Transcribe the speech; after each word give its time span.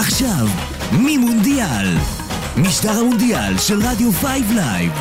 עכשיו, 0.00 0.46
מימונדיאל. 0.92 1.96
משדר 2.56 2.90
המונדיאל 2.90 3.58
של 3.58 3.80
רדיו 3.82 4.12
5 4.12 4.28
Live. 4.54 4.92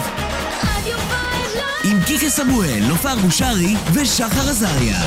עם 1.83 1.99
קיקה 2.05 2.29
סמואל, 2.29 2.83
נופר 2.87 3.15
בושרי 3.15 3.75
ושחר 3.93 4.49
עזריה. 4.49 4.99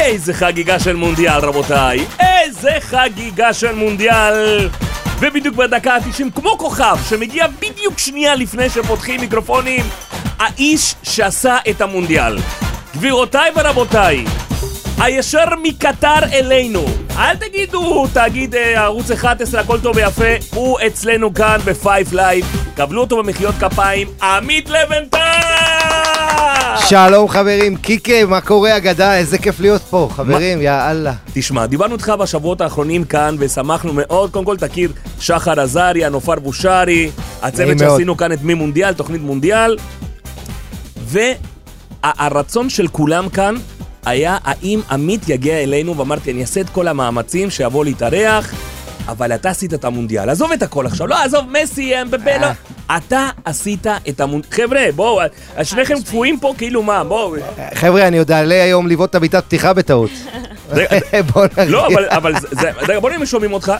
איזה 0.00 0.34
חגיגה 0.34 0.80
של 0.80 0.96
מונדיאל, 0.96 1.38
רבותיי! 1.38 2.04
איזה 2.20 2.70
חגיגה 2.80 3.52
של 3.52 3.74
מונדיאל! 3.74 4.68
ובדיוק 5.20 5.56
בדקה 5.56 5.94
ה-90, 5.94 6.40
כמו 6.40 6.58
כוכב, 6.58 6.98
שמגיע 7.08 7.46
בדיוק 7.48 7.98
שנייה 7.98 8.34
לפני 8.34 8.70
שפותחים 8.70 9.20
מיקרופונים, 9.20 9.84
האיש 10.38 10.94
שעשה 11.02 11.56
את 11.70 11.80
המונדיאל. 11.80 12.38
גבירותיי 12.96 13.50
ורבותיי, 13.56 14.24
הישר 15.00 15.44
מקטאר 15.62 16.24
אלינו, 16.32 16.84
אל 17.16 17.36
תגידו 17.36 18.06
תאגיד 18.12 18.54
אה, 18.54 18.82
ערוץ 18.82 19.10
11 19.10 19.60
הכל 19.60 19.80
טוב 19.80 19.96
ויפה, 19.96 20.24
הוא 20.54 20.78
אצלנו 20.86 21.34
כאן 21.34 21.58
ב 21.64 21.74
Five 21.74 22.12
Live, 22.12 22.44
קבלו 22.76 23.00
אותו 23.00 23.16
במחיאות 23.22 23.54
כפיים, 23.60 24.08
עמית 24.22 24.68
לוינטל! 24.70 25.18
שלום 26.78 27.28
חברים, 27.28 27.76
קיקה, 27.76 28.24
מה 28.28 28.40
קורה 28.40 28.76
אגדה? 28.76 29.16
איזה 29.16 29.38
כיף 29.38 29.60
להיות 29.60 29.82
פה, 29.82 30.08
חברים, 30.12 30.62
יא 30.62 30.90
אללה. 30.90 31.12
תשמע, 31.32 31.66
דיברנו 31.66 31.94
איתך 31.94 32.08
בשבועות 32.08 32.60
האחרונים 32.60 33.04
כאן 33.04 33.36
ושמחנו 33.38 33.92
מאוד, 33.92 34.30
קודם 34.30 34.44
כל 34.44 34.56
תכיר 34.56 34.92
שחר 35.20 35.60
עזריה, 35.60 36.08
נופר 36.08 36.38
בושרי, 36.38 37.10
הצוות. 37.42 37.78
שעשינו 37.78 38.16
כאן 38.16 38.32
את 38.32 38.42
מימונדיאל, 38.42 38.92
תוכנית 38.92 39.20
מונדיאל, 39.20 39.76
והרצון 42.04 42.70
של 42.70 42.88
כולם 42.88 43.28
כאן 43.28 43.54
היה 44.06 44.38
האם 44.44 44.80
עמית 44.90 45.28
יגיע 45.28 45.62
אלינו, 45.62 45.98
ואמרתי, 45.98 46.32
אני 46.32 46.40
אעשה 46.40 46.60
את 46.60 46.70
כל 46.70 46.88
המאמצים 46.88 47.50
שיבוא 47.50 47.84
להתארח, 47.84 48.54
אבל 49.08 49.34
אתה 49.34 49.50
עשית 49.50 49.74
את 49.74 49.84
המונדיאל, 49.84 50.30
עזוב 50.30 50.52
את 50.52 50.62
הכל 50.62 50.86
עכשיו, 50.86 51.06
לא, 51.06 51.22
עזוב, 51.22 51.44
מסי, 51.50 52.02
אמבפה, 52.02 52.38
לא, 52.40 52.46
אתה 52.96 53.28
עשית 53.44 53.86
את 54.08 54.20
המונדיאל, 54.20 54.52
חבר'ה, 54.52 54.80
בואו, 54.94 55.20
שניכם 55.62 56.02
קפואים 56.02 56.40
פה 56.40 56.54
כאילו 56.58 56.82
מה, 56.82 57.04
בואו, 57.04 57.34
חבר'ה, 57.74 58.08
אני 58.08 58.18
עוד 58.18 58.30
אעלה 58.32 58.62
היום 58.62 58.88
לבעוט 58.88 59.10
את 59.10 59.14
הביתת 59.14 59.44
פתיחה 59.44 59.72
בטעות. 59.72 60.10
רגע, 60.72 60.98
בוא 61.32 61.46
נרגיע. 61.56 61.64
לא, 61.64 61.88
אבל, 62.08 62.34
רגע, 62.88 63.00
בוא 63.00 63.10
נראה 63.10 63.20
אם 63.20 63.26
שומעים 63.26 63.52
אותך. 63.52 63.72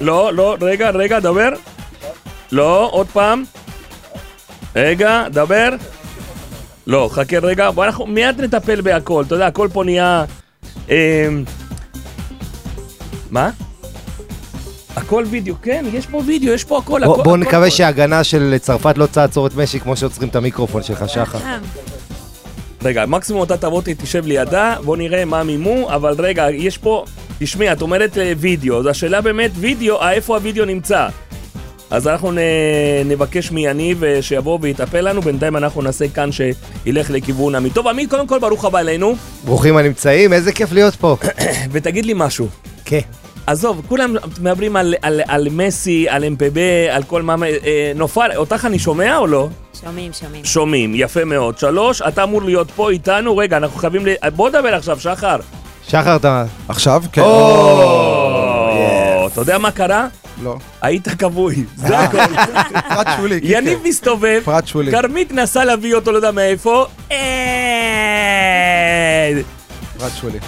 לא, 0.00 0.34
לא, 0.34 0.56
רגע, 0.60 0.90
רגע, 0.90 1.20
דבר. 1.20 1.48
לא, 2.52 2.88
עוד 2.92 3.06
פעם. 3.12 3.44
רגע, 4.76 5.24
דבר. 5.32 5.68
לא, 6.88 7.08
חכה 7.12 7.38
רגע, 7.38 7.70
בוא 7.70 7.84
אנחנו 7.84 8.06
מיד 8.06 8.40
נטפל 8.40 8.80
בהכל, 8.80 9.24
אתה 9.26 9.34
יודע, 9.34 9.46
הכל 9.46 9.68
פה 9.72 9.84
נהיה... 9.84 10.24
אמ... 10.88 10.94
מה? 13.30 13.50
הכל 14.96 15.24
וידאו, 15.30 15.54
כן, 15.62 15.84
יש 15.92 16.06
פה 16.06 16.22
וידאו, 16.26 16.52
יש 16.52 16.64
פה 16.64 16.78
הכל, 16.78 17.00
בוא- 17.04 17.14
הכל. 17.14 17.22
בוא 17.22 17.32
הכל 17.32 17.38
נקווה. 17.38 17.70
שההגנה 17.70 18.24
של 18.24 18.54
צרפת 18.60 18.98
לא 18.98 19.06
תעצור 19.06 19.46
את 19.46 19.54
משי 19.54 19.80
כמו 19.80 19.96
שעוצרים 19.96 20.28
את 20.28 20.36
המיקרופון 20.36 20.82
שלך, 20.82 21.08
שחר. 21.08 21.38
רגע, 22.84 23.06
מקסימום 23.06 23.42
אתה 23.42 23.56
תבוא, 23.56 23.82
תשב 23.84 24.26
לידה, 24.26 24.74
בוא 24.84 24.96
נראה 24.96 25.24
מה 25.24 25.42
מימו, 25.44 25.90
אבל 25.94 26.14
רגע, 26.18 26.50
יש 26.50 26.78
פה... 26.78 27.04
תשמעי, 27.38 27.72
את 27.72 27.82
אומרת 27.82 28.18
אה, 28.18 28.32
וידאו, 28.36 28.78
אז 28.80 28.86
השאלה 28.86 29.20
באמת, 29.20 29.50
וידאו, 29.54 30.00
אה, 30.02 30.12
איפה 30.12 30.36
הוידאו 30.36 30.64
נמצא? 30.64 31.08
אז 31.90 32.08
אנחנו 32.08 32.32
נ... 32.32 32.38
נבקש 33.04 33.50
מיניב 33.50 34.04
אה, 34.04 34.22
שיבוא 34.22 34.58
ויטפל 34.62 35.08
לנו, 35.08 35.22
בינתיים 35.22 35.56
אנחנו 35.56 35.82
נעשה 35.82 36.08
כאן 36.08 36.30
שילך 36.32 37.10
לכיוון 37.10 37.54
עמית. 37.54 37.74
טוב, 37.74 37.88
עמית, 37.88 38.10
קודם 38.10 38.26
כל 38.26 38.38
ברוך 38.38 38.64
הבא 38.64 38.78
אלינו, 38.78 39.14
ברוכים 39.44 39.76
הנמצאים, 39.76 40.32
איזה 40.32 40.52
כיף 40.52 40.72
להיות 40.72 40.94
פה. 40.94 41.16
ותגיד 41.72 42.06
לי 42.06 42.12
משהו. 42.16 42.48
כן. 42.84 43.00
עזוב, 43.46 43.82
כולם 43.88 44.16
מדברים 44.40 44.76
על, 44.76 44.94
על, 45.02 45.20
על 45.28 45.48
מסי, 45.50 46.08
על 46.08 46.24
אמפבה, 46.24 46.94
על 46.94 47.02
כל 47.02 47.22
מה... 47.22 47.34
אה, 47.46 47.92
נופר, 47.94 48.36
אותך 48.36 48.64
אני 48.64 48.78
שומע 48.78 49.16
או 49.16 49.26
לא? 49.26 49.48
שומעים, 49.80 50.12
שומעים. 50.12 50.44
שומעים, 50.44 50.92
יפה 50.94 51.24
מאוד. 51.24 51.58
שלוש, 51.58 52.02
אתה 52.02 52.22
אמור 52.22 52.42
להיות 52.42 52.70
פה 52.70 52.90
איתנו, 52.90 53.36
רגע, 53.36 53.56
אנחנו 53.56 53.78
חייבים 53.78 54.06
ל... 54.06 54.10
בוא 54.36 54.48
נדבר 54.48 54.74
עכשיו, 54.74 55.00
שחר. 55.00 55.36
שחר, 55.88 56.16
אתה... 56.16 56.44
עכשיו? 56.68 57.02
כן. 57.12 57.20
או, 57.22 58.47
אתה 59.32 59.40
יודע 59.40 59.58
מה 59.58 59.70
קרה? 59.70 60.08
לא. 60.42 60.56
היית 60.82 61.08
כבוי, 61.08 61.64
זה 61.76 61.98
הכל. 61.98 62.18
פרט 62.88 63.06
שולי, 63.16 63.40
קיקה. 63.40 63.58
יניב 63.58 63.78
מסתובב, 63.84 64.40
פרט 64.44 64.66
שולי. 64.66 64.90
כרמית 64.92 65.32
נסע 65.32 65.64
להביא 65.64 65.94
אותו, 65.94 66.12
לא 66.12 66.16
יודע 66.16 66.30
מאיפה. 66.30 66.86
אה, 67.12 67.18
פרט 69.98 70.12
שולי. 70.20 70.38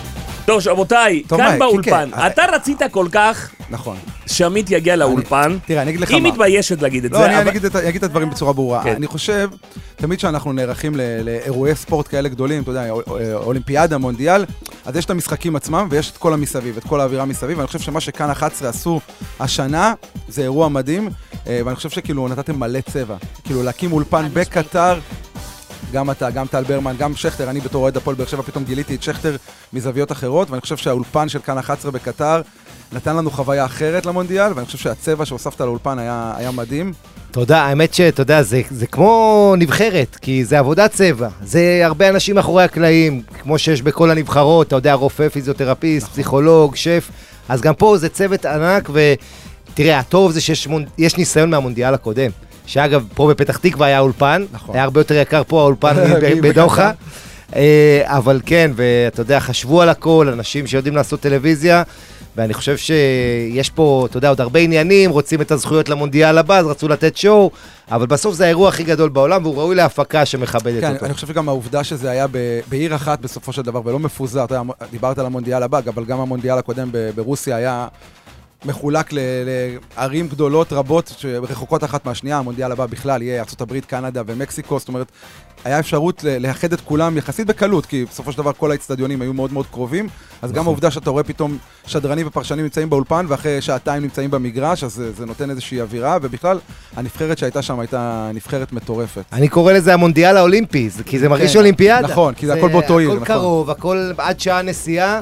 טוב, 0.51 0.69
רבותיי, 0.69 1.23
כאן 1.29 1.39
מה, 1.39 1.57
באולפן, 1.59 2.05
קיקה, 2.11 2.27
אתה 2.27 2.43
רצית 2.53 2.79
כל 2.91 3.07
כך 3.13 3.51
נכון. 3.71 3.97
שעמית 4.27 4.71
יגיע 4.71 4.97
לאולפן. 4.97 5.59
תראה, 5.67 5.83
אני 5.83 5.91
אגיד 5.91 6.01
לך 6.01 6.11
היא 6.11 6.23
מה. 6.23 6.29
מתביישת 6.29 6.83
להגיד 6.83 7.05
את 7.05 7.11
לא, 7.13 7.19
זה, 7.19 7.25
אבל- 7.25 7.35
אני 7.75 7.89
אגיד 7.89 7.97
את 7.97 8.03
הדברים 8.03 8.31
בצורה 8.31 8.53
ברורה. 8.53 8.83
כן. 8.85 8.95
אני 8.97 9.07
חושב, 9.07 9.51
תמיד 9.97 10.19
כשאנחנו 10.19 10.53
נערכים 10.53 10.93
לאירועי 11.25 11.75
ספורט 11.75 12.09
כאלה 12.09 12.29
גדולים, 12.29 12.63
אתה 12.63 12.71
יודע, 12.71 12.91
אול- 12.91 13.03
אולימפיאדה, 13.35 13.99
מונדיאל, 13.99 14.45
אז 14.85 14.97
יש 14.97 15.05
את 15.05 15.11
המשחקים 15.11 15.57
עצמם 15.57 15.89
ויש 15.91 16.11
את 16.11 16.17
כל 16.17 16.33
המסביב, 16.35 16.77
את 16.77 16.85
כל 16.85 17.01
האווירה 17.01 17.25
מסביב, 17.25 17.59
ואני 17.59 17.67
חושב 17.67 17.79
שמה 17.79 18.01
שכאן 18.01 18.31
11 18.31 18.69
עשו 18.69 19.01
השנה, 19.41 19.95
זה 20.29 20.43
אירוע 20.43 20.69
מדהים, 20.69 21.09
אה, 21.47 21.61
ואני 21.65 21.77
חושב 21.77 21.91
שכאילו 21.91 22.29
נתתם 22.29 22.59
מלא 22.61 22.81
צבע. 22.81 23.17
כאילו 23.45 23.63
להקים 23.63 23.93
אולפן. 23.93 24.29
בקטר. 24.33 24.99
גם 25.93 26.11
אתה, 26.11 26.31
גם 26.31 26.47
טל 26.47 26.65
ברמן, 26.65 26.97
גם 26.99 27.17
שכטר, 27.17 27.51
אני 27.51 27.61
בתור 27.61 27.83
אוהד 27.83 27.97
הפועל 27.97 28.17
באר 28.17 28.27
שבע 28.27 28.43
פתאום 28.43 28.65
גיליתי 28.65 28.95
את 28.95 29.03
שכטר 29.03 29.37
מזוויות 29.73 30.13
אחרות, 30.13 30.51
ואני 30.51 30.61
חושב 30.61 30.77
שהאולפן 30.77 31.29
של 31.29 31.39
כאן 31.39 31.59
11 31.59 31.91
בקטר 31.91 32.43
נתן 32.93 33.17
לנו 33.17 33.31
חוויה 33.31 33.65
אחרת 33.65 34.07
למונדיאל, 34.07 34.53
ואני 34.55 34.67
חושב 34.67 34.79
שהצבע 34.79 35.27
שהוספת 35.27 35.61
לאולפן 35.61 35.99
היה, 35.99 36.33
היה 36.37 36.51
מדהים. 36.51 36.93
תודה, 37.31 37.63
האמת 37.63 37.95
שאתה 37.95 38.23
יודע, 38.23 38.43
זה, 38.43 38.63
זה 38.71 38.87
כמו 38.87 39.55
נבחרת, 39.59 40.17
כי 40.21 40.45
זה 40.45 40.59
עבודת 40.59 40.93
צבע. 40.93 41.29
זה 41.43 41.81
הרבה 41.85 42.09
אנשים 42.09 42.35
מאחורי 42.35 42.65
הקלעים, 42.65 43.23
כמו 43.43 43.59
שיש 43.59 43.83
בכל 43.83 44.11
הנבחרות, 44.11 44.67
אתה 44.67 44.77
יודע, 44.77 44.95
רופא, 44.95 45.29
פיזיותרפיסט, 45.29 46.09
פסיכולוג, 46.09 46.77
שף, 46.77 47.11
אז 47.49 47.61
גם 47.61 47.75
פה 47.75 47.97
זה 47.99 48.09
צוות 48.09 48.47
ענק, 48.47 48.91
ותראה, 48.93 49.99
הטוב 49.99 50.33
זה 50.33 50.41
שיש 50.41 50.67
מונ... 50.67 50.85
ניסיון 50.99 51.51
מהמונדיאל 51.51 51.95
הקודם. 51.95 52.31
שאגב, 52.71 53.05
פה 53.15 53.29
בפתח 53.31 53.57
תקווה 53.57 53.87
היה 53.87 54.01
אולפן, 54.01 54.45
נכון. 54.53 54.75
היה 54.75 54.85
הרבה 54.85 55.01
יותר 55.01 55.15
יקר 55.15 55.43
פה 55.47 55.61
האולפן 55.61 55.95
בדוחה. 56.43 56.91
אה, 57.57 58.03
אבל 58.05 58.41
כן, 58.47 58.71
ואתה 58.77 59.21
יודע, 59.21 59.41
חשבו 59.41 59.83
על 59.83 59.89
הכל, 59.89 60.29
אנשים 60.33 60.67
שיודעים 60.67 60.97
לעשות 60.97 61.21
טלוויזיה, 61.21 61.83
ואני 62.37 62.55
חושב 62.55 62.77
שיש 62.77 63.71
פה, 63.71 64.07
אתה 64.11 64.17
יודע, 64.17 64.29
עוד 64.29 64.41
הרבה 64.41 64.61
עניינים, 64.61 65.11
רוצים 65.11 65.41
את 65.41 65.51
הזכויות 65.51 65.89
למונדיאל 65.89 66.39
הבא, 66.39 66.59
אז 66.59 66.67
רצו 66.67 66.89
לתת 66.89 67.17
שואו, 67.17 67.51
אבל 67.91 68.07
בסוף 68.07 68.35
זה 68.35 68.45
האירוע 68.45 68.69
הכי 68.69 68.85
גדול 68.85 69.09
בעולם, 69.09 69.45
והוא 69.45 69.57
ראוי 69.57 69.75
להפקה 69.75 70.27
שמכבדת 70.27 70.81
כן, 70.81 70.93
אותו. 70.95 71.07
אני 71.07 71.15
חושב 71.15 71.27
שגם 71.27 71.49
העובדה 71.49 71.85
שזה 71.85 72.11
היה 72.11 72.27
ב- 72.27 72.61
בעיר 72.69 72.95
אחת 72.95 73.21
בסופו 73.21 73.53
של 73.53 73.63
דבר, 73.63 73.81
ולא 73.85 73.99
מפוזר, 73.99 74.45
אתה 74.45 74.55
יודע, 74.55 74.73
דיברת 74.91 75.19
על 75.19 75.27
המונדיאל 75.27 75.63
הבא, 75.63 75.81
אבל 75.89 76.05
גם 76.05 76.21
המונדיאל 76.21 76.59
הקודם 76.59 76.91
ברוסיה 77.15 77.57
היה 77.57 77.89
מחולק 78.65 79.11
לערים 79.13 80.29
גדולות 80.29 80.73
רבות, 80.73 81.13
שרחוקות 81.19 81.85
אחת 81.85 82.07
מהשנייה, 82.07 82.39
המונדיאל 82.39 82.73
הבא 82.73 82.87
בכלל 82.87 83.23
יהיה 83.23 83.43
ארה"ב, 83.43 83.81
קנדה 83.81 84.23
ומקסיקו, 84.27 84.79
זאת 84.79 84.89
אומרת, 84.89 85.07
היה 85.65 85.79
אפשרות 85.79 86.25
לאחד 86.41 86.73
את 86.73 86.81
כולם 86.81 87.17
יחסית 87.17 87.47
בקלות, 87.47 87.87
כי 87.87 88.05
בסופו 88.11 88.33
של 88.33 88.39
דבר 88.39 88.53
כל 88.53 88.71
האצטדיונים 88.71 89.23
היו 89.23 89.33
מאוד 89.33 89.53
מאוד 89.53 89.67
קרובים, 89.67 90.09
אז 90.43 90.53
גם 90.53 90.65
העובדה 90.65 90.91
שאתה 90.91 91.11
רואה 91.11 91.23
פתאום 91.23 91.59
שדרנים 91.87 92.27
ופרשנים 92.27 92.65
נמצאים 92.65 92.91
באולפן, 92.91 93.27
ואחרי 93.29 93.61
שעתיים 93.61 94.03
נמצאים 94.03 94.31
במגרש, 94.31 94.85
אז 94.85 94.93
זה, 94.95 95.13
זה 95.13 95.27
נותן 95.27 95.51
איזושהי 95.51 95.81
אווירה, 95.81 96.19
ובכלל, 96.23 96.59
הנבחרת 96.97 97.39
שהייתה 97.39 97.63
שם 97.63 97.81
הייתה 97.81 98.31
נבחרת 98.35 98.73
מטורפת. 98.73 99.25
אני 99.33 99.49
קורא 99.49 99.73
לזה 99.73 99.95
המונדיאל 99.95 100.37
האולימפי, 100.37 100.91
זה- 100.91 101.03
כי 101.05 101.19
זה 101.19 101.29
מרגיש 101.29 101.53
כן, 101.53 101.59
אולימפיאדה. 101.59 102.09
נכון, 102.09 102.35
כי 102.35 102.47
זה 102.47 102.55
הכל 102.55 102.69
באותו 102.69 102.99
עיר, 102.99 103.11
הכל 103.11 103.17
נכון. 103.21 103.27
קרוב, 103.27 103.71
הכל 103.71 104.11
עד 104.19 104.41
שעה 104.41 104.63
נסיעה, 104.63 105.21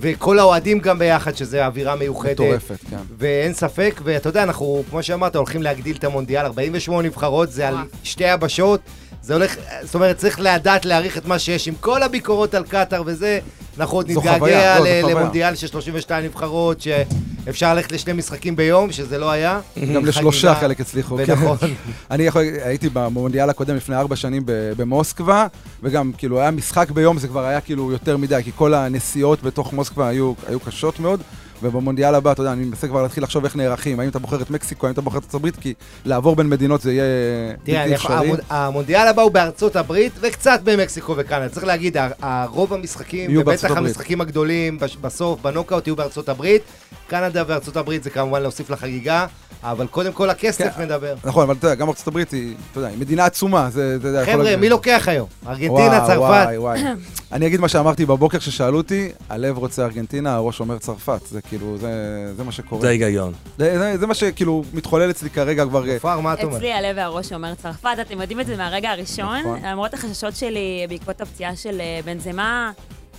וכל 0.00 0.38
האוהדים 0.38 0.78
גם 0.78 0.98
ביחד, 0.98 1.36
שזה 1.36 1.66
אווירה 1.66 1.96
מיוחדת. 1.96 2.40
מטורפת, 2.40 2.76
כן. 2.90 2.96
ואין 3.18 3.54
ספק, 3.54 4.00
ואתה 4.04 4.28
יודע, 4.28 4.42
אנחנו, 4.42 4.82
כמו 4.90 5.02
שאמרת, 5.02 5.36
הולכים 5.36 5.62
להגדיל 5.62 5.96
את 5.96 6.04
המונדיאל, 6.04 6.44
48 6.44 7.08
נבחרות, 7.08 7.52
זה 7.52 7.68
על. 7.68 7.74
שתי 8.04 8.24
יבשות, 8.32 8.80
זה 9.22 9.34
הולך, 9.34 9.56
זאת 9.82 9.94
אומרת, 9.94 10.16
צריך 10.16 10.40
לדעת 10.40 10.84
להעריך 10.84 11.18
את 11.18 11.26
מה 11.26 11.38
שיש, 11.38 11.68
עם 11.68 11.74
כל 11.80 12.02
הביקורות 12.02 12.54
על 12.54 12.64
קטאר 12.64 13.02
וזה, 13.06 13.38
אנחנו 13.78 13.96
עוד 13.96 14.10
נתגעגע 14.10 14.78
לא. 14.78 15.10
למונדיאל 15.10 15.54
של 15.54 15.66
32 15.66 16.24
נבחרות, 16.24 16.80
שאפשר 16.80 17.74
ללכת 17.74 17.92
לשני 17.92 18.12
משחקים 18.12 18.56
ביום, 18.56 18.92
שזה 18.92 19.18
לא 19.18 19.30
היה. 19.30 19.60
גם 19.94 20.06
לשלושה. 20.06 20.54
חלק 20.54 20.80
הצליחו. 20.80 21.16
כן. 21.16 21.32
ונכון. 21.32 21.56
אני 22.10 22.22
יכול, 22.22 22.42
הייתי 22.64 22.88
במונדיאל 22.88 23.50
הקודם 23.50 23.76
לפני 23.76 23.96
ארבע 23.96 24.16
שנים 24.16 24.42
במוסקבה, 24.46 25.46
וגם 25.82 26.12
כאילו 26.18 26.40
היה 26.40 26.50
משחק 26.50 26.90
ביום, 26.90 27.18
זה 27.18 27.28
כבר 27.28 27.44
היה 27.44 27.60
כאילו 27.60 27.92
יותר 27.92 28.16
מדי, 28.16 28.40
כי 28.44 28.50
כל 28.56 28.74
הנסיעות 28.74 29.42
בתוך 29.42 29.72
מוסקבה 29.72 30.08
היו, 30.08 30.32
היו 30.48 30.60
קשות 30.60 31.00
מאוד. 31.00 31.20
ובמונדיאל 31.62 32.14
הבא, 32.14 32.32
אתה 32.32 32.40
יודע, 32.40 32.52
אני 32.52 32.64
מנסה 32.64 32.88
כבר 32.88 33.02
להתחיל 33.02 33.22
לחשוב 33.22 33.44
איך 33.44 33.56
נערכים, 33.56 34.00
האם 34.00 34.08
אתה 34.08 34.18
בוחר 34.18 34.42
את 34.42 34.50
מקסיקו, 34.50 34.86
האם 34.86 34.92
אתה 34.92 35.00
בוחר 35.00 35.18
את 35.18 35.22
ארצות 35.22 35.34
הברית, 35.34 35.56
כי 35.56 35.74
לעבור 36.04 36.36
בין 36.36 36.48
מדינות 36.48 36.80
זה 36.80 36.92
יהיה 36.92 37.04
בלתי 37.66 37.94
אפשרי. 37.94 38.30
המונ- 38.32 38.40
המונדיאל 38.50 39.08
הבא 39.08 39.22
הוא 39.22 39.30
בארצות 39.32 39.76
הברית 39.76 40.12
וקצת 40.20 40.60
במקסיקו 40.64 41.14
וקנדה. 41.16 41.48
צריך 41.48 41.66
להגיד, 41.66 41.96
רוב 42.52 42.72
המשחקים, 42.74 43.30
ובטח. 43.38 43.70
המשחקים 43.76 44.20
הגדולים 44.20 44.78
בסוף, 45.00 45.40
בנוקאוט, 45.42 45.86
יהיו 45.86 45.96
בארצות 45.96 46.28
הברית. 46.28 46.62
קנדה 47.06 47.42
וארצות 47.46 47.76
הברית 47.76 48.02
זה 48.04 48.10
כמובן 48.10 48.42
להוסיף 48.42 48.70
לחגיגה, 48.70 49.26
אבל 49.62 49.86
קודם 49.86 50.12
כל 50.12 50.30
הכסף 50.30 50.72
כן. 50.76 50.82
מדבר. 50.82 51.14
נכון, 51.24 51.42
אבל 51.42 51.54
אתה 51.54 51.66
יודע, 51.66 51.74
גם 51.74 51.88
ארצות 51.88 52.06
הברית 52.08 52.30
היא, 52.30 52.54
אתה 52.70 52.78
יודע, 52.78 52.88
היא 52.88 52.98
מדינה 52.98 53.24
עצומה, 53.24 53.68
זה, 53.70 53.96
אתה 54.00 54.08
יודע, 54.08 54.22
יכול 54.22 54.32
חבר'ה, 54.34 54.56
מי 54.56 54.68
לוקח 54.68 55.04
היום? 55.06 55.28
ארגנטינה, 55.48 56.00
צרפת? 56.06 56.18
וואי, 56.18 56.58
וואי. 56.58 56.80
אני 57.32 57.46
אגיד 57.46 57.60
מה 57.60 57.68
שאמרתי 57.68 58.06
בבוקר 58.06 58.38
כששאלו 58.38 58.76
אותי, 58.76 59.08
הלב 59.28 59.58
רוצה 59.58 59.84
ארגנטינה, 59.84 60.34
הראש 60.34 60.60
אומר 60.60 60.78
צרפת. 60.78 61.20
זה 61.30 61.40
כאילו, 61.50 61.78
זה, 61.78 61.92
זה 62.36 62.44
מה 62.44 62.52
שקורה. 62.52 62.80
זה 62.80 62.88
ההיגיון. 62.88 63.32
זה, 63.58 63.78
זה, 63.78 63.98
זה 63.98 64.06
מה 64.06 64.14
שכאילו 64.14 64.64
מתחולל 64.74 65.10
אצלי 65.10 65.30
כרגע 65.30 65.64
כבר... 65.64 65.88
אה, 65.88 65.98
פאר, 65.98 66.20
מה 66.20 66.34
את 66.34 66.42
אומרת? 66.42 66.56
אצלי 66.56 66.72
הלב 66.72 66.96
והראש 66.96 67.32
אומר 67.32 67.54
צרפת, 67.54 67.96
אתם 68.00 68.20
יודעים 68.20 68.40
את 68.40 68.46
זה 68.46 68.56
מהרגע 68.56 68.90
הראשון. 68.90 69.38
נכון. 69.38 69.60
למרות 69.64 69.94
החששות 69.94 70.36
שלי 70.36 70.86
בעקבות 70.88 71.20
הפציעה 71.20 71.56
של 71.56 71.80
אה, 71.80 72.00
בנזמה, 72.04 72.72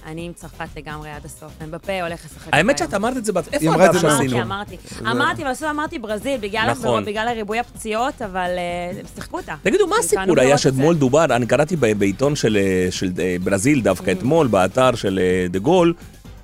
אני 0.05 0.25
עם 0.25 0.33
צרפת 0.33 0.67
לגמרי 0.75 1.09
עד 1.09 1.25
הסוף. 1.25 1.51
אמבפה 1.63 2.01
הולך 2.01 2.25
לשחק. 2.25 2.53
האמת 2.53 2.77
שאת 2.77 2.93
אמרת 2.93 3.17
את 3.17 3.25
זה, 3.25 3.31
איפה 3.53 3.67
אמרה 3.67 3.85
את 3.85 3.89
הדף 3.89 4.01
זה 4.01 4.09
שעשינו? 4.09 4.41
אמרתי, 4.41 4.77
אמרתי. 5.01 5.11
אמרתי, 5.11 5.43
בסוף 5.43 5.69
אמרתי 5.69 5.99
ברזיל, 5.99 6.39
בגלל 6.39 6.67
נכון. 6.71 7.03
הריבוי 7.17 7.59
הפציעות, 7.59 8.21
אבל 8.21 8.49
אה, 8.57 8.99
הם 8.99 9.05
שיחקו 9.15 9.37
אותה. 9.37 9.55
תגידו, 9.61 9.87
מה 9.87 9.95
הסיפור 9.99 10.39
היה. 10.39 10.57
שאתמול 10.57 10.95
דובר, 10.95 11.25
אני 11.25 11.47
קראתי 11.47 11.75
בעיתון 11.75 12.35
של 12.35 12.57
אה, 12.57 12.87
של, 12.91 13.11
אה, 13.19 13.35
ברזיל 13.43 13.81
דווקא 13.81 14.11
אתמול, 14.11 14.47
באתר 14.47 14.95
של 14.95 15.19
אה, 15.19 15.47
דה 15.49 15.59
גול, 15.59 15.93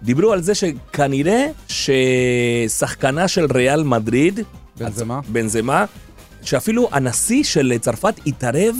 דיברו 0.03 0.33
על 0.33 0.41
זה 0.41 0.55
שכנראה 0.55 1.45
ששחקנה 1.67 3.27
של 3.27 3.45
ריאל 3.53 3.83
מדריד, 3.83 4.39
בנזמה? 4.77 5.19
בנזמה, 5.27 5.85
שאפילו 6.41 6.89
הנשיא 6.91 7.44
של 7.44 7.73
צרפת 7.81 8.13
התערב 8.25 8.75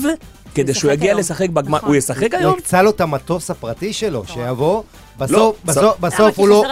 כדי 0.55 0.73
שהוא 0.73 0.91
יגיע 0.91 1.11
היום. 1.11 1.19
לשחק 1.19 1.49
בגמר. 1.49 1.77
נכון. 1.77 1.89
הוא 1.89 1.95
ישחק 1.95 2.33
הוא 2.33 2.39
היום? 2.39 2.53
הקצה 2.57 2.81
לו 2.81 2.89
את 2.89 3.01
המטוס 3.01 3.51
הפרטי 3.51 3.93
שלו, 3.93 4.23
נכון. 4.23 4.43
שיבוא. 4.43 4.83
בסוף, 5.17 5.33
לא, 5.33 5.55
בסוף, 5.65 5.83
למה? 5.83 6.09
בסוף 6.09 6.35
כי 6.35 6.41
הוא 6.41 6.49
לא... 6.49 6.63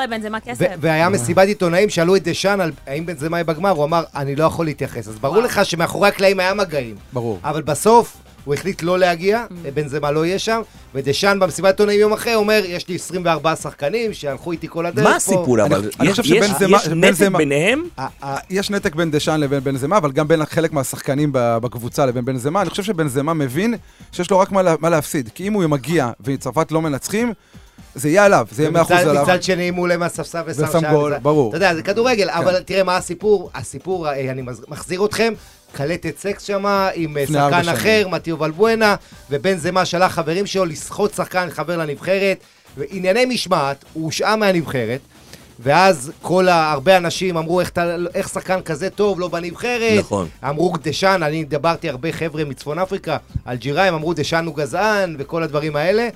והיה 0.79 1.09
מסיבת 1.09 1.47
עיתונאים, 1.47 1.89
שאלו 1.89 2.15
את 2.15 2.23
דשאן 2.23 2.61
על 2.61 2.71
האם 2.87 3.05
בנזמה 3.05 3.37
יהיה 3.37 3.43
בגמר, 3.43 3.69
הוא 3.69 3.83
אמר, 3.83 4.03
אני 4.15 4.35
לא 4.35 4.43
יכול 4.43 4.65
להתייחס. 4.65 5.07
אז 5.07 5.15
ברור 5.19 5.35
וואו. 5.35 5.45
לך 5.45 5.65
שמאחורי 5.65 6.07
הקלעים 6.07 6.39
היה 6.39 6.53
מגעים. 6.53 6.95
ברור. 7.13 7.39
אבל 7.43 7.61
בסוף 7.61 8.17
הוא 8.45 8.53
החליט 8.53 8.83
לא 8.83 8.99
להגיע, 8.99 9.45
בנזמה 9.73 10.11
לא 10.11 10.25
יהיה 10.25 10.39
שם, 10.39 10.61
ודשאן 10.95 11.39
במסיבת 11.39 11.67
עיתונאים 11.69 11.99
יום 11.99 12.13
אחרי 12.13 12.35
אומר, 12.35 12.61
יש 12.65 12.87
לי 12.87 12.95
24 12.95 13.55
שחקנים 13.55 14.13
שהלכו 14.13 14.51
איתי 14.51 14.67
כל 14.69 14.85
הדרך 14.85 15.03
פה. 15.05 15.09
מה 15.09 15.15
הסיפור 15.15 15.63
אבל? 15.65 15.89
אני 15.99 16.09
יש- 16.09 16.19
נתק 16.89 17.37
ביניהם? 17.37 17.83
יש 18.49 18.69
נתק 18.71 18.95
בין 18.95 19.11
דשאן 19.11 19.39
לבין 19.39 19.59
בנזמה, 19.63 19.97
אבל 19.97 20.11
גם 20.11 20.27
בין 20.27 20.45
חלק 20.45 20.73
מהשחקנים 20.73 21.29
בקבוצה 21.33 22.05
לבין 22.05 22.25
בנזמה. 22.25 22.61
אני 22.61 22.69
חושב 22.69 22.83
שבנזמה 22.83 23.33
מבין 23.33 23.73
שיש 24.11 24.31
לו 24.31 24.39
רק 24.39 24.51
מה 24.51 24.61
לה- 24.61 24.75
מה 24.79 24.89
להפסיד. 24.89 25.29
כי 25.35 25.47
אם 25.47 25.53
הוא 25.53 25.65
מגיע 25.67 26.11
וצרפת 26.21 26.71
לא 26.71 26.81
מנצחים, 26.81 27.33
זה 27.95 28.09
יהיה 28.09 28.25
עליו, 28.25 28.47
זה 28.51 28.61
יהיה 28.63 28.71
100% 28.71 28.91
ומצד- 28.91 29.07
עליו. 29.09 29.23
מצד 29.23 29.43
שני, 29.43 29.69
אם 29.69 29.75
הוא 29.75 29.83
עולה 29.83 29.97
מהספסל 29.97 30.41
ושם 30.45 30.63
ושם 30.69 30.81
שער, 30.81 30.91
גול, 30.91 31.17
ברור. 31.17 31.49
אתה 31.49 31.57
יודע, 31.57 31.75
זה 31.75 31.81
כדורגל, 31.83 32.29
אבל 32.29 32.59
תראה 32.59 32.83
מה 32.83 32.97
הסיפור, 32.97 33.49
הסיפור, 33.55 34.07
אה, 34.09 34.31
אני 34.31 34.41
מחזיר 34.67 35.05
אתכם, 35.05 35.33
קלטת 35.77 36.17
סקס 36.17 36.43
שמה, 36.43 36.89
עם 36.93 37.17
אה, 37.17 37.23
שחקן. 37.27 37.37
אחר, 37.69 38.07
מתיו 38.11 38.39
ולבואנה, 38.39 38.95
ובן 39.29 39.57
זמה 39.57 39.85
שלח 39.85 40.11
חברים 40.13 40.45
שלו 40.45 40.65
לסחוט 40.65 41.13
שחקן 41.13 41.47
חבר 41.51 41.77
לנבחרת, 41.77 42.37
וענייני 42.77 43.25
משמעת, 43.25 43.85
הוא 43.93 44.05
הושעה 44.05 44.35
מהנבחרת. 44.35 44.99
ואז 45.59 46.11
כל 46.21 46.47
ה... 46.47 46.71
הרבה 46.71 46.97
אנשים 46.97 47.37
אמרו 47.37 47.59
איך, 47.59 47.69
אתה- 47.69 47.95
איך 48.15 48.29
שחקן 48.29 48.61
כזה 48.61 48.89
טוב 48.89 49.19
לא 49.19 49.27
בנבחרת. 49.27 49.99
נכון. 49.99 50.27
אמרו 50.49 50.73
דשאן, 50.83 51.23
אני 51.23 51.43
דיברתי 51.43 51.89
הרבה 51.89 52.11
חבר'ה 52.11 52.43
מצפון 52.45 52.79
אפריקה, 52.79 53.17
אלג'יראים, 53.47 53.93
אמרו 53.93 54.13
דשאן 54.13 54.45
הוא 54.45 54.55
גזען 54.55 55.15
וכל 55.19 55.43
הדברים 55.43 55.75
האלה. 55.75 56.09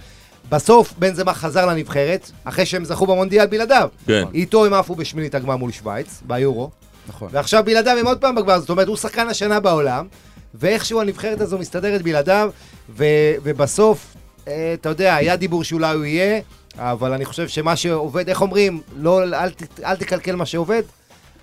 בסוף 0.50 0.94
בנזמה 0.98 1.34
חזר 1.34 1.66
לנבחרת, 1.66 2.32
אחרי 2.44 2.66
שהם 2.66 2.86
זכו 2.86 3.06
במונדיאל 3.08 3.46
בלעדיו. 3.46 3.90
כן. 4.08 4.24
איתו 4.34 4.66
הם 4.66 4.74
עפו 4.74 4.96
בשמינית 4.96 5.36
הגמר 5.36 5.56
מול 5.58 5.72
שווייץ, 5.72 6.22
ביורו. 6.28 6.70
נכון. 7.10 7.30
ועכשיו 7.32 7.64
בלעדיו 7.66 7.98
הם 7.98 8.06
עוד 8.08 8.18
פעם 8.22 8.36
בגמר, 8.36 8.60
זאת 8.60 8.70
אומרת, 8.70 8.88
הוא 8.88 8.98
שחקן 8.98 9.28
השנה 9.28 9.60
בעולם, 9.60 10.08
ואיכשהו 10.56 11.02
הנבחרת 11.02 11.42
הזו 11.42 11.58
מסתדרת 11.58 12.02
בלעדיו, 12.02 12.52
ו, 12.90 13.06
ובסוף, 13.44 14.16
אה, 14.48 14.74
אתה 14.74 14.90
יודע, 14.90 15.16
היה 15.16 15.36
דיבור 15.36 15.64
שאולי 15.64 15.96
הוא 15.96 16.06
יהיה, 16.06 16.40
אבל 16.78 17.14
אני 17.14 17.26
חושב 17.26 17.48
שמה 17.48 17.76
שעובד, 17.76 18.30
איך 18.30 18.42
אומרים, 18.42 18.82
לא, 18.98 19.24
אל, 19.24 19.50
ת- 19.50 19.80
אל 19.84 19.96
תקלקל 19.96 20.36
מה 20.36 20.46
שעובד. 20.46 20.82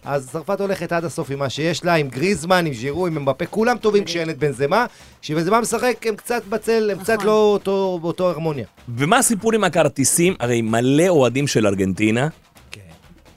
אז 0.05 0.29
צרפת 0.33 0.61
הולכת 0.61 0.93
עד 0.93 1.05
הסוף 1.05 1.31
עם 1.31 1.39
מה 1.39 1.49
שיש 1.51 1.85
לה, 1.85 1.95
עם 1.95 2.09
גריזמן, 2.09 2.67
עם 2.67 2.75
ז'ירו, 2.75 3.07
עם 3.07 3.17
אמבפה, 3.17 3.47
כולם 3.47 3.77
טובים 3.79 4.05
כשאין 4.05 4.31
את 4.31 4.39
בנזמה. 4.39 4.87
כשבנזמה 5.23 5.61
משחק, 5.61 6.07
הם 6.07 6.17
קצת 6.17 6.43
בצל, 6.49 6.91
הם 6.93 6.99
קצת 6.99 7.15
נכון. 7.15 7.27
לא 7.27 7.33
אותו, 7.53 7.99
באותו 8.03 8.29
הרמוניה. 8.31 8.65
ומה 8.97 9.19
הסיפור 9.19 9.55
עם 9.55 9.65
הכרטיסים? 9.65 10.35
הרי 10.41 10.63
מלא 10.63 11.09
אוהדים 11.09 11.47
של 11.47 11.67
ארגנטינה 11.67 12.29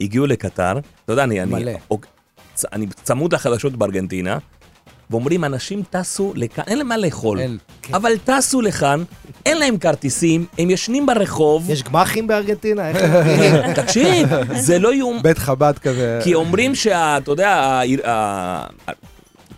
הגיעו 0.00 0.26
לקטר. 0.26 0.78
אתה 1.04 1.12
יודע, 1.12 1.24
אני, 1.24 1.42
אני, 1.42 1.50
מלא. 1.50 1.72
אני 2.72 2.86
צמוד 3.02 3.34
לחדשות 3.34 3.76
בארגנטינה, 3.76 4.38
ואומרים, 5.10 5.44
אנשים 5.44 5.82
טסו 5.90 6.32
לכאן, 6.36 6.64
אין 6.66 6.78
להם 6.78 6.88
מה 6.88 6.96
לאכול. 6.96 7.40
אין. 7.40 7.58
אבל 7.92 8.12
טסו 8.24 8.60
לכאן, 8.60 9.02
אין 9.46 9.58
להם 9.58 9.78
כרטיסים, 9.78 10.46
הם 10.58 10.70
ישנים 10.70 11.06
ברחוב. 11.06 11.70
יש 11.70 11.82
גמחים 11.82 12.26
בארגנטינה? 12.26 12.82
תקשיב, 13.82 14.28
זה 14.54 14.78
לא 14.78 14.94
יאום... 14.94 15.22
בית 15.22 15.38
חב"ד 15.38 15.78
כזה. 15.78 16.20
כי 16.24 16.34
אומרים 16.34 16.74
שה... 16.74 17.16
אתה 17.16 17.30
יודע, 17.30 17.80
ה- 18.06 18.64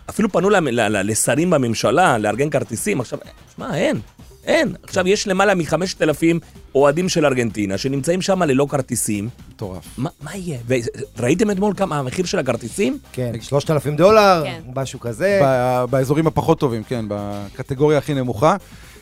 אפילו 0.09 0.31
פנו 0.31 0.49
למ- 0.49 0.67
ל- 0.67 0.81
ל- 0.97 1.11
לשרים 1.11 1.49
בממשלה 1.49 2.17
לארגן 2.17 2.49
כרטיסים, 2.49 3.01
עכשיו, 3.01 3.19
שמע, 3.55 3.75
אין, 3.75 3.99
אין. 4.45 4.75
עכשיו 4.83 5.07
יש 5.07 5.27
למעלה 5.27 5.55
מחמשת 5.55 6.01
אלפים 6.01 6.39
אוהדים 6.75 7.09
של 7.09 7.25
ארגנטינה 7.25 7.77
שנמצאים 7.77 8.21
שם 8.21 8.43
ללא 8.43 8.67
כרטיסים. 8.69 9.29
מטורף. 9.49 9.83
מה, 9.97 10.09
מה 10.21 10.35
יהיה? 10.35 10.57
וראיתם 11.17 11.51
אתמול 11.51 11.73
כמה 11.77 11.99
המחיר 11.99 12.25
של 12.25 12.39
הכרטיסים? 12.39 12.97
כן, 13.11 13.31
3,000 13.41 13.95
דולר, 13.95 14.41
כן. 14.45 14.61
משהו 14.75 14.99
כזה. 14.99 15.39
ב- 15.43 15.85
באזורים 15.89 16.27
הפחות 16.27 16.59
טובים, 16.59 16.83
כן, 16.83 17.05
בקטגוריה 17.07 17.97
הכי 17.97 18.13
נמוכה. 18.13 18.55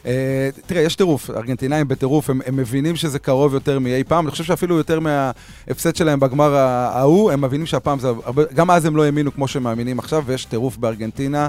אה, 0.06 0.50
תראה, 0.66 0.82
יש 0.82 0.96
טירוף, 0.96 1.30
ארגנטינאים 1.30 1.88
בטירוף, 1.88 2.30
הם, 2.30 2.42
הם 2.46 2.56
מבינים 2.56 2.96
שזה 2.96 3.20
קרוב 3.20 3.54
יותר 3.54 3.80
מאי 3.80 4.04
פעם, 4.04 4.26
אני 4.26 4.32
חושב 4.32 4.44
שאפילו 4.44 4.78
יותר 4.78 5.00
מההפסד 5.00 5.96
שלהם 5.96 6.20
בגמר 6.20 6.56
ההוא, 6.56 7.32
הם 7.32 7.42
מבינים 7.42 7.66
שהפעם 7.66 8.00
זה 8.00 8.08
הרבה, 8.08 8.44
גם 8.54 8.72
אז 8.72 8.86
הם 8.86 8.96
לא 8.96 9.04
האמינו 9.06 9.34
כמו 9.34 9.48
שהם 9.48 9.64
מאמינים 9.64 10.00
עכשיו, 10.00 10.24
ויש 10.26 10.46
טירוף 10.46 10.78
בארגנטינה. 10.78 11.48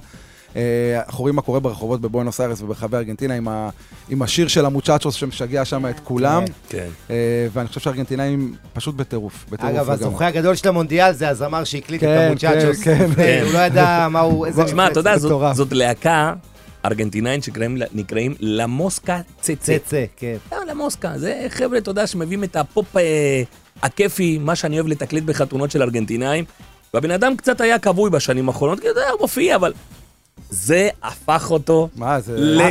אה, 0.57 1.03
אנחנו 1.07 1.21
רואים 1.21 1.37
מה 1.37 1.43
קורה 1.43 1.61
ברחובות 1.61 2.01
בבואנוס 2.01 2.41
איירס 2.41 2.63
וברחבי 2.63 2.97
ארגנטינה 2.97 3.35
עם, 3.35 3.49
ה, 3.49 3.71
עם 4.09 4.23
השיר 4.23 4.49
של 4.49 4.67
המוצ'צ'וס 4.67 5.15
שמשגע 5.15 5.65
שם 5.65 5.87
את 5.87 6.01
כולם, 6.01 6.45
כן. 6.69 6.89
אה, 7.11 7.47
ואני 7.53 7.69
חושב 7.69 7.81
שהארגנטינאים 7.81 8.55
פשוט 8.73 8.95
בטירוף, 8.95 9.45
בטירוף 9.51 9.75
אגב. 9.75 9.91
הזוכה 9.91 10.27
הגדול 10.27 10.55
של 10.55 10.69
המונדיאל 10.69 11.13
זה 11.13 11.29
הזמר 11.29 11.65
שהקליט 11.65 12.01
כן, 12.01 12.17
את 12.17 12.27
המוצ'צ'וס. 12.27 12.83
כן, 12.83 13.15
כן. 13.17 13.43
הוא 13.45 13.53
לא 13.53 13.59
ידע 13.59 14.09
מה 14.11 14.21
הוא... 14.21 14.47
איזה... 14.47 14.65
תשמע, 14.65 14.87
אתה 14.87 15.01
יודע, 15.01 15.19
זאת-. 15.19 15.55
זאת 15.57 15.73
להקה 15.73 16.33
ארגנטינאית 16.85 17.45
שנקראים 17.45 18.35
למוסקה 18.41 19.21
צצה. 19.41 19.79
צצה, 19.79 20.05
כן. 20.17 20.37
אה, 20.53 20.59
למוסקה, 20.69 21.19
זה 21.19 21.47
חבר'ה, 21.49 21.79
אתה 21.79 21.91
יודע, 21.91 22.07
שמביאים 22.07 22.45
את 22.45 22.57
הפופ 22.57 22.97
אה, 22.97 23.43
הכיפי, 23.83 24.39
מה 24.39 24.57
שאני 24.57 24.77
אוהב 24.77 24.87
לתקלט 24.87 25.23
בחתונות 25.23 25.71
של 25.71 25.83
ארגנטינאים. 25.83 26.45
והבן 26.95 27.11
אדם 27.11 27.37
קצת 27.37 27.61
היה 27.61 27.79
כבוי 27.79 28.11
בשנים 28.11 28.49
האחרונות, 28.49 28.81
כי 28.81 28.91
אתה 28.91 29.01
יודע, 29.01 29.11
הוא 29.11 29.21
מופיע, 29.21 29.57
אבל 29.57 29.73
זה 30.51 30.89
הפך 31.03 31.51
אותו 31.51 31.89
מה, 31.97 32.21
זה 32.21 32.37
ל... 32.37 32.63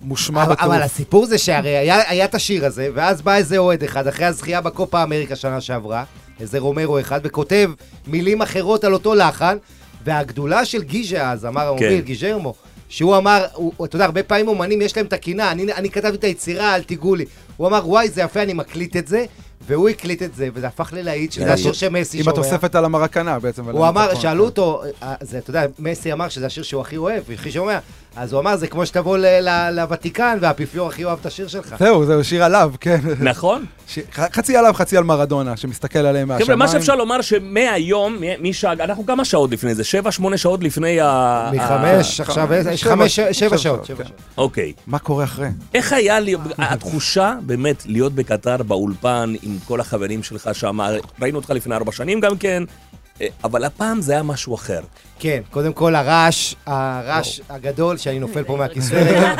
מושמע 0.00 0.42
אבל, 0.42 0.52
בטירוף. 0.52 0.74
אבל 0.74 0.82
הסיפור 0.82 1.26
זה 1.26 1.38
שהרי 1.38 1.76
היה, 1.76 2.10
היה 2.10 2.24
את 2.24 2.34
השיר 2.34 2.66
הזה, 2.66 2.88
ואז 2.94 3.22
בא 3.22 3.36
איזה 3.36 3.58
אוהד 3.58 3.84
אחד, 3.84 4.06
אחרי 4.06 4.26
הזכייה 4.26 4.60
בקופה 4.60 5.02
אמריקה 5.02 5.36
שנה 5.36 5.60
שעברה, 5.60 6.04
איזה 6.40 6.58
רומרו 6.58 7.00
אחד, 7.00 7.20
וכותב 7.24 7.70
מילים 8.06 8.42
אחרות 8.42 8.84
על 8.84 8.92
אותו 8.92 9.14
לחן, 9.14 9.56
והגדולה 10.04 10.64
של 10.64 10.82
גיז'ה 10.82 11.30
אז, 11.30 11.46
אמר 11.46 11.68
המוביל, 11.68 11.98
כן. 12.00 12.04
גיז'רמו, 12.04 12.54
שהוא 12.88 13.16
אמר, 13.16 13.46
הוא, 13.54 13.86
אתה 13.86 13.96
יודע, 13.96 14.04
הרבה 14.04 14.22
פעמים 14.22 14.48
אומנים 14.48 14.82
יש 14.82 14.96
להם 14.96 15.06
את 15.06 15.12
הקינה, 15.12 15.50
אני, 15.50 15.72
אני 15.72 15.90
כתבתי 15.90 16.16
את 16.16 16.24
היצירה, 16.24 16.74
אל 16.74 16.82
תיגעו 16.82 17.14
לי. 17.14 17.24
הוא 17.56 17.66
אמר, 17.68 17.88
וואי, 17.88 18.08
זה 18.08 18.20
יפה, 18.20 18.42
אני 18.42 18.52
מקליט 18.52 18.96
את 18.96 19.08
זה, 19.08 19.24
והוא 19.66 19.88
הקליט 19.88 20.22
את 20.22 20.34
זה, 20.34 20.48
וזה 20.54 20.66
הפך 20.66 20.92
ללהיט, 20.92 21.32
שזה. 21.32 21.52
השיר 21.52 21.72
שמסי 21.72 22.18
עם 22.18 22.24
שומע. 22.24 22.32
התוספת 22.32 22.74
על 22.74 22.84
המרקנה 22.84 23.38
בעצם. 23.38 23.68
הוא 23.68 23.88
אמר, 23.88 24.14
שאלו. 24.14 24.44
אותו, 24.44 24.82
אה, 25.02 25.14
זה, 25.20 25.38
אתה 25.38 25.50
יודע, 25.50 25.66
מסי 25.78 26.12
אמר 26.12 26.28
שזה 26.28 26.46
השיר 26.46 26.62
שהוא 26.62 26.80
הכי 26.80 26.96
אוהב, 26.96 27.22
הכי 27.34 27.52
שומע, 27.52 27.78
אז 28.16 28.32
הוא 28.32 28.40
אמר, 28.40 28.56
זה 28.56 28.66
כמו 28.66 28.86
שתבוא 28.86 29.18
ל- 29.18 29.48
ל- 29.48 29.70
לוותיקן 29.72 30.38
והאפיפיור 30.40 30.88
הכי 30.88 31.04
אוהב 31.04 31.18
את 31.20 31.26
השיר 31.26 31.48
שלך. 31.48 31.74
זהו, 31.78 32.04
זהו, 32.04 32.24
שיר 32.24 32.44
עליו, 32.44 32.72
כן. 32.80 33.00
נכון? 33.20 33.64
חצי 34.14 34.56
עליו, 34.56 34.72
חצי 34.74 34.96
על 34.96 35.04
מרדונה, 35.04 35.56
שמסתכל 35.56 35.98
עליהם 35.98 36.28
מהשמיים. 36.28 36.44
חבר'ה, 36.46 36.56
מה 36.56 36.68
שאפשר 36.68 36.94
לומר 36.94 37.20
שמהיום, 37.20 38.16
אנחנו 38.64 39.06
כמה 39.06 39.24
שעות 39.24 39.50
לפני 39.50 39.74
זה? 39.74 39.84
שבע, 39.84 40.10
שמונה 40.12 40.36
שעות 40.38 40.62
לפני 40.62 41.00
ה... 41.00 41.50
מחמש, 41.54 42.20
עכשיו 42.20 42.48
שבע- 42.48 42.76
חמש, 42.90 43.16
שבע 43.20 43.32
שבע 43.32 43.58
שעות. 43.58 43.86
כן. 43.86 44.04
אוקיי. 44.38 44.72
מה 44.86 44.98
קורה 44.98 45.24
אחרי? 45.24 45.48
איך 45.74 45.92
היה 45.92 46.20
לי, 46.20 46.34
התחושה 46.58 47.34
באמת 47.42 47.82
להיות 47.86 48.12
בקטר 48.12 48.62
באולפן 48.62 49.34
עם 49.42 49.56
כל 49.66 49.80
החברים 49.80 50.22
שלך 50.22 50.50
שם, 50.52 50.78
ראינו 51.22 51.38
אותך 51.38 51.50
לפני 51.50 51.74
ארבע 51.74 51.92
שנים 51.92 52.20
גם 52.20 52.36
כן, 52.36 52.62
אבל 53.44 53.64
הפעם 53.64 54.00
זה 54.00 54.12
היה 54.12 54.22
משהו 54.22 54.54
אחר. 54.54 54.80
כן, 55.18 55.42
קודם 55.50 55.72
כל 55.72 55.94
הרעש, 55.94 56.54
הרעש 56.66 57.40
הגדול, 57.50 57.96
שאני 57.96 58.18
נופל 58.18 58.42
פה 58.44 58.56
מהכיסא 58.56 58.94
רגע. 58.94 59.34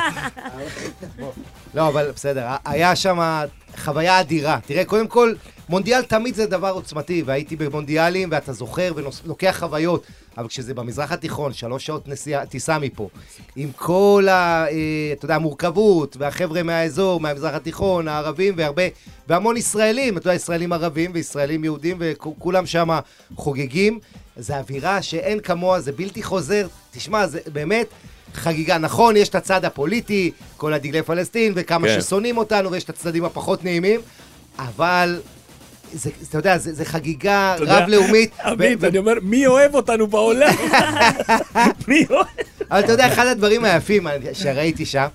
לא, 1.74 1.88
אבל 1.88 2.10
בסדר, 2.14 2.46
היה 2.64 2.96
שם 2.96 3.42
חוויה 3.84 4.20
אדירה. 4.20 4.58
תראה, 4.66 4.84
קודם 4.84 5.06
כל, 5.06 5.34
מונדיאל 5.68 6.02
תמיד 6.02 6.34
זה 6.34 6.46
דבר 6.46 6.70
עוצמתי, 6.70 7.22
והייתי 7.26 7.56
במונדיאלים, 7.56 8.28
ואתה 8.32 8.52
זוכר 8.52 8.92
ולוקח 8.96 9.56
חוויות, 9.58 10.06
אבל 10.38 10.48
כשזה 10.48 10.74
במזרח 10.74 11.12
התיכון, 11.12 11.52
שלוש 11.52 11.86
שעות 11.86 12.08
נסיעה, 12.08 12.46
טיסה 12.46 12.78
מפה, 12.78 13.08
עם 13.56 13.70
כל 13.76 14.26
ה... 14.30 14.66
אה, 14.68 15.12
אתה 15.12 15.24
יודע, 15.24 15.34
המורכבות, 15.34 16.16
והחבר'ה 16.18 16.62
מהאזור, 16.62 17.20
מהמזרח 17.20 17.54
התיכון, 17.54 18.08
הערבים, 18.08 18.54
והרבה, 18.56 18.82
והמון 19.28 19.56
ישראלים, 19.56 20.16
אתה 20.16 20.26
יודע, 20.26 20.34
ישראלים 20.34 20.72
ערבים 20.72 21.10
וישראלים 21.14 21.64
יהודים, 21.64 21.96
וכולם 22.00 22.66
שם 22.66 22.88
חוגגים. 23.36 23.98
זה 24.36 24.58
אווירה 24.58 25.02
שאין 25.02 25.40
כמוה, 25.40 25.80
זה 25.80 25.92
בלתי 25.92 26.22
חוזר. 26.22 26.66
תשמע, 26.90 27.26
זה 27.26 27.40
באמת 27.52 27.86
חגיגה. 28.34 28.78
נכון, 28.78 29.16
יש 29.16 29.28
את 29.28 29.34
הצד 29.34 29.64
הפוליטי, 29.64 30.32
כל 30.56 30.72
הדגלי 30.72 31.02
פלסטין, 31.02 31.52
וכמה 31.56 31.88
כן. 31.88 32.00
ששונאים 32.00 32.36
אותנו, 32.36 32.70
ויש 32.70 32.84
את 32.84 32.88
הצדדים 32.88 33.24
הפחות 33.24 33.64
נעימים, 33.64 34.00
אבל... 34.58 35.20
זה, 35.92 36.10
אתה 36.28 36.38
יודע, 36.38 36.58
זה, 36.58 36.72
זה 36.72 36.84
חגיגה 36.84 37.56
רב-לאומית. 37.60 38.30
עמית, 38.44 38.78
ו- 38.80 38.86
אני 38.86 38.98
אומר, 38.98 39.14
מי 39.22 39.46
אוהב 39.46 39.74
אותנו 39.74 40.06
בעולם? 40.06 40.54
מי 41.88 42.06
אוהב? 42.10 42.26
אבל 42.70 42.80
אתה 42.80 42.92
יודע, 42.92 43.12
אחד 43.12 43.26
הדברים 43.26 43.64
היפים 43.64 44.06
שראיתי 44.32 44.86
שם, 44.86 45.06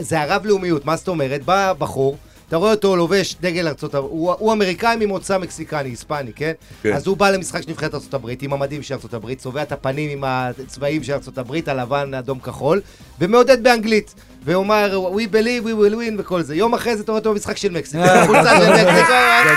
זה 0.00 0.20
הרב-לאומיות. 0.20 0.84
מה 0.84 0.96
זאת 0.96 1.08
אומרת? 1.08 1.44
בא 1.44 1.72
בחור, 1.78 2.16
אתה 2.48 2.56
רואה 2.56 2.70
אותו 2.70 2.96
לובש 2.96 3.36
דגל 3.40 3.68
ארצות 3.68 3.94
הברית, 3.94 4.12
הוא, 4.12 4.32
הוא 4.38 4.52
אמריקאי 4.52 4.96
ממוצא 5.00 5.38
מקסיקני, 5.38 5.88
היספני, 5.88 6.32
כן? 6.32 6.52
כן. 6.82 6.92
אז 6.92 7.06
הוא 7.06 7.16
בא 7.16 7.30
למשחק 7.30 7.62
של 7.62 7.70
נבחרת 7.70 7.94
ארצות 7.94 8.14
הברית 8.14 8.42
עם 8.42 8.52
המדים 8.52 8.82
של 8.82 8.94
ארצות 8.94 9.14
הברית, 9.14 9.38
צובע 9.38 9.62
את 9.62 9.72
הפנים 9.72 10.10
עם 10.10 10.24
הצבעים 10.26 11.02
של 11.04 11.12
ארצות 11.12 11.38
הברית, 11.38 11.68
הלבן, 11.68 12.14
אדום, 12.14 12.38
כחול, 12.38 12.80
ומעודד 13.20 13.62
באנגלית. 13.62 14.14
והוא 14.46 14.62
אומר, 14.62 15.10
We 15.16 15.32
believe, 15.32 15.66
we 15.66 15.92
will 15.92 15.94
win 15.94 16.20
וכל 16.20 16.42
זה. 16.42 16.54
יום 16.56 16.74
אחרי 16.74 16.96
זה 16.96 17.02
אתה 17.02 17.12
רואה 17.12 17.18
אותו 17.18 17.30
במשחק 17.32 17.56
של 17.56 17.72
מקסיקו, 17.72 18.04
חולצה 18.26 18.50
של 18.60 18.70
מקסיקו, 18.72 19.12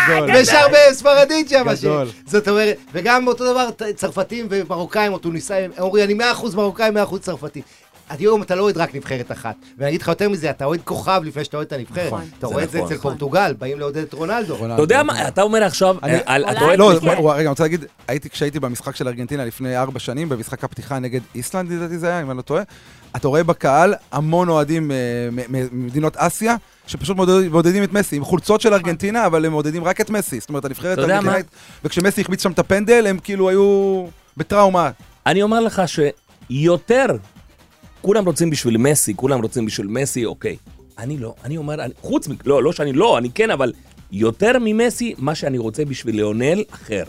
גדול. 0.07 0.29
ושר 0.41 0.61
בספרדית 0.89 1.49
שם. 1.49 1.65
גדול. 1.81 2.07
זאת 2.27 2.47
אומרת, 2.47 2.77
וגם 2.93 3.27
אותו 3.27 3.51
דבר, 3.53 3.69
צרפתים 3.95 4.47
ומרוקאים 4.49 5.13
או 5.13 5.17
טוניסאים, 5.17 5.71
הם 5.77 5.83
אומרים, 5.83 6.03
אני 6.21 6.31
100% 6.51 6.55
מרוקאי, 6.55 6.89
100% 7.11 7.17
צרפתי. 7.19 7.61
היום 8.09 8.41
אתה 8.41 8.55
לא 8.55 8.61
אוהד 8.63 8.77
רק 8.77 8.95
נבחרת 8.95 9.31
אחת. 9.31 9.55
ואני 9.77 9.89
אגיד 9.89 10.01
לך 10.01 10.07
יותר 10.07 10.29
מזה, 10.29 10.49
אתה 10.49 10.65
אוהד 10.65 10.79
כוכב 10.83 11.21
לפני 11.25 11.43
שאתה 11.43 11.57
אוהד 11.57 11.67
את 11.67 11.73
הנבחרת. 11.73 12.07
נכון. 12.07 12.21
אתה 12.39 12.47
רואה 12.47 12.63
את 12.63 12.69
זה 12.71 12.77
נכון. 12.77 12.91
אצל 12.93 13.01
פורטוגל, 13.01 13.53
באים 13.59 13.79
לעודד 13.79 13.97
את 14.01 14.13
רונלדו. 14.13 14.55
אתה 14.73 14.81
יודע 14.81 15.03
מה, 15.03 15.27
אתה 15.27 15.41
אומר 15.41 15.63
עכשיו, 15.63 15.95
אני- 16.03 16.13
אה, 16.13 16.19
אתה 16.19 16.35
אולי- 16.61 16.79
אוהד... 16.79 17.03
לא, 17.03 17.31
רגע, 17.31 17.39
אני 17.39 17.47
רוצה 17.47 17.63
להגיד, 17.63 17.85
הייתי, 18.07 18.29
כשהייתי 18.29 18.59
במשחק 18.59 18.95
של 18.95 19.07
ארגנטינה 19.07 19.45
לפני 19.45 19.77
ארבע 19.77 19.99
שנים, 19.99 20.29
במשחק 20.29 20.63
הפתיחה 20.63 20.99
נגד 20.99 21.19
איסלנד, 21.35 21.71
לדעתי 21.71 21.97
זה 21.97 22.07
היה, 22.07 22.21
אם 22.21 22.29
אני 22.31 22.37
לא 22.37 22.41
טועה, 22.41 22.63
אתה 23.15 23.27
רואה 23.27 23.43
בקהל 23.43 23.93
המון 24.11 24.49
אוהדים 24.49 24.91
אה, 24.91 24.97
ממדינות 25.71 26.17
אסיה, 26.17 26.55
שפשוט 26.87 27.17
מעודד- 27.17 27.49
מעודדים 27.51 27.83
את 27.83 27.93
מסי, 27.93 28.15
עם 28.15 28.23
חולצות 28.23 28.61
של 28.61 28.73
ארגנטינה, 28.73 29.25
אבל 29.25 29.45
הם 29.45 29.51
מעודדים 29.51 29.83
רק 29.83 30.01
את 30.01 30.09
מסי. 30.09 30.39
זאת 30.39 30.49
אומרת, 30.49 30.65
הנבחרת? 30.65 30.97
הארגנטינאית, 30.97 31.45
וכשמסי 31.83 32.21
החמיץ 32.21 32.43
שם 32.43 32.51
את 32.51 32.59
הפנדל, 32.59 33.07
הם 33.07 33.19
כאילו 33.19 33.49
היו 33.49 34.05
בטראומה. 34.37 34.91
אני 35.25 35.43
אומר 35.43 35.59
לך 35.59 35.81
שיותר, 36.49 37.05
כולם 38.01 38.25
רוצים 38.25 38.49
בשביל 38.49 38.77
מסי, 38.77 39.13
כולם 39.15 39.41
רוצים 39.41 39.65
בשביל 39.65 39.87
מסי, 39.87 40.25
אוקיי. 40.25 40.55
אני 40.97 41.17
לא, 41.17 41.33
אני 41.43 41.57
אומר, 41.57 41.83
אני, 41.83 41.93
חוץ 42.01 42.27
מ... 42.27 42.31
לא, 42.45 42.63
לא 42.63 42.71
שאני 42.71 42.93
לא, 42.93 43.17
אני 43.17 43.29
כן, 43.35 43.51
אבל 43.51 43.73
יותר 44.11 44.51
ממסי, 44.61 45.13
מה 45.17 45.35
שאני 45.35 45.57
רוצה 45.57 45.85
בשביל 45.85 46.15
ליאונל, 46.15 46.63
אחר. 46.71 47.03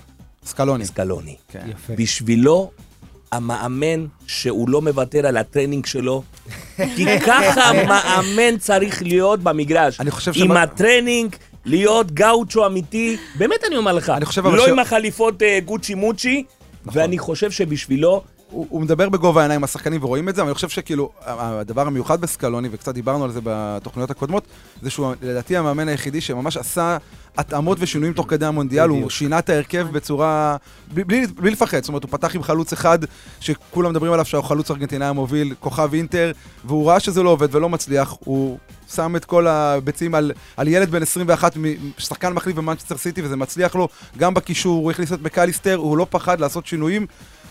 סקלוני. 0.45 0.85
סקלוני. 0.85 1.37
כן. 1.49 1.67
יפה. 1.71 1.93
בשבילו, 1.97 2.71
המאמן 3.33 4.07
שהוא 4.27 4.69
לא 4.69 4.83
מוותר 4.83 5.27
על 5.27 5.37
הטרנינג 5.37 5.87
שלו, 5.87 6.23
כי 6.77 7.05
ככה 7.27 7.71
מאמן 7.89 8.59
צריך 8.59 9.03
להיות 9.03 9.41
במגרש. 9.41 10.01
אני 10.01 10.11
חושב 10.11 10.33
עם 10.35 10.45
שמה- 10.49 10.63
הטרנינג, 10.63 11.37
להיות 11.65 12.13
גאוצ'ו 12.13 12.67
אמיתי. 12.67 13.17
באמת 13.39 13.65
אני 13.69 13.77
אומר 13.77 13.93
לך, 13.93 14.11
אני 14.11 14.25
חושב 14.25 14.45
לא 14.47 14.51
ש- 14.53 14.55
נכון. 14.55 14.71
עם 14.71 14.79
החליפות 14.79 15.43
אה, 15.43 15.59
גוצ'י 15.65 15.95
מוצ'י, 15.95 16.45
ואני 16.87 17.19
חושב 17.19 17.51
שבשבילו, 17.51 18.23
הוא, 18.51 18.67
הוא 18.71 18.83
מדבר 18.83 19.09
בגובה 19.09 19.41
העיניים 19.41 19.61
עם 19.61 19.65
השחקנים 19.65 20.05
ורואים 20.05 20.29
את 20.29 20.35
זה, 20.35 20.43
אבל 20.43 20.49
אני 20.49 20.55
חושב 20.55 20.69
שכאילו, 20.69 21.11
הדבר 21.27 21.87
המיוחד 21.87 22.21
בסקלוני, 22.21 22.69
וקצת 22.73 22.95
דיברנו 22.95 23.25
על 23.25 23.31
זה 23.31 23.41
בתוכניות 23.45 24.11
הקודמות, 24.11 24.45
זה 24.83 24.91
שהוא 24.91 25.15
לדעתי 25.23 25.57
המאמן 25.57 25.89
היחידי 25.89 26.21
שממש 26.21 26.57
עשה 26.57 26.97
התאמות 27.39 27.79
ושינויים 27.81 28.15
תוך 28.15 28.27
כדי 28.29 28.47
המונדיאל, 28.47 28.89
הוא 28.89 28.97
בדיוק. 28.97 29.11
שינה 29.11 29.39
את 29.39 29.49
ההרכב 29.49 29.87
בצורה... 29.93 30.57
בלי, 30.95 31.05
בלי, 31.05 31.27
בלי 31.27 31.51
לפחד, 31.51 31.81
זאת 31.81 31.89
אומרת, 31.89 32.03
הוא 32.03 32.11
פתח 32.11 32.37
עם 32.37 32.43
חלוץ 32.43 32.73
אחד, 32.73 32.99
שכולם 33.41 33.91
מדברים 33.91 34.13
עליו 34.13 34.25
שהוא 34.25 34.45
חלוץ 34.45 34.71
ארגנטינאי 34.71 35.07
המוביל, 35.07 35.55
כוכב 35.61 35.95
אינטר, 35.95 36.33
והוא 36.65 36.91
ראה 36.91 37.01
שזה 37.01 37.23
לא 37.23 37.31
עובד 37.31 37.55
ולא 37.55 37.69
מצליח, 37.69 38.15
הוא 38.25 38.59
שם 38.95 39.17
את 39.17 39.25
כל 39.25 39.47
הביצים 39.47 40.15
על, 40.15 40.33
על 40.57 40.69
ילד 40.69 40.91
בן 40.91 41.03
21, 41.03 41.57
מ- 41.57 41.63
שחקן 41.99 42.33
מחליף 42.33 42.57
במנצ'סטר 42.57 42.97
סיטי, 42.97 43.23
וזה 43.23 43.37
מצליח 43.37 43.75
לו, 43.75 43.89
גם 44.19 44.35
בקישור, 44.35 44.83
הוא 44.83 44.91
הכניס 44.91 45.13
את 45.13 45.23
מקליסטר, 45.23 45.75
הוא 45.75 45.97
לא 45.97 46.07
פחד 46.11 46.41
לעשות 46.41 46.67
שינויים. 46.67 47.07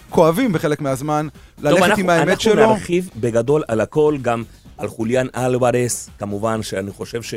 כואבים 0.09 0.53
בחלק 0.53 0.81
מהזמן, 0.81 1.27
טוב, 1.55 1.65
ללכת 1.65 1.83
אנחנו- 1.83 2.03
עם 2.03 2.09
האמת 2.09 2.27
אנחנו 2.27 2.43
שלו. 2.43 2.69
נרחיב 2.73 3.09
בגדול 3.19 3.63
על 3.67 3.81
הכל, 3.81 4.17
גם 4.21 4.43
על 4.77 4.87
חוליאן 4.87 5.27
אלוורס, 5.37 6.09
כמובן 6.19 6.63
שאני 6.63 6.91
חושב 6.91 7.21
ש... 7.21 7.33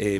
אה, 0.00 0.16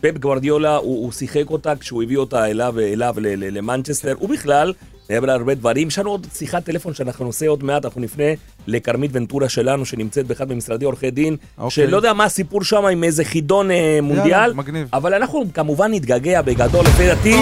פפ 0.00 0.18
גוורדיולה, 0.18 0.76
הוא, 0.76 1.04
הוא 1.04 1.12
שיחק 1.12 1.50
אותה 1.50 1.76
כשהוא 1.76 2.02
הביא 2.02 2.16
אותה 2.16 2.46
אליו, 2.46 2.74
אליו 2.80 3.14
למנצ'סטר, 3.36 4.14
ובכלל, 4.20 4.72
מעבר 5.10 5.26
להרבה 5.26 5.54
דברים, 5.54 5.88
יש 5.88 5.98
לנו 5.98 6.10
עוד 6.10 6.26
שיחת 6.34 6.64
טלפון 6.64 6.94
שאנחנו 6.94 7.24
נעשה 7.24 7.48
עוד 7.48 7.64
מעט, 7.64 7.84
אנחנו 7.84 8.00
נפנה 8.00 8.24
לכרמית 8.66 9.10
ונטורה 9.14 9.48
שלנו, 9.48 9.84
שנמצאת 9.86 10.26
באחד 10.26 10.52
ממשרדי 10.52 10.84
עורכי 10.84 11.10
דין, 11.10 11.36
אוקיי. 11.58 11.70
שלא 11.70 11.96
יודע 11.96 12.12
מה 12.12 12.24
הסיפור 12.24 12.64
שם 12.64 12.84
עם 12.86 13.04
איזה 13.04 13.24
חידון 13.24 13.70
אה, 13.70 13.98
מונדיאל, 14.02 14.52
מגניב. 14.52 14.88
אבל 14.92 15.14
אנחנו 15.14 15.44
כמובן 15.54 15.94
נתגעגע 15.94 16.42
בגדול, 16.42 16.84
לפי 16.84 17.06
דעתי, 17.06 17.36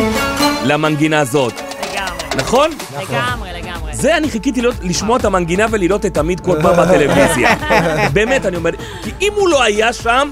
למנגינה 0.65 1.21
הזאת. 1.21 1.53
נכון? 2.39 2.71
לגמרי, 3.01 3.53
לגמרי. 3.53 3.95
זה 3.95 4.17
אני 4.17 4.31
חיכיתי 4.31 4.61
להיות, 4.61 4.77
לשמוע 4.83 5.17
את 5.19 5.25
המנגינה 5.25 5.67
ולראות 5.71 6.07
את 6.07 6.19
עמית 6.19 6.41
כל 6.41 6.63
פעם 6.63 6.77
בטלוויזיה. 6.77 7.55
באמת, 8.13 8.47
אני 8.47 8.57
אומר, 8.57 8.71
כי 9.03 9.11
אם 9.21 9.33
הוא 9.35 9.49
לא 9.49 9.63
היה 9.63 9.93
שם, 9.93 10.31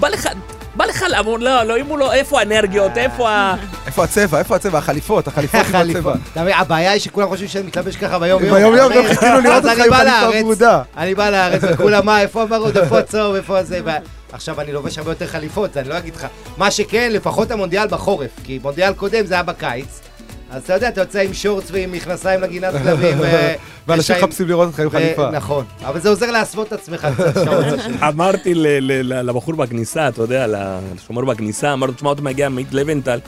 בא 0.00 0.08
לך, 0.08 0.28
בא 0.74 0.84
לך 0.84 1.04
לעמוד, 1.08 1.42
לא, 1.42 1.62
לא, 1.62 1.78
אם 1.78 1.86
הוא 1.86 1.98
לא, 1.98 2.12
איפה 2.12 2.38
האנרגיות, 2.38 2.98
איפה 2.98 3.30
ה... 3.30 3.54
איפה 3.86 4.04
הצבע? 4.04 4.38
איפה 4.38 4.56
הצבע? 4.56 4.78
החליפות, 4.78 5.28
החליפות 5.28 5.60
עם. 5.74 5.90
הצבע. 5.90 6.14
אתה 6.32 6.42
מבין, 6.42 6.54
הבעיה 6.56 6.92
היא 6.92 7.00
שכולם 7.00 7.28
חושבים 7.28 7.48
שאני 7.48 7.66
מתלבש 7.66 7.96
ככה 7.96 8.18
ביום 8.18 8.44
יום. 8.44 8.54
ביום 8.54 8.76
יום, 8.76 8.92
גם? 8.92 9.06
חיכינו 9.06 9.40
לראות 9.40 9.64
אותך 9.64 9.78
אני 9.78 9.86
עם 9.86 9.94
חליפה 9.94 10.40
ורודה. 10.40 10.82
אני 10.96 11.14
בא 11.14 11.30
לארץ, 11.30 11.60
וכולם, 11.64 12.06
מה, 12.06 12.20
איפה 12.20 12.42
הוורוד, 12.42 12.78
איפה 12.78 12.98
הצהוב, 12.98 13.34
איפה 13.34 13.62
זה, 13.62 13.80
ו- 13.84 13.90
עכשיו 14.32 14.60
אני 14.60 14.72
לובש 14.72 14.98
הרבה 14.98 15.10
יותר 15.10 15.26
חליפות, 15.26 15.76
אני 15.76 15.88
לא 15.88 15.98
אגיד 15.98 16.16
לך. 16.16 16.26
מה 16.56 16.70
שכן, 16.70 17.08
לפחות 17.12 17.50
המונדיאל 17.50 17.88
בחורף, 17.88 18.30
כי 18.44 18.58
מונדיאל 18.62 18.92
קודם 18.92 19.26
זה 19.26 19.34
היה 19.34 19.42
בקיץ. 19.42 20.00
אז 20.50 20.62
אתה 20.62 20.72
יודע, 20.74 20.88
אתה 20.88 21.00
יוצא 21.00 21.18
עם 21.20 21.34
שורטס 21.34 21.70
ועם 21.70 21.92
מכנסיים 21.92 22.40
לגינת 22.40 22.74
כלבים. 22.82 23.20
ו- 23.20 23.52
ואנשים 23.88 24.16
מחפשים 24.16 24.48
לראות 24.48 24.66
אותך 24.68 24.80
עם 24.80 24.86
ו- 24.86 24.90
חליפה. 24.90 25.30
נכון, 25.30 25.64
אבל 25.84 26.00
זה 26.00 26.08
עוזר 26.08 26.30
להסוות 26.30 26.66
את 26.66 26.72
עצמך 26.72 27.08
קצת. 27.16 27.36
אמרתי 28.08 28.52
לבחור 28.54 29.54
בכניסה, 29.54 30.08
אתה 30.08 30.22
יודע, 30.22 30.46
לשומר 30.94 31.24
בכניסה, 31.24 31.72
אמרתי, 31.72 31.92
תשמע, 31.92 32.12
אתה 32.12 32.22
מגיע 32.22 32.48
מעמית 32.48 32.72
לבנטל. 32.72 33.18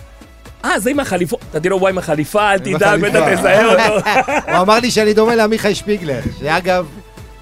אה, 0.65 0.81
זה 0.81 0.91
עם 0.91 1.01
החליפות, 1.01 1.41
אתה 1.51 1.61
תראה, 1.61 1.75
הוא 1.75 1.89
עם 1.89 1.99
החליפה, 1.99 2.53
אל 2.53 2.59
תדאג. 2.59 3.01
בטח 3.01 3.35
תזהה 3.35 3.65
אותו. 3.65 4.09
הוא 4.53 4.61
אמר 4.61 4.79
לי 4.79 4.91
שאני 4.91 5.15
דומה 5.15 5.35
לעמיחי 5.35 5.75
שפיגלר, 5.75 6.21
שאגב... 6.41 6.87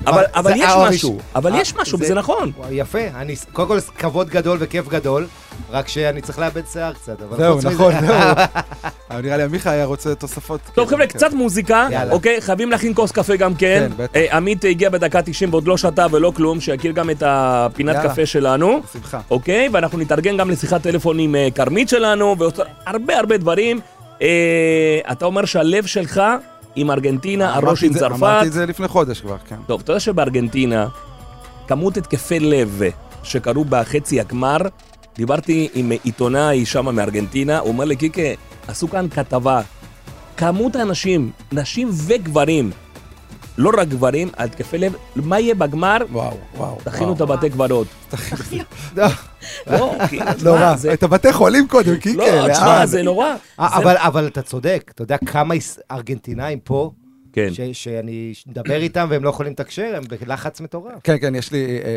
אבל 0.06 0.24
אבל 0.34 0.52
יש 0.56 0.62
משהו, 0.64 0.80
הראשון. 0.80 1.18
אבל 1.34 1.52
אה, 1.54 1.60
יש 1.60 1.74
משהו, 1.76 1.98
זה- 1.98 2.04
וזה 2.04 2.14
נכון. 2.14 2.52
יפה, 2.70 2.98
אני, 3.14 3.34
קודם 3.52 3.68
כל 3.68 3.78
כבוד 3.98 4.28
גדול 4.30 4.56
וכיף 4.60 4.88
גדול, 4.88 5.26
רק 5.70 5.88
שאני 5.88 6.20
צריך 6.22 6.38
לאבד 6.38 6.62
שיער 6.72 6.92
קצת, 6.92 7.22
אבל 7.28 7.36
זהו, 7.36 7.54
חוץ 7.54 7.64
מזה- 7.64 7.74
נכון, 7.74 7.92
זהו. 8.00 8.16
אבל 9.10 9.20
נראה 9.22 9.36
לי 9.36 9.42
עמיחה 9.42 9.70
היה 9.70 9.84
רוצה 9.84 10.14
תוספות. 10.14 10.60
טוב, 10.74 10.88
כן, 10.88 10.94
חבר'ה, 10.94 11.06
כן. 11.06 11.12
קצת 11.18 11.32
מוזיקה. 11.32 11.88
אוקיי? 12.10 12.40
חייבים 12.40 12.70
להכין 12.70 12.92
כוס 12.94 13.12
קפה 13.12 13.36
גם 13.36 13.54
כן. 13.54 13.86
כן, 13.96 14.02
בטח. 14.02 14.16
אה, 14.16 14.36
עמית 14.36 14.64
הגיע 14.64 14.90
בדקה 14.90 15.22
90 15.22 15.50
ועוד 15.50 15.66
לא 15.68 15.76
שתה 15.76 16.06
ולא 16.10 16.32
כלום, 16.36 16.60
שיכיר 16.60 16.92
גם 16.92 17.10
את 17.10 17.22
הפינת. 17.26 17.96
קפה 18.06 18.26
שלנו. 18.26 18.80
בשמחה. 18.90 19.20
אוקיי? 19.30 19.68
ואנחנו 19.72 19.98
נתארגן 19.98 20.36
גם 20.36 20.50
לשיחת 20.50 20.82
טלפון 20.82 21.18
עם 21.18 21.34
אה, 21.34 21.48
כרמית 21.54 21.88
שלנו, 21.88 22.36
ועוד 22.38 22.60
הרבה 22.86 23.36
דברים. 23.36 23.80
אתה 25.12 25.24
אומר 25.24 25.44
שהלב 25.44 25.86
שלך 25.86 26.22
עם 26.76 26.90
ארגנטינה, 26.90 27.54
הראש 27.54 27.84
עם 27.84 27.94
צרפת. 27.94 28.16
אמרתי 28.16 28.46
את 28.46 28.52
זה 28.52 28.66
לפני 28.66 28.88
חודש 28.88 29.20
כבר, 29.20 29.36
כן. 29.48 29.56
טוב, 29.66 29.80
אתה 29.84 29.90
יודע 29.92 30.00
שבארגנטינה, 30.00 30.88
כמות 31.68 31.96
התקפי 31.96 32.40
לב 32.40 32.80
שקרו 33.22 33.64
בחצי 33.64 34.20
הגמר, 34.20 34.56
דיברתי 35.16 35.68
עם 35.74 35.92
עיתונאי 36.02 36.66
שם 36.66 36.94
מארגנטינה, 36.94 37.58
הוא 37.58 37.68
אומר 37.68 37.84
לי, 37.84 37.96
קיקה, 37.96 38.22
עשו 38.68 38.88
כאן 38.88 39.08
כתבה. 39.08 39.60
כמות 40.36 40.76
האנשים, 40.76 41.30
נשים 41.52 41.88
וגברים, 41.92 42.70
לא 43.58 43.70
רק 43.78 43.88
גברים, 43.88 44.28
על 44.36 44.46
התקפי 44.46 44.78
לב, 44.78 44.92
מה 45.16 45.40
יהיה 45.40 45.54
בגמר? 45.54 45.96
וואו, 46.12 46.36
וואו. 46.56 46.78
תכינו 46.84 47.12
את. 47.12 47.20
הבתי 47.20 47.50
קברות. 47.50 47.86
לא, 48.96 49.06
לא, 49.78 49.94
נורא. 50.44 50.76
זה- 50.76 50.92
את 50.92 51.02
הבתי 51.02 51.32
חולים 51.32 51.68
קודם, 51.68 51.96
קיקה. 51.96 52.18
לא, 52.46 52.52
תשמע, 52.52 52.66
לאן? 52.78 52.86
זה 52.86 53.02
נורא. 53.02 53.26
אה, 53.60 53.68
זה- 53.82 54.06
אבל, 54.06 54.26
אתה 54.26 54.42
צודק, 54.42 54.90
אתה 54.94 55.02
יודע 55.02 55.16
כמה 55.26 55.54
ארגנטינאים 55.92 56.58
פה, 56.64 56.90
כן. 57.32 57.48
ש, 57.52 57.60
שאני 57.72 58.32
מדבר 58.46 58.76
איתם 58.82 59.06
והם 59.10 59.24
לא 59.24 59.28
יכולים 59.30 59.52
לתקשר, 59.52 59.92
הם 59.96 60.02
בלחץ 60.26 60.60
מטורף. 60.60 60.92
כן, 61.04 61.16
כן, 61.20 61.34
יש 61.34 61.52
לי 61.52 61.64
אה, 61.84 61.90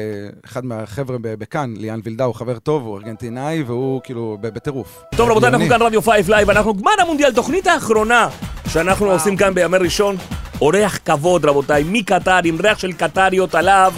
אחד 0.45 0.65
מהחבר'ה 0.65 1.17
בכאן, 1.21 1.73
ליאן 1.77 1.99
וילדאו, 2.03 2.25
הוא 2.25 2.35
חבר 2.35 2.59
טוב, 2.59 2.83
הוא 2.85 2.97
ארגנטינאי, 2.97 3.63
והוא 3.63 4.01
כאילו 4.03 4.37
ב- 4.41 4.47
בטירוף. 4.47 5.03
טוב 5.15 5.29
רבותיי, 5.29 5.49
אנחנו. 5.49 5.67
כאן 5.69 5.81
רדיו 5.81 6.01
Five 6.01 6.29
Live, 6.29 6.49
אנחנו 6.49 6.73
גמר 6.73 6.91
המונדיאל, 7.01 7.33
תוכנית 7.33 7.67
האחרונה 7.67 8.27
שאנחנו 8.67 9.11
עושים 9.11 9.37
כאן 9.37 9.53
בימי 9.53 9.77
ראשון. 9.77 10.15
אורח 10.61 10.99
כבוד 11.05 11.45
רבותיי, 11.45 11.83
מקטאר, 11.85 12.39
עם 12.43 12.57
ריח 12.61 12.79
של 12.79 12.93
קטאריות 12.93 13.55
עליו. 13.55 13.93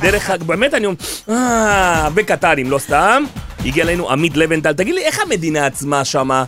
דרך 0.00 0.30
באמת 0.30 0.74
אני 0.74 0.86
אומר, 0.86 0.96
אה, 1.28 2.08
וקטרים, 2.14 2.70
לא 2.70 2.78
סתם. 2.78 3.24
הגיע 3.64 3.84
אלינו 3.84 4.10
עמית 4.10 4.36
לבנטל, 4.36 4.72
תגיד 4.72 4.94
לי, 4.94 5.04
איך 5.04 5.20
המדינה 5.20 5.66
עצמה 5.66 6.04
שמה? 6.04 6.44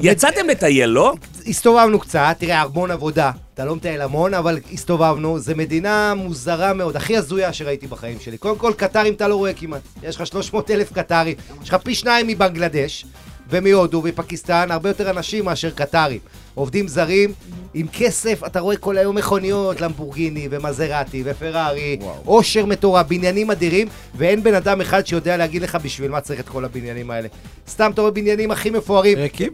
יצאתם 0.00 0.48
לטייל, 0.48 0.88
לא? 0.90 1.14
הסתובבנו 1.46 1.98
קצת, 1.98 2.36
תראה, 2.38 2.62
המון 2.62 2.90
עבודה. 2.90 3.30
אתה 3.54 3.64
לא 3.64 3.76
מטייל 3.76 4.00
המון, 4.00 4.34
אבל 4.34 4.58
הסתובבנו. 4.72 5.38
זו 5.38 5.52
מדינה 5.56 6.14
מוזרה 6.14 6.72
מאוד, 6.72 6.96
הכי 6.96 7.16
הזויה 7.16 7.52
שראיתי 7.52 7.86
בחיים 7.86 8.20
שלי. 8.20 8.38
קודם 8.38 8.58
כל, 8.58 8.72
קטרים 8.76 9.14
אתה 9.14 9.28
לא 9.28 9.34
רואה 9.34 9.52
כמעט. 9.52 9.80
יש 10.02 10.16
לך 10.16 10.26
300 10.26 10.70
אלף 10.70 10.92
קטרים, 10.92 11.36
יש 11.62 11.68
לך 11.68 11.76
פי 11.82 11.94
שניים 11.94 12.26
מבנגלדש, 12.26 13.04
ומהודו 13.50 14.02
ופקיסטן, 14.04 14.70
הרבה 14.70 14.90
יותר 14.90 15.10
אנשים 15.10 15.44
מאשר 15.44 15.70
קטרים. 15.70 16.18
עובדים 16.58 16.88
זרים, 16.88 17.32
עם 17.74 17.86
כסף, 17.92 18.44
אתה 18.46 18.60
רואה 18.60 18.76
כל 18.76 18.98
היום 18.98 19.16
מכוניות, 19.16 19.80
למבורגיני 19.80 20.48
ומזרטי 20.50 21.22
ופרארי, 21.24 21.96
עושר 22.24 22.66
מטורף, 22.66 23.06
בניינים 23.06 23.50
אדירים, 23.50 23.88
ואין 24.16 24.42
בן 24.42 24.54
אדם 24.54 24.80
אחד 24.80 25.06
שיודע 25.06 25.36
להגיד 25.36 25.62
לך 25.62 25.78
בשביל 25.82 26.10
מה 26.10 26.20
צריך 26.20 26.40
את 26.40 26.48
כל 26.48 26.64
הבניינים 26.64 27.10
האלה. 27.10 27.28
סתם 27.68 27.90
אתה 27.94 28.00
רואה 28.00 28.12
בניינים 28.12 28.50
הכי 28.50 28.70
מפוארים, 28.70 29.18
ריקים? 29.18 29.52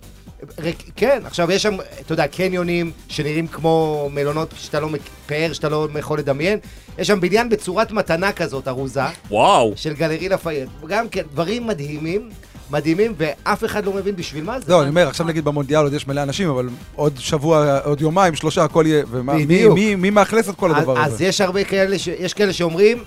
ריק- 0.58 0.90
כן, 0.96 1.22
עכשיו 1.24 1.52
יש 1.52 1.62
שם, 1.62 1.76
אתה 2.00 2.12
יודע, 2.12 2.26
קניונים 2.26 2.90
שנראים 3.08 3.46
כמו 3.46 4.08
מלונות 4.12 4.48
שאתה 4.56 4.80
לא, 4.80 4.88
מק- 4.88 5.00
פאר 5.26 5.52
שאתה 5.52 5.68
לא 5.68 5.88
יכול 5.98 6.18
לדמיין. 6.18 6.58
יש 6.98 7.06
שם 7.08 7.20
בניין 7.20 7.48
בצורת 7.48 7.92
מתנה 7.92 8.32
כזאת, 8.32 8.68
ארוזה, 8.68 9.00
וואו. 9.30 9.72
של 9.76 9.94
גלרי 9.94 10.28
לפייט. 10.28 10.68
גם 10.88 11.08
כן, 11.08 11.22
דברים 11.32 11.66
מדהימים, 11.66 12.28
מדהימים, 12.74 13.14
ואף 13.18 13.64
אחד 13.64 13.84
לא 13.84 13.92
מבין 13.92 14.16
בשביל 14.16 14.44
מה 14.44 14.60
זה. 14.60 14.72
לא, 14.72 14.80
אני 14.80 14.88
אומר, 14.88 15.08
עכשיו 15.08 15.26
נגיד 15.26 15.44
במונדיאל 15.44 15.82
עוד 15.82 15.92
יש 15.92 16.06
מלא 16.06 16.22
אנשים, 16.22 16.48
אבל 16.48 16.68
עוד 16.94 17.12
שבוע, 17.18 17.78
עוד 17.84 18.00
יומיים, 18.00 18.34
שלושה, 18.34 18.64
הכל 18.64 18.84
יהיה... 18.86 19.04
בדיוק. 19.06 19.74
מי- 19.74 20.10
מאכלס 20.10 20.48
את 20.48 20.54
כל 20.54 20.74
הדבר 20.74 20.98
אז, 20.98 21.06
אז 21.06 21.12
הזה? 21.14 21.24
יש 21.24 21.40
הרבה 21.40 21.64
כאלה. 21.64 21.96
יש 22.18 22.34
כאלה 22.34 22.52
שאומרים, 22.52 22.98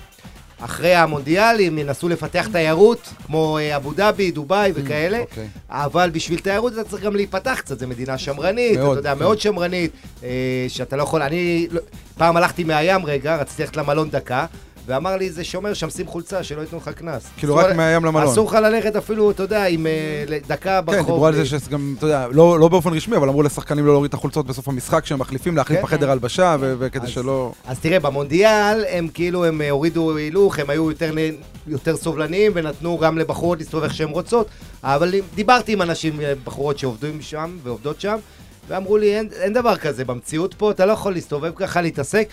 אחרי 0.60 0.94
המונדיאל, 0.94 1.60
הם 1.60 1.78
ינסו 1.78 2.08
לפתח 2.08 2.48
תיירות, 2.52 3.08
כמו 3.26 3.58
אה, 3.58 3.76
אבו 3.76 3.92
דאבי, 3.92 4.30
דובאי 4.30 4.72
וכאלה, 4.74 5.18
אוקיי. 5.18 5.46
אבל 5.70 6.10
בשביל 6.12 6.38
תיירות 6.38 6.72
אתה 6.72 6.84
צריך 6.84 7.02
גם 7.02 7.16
להיפתח 7.16 7.58
קצת, 7.60 7.78
זו 7.78 7.88
מדינה 7.88 8.18
שמרנית, 8.18 8.78
מאוד, 8.78 8.90
אתה 8.90 9.00
יודע, 9.00 9.12
כן. 9.14 9.18
מאוד 9.18 9.40
שמרנית, 9.40 9.90
אה, 10.22 10.28
שאתה 10.68 10.96
לא 10.96 11.02
יכול, 11.02 11.22
אני 11.22 11.66
לא- 11.70 11.80
פעם 12.18 12.36
הלכתי 12.36 12.64
מהים 12.64 13.06
רגע, 13.06 13.36
רציתי 13.36 13.62
ללכת 13.62 13.76
למלון 13.76 14.10
דקה, 14.10 14.46
ואמר 14.88 15.16
לי 15.16 15.26
איזה 15.26 15.44
שומר 15.44 15.74
שם, 15.74 15.90
שים 15.90 16.06
חולצה, 16.06 16.42
שלא 16.42 16.60
ייתנו 16.60 16.78
לך 16.78 16.88
קנס. 16.88 17.26
כאילו 17.36 17.56
רק 17.56 17.76
מהים 17.76 18.04
למלון. 18.04 18.28
אסור 18.28 18.48
לך 18.48 18.54
ללכת 18.54 18.96
אפילו, 18.96 19.30
אתה 19.30 19.42
יודע, 19.42 19.64
עם 19.64 19.86
אה, 19.86 20.38
דקה 20.46 20.80
ברחוב. 20.80 21.00
כן, 21.00 21.06
דיברו 21.06 21.26
על 21.26 21.34
זה 21.34 21.46
שגם, 21.46 21.94
אתה 21.98 22.06
יודע, 22.06 22.26
לא 22.30 22.58
לא 22.58 22.68
באופן 22.68 22.92
רשמי, 22.92 23.16
אבל 23.16 23.28
אמרו 23.28 23.42
לשחקנים 23.42 23.86
לא 23.86 23.92
להוריד 23.92 24.08
את 24.08 24.14
החולצות 24.14 24.46
בסוף 24.46 24.68
המשחק, 24.68 25.02
כשהם 25.02 25.18
מחליפים, 25.18 25.56
להחליף 25.56 25.78
כן. 25.78 25.84
בחדר 25.84 26.10
הלבשה, 26.10 26.56
ו- 26.60 26.74
וכדי 26.78 27.06
שלא... 27.06 27.52
אז 27.66 27.78
תראה, 27.78 28.00
במונדיאל 28.00 28.84
הם 28.90 29.08
כאילו, 29.14 29.44
הם 29.44 29.62
אה, 29.62 29.70
הורידו 29.70 30.16
הילוך, 30.16 30.58
הם 30.58 30.70
היו 30.70 30.90
יותר, 31.66 31.96
סובלניים 31.96 32.52
ונתנו 32.54 32.98
גם 32.98 33.18
לבחורות 33.18 33.58
להסתובב 33.58 33.84
איך 33.84 33.94
שהן 33.94 34.08
רוצות, 34.08 34.48
אבל 34.84 35.14
דיברתי 35.34 35.72
עם 35.72 35.82
אנשים, 35.82 36.20
אה, 36.20 36.32
בחורות 36.44 36.78
שעובדים 36.78 37.22
שם 37.22 37.56
ועובדות 37.62 38.00
שם, 38.00 38.16
ואמרו 38.68 38.96
לי, 38.96 39.16
אין, 39.16 39.28
אין 39.40 39.52
דבר 39.52 39.76
כזה, 39.76 40.04
במציאות 40.04 40.54
פה 40.54 40.70
אתה 40.70 40.86
לא 40.86 40.92
יכול 40.92 41.12
להסתובב 41.12 41.52
ככה, 41.56 41.80
להתעסק. 41.80 42.28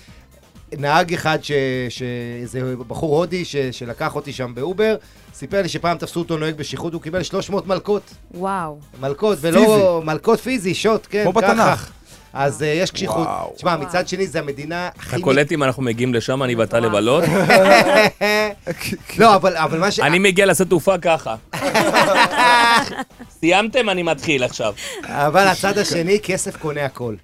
נהג 0.77 1.13
אחד, 1.13 1.39
ש- 1.41 1.51
שאיזה 1.89 2.75
בחור 2.88 3.17
הודי 3.17 3.46
ש, 3.46 3.55
שלקח 3.55 4.15
אותי 4.15 4.34
שם 4.34 4.51
באובר, 4.55 4.96
סיפר 5.34 5.62
לי 5.62 5.70
שפעם 5.70 5.98
תפסו 5.98 6.20
אותו 6.20 6.38
נוהג 6.38 6.55
בשכרות, 6.55 6.94
הוא 6.94 7.01
קיבל 7.01 7.24
300 7.24 7.67
מלקות. 7.67 8.13
וואו. 8.34 8.77
מלקות, 9.01 9.38
ולא... 9.41 10.01
מלקות 10.05 10.39
פיזי, 10.39 10.74
שוט, 10.74 11.08
כן, 11.10 11.24
כמו 11.24 11.34
ככה. 11.34 11.53
בתנ"ך. 11.53 11.92
אז 12.38 12.61
אה, 12.61 12.66
יש 12.66 12.92
קשיחות. 12.92 13.27
וואו. 13.27 13.53
תשמע, 13.55 13.77
מצד 13.77 14.07
שני, 14.07 14.27
זה 14.27 14.40
המדינה 14.40 14.90
הכי... 14.98 15.16
אתה 15.16 15.24
קולט 15.24 15.51
אם 15.51 15.64
אנחנו 15.64 15.83
מגיעים 15.83 16.14
לשם, 16.14 16.44
אני 16.44 16.55
ואתה 16.55 16.79
לבלות? 16.79 17.24
לא, 19.20 19.35
אבל, 19.35 19.57
אבל 19.57 19.79
מה 19.79 19.92
ש... 19.92 20.00
אני 20.00 20.20
מגיע 20.20 20.46
לשדה 20.46 20.70
תעופה 20.70 20.98
ככה. 20.98 21.35
סיימתם? 23.40 23.90
אני 23.90 24.03
מתחיל 24.03 24.44
עכשיו. 24.44 24.74
אבל 25.05 25.48
הצד 25.48 25.77
השני, 25.77 26.20
כסף 26.24 26.57
קונה 26.57 26.85
הכל. 26.85 27.16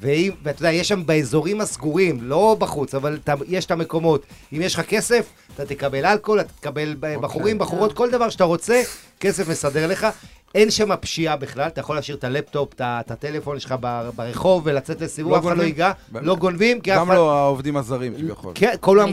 ואם, 0.00 0.30
ואתה 0.42 0.60
יודע, 0.62 0.72
יש 0.72 0.88
שם 0.88 1.06
באזורים 1.06 1.60
הסגורים, 1.60 2.18
לא 2.22 2.56
בחוץ, 2.58 2.94
אבל 2.94 3.18
אתה, 3.24 3.34
יש 3.48 3.64
את 3.64 3.70
המקומות. 3.70 4.22
אם 4.52 4.62
יש 4.62 4.74
לך 4.74 4.80
כסף, 4.80 5.26
אתה 5.54 5.66
תקבל 5.66 6.06
אלכוהול, 6.06 6.40
אתה 6.40 6.52
תקבל 6.60 6.94
ב- 7.00 7.14
בחורים, 7.20 7.58
בחורות, 7.58 7.92
כל 7.92 8.10
דבר 8.10 8.28
שאתה 8.28 8.44
רוצה, 8.44 8.82
כסף 9.20 9.48
מסדר 9.48 9.86
לך. 9.86 10.06
אין 10.54 10.70
שם 10.70 10.96
פשיעה 11.00 11.36
בכלל, 11.36 11.66
אתה 11.66 11.80
יכול 11.80 11.96
להשאיר 11.96 12.16
את 12.16 12.24
הלפטופ, 12.24 12.74
את 12.80 13.10
הטלפון 13.10 13.58
שלך 13.60 13.74
ברחוב 14.16 14.62
ולצאת 14.66 15.00
לסיבוב, 15.00 15.32
לא 15.32 15.38
אף 15.38 15.46
אחד 15.46 15.56
לא? 15.58 15.62
ייגע? 15.62 15.92
לא 16.12 16.36
גונבים, 16.36 16.80
כי 16.80 16.92
אף 16.92 16.98
גם 16.98 17.06
אחד... 17.06 17.14
לא 17.14 17.38
העובדים 17.38 17.76
הזרים, 17.76 18.14
כביכול. 18.14 18.52
כן, 18.54 18.74
כולם 18.80 19.08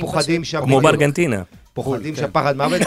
פוחדים. 0.00 0.44
שם. 0.44 0.58
כמו 0.58 0.66
בדיוק. 0.66 0.82
בארגנטינה. 0.82 1.42
פוחדים 1.84 2.14
כן. 2.14 2.20
שם 2.20 2.28
פחד 2.32 2.56
מוות. 2.56 2.82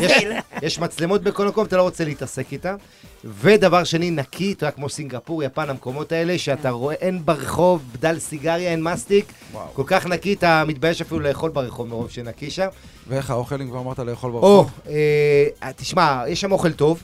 יש, 0.62 0.78
מצלמות 0.78 1.22
בכל 1.22 1.46
מקום, 1.48 1.64
אתה 1.66 1.76
לא 1.76 1.82
רוצה 1.82 2.04
להתעסק 2.04 2.52
איתן. 2.52 2.74
ודבר 3.24 3.84
שני, 3.84 4.10
נקי, 4.10 4.52
אתה 4.52 4.64
יודע, 4.64 4.76
כמו 4.76 4.88
סינגפור, 4.88 5.42
יפן, 5.42 5.70
המקומות 5.70 6.12
האלה, 6.12 6.38
שאתה 6.38 6.70
רואה, 6.70 6.94
אין 6.94 7.20
ברחוב 7.24 7.82
בדל 7.92 8.18
סיגריה, 8.18 8.70
אין 8.70 8.82
מסטיק. 8.82 9.32
וואו. 9.52 9.66
כל 9.72 9.82
כך 9.86 10.06
נקי, 10.06 10.32
אתה 10.32 10.64
מתבייש 10.66 11.00
אפילו 11.00 11.20
לאכול 11.20 11.50
ברחוב 11.50 11.88
מרוב 11.88 12.10
שנקי 12.10 12.50
שם. 12.50 12.66
ואיך 13.08 13.30
האוכל, 13.30 13.60
אם 13.60 13.68
כבר 13.68 13.78
אמרת 13.78 13.98
לאכול 13.98 14.30
או, 14.30 14.40
ברחוב? 14.40 14.70
אה, 15.62 15.72
תשמע, 15.76 16.22
יש 16.28 16.40
שם 16.40 16.52
אוכל 16.52 16.72
טוב. 16.72 17.02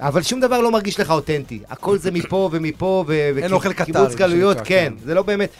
אבל 0.00 0.22
שום 0.22 0.40
דבר 0.40 0.60
לא 0.60 0.70
מרגיש 0.70 1.00
לך 1.00 1.10
אותנטי. 1.10 1.60
הכל 1.70 1.98
זה 1.98 2.10
מפה 2.10 2.48
ומפה, 2.52 3.04
ו- 3.06 3.12
אין 3.12 3.44
וכי- 3.44 3.52
אוכל 3.52 3.72
קטרי, 3.72 3.86
קיבוץ 3.86 4.10
מה 4.12 4.16
גלויות, 4.18 4.56
כן, 4.56 4.64
כן. 4.64 4.92
זה 5.04 5.14
לא 5.14 5.22
באמת. 5.22 5.50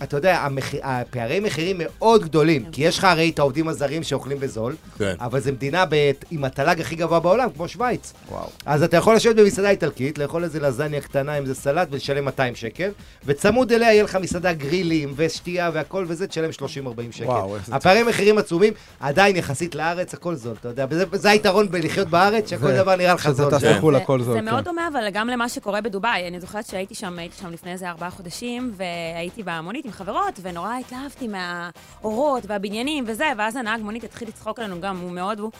ואתה 0.00 0.16
יודע, 0.16 0.38
המח... 0.40 0.74
הפערי 0.82 1.40
מחירים 1.40 1.76
מאוד 1.78 2.22
גדולים, 2.22 2.64
כי 2.72 2.82
יש 2.82 2.98
לך 2.98 3.04
הרי 3.04 3.30
את 3.30 3.38
העובדים 3.38 3.68
הזרים 3.68 4.02
שאוכלים 4.02 4.40
בזול, 4.40 4.76
כן. 4.98 5.14
אבל 5.20 5.40
זו 5.40 5.52
מדינה 5.52 5.84
ב... 5.90 5.94
עם 6.30 6.44
התל"ג 6.44 6.80
הכי 6.80 6.96
גבוה 6.96 7.20
בעולם, 7.20 7.48
כמו 7.56 7.68
שווייץ. 7.68 8.12
וואו. 8.30 8.48
אז 8.66 8.82
אתה 8.82 8.96
יכול 8.96 9.14
לשבת 9.16 9.36
במסעדה 9.36 9.70
איטלקית, 9.70 10.18
לאכול 10.18 10.44
איזה 10.44 10.60
לזניה 10.60 11.00
קטנה 11.00 11.34
עם 11.34 11.42
איזה 11.42 11.54
סלט 11.54 11.88
ולשלם 11.90 12.24
200 12.24 12.54
שקל, 12.54 12.90
וצמוד 13.24 13.72
אליה 13.72 13.92
יהיה 13.92 14.02
לך 14.02 14.16
מסעדה 14.16 14.52
גרילים 14.52 15.12
ושתייה 15.16 15.70
והכל 15.74 16.04
וזה, 16.08 16.26
תשלם 16.26 16.50
30-40 16.50 16.62
שקל. 17.10 17.24
וואו, 17.24 17.56
זה 17.66 17.74
הפערי 17.76 18.02
מחירים 18.02 18.38
עצומים, 18.38 18.72
עדיין 19.00 19.36
יחסית 19.36 19.74
לארץ 19.74 20.14
הכל 20.14 20.34
זול, 20.34 20.54
אתה 20.60 20.68
יודע, 20.68 20.86
וזה, 20.90 21.04
וזה 21.10 21.30
היתרון 21.30 21.68
בלחיות 21.70 22.08
בארץ, 22.08 22.50
שכל 22.50 22.66
ו- 22.66 22.76
דבר 22.76 22.96
נראה 22.96 23.14
לך 23.14 23.30
זול. 23.30 23.50
טס 23.50 23.60
שם. 23.60 23.90
לחו"ל 23.90 24.22
זה- 24.22 24.32
זה 24.32 24.38
כן. 24.38 24.44
מאוד 24.44 24.64
דומה, 24.64 24.88
אבל 24.92 25.00
גם 25.12 25.28
למה 25.28 25.48
שקורה 25.48 25.80
בדובאי. 25.80 26.28
אני 26.28 26.40
זוכרת 26.40 26.66
שהייתי 26.66 26.94
שם, 26.94 27.18
הייתי 27.18 27.36
שם 27.40 27.50
לפני 27.52 27.72
איזה 27.72 27.88
ארבעה 27.88 28.10
חודשים, 28.10 28.72
והייתי 28.76 29.42
במונית 29.42 29.86
עם 29.88 29.92
חברות, 29.92 30.34
ונורא 30.42 30.74
התלהבתי 30.78 31.28
מהאורות 31.28 32.44
והבניינים 32.46 33.04
וזה, 33.06 33.24
ואז 33.38 33.56
הנהג 33.56 33.80
מונית 33.80 34.04
התחיל 34.04 34.28
לצחוק 34.28 34.58
עלינו 34.58 34.80
גם, 34.80 34.98
הוא 35.00 35.10
מאוד 35.10 35.40
הוא. 35.40 35.50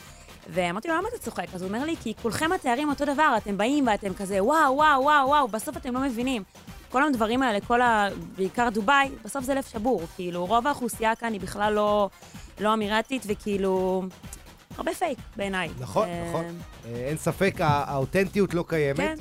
ואמרתי 0.51 0.89
לו, 0.89 0.95
למה 0.97 1.09
אתה 1.09 1.19
צוחק? 1.19 1.47
אז 1.55 1.63
הוא 1.63 1.69
אומר 1.69 1.85
לי, 1.85 1.97
כי 2.03 2.15
כולכם 2.23 2.53
התארים 2.53 2.89
אותו 2.89 3.05
דבר, 3.05 3.35
אתם 3.37 3.57
באים 3.59 3.87
ואתם 3.87 4.15
כזה, 4.15 4.45
וואו, 4.45 4.75
וואו, 4.77 5.03
וואו, 5.03 5.29
וואו, 5.29 5.49
בסוף 5.49 5.77
אתם 5.77 5.95
לא 5.95 6.01
מבינים. 6.01 6.43
כל 6.91 7.05
הדברים 7.05 7.43
האלה, 7.43 7.61
כל 7.61 7.81
ה... 7.81 8.09
בעיקר 8.37 8.69
דובאי, 8.73 9.11
בסוף 9.25 9.45
זה 9.45 9.55
לב 9.55 9.65
שבור. 9.73 10.03
כאילו, 10.17 10.47
רוב 10.47 10.67
האוכלוסייה 10.67 11.15
כאן 11.17 11.33
היא 11.33 11.41
בכלל 11.41 11.73
לא, 11.73 12.11
לא 12.61 12.75
אמירתית, 12.75 13.23
וכאילו, 13.27 14.03
הרבה 14.77 14.95
פייק 14.95 15.19
בעיניי. 15.37 15.69
נכון, 15.81 16.09
אה, 16.09 16.25
נכון. 16.29 16.45
אה, 16.45 16.91
אין 17.09 17.17
ספק, 17.17 17.55
הא- 17.59 17.65
האותנטיות 17.87 18.55
לא 18.55 18.65
קיימת, 18.69 18.97
כן. 18.99 19.17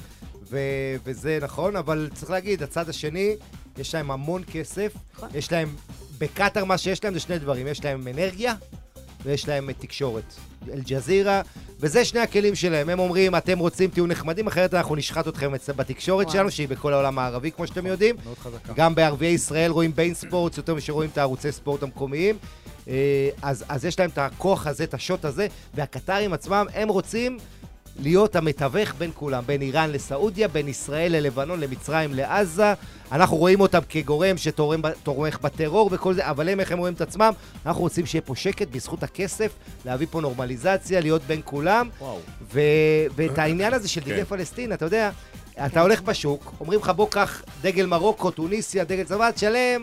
ו- 0.49 0.57
וזה 1.03 1.39
נכון, 1.41 1.75
אבל 1.75 2.09
צריך 2.13 2.31
להגיד, 2.31 2.63
הצד 2.63 2.89
השני, 2.89 3.35
יש 3.77 3.95
להם 3.95 4.11
המון 4.11 4.43
כסף, 4.51 4.93
נכון. 5.13 5.29
יש 5.33 5.51
להם, 5.51 5.75
בקטאר 6.17 6.65
מה 6.65 6.77
שיש 6.77 7.03
להם 7.03 7.13
זה 7.13 7.19
שני 7.19 7.39
דברים, 7.39 7.67
יש 7.67 7.85
להם 7.85 8.07
אנרגיה, 8.07 8.53
ויש 9.23 9.47
להם 9.47 9.71
תקשורת. 9.71 10.33
אל-ג'זירה, 10.73 11.41
וזה 11.79 12.05
שני 12.05 12.19
הכלים 12.19 12.55
שלהם. 12.55 12.89
הם 12.89 12.99
אומרים, 12.99 13.35
אתם 13.35 13.59
רוצים, 13.59 13.89
תהיו 13.89 14.07
נחמדים, 14.07 14.47
אחרת 14.47 14.73
אנחנו 14.73 14.95
נשחט 14.95 15.27
אתכם 15.27 15.51
בתקשורת. 15.75 16.29
שלנו, 16.29 16.51
שהיא 16.51 16.67
בכל 16.67 16.93
העולם 16.93 17.19
הערבי, 17.19 17.51
כמו 17.51 17.67
שאתם 17.67 17.85
יודעים. 17.85 18.15
מאוד 18.23 18.37
חזקה. 18.37 18.73
גם 18.73 18.95
בערביי 18.95 19.29
ישראל 19.29 19.71
רואים 19.71 19.95
ביין 19.95 20.13
ספורט 20.13 20.57
יותר 20.57 20.73
מאשר 20.73 20.93
רואים 20.93 21.09
את 21.13 21.17
הערוצי 21.17 21.51
ספורט 21.51 21.83
המקומיים. 21.83 22.37
אה, 22.87 23.29
אז, 23.41 23.65
אז 23.69 23.85
יש 23.85 23.99
להם 23.99 24.09
את 24.09 24.17
הכוח 24.17 24.67
הזה, 24.67 24.83
את 24.83 24.93
השוט 24.93 25.25
הזה, 25.25 25.47
והקטרים 25.73 26.33
עצמם, 26.33 26.65
הם 26.73 26.89
רוצים 26.89 27.37
להיות 27.99 28.35
המתווך 28.35 28.93
בין 28.97 29.11
כולם, 29.13 29.43
בין 29.45 29.61
איראן 29.61 29.91
לסעודיה, 29.91 30.47
בין 30.47 30.67
ישראל 30.67 31.11
ללבנון, 31.11 31.59
למצרים, 31.59 32.13
לעזה. 32.13 32.73
אנחנו 33.11 33.37
רואים 33.37 33.61
אותם 33.61 33.79
כגורם 33.89 34.37
שתורם 34.37 34.81
ב- 34.81 34.91
תומך 35.03 35.39
בטרור 35.41 35.89
וכל 35.91 36.13
זה, 36.13 36.29
אבל 36.29 36.49
הם, 36.49 36.59
איך 36.59 36.71
הם 36.71 36.77
רואים 36.77 36.93
את 36.93 37.01
עצמם? 37.01 37.33
אנחנו 37.65 37.81
רוצים 37.81 38.05
שיהיה 38.05 38.21
פה 38.21 38.35
שקט 38.35 38.67
בזכות 38.71 39.03
הכסף, 39.03 39.51
להביא 39.85 40.07
פה 40.09 40.21
נורמליזציה, 40.21 40.99
להיות 40.99 41.21
בין 41.21 41.41
כולם. 41.45 41.89
וואו. 41.99 42.19
ו... 42.53 42.61
ואת 43.15 43.37
העניין 43.37 43.73
הזה 43.73 43.87
של 43.87 44.01
דגלי 44.01 44.17
כן. 44.17 44.23
פלסטין, 44.23 44.73
אתה 44.73 44.85
יודע, 44.85 45.09
אתה 45.65 45.81
הולך 45.81 46.01
בשוק, 46.01 46.53
אומרים 46.59 46.79
לך 46.79 46.89
בוא 46.89 47.07
קח 47.09 47.41
דגל 47.61 47.85
מרוקו, 47.85 48.31
טוניסיה, 48.31 48.83
דגל 48.83 49.03
צבא, 49.03 49.31
תשלם 49.31 49.81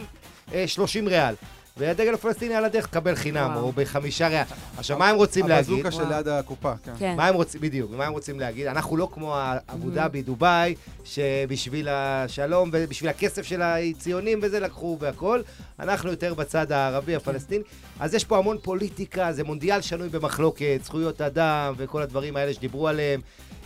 אה, 0.55 0.65
30 0.67 1.09
ריאל. 1.09 1.35
והדגל 1.77 2.15
הפלסטיני 2.15 2.55
על 2.55 2.65
הדרך 2.65 2.87
תקבל 2.87 3.15
חינם. 3.15 3.53
או 3.57 3.73
בחמישה 3.73 4.29
ריאל. 4.29 4.43
עכשיו, 4.77 4.99
מה 4.99 5.09
הם 5.09 5.17
רוצים 5.17 5.49
להגיד? 5.49 5.87
הבזוקה 5.87 5.91
שליד 5.91 6.29
הקופה, 6.29 6.73
כן. 6.85 6.93
כן. 6.99 7.15
מה 7.17 7.27
הם 7.27 7.35
רוצים, 7.35 7.61
בדיוק, 7.61 7.91
מה 7.91 8.07
הם 8.07 8.13
רוצים 8.13 8.41
להגיד? 8.41 8.67
אנחנו 8.67 8.97
לא 8.97 9.09
כמו 9.13 9.37
אבו 9.69 9.91
דאבי, 9.91 10.23
דובאי, 10.23 10.75
שבשביל 11.05 11.89
השלום 11.91 12.71
ובשביל 12.73 13.11
הכסף 13.11 13.43
של 13.43 13.63
הציונים 13.63 14.39
וזה 14.43 14.61
לקחו 14.61 14.97
והכל. 15.01 15.43
אנחנו 15.81 16.11
יותר 16.11 16.35
בצד 16.35 16.73
הערבי, 16.73 17.15
הפלסטיני. 17.15 17.65
אז 18.01 18.15
יש 18.15 18.25
פה 18.25 18.39
המון 18.39 18.59
פוליטיקה, 18.63 19.33
זה 19.33 19.45
מונדיאל 19.45 19.81
שנוי 19.81 20.09
במחלוקת, 20.09 20.81
זכויות 20.85 21.21
אדם 21.21 21.75
וכל 21.77 22.03
הדברים 22.03 22.37
האלה 22.37 22.55
שדיברו 22.55 22.89
עליהם. 22.89 23.21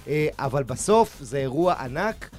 אה, 0.08 0.28
אבל 0.38 0.62
בסוף 0.62 1.16
זה 1.20 1.38
אירוע 1.38 1.74
ענק. 1.74 2.30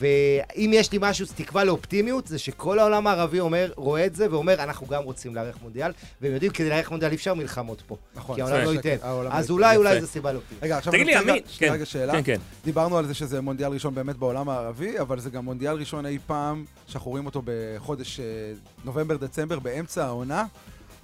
ואם 0.00 0.70
יש 0.74 0.92
לי 0.92 0.98
משהו, 1.00 1.26
תקווה 1.36 1.64
לאופטימיות, 1.64 2.26
זה 2.26 2.38
שכל 2.38 2.78
העולם 2.78 3.06
הערבי 3.06 3.40
אומר, 3.40 3.72
רואה 3.76 4.06
את 4.06 4.14
זה 4.14 4.26
ואומר, 4.30 4.62
אנחנו 4.62 4.86
גם 4.86 5.02
רוצים 5.02 5.34
לארח 5.34 5.56
מונדיאל, 5.62 5.92
והם 6.20 6.32
יודעים, 6.32 6.52
כדי 6.52 6.68
לארח 6.68 6.90
מונדיאל 6.90 7.10
אי 7.10 7.16
אפשר 7.16 7.34
מלחמות 7.34 7.82
פה. 7.86 7.96
נכון. 8.14 8.36
כי 8.36 8.42
העולם. 8.42 8.64
לא 8.64 8.70
ייתן. 8.70 8.96
לא 9.02 9.28
אז. 9.30 9.50
אולי, 9.50 9.76
אולי. 9.76 10.00
זו 10.00 10.06
סיבה 10.06 10.32
לאופטימיות. 10.32 10.64
רגע, 10.64 10.78
עכשיו 10.78 10.92
תגיד 10.92 11.06
לי, 11.06 11.12
אני 11.12 11.20
רוצה 11.20 11.32
עמית, 11.32 11.46
כן, 11.58 11.72
רגע 11.72 11.86
שאלה. 11.86 12.12
כן, 12.12 12.22
כן. 12.22 12.40
דיברנו 12.64 12.98
על 12.98 13.06
זה 13.06 13.14
שזה 13.14 13.40
מונדיאל 13.40 13.72
ראשון 13.72 13.94
באמת 13.94 14.16
בעולם 14.16 14.48
הערבי, 14.48 15.00
אבל 15.00 15.20
זה 15.20 15.30
גם 15.30 15.44
מונדיאל 15.44 15.74
ראשון 15.74 16.06
אי 16.06 16.18
פעם, 16.26 16.64
שאנחנו 16.86 17.10
רואים 17.10 17.26
אותו 17.26 17.42
בחודש 17.44 18.20
אה, 18.20 18.24
נובמבר-דצמבר, 18.84 19.58
באמצע 19.58 20.04
העונה. 20.04 20.44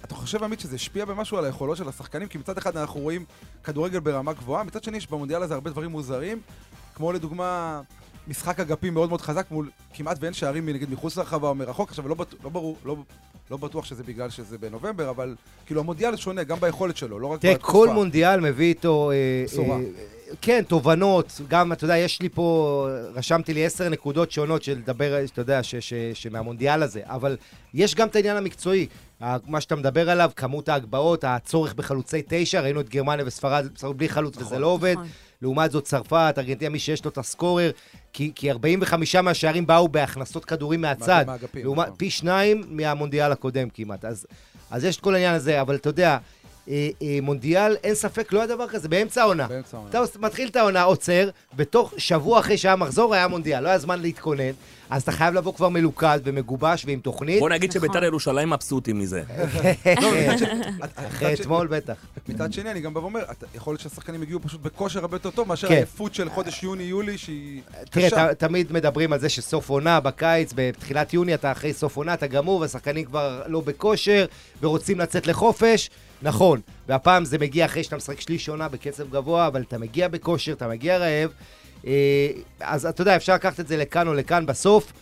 אתה 0.03 0.15
חושב, 0.15 0.43
עמית, 0.43 0.59
שזה 0.59 0.75
השפיע 0.75 1.05
במשהו 1.05 1.37
על 1.37 1.45
היכולות 1.45 1.77
של 1.77 1.89
השחקנים? 1.89 2.27
כי 2.27 2.37
מצד 2.37 2.57
אחד 2.57 2.77
אנחנו 2.77 2.99
רואים 2.99 3.25
כדורגל 3.63 3.99
ברמה 3.99 4.33
גבוהה, 4.33 4.63
מצד 4.63 4.83
שני 4.83 4.97
יש 4.97 5.07
במונדיאל 5.07 5.43
הזה 5.43 5.53
הרבה 5.53 5.69
דברים 5.69 5.91
מוזרים, 5.91 6.41
כמו 6.95 7.11
לדוגמה... 7.11 7.81
משחק 8.27 8.59
אגפים 8.59 8.93
מאוד 8.93 9.09
מאוד 9.09 9.21
חזק 9.21 9.45
מול 9.51 9.69
כמעט 9.93 10.17
ואין 10.21 10.33
שערים 10.33 10.69
נגיד 10.69 10.91
מחוץ 10.91 11.17
לרחבה 11.17 11.47
או 11.47 11.55
מרחוק, 11.55 11.89
עכשיו 11.89 12.07
לא, 12.07 12.15
בטוח- 12.15 12.39
לא 12.43 12.49
ברור, 12.49 12.77
לא, 12.85 12.95
לא 13.51 13.57
בטוח 13.57 13.85
שזה 13.85 14.03
בגלל 14.03 14.29
שזה 14.29 14.57
בנובמבר, 14.57 15.09
אבל 15.09 15.35
כאילו 15.65 15.79
המונדיאל 15.81 16.15
שונה 16.15 16.43
גם 16.43 16.59
ביכולת 16.59 16.97
שלו, 16.97 17.19
לא 17.19 17.27
רק 17.27 17.41
תראה, 17.41 17.53
בתקופה. 17.53 17.71
כל 17.71 17.89
מונדיאל 17.93 18.39
מביא 18.39 18.65
איתו... 18.67 19.11
אה, 19.11 19.15
בשורה. 19.47 19.77
אה, 19.77 19.83
כן, 20.41 20.63
תובנות, 20.67 21.41
גם, 21.47 21.71
אתה 21.73 21.83
יודע, 21.83 21.97
יש 21.97 22.21
לי 22.21 22.29
פה, 22.29 22.87
רשמתי 23.13 23.53
לי 23.53 23.65
עשר 23.65 23.89
נקודות 23.89 24.31
שונות 24.31 24.63
של 24.63 24.71
לדבר, 24.77 25.23
אתה 25.25 25.41
יודע, 25.41 25.63
ש, 25.63 25.75
ש, 25.75 25.93
שמהמונדיאל 26.13 26.83
הזה, 26.83 27.01
אבל 27.05 27.37
יש 27.73 27.95
גם 27.95 28.07
את 28.07 28.15
העניין 28.15 28.37
המקצועי, 28.37 28.87
מה 29.21 29.61
שאתה 29.61 29.75
מדבר 29.75 30.09
עליו, 30.09 30.31
כמות 30.35 30.69
ההגבהות, 30.69 31.23
הצורך 31.23 31.73
בחלוצי 31.73 32.21
תשע, 32.27 32.61
ראינו 32.61 32.79
את 32.79 32.89
גרמניה 32.89 33.25
וספרד 33.27 33.67
בלי 33.97 34.09
חלוץ 34.09 34.37
וזה 34.37 34.59
לא 34.59 34.67
עובד. 34.67 34.93
נכון. 34.93 35.07
לעומת 35.43 35.71
זאת 35.71 35.83
צרפת, 35.83 36.35
ארגנטינה, 36.37 36.69
מי 36.69 36.79
שיש 36.79 37.05
לו 37.05 37.11
את 37.11 37.17
הסקורר, 37.17 37.71
כי, 38.13 38.31
כי 38.35 38.51
45 38.51 39.15
מהשערים 39.15 39.67
באו 39.67 39.87
בהכנסות 39.87 40.45
כדורים 40.45 40.81
מהצד, 40.81 41.23
מהאגפים, 41.27 41.63
לעומת, 41.63 41.85
נכון. 41.85 41.97
פי 41.97 42.09
שניים 42.09 42.63
מהמונדיאל 42.67 43.31
הקודם 43.31 43.69
כמעט. 43.69 44.05
אז, 44.05 44.25
אז 44.71 44.83
יש 44.83 44.95
את 44.95 45.01
כל 45.01 45.13
העניין 45.13 45.35
הזה, 45.35 45.61
אבל 45.61 45.75
אתה 45.75 45.89
יודע, 45.89 46.17
אה, 46.69 46.89
אה, 47.01 47.17
מונדיאל, 47.21 47.75
אין 47.83 47.95
ספק, 47.95 48.33
לא 48.33 48.39
היה 48.39 48.47
דבר 48.47 48.67
כזה, 48.67 48.89
באמצע 48.89 49.21
העונה. 49.21 49.47
באמצע 49.47 49.77
העונה. 49.77 49.89
אתה 49.91 50.19
מתחיל 50.19 50.47
את 50.49 50.55
העונה, 50.55 50.83
עוצר, 50.83 51.29
בתוך 51.55 51.93
שבוע 51.97 52.39
אחרי 52.39 52.57
שהיה 52.57 52.75
מחזור 52.75 53.13
היה 53.13 53.27
מונדיאל, 53.27 53.63
לא 53.63 53.67
היה 53.69 53.77
זמן 53.79 54.01
להתכונן, 54.01 54.51
אז 54.89 55.01
אתה 55.01 55.11
חייב 55.11 55.33
לבוא 55.33 55.53
כבר 55.53 55.69
מלוכד 55.69 56.19
ומגובש 56.23 56.85
ועם 56.85 56.99
תוכנית. 56.99 57.39
בוא 57.39 57.49
נגיד 57.49 57.69
נכון. 57.69 57.81
שביתר 57.81 58.03
ירושלים 58.03 58.49
מבסוטים 58.49 58.99
מזה. 58.99 59.23
אחרי 60.95 61.31
מצד 61.31 61.35
ש- 61.35 61.41
אתמול 61.41 61.67
בטח. 61.67 61.93
מצד 62.29 62.53
שני, 62.53 62.71
אני 62.71 62.79
גם 62.81 62.93
בא 62.93 62.99
ואומר, 62.99 63.21
יכול 63.55 63.73
להיות 63.73 63.81
שהשחקנים 63.81 64.21
הגיעו 64.21 64.39
פשוט 64.41 64.61
בכושר 64.61 64.99
הרבה 64.99 65.15
יותר 65.15 65.29
טוב 65.29 65.47
מאשר 65.47 65.67
כן. 65.67 65.73
העייפות 65.73 66.15
של 66.15 66.29
חודש 66.29 66.63
יוני-יולי, 66.63 67.17
שהיא 67.17 67.61
תראה, 67.89 68.07
קשה. 68.09 68.33
ת, 68.33 68.39
תמיד 68.39 68.71
מדברים 68.73 69.13
על 69.13 69.19
זה 69.19 69.29
שסוף 69.29 69.69
עונה 69.69 69.99
בקיץ, 69.99 70.53
בתחילת 70.55 71.13
יוני 71.13 71.33
אתה 71.33 71.51
אחרי 71.51 71.73
סוף 71.73 71.97
עונה, 71.97 72.13
אתה 72.13 72.27
גמור, 72.27 72.61
והשחקנים 72.61 73.05
כבר 73.05 73.41
לא 73.47 73.61
בכושר, 73.61 74.25
ורוצים 74.61 74.99
לצאת 74.99 75.27
לחופש. 75.27 75.89
נכון, 76.23 76.59
והפעם 76.87 77.25
זה 77.25 77.37
מגיע 77.37 77.65
אחרי 77.65 77.83
שאתה 77.83 77.95
משחק 77.95 78.21
שליש 78.21 78.49
עונה 78.49 78.69
בקצב 78.69 79.09
גבוה, 79.09 79.47
אבל 79.47 79.61
אתה 79.61 79.77
מגיע 79.77 80.07
בכושר, 80.07 80.51
אתה 80.51 80.67
מגיע 80.67 80.97
רעב. 80.97 81.31
אה, 81.87 82.27
אז 82.59 82.85
אתה 82.85 83.01
יודע, 83.01 83.15
אפשר 83.15 83.33
לקחת 83.35 83.59
את 83.59 83.67
זה 83.67 83.77
לכאן 83.77 84.07
או 84.07 84.13
לכאן. 84.13 84.45
בסוף, 84.45 84.93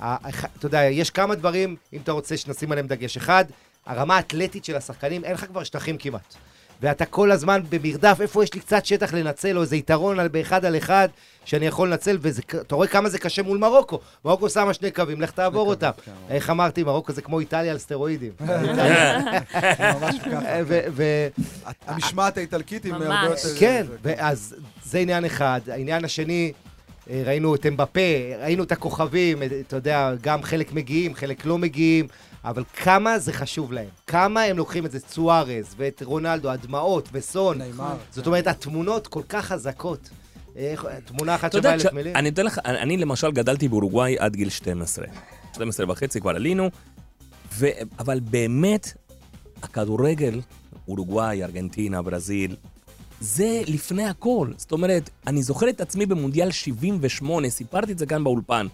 ה- 0.00 0.28
הח- 0.28 0.44
אתה 0.58 0.66
יודע, 0.66 0.82
יש 0.84 1.10
כמה 1.10 1.34
דברים, 1.34 1.76
אם 1.92 2.00
אתה 2.04 2.12
רוצה 2.12 2.36
שנשים 2.36 2.72
עליהם 2.72 2.86
דגש. 2.86 3.16
אחד, 3.16 3.44
הרמה 3.86 4.16
האתלטית 4.16 4.64
של 4.64 4.76
השחקנים, 4.76 5.24
אין 5.24 5.32
לך 5.34 5.44
כבר 5.44 5.64
שטחים 5.64 5.98
כמעט. 5.98 6.34
ואתה 6.82 7.04
כל 7.04 7.30
הזמן 7.30 7.60
במרדף, 7.70 8.18
איפה 8.20 8.44
יש 8.44 8.54
לי 8.54 8.60
קצת 8.60 8.86
שטח 8.86 9.14
לנצל, 9.14 9.56
או 9.56 9.62
איזה 9.62 9.76
יתרון 9.76 10.18
על, 10.20 10.28
באחד 10.28 10.64
על 10.64 10.76
אחד 10.76 11.08
שאני 11.44 11.66
יכול 11.66 11.88
לנצל, 11.88 12.18
ואתה 12.20 12.74
רואה 12.74 12.88
כמה 12.88 13.08
זה 13.08 13.18
קשה 13.18 13.42
מול 13.42 13.58
מרוקו. 13.58 14.00
מרוקו 14.24 14.50
שמה 14.50 14.74
שני 14.74 14.90
קווים, 14.90 15.20
לך 15.20 15.30
תעבור 15.30 15.68
אותם. 15.68 15.90
איך 16.30 16.50
אמרתי, 16.50 16.82
מרוקו 16.82 17.12
זה 17.12 17.22
כמו 17.22 17.40
איטליה 17.40 17.72
על 17.72 17.78
סטרואידים. 17.78 18.32
ממש 18.40 20.16
ככה. 20.24 20.40
המשמעת 21.86 22.36
האיטלקית 22.36 22.84
היא. 22.84 22.92
הרבה 22.92 23.20
יותר... 23.24 23.58
כן, 23.58 23.86
ואז 24.02 24.54
זה 24.84 24.98
עניין 24.98 25.24
אחד. 25.24 25.60
העניין 25.68 26.04
השני, 26.04 26.52
אה, 27.10 27.22
ראינו 27.26 27.54
את 27.54 27.66
אמבפה, 27.66 28.00
ראינו 28.40 28.62
את 28.62 28.72
הכוכבים, 28.72 29.42
אה, 29.42 29.46
אתה 29.66 29.76
יודע, 29.76 30.12
גם 30.20 30.42
חלק 30.42 30.72
מגיעים, 30.72 31.14
חלק 31.14 31.46
לא 31.46 31.58
מגיעים, 31.58 32.06
אבל 32.48 32.64
כמה 32.72 33.18
זה 33.18 33.32
חשוב 33.32 33.72
להם. 33.72 33.88
כמה 34.06 34.42
הם 34.42 34.56
לוקחים 34.56 34.86
את 34.86 34.90
זה, 34.90 35.00
צוארז, 35.00 35.74
ואת 35.76 36.02
רונלדו, 36.04 36.50
הדמעות, 36.50 37.08
וסון. 37.12 37.58
נעימר. 37.58 37.96
זאת 38.10 38.26
אומרת, 38.26 38.46
התמונות 38.46 39.06
כל 39.06 39.22
כך 39.28 39.44
חזקות. 39.44 40.10
תמונה 41.04 41.34
אחת 41.34 41.52
שווה 41.52 41.74
אלף 41.74 41.92
מילים. 41.92 42.16
אני 42.16 42.28
אתן 42.28 42.46
לך, 42.46 42.60
אני 42.64 42.96
למשל 42.96 43.30
גדלתי 43.30 43.68
באורוגוואי 43.68 44.18
עד 44.18 44.36
גיל 44.36 44.48
12. 44.48 45.06
12 45.54 45.86
וחצי 45.88 46.20
כבר 46.20 46.30
עלינו, 46.30 46.70
ו... 47.52 47.66
אבל 47.98 48.20
באמת, 48.20 48.92
הכדורגל, 49.62 50.40
אורוגוואי, 50.88 51.44
ארגנטינה, 51.44 52.02
ברזיל, 52.02 52.56
זה 53.20 53.62
לפני 53.66 54.04
הכל. 54.04 54.48
זאת 54.56 54.72
אומרת, 54.72 55.10
אני 55.26 55.42
זוכר 55.42 55.68
את 55.68 55.80
עצמי 55.80 56.06
במונדיאל 56.06 56.50
78, 56.50 57.50
סיפרתי 57.50 57.92
את 57.92 57.98
זה 57.98 58.06
כאן 58.06 58.24
באולפן. 58.24 58.66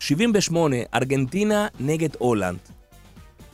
78, 0.00 0.76
ארגנטינה 0.94 1.66
נגד 1.80 2.10
הולנד. 2.18 2.58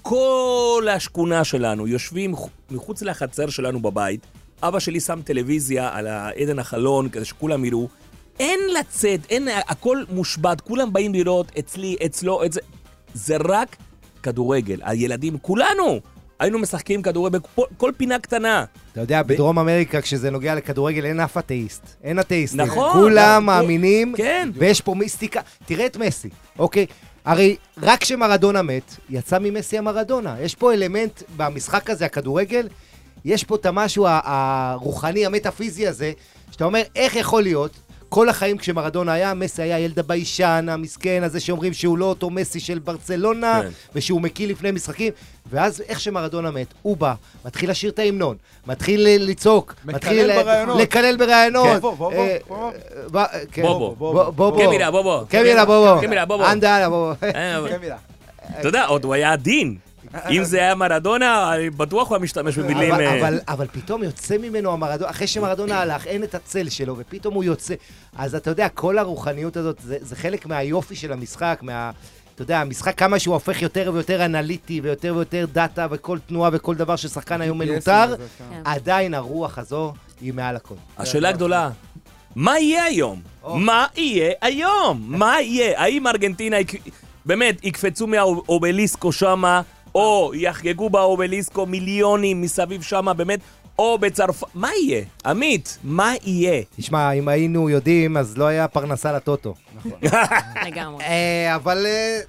כל 0.04 0.88
השכונה 0.90 1.44
שלנו 1.44 1.86
יושבים 1.86 2.34
מחוץ 2.70 3.02
לחצר 3.02 3.50
שלנו 3.50 3.80
בבית, 3.80 4.26
אבא 4.62 4.78
שלי 4.78 5.00
שם 5.00 5.20
טלוויזיה 5.24 5.90
על 5.92 6.06
עדן 6.40 6.58
החלון 6.58 7.08
כדי 7.08 7.24
שכולם 7.24 7.64
יראו. 7.64 7.88
אין 8.40 8.60
לצאת, 8.80 9.20
אין, 9.30 9.48
הכל 9.68 10.02
מושבת, 10.10 10.60
כולם 10.60 10.92
באים 10.92 11.14
לראות 11.14 11.52
אצלי, 11.58 11.96
אצלו, 12.06 12.44
את 12.44 12.52
זה. 12.52 12.60
זה 13.14 13.36
רק 13.44 13.76
כדורגל. 14.22 14.80
הילדים, 14.82 15.38
כולנו 15.38 16.00
היינו 16.38 16.58
משחקים 16.58 17.02
כדורגל 17.02 17.38
בכל 17.38 17.62
כל 17.76 17.92
פינה 17.96 18.18
קטנה. 18.18 18.64
אתה 18.92 19.00
יודע, 19.00 19.22
בדרום 19.22 19.58
אמריקה, 19.58 20.00
כשזה 20.00 20.30
נוגע 20.30 20.54
לכדורגל, 20.54 21.04
אין 21.04 21.20
אף 21.20 21.38
אתאיסט. 21.38 21.82
אין 22.02 22.20
אתאיסטים. 22.20 22.60
נכון. 22.60 22.92
כולם. 22.92 23.46
מאמינים, 23.46 24.14
כן. 24.16 24.50
ויש 24.54 24.80
פה 24.80 24.94
מיסטיקה. 24.94 25.40
תראה 25.66 25.86
את 25.86 25.96
מסי, 25.96 26.28
אוקיי? 26.58 26.86
הרי 27.24 27.56
רק 27.82 28.00
כשמרדונה 28.00 28.62
מת, 28.62 28.96
יצא 29.10 29.38
ממסי 29.38 29.78
המרדונה. 29.78 30.40
יש 30.40 30.54
פה 30.54 30.72
אלמנט 30.72 31.22
במשחק 31.36 31.90
הזה, 31.90 32.04
הכדורגל, 32.04 32.68
יש 33.24 33.44
פה 33.44 33.54
את 33.54 33.66
המשהו 33.66 34.06
הרוחני, 34.08 35.26
המטאפיזי 35.26 35.86
הזה, 35.86 36.12
שאתה 36.50 36.64
אומר, 36.64 36.82
איך 36.96 37.16
יכול 37.16 37.42
להיות? 37.42 37.78
כל 38.14 38.28
החיים 38.28 38.58
כשמרדונה 38.58 39.12
היה, 39.12 39.34
מסי 39.34 39.62
היה 39.62 39.78
ילד 39.78 39.98
הביישן, 39.98 40.66
המסכן 40.70 41.20
הזה 41.24 41.40
שאומרים 41.40 41.72
שהוא 41.72 41.98
לא 41.98 42.04
אותו 42.04 42.30
מסי 42.30 42.60
של 42.60 42.78
ברצלונה, 42.78 43.60
כן. 43.62 43.68
ושהוא 43.94 44.20
מקיא 44.20 44.48
לפני 44.48 44.70
משחקים, 44.70 45.12
ואז 45.50 45.82
איך 45.88 46.00
שמרדונה 46.00 46.50
מת, 46.50 46.66
הוא 46.82 46.96
בא, 46.96 47.14
מתחיל 47.44 47.70
לשיר 47.70 47.90
את 47.90 47.98
ההמנון, 47.98 48.36
מתחיל 48.66 49.00
ל- 49.00 49.30
לצעוק, 49.30 49.74
מקלל 49.84 49.94
מתחיל. 49.94 50.30
לקלל 50.82 51.16
ברעיונות. 51.16 51.80
בוא, 51.80 51.94
בוא, 51.94 52.12
בוא, 52.12 52.26
בוא. 52.48 52.70
ב- 53.12 53.24
כן. 53.52 53.62
בובו. 53.62 53.94
בוא, 53.98 54.30
בובו. 54.30 54.58
קמילה, 54.58 54.90
בובו. 54.90 55.20
קמילה, 55.28 55.64
בובו. 55.64 56.00
קמילה, 56.00 56.24
בובו. 56.24 56.46
אנדה, 56.46 56.88
בובו. 56.88 57.12
אתה 58.60 58.68
יודע, 58.68 58.84
עוד 58.86 59.04
הוא 59.04 59.14
היה 59.14 59.32
עדין. 59.32 59.76
אם 60.30 60.44
זה 60.44 60.58
היה 60.58 60.74
מרדונה, 60.74 61.54
אני 61.54 61.70
בטוח 61.70 62.08
הוא 62.08 62.16
היה 62.16 62.22
משתמש 62.22 62.58
במילים... 62.58 62.92
אבל, 62.94 63.04
אה, 63.04 63.20
אבל, 63.20 63.40
אבל 63.48 63.66
פתאום 63.72 64.02
יוצא 64.02 64.38
ממנו 64.38 64.72
המרדונה, 64.72 65.10
אחרי 65.10 65.26
שמרדונה 65.26 65.80
הלך, 65.80 66.06
אין 66.06 66.24
את 66.24 66.34
הצל 66.34 66.68
שלו, 66.68 66.94
ופתאום 66.98 67.34
הוא 67.34 67.44
יוצא. 67.44 67.74
אז 68.16 68.34
אתה 68.34 68.50
יודע, 68.50 68.68
כל 68.68 68.98
הרוחניות 68.98 69.56
הזאת, 69.56 69.78
זה, 69.84 69.96
זה 70.00 70.16
חלק 70.16 70.46
מהיופי 70.46 70.96
של 70.96 71.12
המשחק, 71.12 71.58
מה... 71.62 71.90
אתה 72.34 72.42
יודע, 72.42 72.60
המשחק, 72.60 72.98
כמה 72.98 73.18
שהוא 73.18 73.34
הופך 73.34 73.62
יותר 73.62 73.90
ויותר 73.94 74.24
אנליטי, 74.24 74.80
ויותר 74.80 75.14
ויותר 75.16 75.46
דאטה, 75.52 75.86
וכל 75.90 76.18
תנועה 76.26 76.50
וכל 76.52 76.74
דבר 76.74 76.96
ששחקן 76.96 77.40
היום 77.40 77.60
וזה, 77.60 77.90
כן. 78.38 78.60
עדיין 78.64 79.14
הרוח 79.14 79.58
הזו 79.58 79.92
היא 80.20 80.32
מעל 80.34 80.56
הכל. 80.56 80.74
השאלה 80.98 81.28
הגדולה, 81.28 81.70
מה 82.36 82.58
יהיה 82.58 82.84
היום? 82.84 83.20
מה 83.44 83.86
יהיה 83.96 84.32
היום? 84.40 85.04
מה 85.08 85.40
יהיה? 85.40 85.80
האם 85.80 86.06
ארגנטינה 86.06 86.56
באמת 87.26 87.64
יקפצו 87.64 88.06
מהאובליסקו 88.06 89.12
שמה, 89.12 89.62
או 89.94 90.32
יחגגו 90.34 90.90
באובליסקו 90.90 91.66
מיליונים 91.66 92.40
מסביב 92.40 92.82
שמה, 92.82 93.12
באמת, 93.12 93.40
או 93.78 93.98
בצרפת... 93.98 94.46
מה 94.54 94.68
יהיה? 94.82 95.04
עמית, 95.26 95.78
מה 95.84 96.12
יהיה? 96.24 96.62
תשמע, 96.76 97.12
אם 97.12 97.28
היינו 97.28 97.70
יודעים, 97.70 98.16
אז 98.16 98.38
לא 98.38 98.44
היה 98.44 98.68
פרנסה 98.68 99.12
לטוטו. 99.12 99.54
לגמרי. 100.66 101.04
אה, 101.04 101.54
אבל 101.54 101.86
אה, 101.86 102.20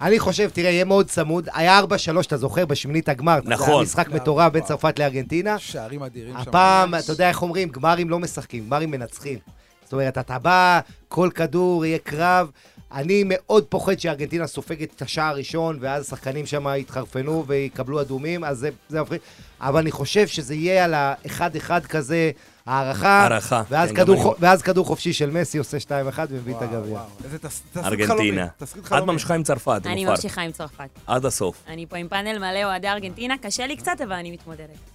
אני 0.00 0.18
חושב, 0.18 0.50
תראה, 0.52 0.70
יהיה 0.70 0.84
מאוד 0.84 1.06
צמוד. 1.06 1.48
היה 1.54 1.80
4-3, 1.80 1.84
אתה 2.26 2.36
זוכר, 2.36 2.66
בשמינית 2.66 3.08
הגמר. 3.08 3.38
זה 3.44 3.50
נכון. 3.50 3.68
היה 3.74 3.82
משחק 3.82 4.08
מטורף 4.08 4.52
בין 4.52 4.62
וואו. 4.62 4.68
צרפת 4.68 4.98
לארגנטינה. 4.98 5.58
שערים 5.58 6.02
אדירים 6.02 6.34
שם. 6.34 6.40
הפעם. 6.48 6.94
אתה 6.94 7.12
יודע 7.12 7.28
איך 7.28 7.42
אומרים, 7.42 7.68
גמרים 7.68 8.10
לא 8.10 8.18
משחקים, 8.18 8.66
גמרים 8.66 8.90
מנצחים. 8.90 9.38
זאת 9.84 9.92
אומרת, 9.92 10.18
אתה 10.18 10.38
בא, 10.38 10.80
כל 11.08 11.30
כדור 11.34 11.86
יהיה 11.86 11.98
קרב. 11.98 12.50
אני 12.94 13.22
מאוד 13.26 13.64
פוחד 13.64 13.98
שארגנטינה 13.98 14.46
סופגת 14.46 14.88
את 14.96 15.02
השער 15.02 15.28
הראשון, 15.28 15.78
ואז 15.80 16.04
השחקנים 16.06 16.46
שם 16.46 16.66
יתחרפנו 16.78 17.44
ויקבלו 17.46 18.00
אדומים, 18.00 18.44
אז 18.44 18.58
זה, 18.58 18.68
זה 18.88 19.02
מפחיד. 19.02 19.20
אבל 19.60 19.80
אני 19.80 19.90
חושב 19.90 20.26
שזה 20.26 20.54
יהיה 20.54 20.84
על 20.84 20.94
האחד-אחד 20.94 21.86
כזה, 21.86 22.30
הערכה. 22.66 23.08
הערכה, 23.22 23.62
ואז, 23.70 23.88
כן, 23.90 23.96
כדור, 23.96 24.16
אני. 24.22 24.34
ואז 24.40 24.62
כדור 24.62 24.86
חופשי 24.86 25.12
של 25.12 25.30
מסי 25.30 25.58
עושה 25.58 25.76
2-1 25.76 25.88
ומביא 26.30 26.54
את 26.56 26.62
הגביע. 26.62 26.78
וואו, 26.94 27.04
איזה 27.24 27.38
תס- 27.38 27.62
תסריט 27.72 27.86
ארגנטינה. 27.86 28.16
חלומי, 28.16 28.42
תסריט 28.58 28.86
את. 28.86 28.92
ממשיכה 28.92 29.34
עם 29.34 29.42
צרפת, 29.42 29.80
אני. 29.86 30.04
ממשיכה 30.04 30.40
עם 30.42 30.52
צרפת. 30.52 30.88
עד 31.06 31.24
הסוף. 31.26 31.62
אני 31.68 31.86
פה 31.86 31.96
עם 31.96 32.08
פאנל 32.08 32.38
מלא 32.38 32.64
אוהדי 32.64 32.88
ארגנטינה, 32.88 33.34
קשה 33.42 33.66
לי 33.66 33.76
קצת, 33.76 33.96
אבל 34.04 34.12
אני 34.12 34.30
מתמודדת. 34.30 34.93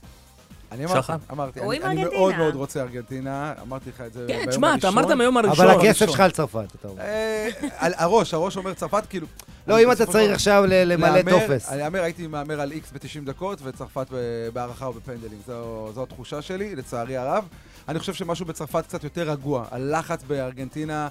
אני 0.72 0.86
אמרתי? 0.86 1.12
אמרתי, 1.32 1.60
אני. 1.84 2.04
מאוד 2.04 2.36
מאוד 2.38 2.56
רוצה 2.56 2.82
ארגנטינה, 2.82 3.54
אמרתי 3.62 3.90
לך 3.90 4.02
את 4.02 4.14
זה 4.14 4.26
כן, 4.28 4.46
תשמע, 4.50 4.76
אתה. 4.76 4.88
אמרת 4.88 5.12
מהיום 5.12 5.38
הראשון. 5.38 5.66
אבל 5.66 5.80
הכסף. 5.80 6.06
שלך 6.06 6.20
על 6.20 6.32
צרפת, 6.32 6.76
אתה 6.80 6.88
אומר. 6.88 7.02
אה, 7.02 7.50
על- 7.78 7.94
הראש, 7.98 8.34
הראש 8.34 8.58
אומר 8.58 8.74
צרפת, 8.74 9.04
כאילו... 9.10 9.28
לא, 9.68 9.80
אם 9.84 9.92
אתה 9.92 10.06
צריך 10.06 10.32
עכשיו 10.32 10.64
ל- 10.68 10.84
למלא 10.94 11.22
טופס. 11.22 11.70
אני 11.70 11.86
אאמר, 11.86 12.04
הייתי 12.04 12.28
מהמר 12.28 12.62
על 12.62 12.72
איקס 12.72 12.92
ב-90 12.92 13.26
דקות, 13.26 13.60
וצרפת 13.64 14.08
בהערכה 14.54 14.86
או 14.86 14.94
בפנדלים. 14.94 15.40
זו, 15.48 15.90
זו 15.94 16.04
התחושה 16.04 16.42
שלי, 16.42 16.76
לצערי 16.76 17.18
הרב. 17.18 17.48
אני 17.88 18.00
חושב 18.00 18.14
שמשהו 18.14 18.46
בצרפת 18.46 18.84
קצת 18.88 19.04
יותר 19.04 19.30
רגוע. 19.32 19.66
הלחץ 19.72 20.24
בארגנטינה 20.28 21.08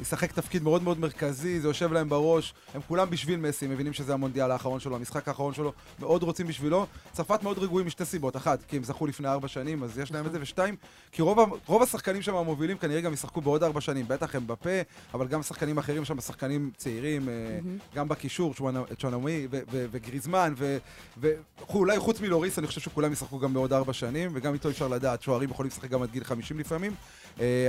ישחק 0.00 0.32
תפקיד 0.32 0.62
מאוד 0.62 0.82
מאוד 0.82 0.98
מרכזי, 1.00 1.60
זה 1.60 1.68
יושב 1.68 1.92
להם 1.92 2.08
בראש. 2.08 2.54
הם 2.74 2.80
כולם 2.88 3.10
בשביל 3.10 3.40
מסי, 3.40 3.66
מבינים 3.66 3.92
שזה 3.92 4.12
המונדיאל 4.14 4.50
האחרון 4.50 4.80
שלו, 4.80 4.96
המשחק 4.96 5.28
האחרון 5.28 5.54
שלו, 5.54 5.72
מאוד 6.00 6.22
רוצים 6.22 6.46
בשבילו. 6.46 6.86
צרפת 7.12 7.42
מאוד 7.42 7.58
רגועים 7.58 7.86
משתי 7.86 8.04
סיבות. 8.04 8.36
אחת, 8.36 8.58
כי 8.68 8.76
הם 8.76 8.84
זכו 8.84 9.06
לפני 9.06 9.28
ארבע 9.28 9.48
שנים, 9.48 9.82
אז 9.82 9.98
יש 9.98 10.12
להם 10.12 10.26
את 10.26 10.32
זה, 10.32 10.38
ושתיים, 10.40 10.76
כי 11.12 11.22
רוב, 11.22 11.38
רוב 11.66 11.82
השחקנים 11.82 12.22
שם 12.22 12.34
המובילים 12.36 12.78
כנראה 12.78 13.00
גם 13.00 13.12
ישחקו 13.12 13.40
בעוד 13.40 13.62
ארבע 13.62 13.80
שנים. 13.80 14.08
בטח 14.08 14.34
הם 14.34 14.46
בפה, 14.46 14.70
אבל 15.14 15.28
גם 15.28 15.42
שחקנים 15.42 15.78
אחרים 15.78 16.04
שם, 16.04 16.20
שחקנים 16.20 16.70
צעירים, 16.76 17.28
אה, 17.28 17.34
גם 17.94 18.08
בקישור, 18.08 18.54
צ'ואנ- 18.54 18.94
צ'ואנמי 18.98 19.46
וגריזמן, 19.90 20.54
ואולי 21.16 21.98
חוץ 21.98 22.20
מלוריס, 22.20 22.58
אני 22.58 22.66
חושב 22.66 22.80
שכולם 22.80 23.12
ישחקו 23.12 23.38
גם 23.38 23.54
בעוד 23.54 23.72
ארבע 23.72 23.92
שנים, 23.92 24.30
וגם 24.34 24.54
איתו 24.54 24.70
אפשר 24.70 24.88
לדעת, 24.88 25.22
שוערים 25.22 25.50
יכולים 25.50 25.70
לשחק 25.70 25.90
גם 25.90 26.02
עד 26.02 26.10
גיל 26.10 26.24
50 26.24 26.58
לפעמים, 26.58 26.92
אה, 26.92 27.21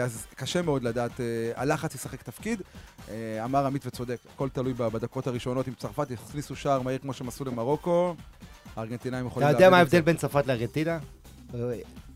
אז 0.03 0.25
קשה 0.35 0.61
מאוד 0.61 0.83
לדעת, 0.83 1.19
אה, 1.19 1.25
הלחץ 1.55 1.95
ישחק 1.95 2.23
תפקיד. 2.23 2.61
אה, 3.09 3.45
אמר 3.45 3.65
עמית 3.65 3.87
וצודק, 3.87 4.17
הכל 4.35 4.49
תלוי 4.49 4.73
בדקות 4.73 5.27
הראשונות, 5.27 5.67
אם 5.67 5.73
צרפת 5.73 6.11
יכניסו 6.11 6.55
שער 6.55 6.81
מהיר 6.81 6.97
כמו 6.97 7.13
שהם 7.13 7.27
עשו 7.27 7.45
למרוקו, 7.45 8.15
הארגנטינאים 8.75 9.27
יכולים 9.27 9.49
אתה 9.49 9.55
יודע 9.57 9.69
מה. 9.69 9.77
ההבדל 9.77 10.01
בין 10.01 10.17
צרפת 10.17 10.47
לארגנטינה? 10.47 10.99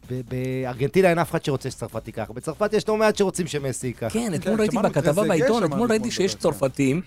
בארגנטינה 0.09 1.09
אין 1.09 1.19
אף 1.19 1.31
אחד 1.31 1.45
שרוצה 1.45 1.71
שצרפת 1.71 2.03
תיקח. 2.03 2.31
בצרפת 2.33 2.73
יש 2.73 2.87
לא 2.87 2.97
מעט 2.97 3.15
שרוצים 3.15 3.47
שמסי 3.47 3.87
ייקח. 3.87 4.13
כן, 4.13 4.19
כן, 4.19 4.33
אתמול 4.33 4.59
ראיתי 4.59 4.77
בכתבה 4.77 5.01
טרזגה, 5.01 5.23
בעיתון, 5.27 5.63
אתמול 5.63 5.89
ראיתי 5.89 6.11
שיש 6.11 6.35
כן. 6.35 6.39
צרפתים, 6.39 7.01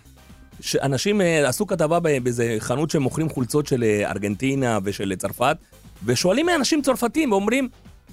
שאנשים 0.61 1.21
אה, 1.21 1.49
עשו 1.49 1.67
כתבה 1.67 2.01
ב- 2.01 2.19
באיזה 2.19 2.57
חנות 2.59 2.91
שמוכרים 2.91 3.29
חולצות 3.29 3.67
של 3.67 3.85
אה, 3.85 4.11
ארגנטינה 4.11 4.79
ושל 4.85 5.15
צרפת, 5.19 5.57
ושואלים 6.05 6.47
מאנשים 6.47 6.83
צרפתים 6.83 7.33
ואומרים, 7.33 7.69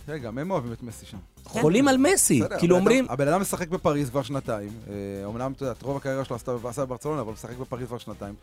כן, 0.08 0.18
גם 0.18 0.38
הם 0.38 0.52
אוהבים 0.52 0.74
את 0.74 0.84
מסי 0.84 1.06
שם. 1.06 1.18
חולים 1.46 1.88
על 1.88 1.98
מסי. 1.98 2.42
כאילו 2.60 2.76
אומרים, 2.76 3.06
הבן 3.10 3.28
אדם 3.28 3.42
משחק 3.42 3.68
בפריז 3.68 4.10
כבר 4.10 4.24
שנתיים. 4.24 4.70
אה, 4.90 4.94
אומנם, 5.26 5.52
אתה 5.52 5.64
יודע, 5.64 5.72
את 5.72 5.82
רוב 5.82 5.98
הקריירה 5.98 6.26
שלו 6.26 6.36
עשתה- 6.36 6.52
עשה 6.64 6.86
בברצלונה, 6.86 7.22
אבל 7.22 7.28
הוא 7.28 7.34
משחק 7.34 7.58
בפריז 7.58 7.88
כבר 7.88 7.98
שנתיים. 7.98 8.34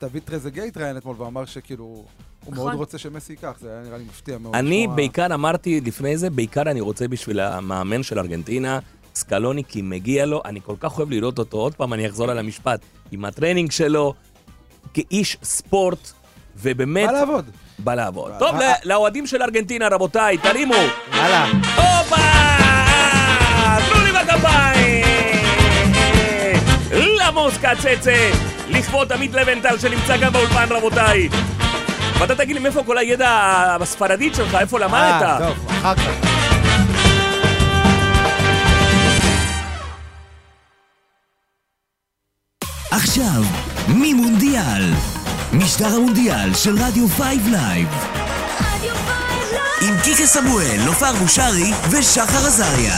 דוד 0.00 0.18
טרזגה 0.24 0.62
התראיין 0.62 0.96
אתמול 0.96 1.16
ואמר 1.18 1.44
שכאילו, 1.44 1.84
הוא 1.84 2.04
נכון. 2.42 2.54
מאוד 2.56 2.74
רוצה 2.74 2.98
שמסי 2.98 3.32
ייקח, 3.32 3.56
זה 3.60 3.70
היה 3.72 3.82
נראה 3.82 3.98
לי 3.98 4.04
מפתיע 4.04 4.38
מאוד. 4.38 4.54
אני 4.54 4.86
בעיקר 4.94 5.34
אמרתי 5.34 5.80
לפני 5.80 6.16
זה, 6.18 6.30
בעיקר 6.30 6.62
אני 6.62 6.80
רוצה 6.80 7.08
בשביל 7.08 7.40
המאמן 7.40 8.02
של 8.02 8.18
ארגנטינה, 8.18 8.78
סקלוני, 9.14 9.64
כי 9.64 9.82
מגיע 9.82 10.26
לו, 10.26 10.42
אני 10.44 10.60
כל 10.64 10.74
כך 10.80 10.98
אוהב 10.98 11.10
לראות 11.10 11.38
אותו, 11.38 11.56
עוד 11.56 11.74
פעם 11.74 11.92
אני 11.92 12.06
אחזור 12.06 12.30
על 12.30 12.38
המשפט, 12.38 12.80
עם 13.12 13.24
הטרנינג 13.24 13.70
שלו, 13.70 14.14
כאיש 14.94 15.36
ספורט, 15.42 16.12
ובאמת, 16.56 17.06
בא 17.06 17.12
לעבוד. 17.12 17.50
בא 17.84 17.94
לעבוד. 17.94 18.32
טוב, 18.38 18.60
אה, 18.60 18.72
לאוהדים 18.84 19.26
של 19.26 19.42
ארגנטינה, 19.42 19.88
רבותיי, 19.88 20.38
תרימו. 20.38 20.74
יאללה. 21.14 21.46
הופה! 21.76 22.16
תנו 23.88 24.04
לי 24.04 24.12
בכפיים! 24.12 25.20
למוסקה 27.26 27.70
צצה, 27.78 28.30
לכבוד 28.68 29.12
עמית 29.12 29.34
לבנטל 29.34 29.78
שנמצא 29.78 30.16
גם 30.16 30.32
באולפן, 30.32 30.66
רבותיי. 30.70 31.28
ואתה 32.20 32.34
תגיד 32.34 32.56
לי 32.56 32.62
מאיפה 32.62 32.82
כל 32.82 32.98
הידע 32.98 33.28
הספרדית 33.80 34.34
שלך, 34.34 34.54
איפה 34.54 34.78
אה, 34.78 34.86
למדת? 34.86 35.38
טוב, 35.38 35.66
אחר 35.68 35.94
כך. 35.94 36.40
עכשיו, 42.90 43.42
ממונדיאל. 43.88 45.19
משדר 45.52 45.86
המונדיאל 45.86 46.54
של 46.54 46.74
רדיו 46.78 47.08
5 47.08 47.26
Live. 47.50 47.88
עם 49.80 49.94
קיקה 50.02 50.26
סמואל, 50.26 50.80
נופר 50.86 51.12
בושרי 51.12 51.72
ושחר 51.90 52.46
עזריה. 52.46 52.94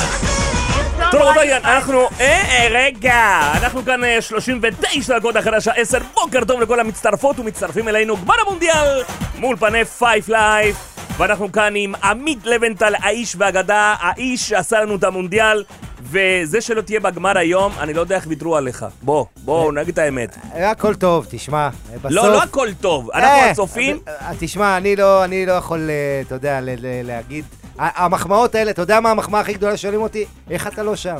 טוב 1.10 1.22
רבותיי, 1.22 1.56
אנחנו... 1.56 2.08
אה, 2.20 2.42
אה, 2.48 2.68
רגע! 2.70 3.52
אנחנו 3.54 3.84
כאן 3.84 4.04
אה, 4.04 4.20
39 4.20 5.18
דקות 5.18 5.36
אחרי 5.36 5.56
השעה 5.56 5.74
10, 5.74 5.98
בוקר 6.14 6.44
טוב 6.44 6.60
לכל 6.60 6.80
המצטרפות 6.80 7.38
ומצטרפים 7.38 7.88
אלינו 7.88 8.16
גמר 8.16 8.34
המונדיאל 8.46 9.02
מול 9.38 9.56
פני 9.56 9.84
Five 9.84 10.28
Live 10.28 10.76
ואנחנו 11.18 11.52
כאן 11.52 11.72
עם 11.76 11.94
עמית 12.04 12.46
לוינטל, 12.46 12.94
האיש 12.94 13.36
והאגדה, 13.38 13.94
האיש 14.00 14.48
שעשה 14.48 14.80
לנו 14.80 14.96
את 14.96 15.04
המונדיאל 15.04 15.64
וזה 16.02 16.60
שלא 16.60 16.80
תהיה 16.80 17.00
בגמר 17.00 17.38
היום, 17.38 17.72
אני 17.80 17.94
לא 17.94 18.00
יודע 18.00 18.16
איך 18.16 18.24
ויתרו 18.28 18.56
עליך. 18.56 18.86
בוא, 19.02 19.24
בואו 19.44 19.72
נגיד 19.72 19.92
את 19.92 19.98
האמת. 19.98 20.36
אה, 20.54 20.70
הכל 20.70 20.94
טוב, 20.94 21.26
תשמע. 21.30 21.58
אה, 21.58 21.68
בסוף... 21.98 22.10
לא, 22.12 22.32
לא 22.32 22.42
הכל 22.42 22.68
טוב. 22.80 23.10
אנחנו 23.10 23.28
אה, 23.28 23.50
הצופים... 23.50 23.98
אה, 24.08 24.30
תשמע, 24.38 24.76
אני 24.76 24.96
לא, 24.96 25.24
אני 25.24 25.46
לא 25.46 25.52
יכול, 25.52 25.90
אה, 25.90 26.22
אתה 26.26 26.34
יודע, 26.34 26.60
להגיד... 27.04 27.44
המחמאות 27.78 28.54
האלה, 28.54 28.70
אתה 28.70 28.82
יודע 28.82 29.00
מה 29.00 29.10
המחמאה 29.10 29.40
הכי 29.40 29.52
גדולה 29.52 29.76
שואלים 29.76 30.02
אותי? 30.02 30.24
איך 30.50 30.66
אתה 30.66 30.82
לא 30.82 30.96
שם? 30.96 31.16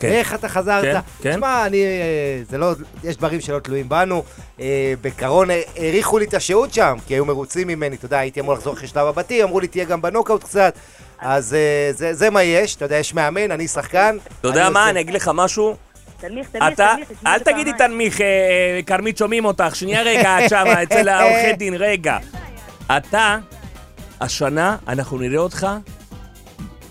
כן. 0.00 0.08
איך 0.08 0.34
אתה 0.34 0.48
חזרת? 0.48 0.82
כן, 0.84 1.00
כן. 1.22 1.32
תשמע, 1.32 1.66
אני... 1.66 1.82
אה, 1.84 2.42
זה 2.50 2.58
לא... 2.58 2.72
יש 3.04 3.16
דברים 3.16 3.40
שלא 3.40 3.58
תלויים 3.58 3.88
בנו. 3.88 4.22
אה, 4.60 4.94
בקרון 5.00 5.50
אה, 5.50 5.62
האריכו 5.76 6.18
לי 6.18 6.24
את 6.24 6.34
השהות 6.34 6.74
שם, 6.74 6.96
כי 7.06 7.14
היו 7.14 7.24
מרוצים 7.24 7.68
ממני, 7.68 7.96
אתה 7.96 8.06
יודע, 8.06 8.18
הייתי 8.18 8.40
אמור 8.40 8.54
לחזור 8.54 8.74
אחרי 8.74 8.88
שלב 8.88 9.06
הבתים, 9.06 9.44
אמרו 9.44 9.60
לי, 9.60 9.66
תהיה 9.68 9.84
גם 9.84 10.02
בנוקאוט 10.02 10.44
קצת. 10.44 10.74
אז 11.18 11.54
אה, 11.54 11.92
זה, 11.92 12.14
זה 12.14 12.30
מה 12.30 12.42
יש, 12.42 12.76
אתה 12.76 12.84
יודע, 12.84 12.96
יש 12.96 13.14
מאמן, 13.14 13.50
אני 13.50 13.68
שחקן. 13.68 14.16
אתה 14.40 14.48
יודע 14.48 14.64
אני 14.66 14.74
מה, 14.74 14.80
עושה- 14.80 14.90
אני 14.90 15.00
אגיד 15.00 15.14
לך 15.14 15.30
משהו? 15.34 15.76
תנמיך, 16.20 16.48
תנמיך, 16.48 16.72
אתה, 16.74 16.92
תנמיך, 16.94 17.08
אל 17.26 17.38
תגידי. 17.38 17.72
תנמיך, 17.78 18.20
אה, 18.20 18.26
כרמית 18.86 19.16
שומעים 19.18 19.44
אותך, 19.44 19.76
שנייה 19.76 20.02
רגע, 20.02 20.44
את 20.44 20.50
שמה, 20.50 20.72
אצל 20.82 21.08
העורכי 21.08 21.52
דין, 21.52 21.74
רגע. 21.74 22.18
אתה, 22.96 23.38
השנה, 24.20 24.76
אנחנו 24.88 25.18
נראה 25.18 25.38
אותך, 25.38 25.66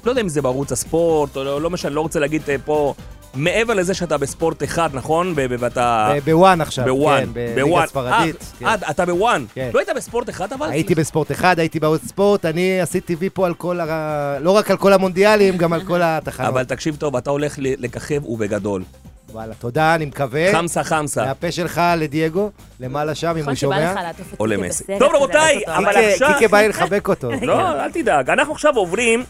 לא 0.05 0.11
יודע 0.11 0.21
אם 0.21 0.29
זה 0.29 0.41
בערוץ 0.41 0.71
הספורט, 0.71 1.35
או 1.37 1.43
לא, 1.43 1.61
לא 1.61 1.69
משנה, 1.69 1.91
לא 1.91 2.01
רוצה 2.01 2.19
להגיד 2.19 2.41
אה, 2.49 2.55
פה, 2.65 2.93
מעבר 3.33 3.73
לזה 3.73 3.93
שאתה 3.93 4.17
בספורט 4.17 4.63
אחד, 4.63 4.89
נכון? 4.93 5.33
ואתה... 5.35 6.11
בוואן 6.25 6.61
עכשיו, 6.61 6.85
בוואן, 6.85 7.25
כן, 7.25 7.33
בליגה. 7.33 7.83
הספרדית. 7.83 8.35
אה, 8.35 8.59
כן. 8.59 8.65
אה, 8.65 8.91
אתה 8.91 9.05
בוואן. 9.05 9.45
כן. 9.53 9.69
לא 9.73 9.79
היית 9.79 9.89
בספורט 9.95 10.29
אחד, 10.29 10.53
אבל... 10.53 10.69
הייתי 10.69 10.95
בספורט 10.95 11.31
אחד, 11.31 11.59
הייתי 11.59 11.79
בערוץ 11.79 12.01
ספורט, 12.07 12.45
אני 12.45 12.81
עשיתי 12.81 13.15
וי 13.15 13.29
פה 13.33 13.45
על 13.45 13.53
כל 13.53 13.79
ה... 13.79 14.37
לא 14.39 14.51
רק 14.51 14.71
על 14.71 14.77
כל 14.77 14.93
המונדיאלים, 14.93 15.57
גם 15.57 15.73
על 15.73 15.83
כל 15.83 16.01
התחנות. 16.03 16.49
אבל 16.49 16.63
תקשיב 16.63 16.95
טוב, 16.95 17.15
אתה 17.15 17.29
הולך 17.29 17.55
לככב 17.57 18.25
ובגדול. 18.25 18.83
וואלה, 19.31 19.53
תודה, 19.53 19.95
אני 19.95 20.05
מקווה. 20.05 20.51
חמסה 20.51 20.83
חמסה. 20.83 21.25
מהפה 21.25 21.51
שלך 21.51 21.81
לדייגו, 21.97 22.51
למעלה 22.79 23.15
שם, 23.15 23.27
אם 23.27 23.35
הוא 23.35 23.41
נכון 23.41 23.55
שבא 23.55 23.75
שומע. 23.75 24.11
או 24.39 24.45
למסי. 24.45 24.83
טוב, 24.99 25.15
רבותיי. 25.15 25.61
אבל 25.67 25.85
עכשיו- 25.87 26.33
קיקה 26.33 26.47
בא 26.47 26.57
לי 26.61 26.67
לחבק 26.69 27.07
אותו. 27.07 27.31
לא, 27.41 27.83
אל 27.83 27.91
תדאג. 27.91 28.29
אנחנו 28.29 28.53
עכשיו 28.53 28.75
עוברים 28.75 29.23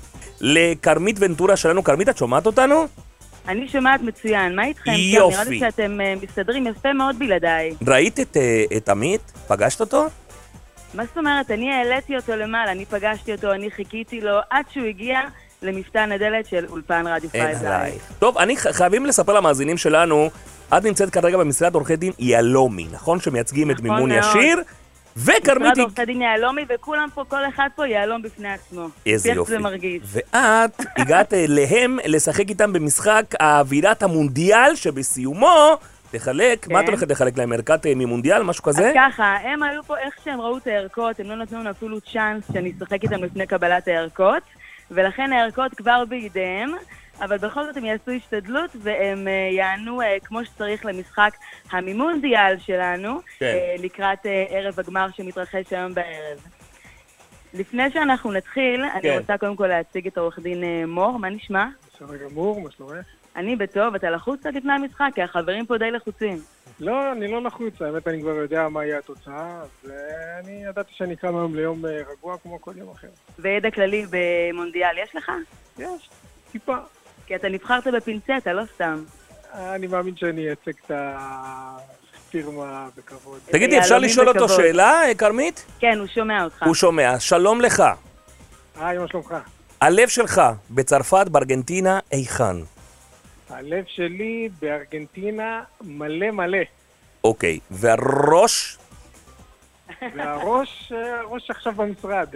לכרמית 0.45 1.15
ונטורה 1.19 1.57
שלנו. 1.57 1.83
כרמית, 1.83 2.09
את 2.09 2.17
שומעת 2.17 2.45
אותנו? 2.45 2.85
אני 3.47 3.67
שומעת 3.67 4.01
מצוין, 4.01 4.55
מה 4.55 4.65
איתכם? 4.65 4.91
יופי. 4.91 5.35
נראה 5.35 5.43
לי 5.43 5.59
שאתם 5.59 6.01
אה, 6.01 6.13
מסתדרים 6.21 6.67
יפה 6.67 6.93
מאוד 6.93 7.19
בלעדיי. 7.19 7.75
ראית 7.87 8.19
את, 8.19 8.37
אה, 8.37 8.63
את 8.77 8.89
עמית? 8.89 9.31
פגשת 9.47 9.81
אותו? 9.81 10.05
מה 10.93 11.05
זאת 11.05 11.17
אומרת? 11.17 11.51
אני 11.51 11.71
העליתי 11.73 12.15
אותו 12.15 12.35
למעלה, 12.35 12.71
אני 12.71 12.85
פגשתי 12.85 13.31
אותו, 13.31 13.53
אני 13.53 13.71
חיכיתי 13.71 14.21
לו 14.21 14.37
עד 14.49 14.65
שהוא 14.69 14.85
הגיע 14.85 15.19
למפתן 15.61 16.11
הדלת 16.11 16.45
של 16.45 16.65
אולפן 16.69 17.07
רדיו. 17.07 17.29
עלייך. 17.33 18.11
טוב, 18.19 18.37
אני 18.37 18.57
חייבים 18.57 19.05
לספר 19.05 19.33
למאזינים 19.33 19.77
שלנו, 19.77 20.29
את 20.77 20.83
נמצאת 20.83 21.09
כרגע 21.09 21.37
במשרד 21.37 21.75
עורכי 21.75 21.95
דין 21.95 22.11
יהלומי, 22.19 22.87
נכון? 22.91 23.19
שמייצגים 23.19 23.71
את 23.71 23.75
נכון 23.75 23.89
מימון 23.89 24.09
מאוד. 24.11 24.23
ישיר, 24.23 24.61
וכרמית... 25.17 25.71
משרד 25.71 25.79
עורכי 25.79 26.05
דין 26.05 26.21
יהלומי, 26.21 26.65
וכולם 26.69 27.07
פה, 27.13 27.23
כל 27.27 27.47
אחד 27.47 27.69
פה 27.75 27.87
יהלום 27.87 28.21
בפני 28.21 28.53
עצמו. 28.53 28.87
איזה 29.05 29.31
יופי. 29.31 29.51
זה 29.51 29.59
מרגיש. 29.59 30.01
ואת 30.05 30.85
הגעת 30.97 31.33
אליהם 31.33 31.97
לשחק 32.05 32.49
איתם 32.49 32.73
במשחק 32.73 33.25
אווירת 33.41 34.03
המונדיאל, 34.03 34.75
שבסיומו 34.75 35.77
תחלק, 36.11 36.67
מה 36.67 36.79
את 36.79 36.85
כן. 36.85 36.91
הולכת 36.91 37.11
לחלק 37.11 37.37
להם? 37.37 37.53
ערכת 37.53 37.85
אה, 37.85 37.95
ממונדיאל, 37.95 38.43
משהו 38.43 38.63
כזה? 38.63 38.89
אז 38.89 38.95
ככה, 38.95 39.35
הם 39.43 39.63
היו 39.63 39.83
פה, 39.83 39.97
איך 39.97 40.13
שהם 40.23 40.41
ראו 40.41 40.57
את 40.57 40.67
הערכות, 40.67 41.19
הם 41.19 41.29
לא 41.29 41.35
נתנו 41.35 41.59
לנו 41.59 41.69
אפילו 41.69 42.01
צ'אנס 42.01 42.43
שאני 42.53 42.73
אשחק 42.77 43.03
איתם 43.03 43.23
לפני 43.23 43.47
קבלת 43.47 43.87
הערכות, 43.87 44.43
ולכן 44.91 45.33
הערכות 45.33 45.73
כבר 45.73 46.03
בידיהם, 46.09 46.71
אבל 47.21 47.37
בכל 47.37 47.65
זאת 47.65 47.77
הם 47.77 47.85
יעשו 47.85 48.11
השתדלות 48.11 48.71
והם 48.75 49.27
אה, 49.27 49.49
יענו 49.51 50.01
אה, 50.01 50.17
כמו 50.23 50.45
שצריך 50.45 50.85
למשחק 50.85 51.31
המימונדיאל 51.71 52.57
שלנו, 52.59 53.19
כן. 53.39 53.45
אה, 53.45 53.75
לקראת 53.79 54.19
ערב 54.49 54.79
הגמר 54.79 55.07
שמתרחש 55.11 55.73
היום 55.73 55.93
בערב. 55.93 56.39
לפני 57.53 57.91
שאנחנו 57.91 58.31
נתחיל, 58.31 58.81
כן. 58.81 59.09
אני 59.09 59.17
רוצה 59.17 59.37
קודם 59.37 59.55
כל 59.55 59.67
להציג 59.67 60.07
את 60.07 60.17
עורך 60.17 60.39
דין 60.39 60.85
מור, 60.87 61.19
מה 61.19 61.29
נשמע? 61.29 61.65
בסדר 61.93 62.17
גמור, 62.17 62.61
מה 62.61 62.71
שלומך? 62.71 63.05
אני 63.35 63.55
בטוב, 63.55 63.95
אתה 63.95 64.09
לחוץ 64.09 64.39
קצת 64.39 64.53
לפני 64.53 64.73
המשחק, 64.73 65.09
כי 65.15 65.21
החברים 65.21 65.65
פה 65.65 65.77
די 65.77 65.91
לחוצים. 65.91 66.37
לא, 66.79 67.11
אני 67.11 67.27
לא 67.27 67.43
לחוץ, 67.43 67.81
האמת 67.81 68.07
אני 68.07 68.21
כבר 68.21 68.35
יודע 68.35 68.69
מה 68.69 68.85
יהיה 68.85 68.97
התוצאה, 68.97 69.61
אז 69.61 69.91
אה, 69.91 70.39
אני 70.39 70.63
ידעתי 70.69 70.91
שאני 70.93 71.15
קם 71.15 71.35
היום 71.35 71.55
ליום 71.55 71.85
רגוע 71.85 72.37
כמו 72.37 72.61
כל 72.61 72.73
יום 72.77 72.89
אחר. 72.89 73.07
וידע 73.39 73.71
כללי 73.71 74.05
במונדיאל 74.09 74.97
יש 75.03 75.15
לך? 75.15 75.31
יש, 75.79 76.09
טיפה. 76.51 76.77
כי 77.25 77.35
אתה 77.35 77.49
נבחרת 77.49 77.87
בפינצטה, 77.87 78.53
לא 78.53 78.63
סתם. 78.75 79.03
אני 79.53 79.87
מאמין 79.87 80.15
שאני 80.17 80.47
אייצג 80.47 80.71
את 80.85 80.91
הפירמה 80.95 82.87
בכבוד. 82.97 83.39
תגידי, 83.45 83.79
אפשר 83.79 83.97
לשאול 83.99 84.29
אותו. 84.29 84.49
שאלה, 84.49 85.03
אה, 85.07 85.15
כרמית? 85.15 85.65
כן, 85.79 85.99
הוא 85.99 86.07
שומע 86.07 86.43
אותך. 86.43 86.63
הוא 86.63 86.75
שומע. 86.75 87.19
שלום 87.19 87.61
לך. 87.61 87.83
היי, 88.79 88.97
מה 88.97 89.07
שלומך? 89.07 89.35
הלב 89.81 90.07
שלך 90.07 90.41
בצרפת, 90.69 91.25
בארגנטינה, 91.31 91.99
היכן? 92.11 92.55
הלב 93.49 93.83
שלי 93.87 94.49
בארגנטינה 94.61 95.61
מלא 95.81 96.31
מלא, 96.31 96.57
אוקיי. 97.23 97.59
והראש? 97.71 98.77
והראש, 100.15 100.91
אה, 100.95 101.19
הראש 101.19 101.51
עכשיו 101.51 101.73
במשרד. 101.73 102.27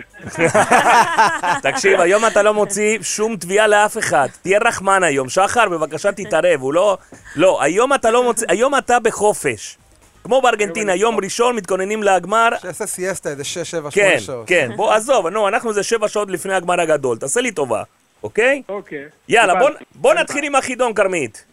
תקשיב, 1.72 2.00
היום 2.00 2.26
אתה 2.26 2.41
לא 2.41 2.54
מוציא 2.54 2.98
שום 3.02 3.36
תביעה 3.36 3.67
לאף 3.67 3.98
אחד. 3.98 4.28
תהיה 4.41 4.60
רחמן 4.65 5.04
היום. 5.04 5.30
שחר, 5.30 5.69
בבקשה 5.69 6.12
תתערב. 6.12 6.62
הוא 6.62 6.74
לא... 6.74 6.98
לא, 7.36 7.62
היום 7.62 7.93
אתה 7.93 8.12
לא 8.12 8.24
מוציא... 8.24 8.48
היום 8.50 8.76
אתה 8.76 9.00
בחופש. 9.00 9.78
כמו 10.24 10.41
בארגנטינה, 10.41 10.95
יום 10.95 11.19
ראשון 11.24 11.56
מתכוננים 11.56 12.04
לגמר. 12.04 12.50
שיעשה 12.62 12.86
סיאסטה 12.86 13.30
איזה 13.30 13.43
6, 13.43 13.58
7, 13.58 13.91
8 13.91 14.10
כן, 14.10 14.19
שעות. 14.19 14.48
כן. 14.48 14.72
בוא, 14.76 14.93
עזוב, 14.93 15.28
נו, 15.28 15.48
אנחנו 15.48 15.74
זה 15.74 15.84
שבע 15.84 16.08
שעות 16.08 16.30
לפני 16.30 16.54
הגמר 16.54 16.82
הגדול. 16.82 17.17
תעשה 17.17 17.41
לי 17.41 17.52
טובה, 17.52 17.84
אוקיי? 18.24 18.62
אוקיי. 18.69 19.06
יאללה, 19.30 19.54
בוא, 19.95 20.13
נתחיל 20.13 20.43
עם 20.43 20.56
החידון, 20.56 20.93
כרמית. 20.93 21.45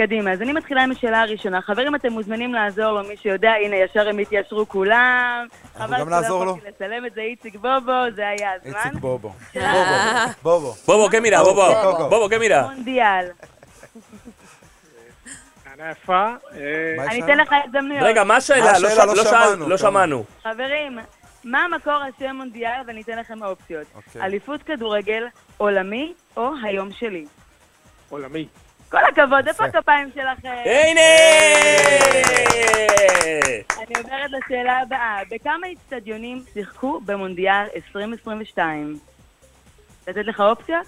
קדימה, 0.00 0.32
אז 0.32 0.42
אני 0.42 0.52
מתחילה 0.52 0.82
עם 0.82 0.90
השאלה 0.90 1.20
הראשונה. 1.20 1.62
חברים, 1.62 1.94
אתם 1.94 2.12
מוזמנים 2.12 2.54
לעזור 2.54 2.92
לו, 2.92 3.08
מי 3.08 3.16
שיודע, 3.16 3.50
הנה, 3.50 3.76
ישר 3.76 4.08
הם 4.08 4.18
התיישרו 4.18 4.68
כולם. 4.68 5.46
אנחנו 5.76 5.86
חבל 5.86 6.00
גם 6.00 6.06
שלא 6.06 6.20
נעזור 6.20 6.44
לו. 6.44 6.50
יכולתי 6.50 6.68
לצלם 6.68 7.06
את 7.06 7.14
זה, 7.14 7.20
איציק 7.20 7.54
בובו, 7.54 7.92
זה 8.14 8.28
היה 8.28 8.50
הזמן. 8.52 8.78
איציק 8.84 9.00
בובו. 9.00 9.28
בובו. 9.54 9.62
בובו. 10.42 10.74
בובו, 10.86 11.08
כן 11.10 11.22
מילה, 11.22 11.42
בובו. 11.42 11.62
בובו, 12.08 12.28
כן 12.28 12.38
מילה. 12.38 12.62
מונדיאל. 12.62 13.26
יפה. 15.90 16.26
אה, 16.52 17.04
אני 17.08 17.24
אתן? 17.24 17.38
לך 17.38 17.54
הזדמנויות. 17.64 18.02
רגע, 18.02 18.24
מה 18.24 18.36
השאלה? 18.36 18.72
לא 18.78 18.88
לא 19.06 19.14
לא 19.16 19.24
שמענו, 19.24 19.68
לא. 19.68 19.76
שמענו. 19.76 20.24
חברים, 20.42 20.98
מה 21.44 21.66
מקור 21.76 21.92
השם 21.92 22.36
מונדיאל, 22.36 22.80
ואני 22.86 23.02
אתן 23.02 23.18
לכם 23.18 23.42
אופציות. 23.42 23.86
אוקיי. 23.94 24.22
אליפות 24.22 24.62
כדורגל, 24.62 25.26
עולמי 25.56 26.12
או 26.36 26.50
היום 26.64 26.92
שלי. 26.92 27.26
עולמי. 28.08 28.48
כל 28.90 29.04
הכבוד, 29.08 29.48
איפה 29.48 29.64
הכפיים 29.64 30.10
שלכם? 30.14 30.48
הנה! 30.64 31.00
אני 33.78 33.94
עוברת 33.98 34.30
לשאלה 34.30 34.78
הבאה. 34.78 35.20
בכמה 35.30 35.66
איצטדיונים 35.66 36.42
שיחקו 36.52 37.00
במונדיאל 37.00 37.66
2022? 37.76 38.98
לתת 40.08 40.24
לך 40.24 40.40
אופציה? 40.40 40.80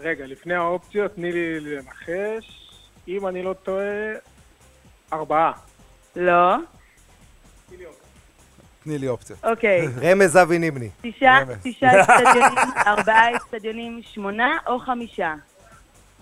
רגע, 0.00 0.26
לפני 0.26 0.54
האופציות, 0.54 1.14
תני 1.14 1.32
לי 1.32 1.60
לנחש. 1.60 2.70
אם 3.08 3.26
אני 3.26 3.42
לא 3.42 3.52
טועה, 3.52 3.86
ארבעה. 5.12 5.52
לא. 6.16 6.56
תני 8.84 8.98
לי 8.98 9.08
אופציות. 9.08 9.44
אוקיי. 9.44 9.86
רמז 10.02 10.36
אבי 10.36 10.58
ניבני. 10.58 10.90
שישה, 11.02 11.38
רמז. 11.40 11.62
שישה 11.62 11.90
איצטדיונים, 11.90 12.58
ארבעה 12.86 13.28
איצטדיונים, 13.28 14.00
שמונה 14.02 14.58
או 14.66 14.78
חמישה? 14.78 15.34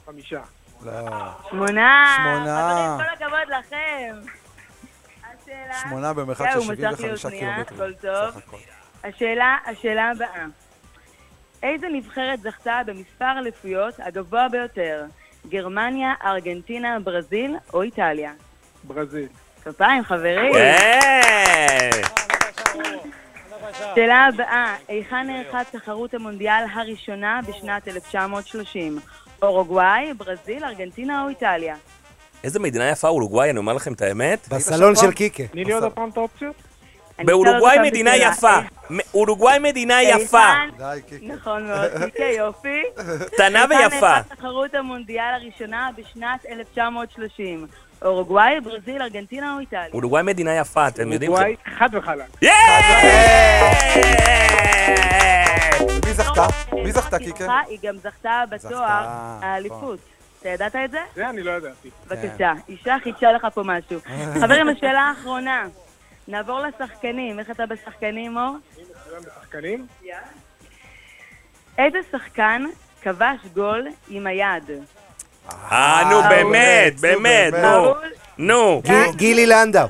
חמישה. 0.07 0.41
לא. 0.83 0.93
שמונה. 1.51 2.17
שמונה. 2.17 2.97
חברים, 2.99 3.09
כל 3.09 3.25
הכבוד 3.25 3.59
לכם. 3.59 4.17
השאלה... 5.23 5.75
שמונה 5.83 6.13
במרחק 6.13 6.47
של 6.53 6.59
מסך 6.59 6.71
לי 6.71 6.77
75 6.77 7.25
אוזנייה, 7.25 7.65
קילומטרים. 7.65 8.13
השאלה, 9.05 9.57
השאלה 9.67 10.11
הבאה. 10.11 10.47
איזה 11.63 11.87
נבחרת 11.89 12.41
זכתה 12.41 12.81
במספר 12.87 13.39
אליפויות 13.39 13.95
הגבוה 13.99 14.49
ביותר? 14.49 15.05
גרמניה, 15.49 16.15
ארגנטינה, 16.25 17.01
ברזיל 17.01 17.57
או 17.75 17.83
איטליה? 17.83 18.33
ברזיל. 18.85 19.29
כפיים, 19.65 20.05
חברים. 20.05 20.53
כן! 20.53 21.91
שאלה 23.95 24.27
הבאה, 24.27 24.77
היכן 24.89 25.27
נערכה 25.27 25.65
תחרות 25.65 26.15
המונדיאל 26.15 26.65
הראשונה 26.75 27.41
בשנת 27.49 27.89
1930? 27.89 28.99
אורוגוואי, 29.43 30.13
ברזיל, 30.17 30.65
ארגנטינה 30.65 31.23
או 31.25 31.29
איטליה? 31.29 31.77
איזה 32.45 32.61
מדינה 32.61 32.89
יפה 32.91 33.09
אורוגוואי, 33.09 33.51
אני 33.51 33.59
אומר 33.59 33.73
לכם 33.73 33.93
את 33.93 34.03
האמת. 34.03 34.49
בסלון 34.49 34.97
של? 34.97 35.13
קיקה. 35.13 35.43
תני 35.47 35.65
לי 35.65 35.73
עוד 35.73 35.93
פעם 35.93 36.09
את 36.09 36.17
האופציות. 36.17 36.55
אני 37.19 37.27
באורוגוואי 37.27 37.79
מדינה 37.79 38.17
יפה. 38.17 38.59
אורוגוואי 39.15 39.59
מדינה 39.59 40.03
יפה. 40.03 40.47
נכון 41.23 41.67
מאוד, 41.67 41.91
קיקה, 42.05 42.25
יופי. 42.25 42.83
קטנה 43.33 43.65
ויפה. 43.71 44.23
תחרות 44.23 44.75
המונדיאל 44.75 45.35
הראשונה 45.35 45.91
בשנת 45.97 46.47
1930? 46.51 47.67
אורוגוואי, 48.03 48.61
ברזיל, 48.61 49.03
ארגנטינה 49.03 49.55
או 49.55 49.59
איטליה? 49.59 49.89
אורוגוואי 49.93 50.23
מדינה 50.23 50.55
יפה, 50.57 50.89
אתם 50.89 51.13
יודעים? 51.13 51.31
אורוגוואי, 51.31 51.57
חד 51.79 51.89
וחלק. 51.93 52.27
יאיי! 52.43 52.55
זכתה? 56.19 56.47
מי 56.73 56.87
אה, 56.87 56.93
זכתה, 56.93 57.19
קיקה? 57.19 57.61
היא 57.67 57.79
גם 57.83 57.97
זכתה 57.97 58.45
בתואר 58.51 58.81
זכתה, 58.81 59.39
האליפות. 59.43 59.99
אתה 60.41 60.49
ידעת 60.49 60.77
את 60.77 60.91
זה? 60.91 60.99
זה 61.15 61.31
אני 61.31 61.43
לא 61.43 61.51
ידעתי. 61.51 61.91
בבקשה, 62.07 62.53
אישה 62.69 62.97
חידשה 63.03 63.33
לך 63.33 63.47
פה 63.55 63.63
משהו. 63.65 64.01
חברים, 64.41 64.69
השאלה 64.69 65.01
האחרונה. 65.01 65.67
נעבור 66.29 66.61
לשחקנים. 66.61 67.39
איך 67.39 67.51
אתה 67.51 67.67
בשחקנים, 67.67 68.33
מור? 68.33 68.57
מצוין 68.73 69.23
בשחקנים. 69.23 69.87
איזה 71.79 71.99
שחקן 72.13 72.65
כבש 73.03 73.39
גול 73.55 73.89
עם 74.09 74.27
היד? 74.27 74.71
אה, 75.51 76.03
נו, 76.11 76.23
נו, 76.23 76.29
באמת, 76.29 77.01
באמת. 77.01 77.53
נו. 77.53 77.95
נו. 78.39 78.83
גי- 78.85 79.13
גילי 79.17 79.47
לנדאו. 79.47 79.87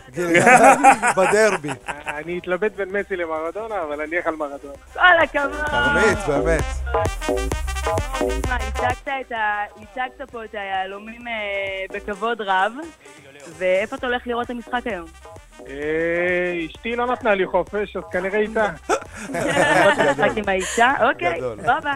בדרבי. 1.17 1.69
אני 2.07 2.39
אתלבט 2.39 2.73
בין 2.77 2.89
מסי 2.89 3.17
למרדונה, 3.17 3.75
אבל 3.83 4.01
אני 4.01 4.17
אלך 4.17 4.27
על 4.27 4.35
מרדונה. 4.37 4.75
כל 4.93 5.01
הכבוד. 5.23 5.67
כרמית, 5.67 6.19
באמת. 6.29 6.63
תשמע, 8.19 8.57
הצגת 9.77 10.31
פה 10.31 10.45
את 10.45 10.55
היהלומים 10.55 11.29
אה, 11.29 11.33
בכבוד 11.97 12.41
רב. 12.41 12.73
ואיפה 13.59 13.97
אתה 13.97 14.07
הולך 14.07 14.27
לראות 14.27 14.45
את 14.45 14.51
המשחק 14.51 14.81
היום? 14.85 15.07
אה, 15.69 15.75
אשתי 16.67 16.97
לא 16.97 17.07
נתנה 17.07 17.35
לי 17.35 17.47
חופש, 17.47 17.97
אז 17.97 18.03
כנראה 18.13 18.39
איתה. 18.39 18.67
את 19.31 19.99
המשחק 19.99 20.31
עם 20.37 20.45
האישה? 20.49 20.93
אוקיי. 21.11 21.41
סבבה. 21.63 21.93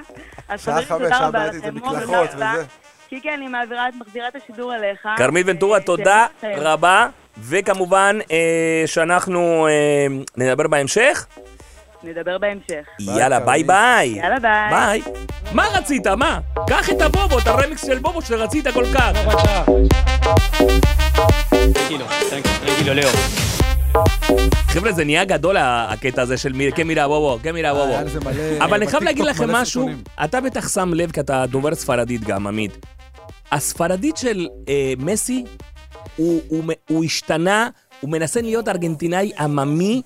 אז 0.49 0.65
שעה 0.65 0.83
חמש, 0.83 1.09
שעה 1.09 1.29
לכם. 1.29 1.59
זה 1.59 1.71
מקלחות 1.71 2.31
תודה 2.31 2.55
קיקי, 3.15 3.35
אני 3.35 3.49
מעבירה, 3.49 3.89
מחזירה 4.01 4.29
את 4.29 4.37
השידור 4.37 4.75
אליך. 4.75 5.09
כרמית 5.17 5.47
ונטורה, 5.49 5.79
אה, 5.79 5.85
תודה 5.85 6.27
כן. 6.41 6.53
רבה, 6.57 7.07
וכמובן 7.39 8.19
אה, 8.31 8.83
שאנחנו 8.87 9.67
אה, 9.67 10.07
נדבר 10.37 10.69
בהמשך. 10.69 11.27
נדבר 12.03 12.39
בהמשך. 12.39 12.87
יאללה, 13.01 13.41
ביי. 13.41 13.65
ביי. 13.65 14.09
יאללה, 14.09 14.39
ביי. 14.39 14.71
ביי. 14.71 15.03
מה 15.53 15.67
רצית? 15.75 16.07
מה? 16.07 16.39
קח 16.69 16.91
את 16.91 17.01
הבובו, 17.01 17.39
את 17.39 17.47
הרמיקס 17.47 17.87
של 17.87 17.99
בובו 17.99 18.23
שרצית 18.23 18.67
כל 18.75 18.85
כך. 18.95 19.13
Leo. 22.85 23.09
חבר'ה, 24.69 24.93
זה 24.93 25.05
נהיה 25.05 25.25
גדול 25.25 25.57
הקטע 25.59 26.23
הזה 26.23 26.37
של 26.37 26.53
מי- 26.53 26.71
בובו, 27.07 27.39
קמירה 27.43 27.75
בובו. 27.75 27.93
היה 27.93 28.03
לזה 28.03 28.21
מלא... 28.21 28.65
אבל 28.65 28.75
אני 28.75 28.87
חייב 28.87 29.03
להגיד 29.03 29.25
לכם 29.25 29.51
משהו. 29.51 29.89
אתה 30.25 30.41
בטח 30.41 30.69
שם 30.69 30.95
לב 30.95 31.11
כי 31.13 31.21
אתה 31.21 31.45
דובר 31.47 31.75
ספרדית 31.75 32.25
גם, 32.25 32.47
עמית. 32.47 32.87
הספרדית 33.53 34.17
של 34.17 34.47
אה, 34.69 34.93
מסי, 34.99 35.45
הוא, 36.17 36.41
הוא, 36.49 36.63
הוא 36.89 37.05
השתנה, 37.05 37.69
הוא 38.01 38.11
מנסה 38.11 38.41
להיות 38.41 38.69
ארגנטינאי 38.69 39.33
עממי, 39.39 40.03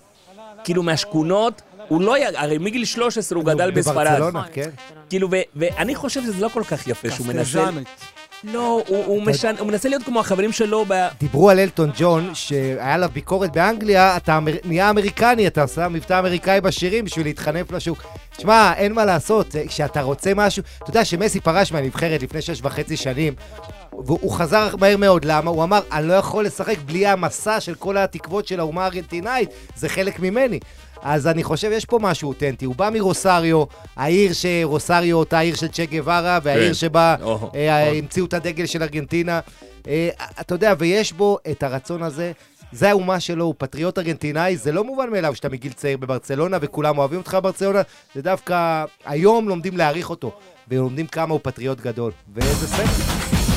כאילו 0.65 0.83
מהשכונות, 0.83 1.63
הוא 1.89 2.01
לא, 2.03 2.19
י- 2.19 2.37
הרי 2.37 2.59
מגיל 2.59 2.85
13 2.85 3.39
הוא 3.39 3.47
גדל 3.47 3.71
בספרד. 3.71 3.95
בברצלונה, 3.95 4.43
כן. 4.53 4.71
כאילו, 5.11 5.29
ו- 5.31 5.37
ואני 5.57 5.95
חושב 5.95 6.23
שזה 6.23 6.41
לא 6.41 6.49
כל 6.49 6.65
כך 6.65 6.89
יפה 6.89 7.11
שהוא 7.11 7.27
מנסה... 7.27 7.43
קסטלז'אנית. 7.43 7.89
לא, 8.53 8.83
הוא, 8.87 9.05
הוא, 9.05 9.23
משנה, 9.23 9.59
הוא 9.61 9.69
מנסה 9.69 9.89
להיות 9.89 10.03
כמו 10.03 10.21
החברים 10.21 10.53
שלו 10.53 10.85
ב... 10.89 11.07
דיברו 11.21 11.51
על 11.51 11.59
אלטון 11.59 11.91
ג'ון, 11.99 12.31
שהיה 12.35 12.95
עליו 12.95 13.11
ביקורת 13.13 13.53
באנגליה, 13.53 14.17
אתה 14.17 14.37
אמר- 14.37 14.53
נהיה 14.65 14.91
אמריקני, 14.91 15.47
אתה 15.47 15.63
עושה 15.63 15.89
מבטא 15.89 16.19
אמריקאי 16.19 16.61
בשירים 16.61 17.05
בשביל 17.05 17.27
להתחנף 17.27 17.73
לשוק. 17.73 18.03
תשמע, 18.37 18.73
אין 18.77 18.93
מה 18.93 19.05
לעשות, 19.05 19.53
זה- 19.53 19.65
כשאתה 19.67 20.03
רוצה 20.03 20.33
משהו, 20.37 20.63
אתה 20.83 20.91
יודע 20.91 21.05
שמסי 21.05 21.41
פרש 21.41 21.73
מהנבחרת 21.73 22.23
לפני 22.23 22.43
שש 22.43 22.61
וחצי 22.63 22.97
שנים, 22.97 23.35
והוא 24.07 24.31
חזר 24.33 24.75
מהר 24.81 24.97
מאוד, 24.97 25.25
למה? 25.25 25.51
הוא 25.51 25.65
אמר, 25.65 25.81
אני 25.93 26.09
לא 26.09 26.15
יכול 26.15 26.45
לשחק 26.47 26.77
בלי 26.87 27.07
המסע 27.07 27.61
של 27.61 27.75
כל 27.75 27.97
התקוות 27.97 28.47
של 28.49 28.61
האומה 28.61 28.83
הארגנטינאית, 28.83 29.49
זה 29.77 29.89
חלק 29.89 30.21
ממני. 30.21 30.59
אז 31.03 31.27
אני 31.27 31.45
חושב, 31.45 31.71
יש 31.73 31.85
פה 31.85 31.99
משהו 32.03 32.29
אותנטי. 32.29 32.65
הוא 32.65 32.75
בא 32.75 32.91
מרוסריו, 32.93 33.65
העיר 33.97 34.33
שרוסריו, 34.33 35.17
אותה 35.17 35.39
עיר 35.39 35.55
של 35.55 35.69
צ'ה 35.69 35.85
גווארה, 35.85 36.39
והעיר 36.43 36.69
כן. 36.69 36.75
שבה 36.75 37.17
אה, 37.21 37.25
או. 37.25 37.51
המציאו 37.55 38.27
את 38.27 38.35
הדגל 38.35 38.67
של 38.67 38.83
ארגנטינה. 38.83 39.41
אה, 39.89 40.09
אתה 40.41 40.55
יודע, 40.55 40.75
ויש 40.79 41.13
בו 41.13 41.39
את 41.51 41.63
הרצון 41.63 42.03
הזה. 42.03 42.33
זה 42.73 42.91
האומה 42.91 43.21
שלו, 43.21 43.45
הוא 43.45 43.55
פטריוט 43.59 43.99
ארגנטינאי, 43.99 44.57
זה 44.57 44.73
לא 44.73 44.85
מובן 44.85 45.11
מאליו 45.11 45.35
שאתה 45.35 45.49
מגיל 45.49 45.73
צעיר 45.73 45.97
בברצלונה 45.97 46.57
וכולם 46.61 46.99
אוהבים 46.99 47.19
אותך 47.19 47.35
בברצלונה, 47.35 47.83
זה 48.15 48.23
דווקא 48.23 48.85
היום 49.05 49.49
לומדים 49.49 49.77
להעריך 49.77 50.11
אותו, 50.11 50.33
ולומדים 50.69 51.07
כמה 51.07 51.33
הוא 51.33 51.41
פטריוט 51.43 51.81
גדול, 51.81 52.13
וזה 52.35 52.67
ספר. 52.67 53.56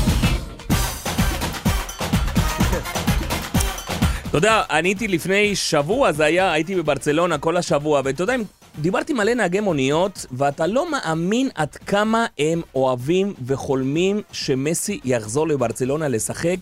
אתה 4.30 4.38
יודע, 4.38 4.64
אני 4.70 4.90
הייתי 4.90 5.08
לפני 5.08 5.56
שבוע, 5.56 6.12
זה 6.12 6.26
היה, 6.26 6.52
הייתי 6.52 6.76
בברצלונה 6.76 7.38
כל 7.38 7.58
השבוע, 7.58 8.02
ואתה 8.06 8.24
יודע, 8.24 8.36
דיברתי 8.82 9.14
מלא 9.14 9.34
נהגי 9.34 9.60
מוניות, 9.60 10.26
ואתה 10.32 10.68
לא 10.68 10.92
מאמין 10.92 11.50
עד 11.56 11.76
כמה 11.76 12.26
הם 12.40 12.62
אוהבים 12.76 13.34
וחולמים 13.46 14.22
שמסי 14.32 15.00
יחזור 15.04 15.48
לברצלונה 15.48 16.08
לשחק. 16.08 16.58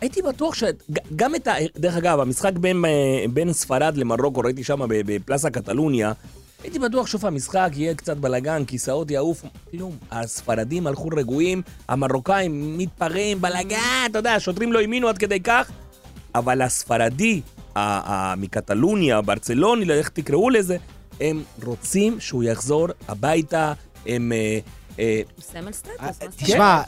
הייתי 0.00 0.22
בטוח 0.22 0.54
שגם 0.54 1.34
את 1.34 1.48
ה... 1.48 1.54
דרך 1.76 1.96
אגב, 1.96 2.20
המשחק 2.20 2.52
בין, 2.52 2.84
אה, 2.84 3.24
בין 3.30 3.52
ספרד 3.52 3.96
למרוקו, 3.96 4.40
ראיתי 4.40 4.64
שם 4.64 4.80
בפלאסה 4.88 5.50
קטלוניה, 5.50 6.12
הייתי 6.62 6.78
בטוח 6.78 7.06
שסוף 7.06 7.24
המשחק 7.24 7.70
יהיה 7.76 7.94
קצת 7.94 8.16
בלאגן, 8.16 8.64
כיסאות 8.64 9.10
יעופו, 9.10 9.48
כלום. 9.70 9.96
הספרדים 10.10 10.86
הלכו 10.86 11.08
רגועים, 11.16 11.62
המרוקאים 11.88 12.78
מתפרעים, 12.78 13.40
בלאגן, 13.40 14.06
אתה 14.10 14.18
יודע, 14.18 14.34
השוטרים 14.34 14.72
לא 14.72 14.80
האמינו 14.80 15.08
עד 15.08 15.18
כדי 15.18 15.40
כך. 15.40 15.70
אבל 16.34 16.62
הספרדי, 16.62 17.40
מקטלוניה, 18.36 19.20
ברצלוני, 19.20 19.84
לא 19.84 19.94
איך 19.94 20.08
תקראו 20.08 20.50
לזה, 20.50 20.76
הם 21.20 21.42
רוצים 21.64 22.20
שהוא 22.20 22.44
יחזור 22.44 22.88
הביתה, 23.08 23.72
הם... 24.06 24.32
אה, 24.32 24.58
אה, 24.98 25.22
הוא 25.36 25.44
סמל 25.44 25.72
סטטוס, 25.72 25.94
אה, 26.00 26.06
מה 26.06 26.12
זאת 26.12 26.34
תשמע, 26.36 26.82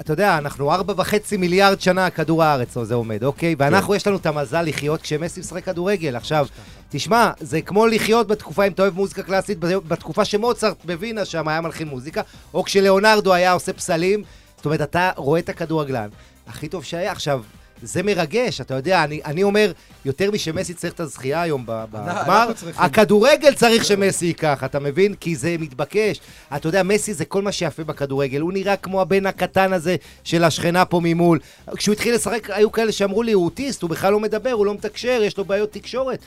אתה 0.00 0.12
יודע, 0.12 0.38
אנחנו 0.38 0.72
ארבע 0.72 0.94
וחצי 0.96 1.36
מיליארד 1.36 1.80
שנה 1.80 2.10
כדור 2.10 2.42
הארץ 2.42 2.78
זה 2.82 2.94
עומד, 2.94 3.24
אוקיי? 3.24 3.54
ואנחנו, 3.58 3.94
יש 3.94 4.06
לנו 4.06 4.16
את 4.16 4.26
המזל 4.26 4.62
לחיות 4.62 5.02
כשמסי 5.02 5.40
משחק 5.40 5.64
כדורגל. 5.64 6.16
עכשיו, 6.16 6.46
תשמע, 6.88 7.30
זה 7.40 7.62
כמו 7.62 7.86
לחיות 7.86 8.28
בתקופה, 8.28 8.66
אם 8.66 8.72
אתה 8.72 8.82
אוהב 8.82 8.94
מוזיקה 8.94 9.22
קלאסית, 9.22 9.58
בתקופה 9.60 10.24
שמוצרט 10.24 10.84
בווינה 10.84 11.24
שם 11.24 11.48
היה 11.48 11.60
מלחין 11.60 11.88
מוזיקה, 11.88 12.22
או 12.54 12.64
כשליאונרדו 12.64 13.34
היה 13.34 13.52
עושה 13.52 13.72
פסלים. 13.72 14.22
זאת 14.56 14.64
אומרת, 14.64 14.80
אתה 14.80 15.10
רואה 15.16 15.40
את 15.40 15.48
הכדורגלן 15.48 16.08
הכי 16.46 16.68
טוב 16.68 16.84
שהיה. 16.84 17.12
עכשיו, 17.12 17.42
זה 17.82 18.02
מרגש, 18.02 18.60
אתה 18.60 18.74
יודע, 18.74 19.04
אני, 19.04 19.20
אני 19.24 19.42
אומר, 19.42 19.72
יותר 20.04 20.30
משמסי 20.30 20.74
צריך 20.74 20.92
את 20.92 21.00
הזכייה 21.00 21.42
היום 21.42 21.62
ב- 21.66 21.84
בגמר. 21.90 22.48
הכדורגל 22.76 23.54
צריך 23.54 23.84
שמסי 23.84 24.26
ייקח, 24.26 24.64
אתה 24.64 24.78
מבין? 24.78 25.14
כי 25.14 25.36
זה 25.36 25.56
מתבקש. 25.58 26.20
אתה 26.56 26.68
יודע, 26.68 26.82
מסי 26.82 27.14
זה 27.14 27.24
כל 27.24 27.42
מה 27.42 27.52
שיפה 27.52 27.84
בכדורגל. 27.84 28.40
הוא 28.40 28.52
נראה 28.52 28.76
כמו 28.76 29.00
הבן 29.00 29.26
הקטן 29.26 29.72
הזה 29.72 29.96
של 30.24 30.44
השכנה 30.44 30.84
פה 30.84 31.00
ממול. 31.04 31.38
כשהוא 31.76 31.92
התחיל 31.92 32.14
לשחק, 32.14 32.50
היו 32.50 32.72
כאלה 32.72 32.92
שאמרו 32.92 33.22
לי, 33.22 33.32
הוא 33.32 33.44
אוטיסט, 33.44 33.82
הוא 33.82 33.90
בכלל 33.90 34.12
לא 34.12 34.20
מדבר, 34.20 34.50
הוא 34.50 34.66
לא 34.66 34.74
מתקשר, 34.74 35.20
יש 35.22 35.38
לו 35.38 35.44
בעיות 35.44 35.72
תקשורת. 35.72 36.18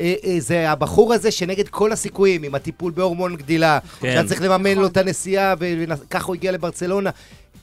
אה, 0.00 0.14
אה, 0.24 0.36
זה 0.38 0.70
הבחור 0.70 1.14
הזה 1.14 1.30
שנגד 1.30 1.68
כל 1.68 1.92
הסיכויים, 1.92 2.42
עם 2.42 2.54
הטיפול 2.54 2.92
בהורמון 2.92 3.36
גדילה, 3.36 3.78
כן. 4.00 4.08
שהיה 4.08 4.24
צריך 4.24 4.42
לממן 4.42 4.74
לו 4.78 4.86
את 4.86 4.96
הנסיעה, 4.96 5.54
וככה 5.58 6.26
הוא 6.26 6.34
הגיע 6.34 6.52
לברצלונה. 6.52 7.10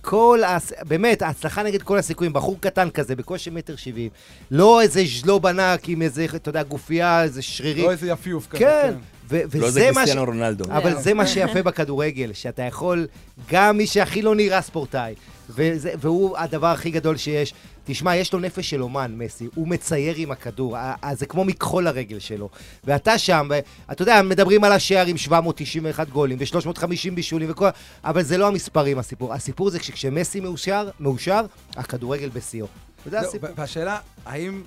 כל, 0.01 0.39
הס... 0.43 0.73
באמת, 0.87 1.21
ההצלחה 1.21 1.63
נגד 1.63 1.81
כל 1.81 1.97
הסיכויים, 1.97 2.33
בחור 2.33 2.57
קטן 2.59 2.89
כזה, 2.89 3.15
בקושי 3.15 3.49
מטר 3.49 3.75
שבעים, 3.75 4.09
לא 4.51 4.81
איזה 4.81 5.03
ז'לוב 5.21 5.45
ענק 5.45 5.89
עם 5.89 6.01
איזה, 6.01 6.25
אתה 6.35 6.49
יודע, 6.49 6.63
גופייה, 6.63 7.23
איזה 7.23 7.41
שרירים. 7.41 7.85
לא 7.85 7.91
איזה 7.91 8.07
יפיוף 8.07 8.47
כזה. 8.47 8.59
כן, 8.59 8.93
ו- 9.29 9.41
לא 9.41 9.45
וזה 9.47 9.69
זה 9.69 9.85
מה 9.85 9.91
ש... 9.91 9.95
קריסטיאנו 9.95 10.25
רונלדו. 10.25 10.65
אבל 10.65 11.01
זה 11.01 11.13
מה 11.13 11.27
שיפה 11.27 11.61
בכדורגל, 11.63 12.33
שאתה 12.33 12.61
יכול, 12.61 13.07
גם 13.51 13.77
מי 13.77 13.87
שהכי 13.87 14.21
לא 14.21 14.35
נראה 14.35 14.61
ספורטאי, 14.61 15.13
וזה, 15.49 15.91
והוא 15.99 16.37
הדבר 16.37 16.67
הכי 16.67 16.91
גדול 16.91 17.17
שיש. 17.17 17.53
תשמע, 17.85 18.15
יש 18.15 18.33
לו 18.33 18.39
נפש 18.39 18.69
של 18.69 18.83
אומן, 18.83 19.13
מסי, 19.17 19.47
הוא 19.55 19.67
מצייר 19.67 20.15
עם 20.17 20.31
הכדור, 20.31 20.77
זה 21.13 21.25
כמו 21.25 21.45
מכחול 21.45 21.87
הרגל 21.87 22.19
שלו. 22.19 22.49
ואתה 22.83 23.17
שם, 23.17 23.49
ואתה 23.49 24.01
יודע, 24.01 24.21
מדברים 24.21 24.63
על 24.63 24.71
השער 24.71 25.05
עם 25.05 25.17
791 25.17 26.09
גולים 26.09 26.37
ו-350 26.39 27.11
בישולים 27.15 27.51
וכל... 27.51 27.67
אבל 28.03 28.23
זה 28.23 28.37
לא 28.37 28.47
המספרים 28.47 28.99
הסיפור. 28.99 29.33
הסיפור 29.33 29.69
זה 29.69 29.79
שכשמסי 29.83 30.39
מאושר, 30.39 30.89
מאושר, 30.99 31.45
הכדורגל 31.75 32.29
בשיאו. 32.29 32.67
וזה 33.05 33.19
זהו, 33.19 33.29
הסיפור. 33.29 33.49
והשאלה, 33.55 33.99
האם... 34.25 34.63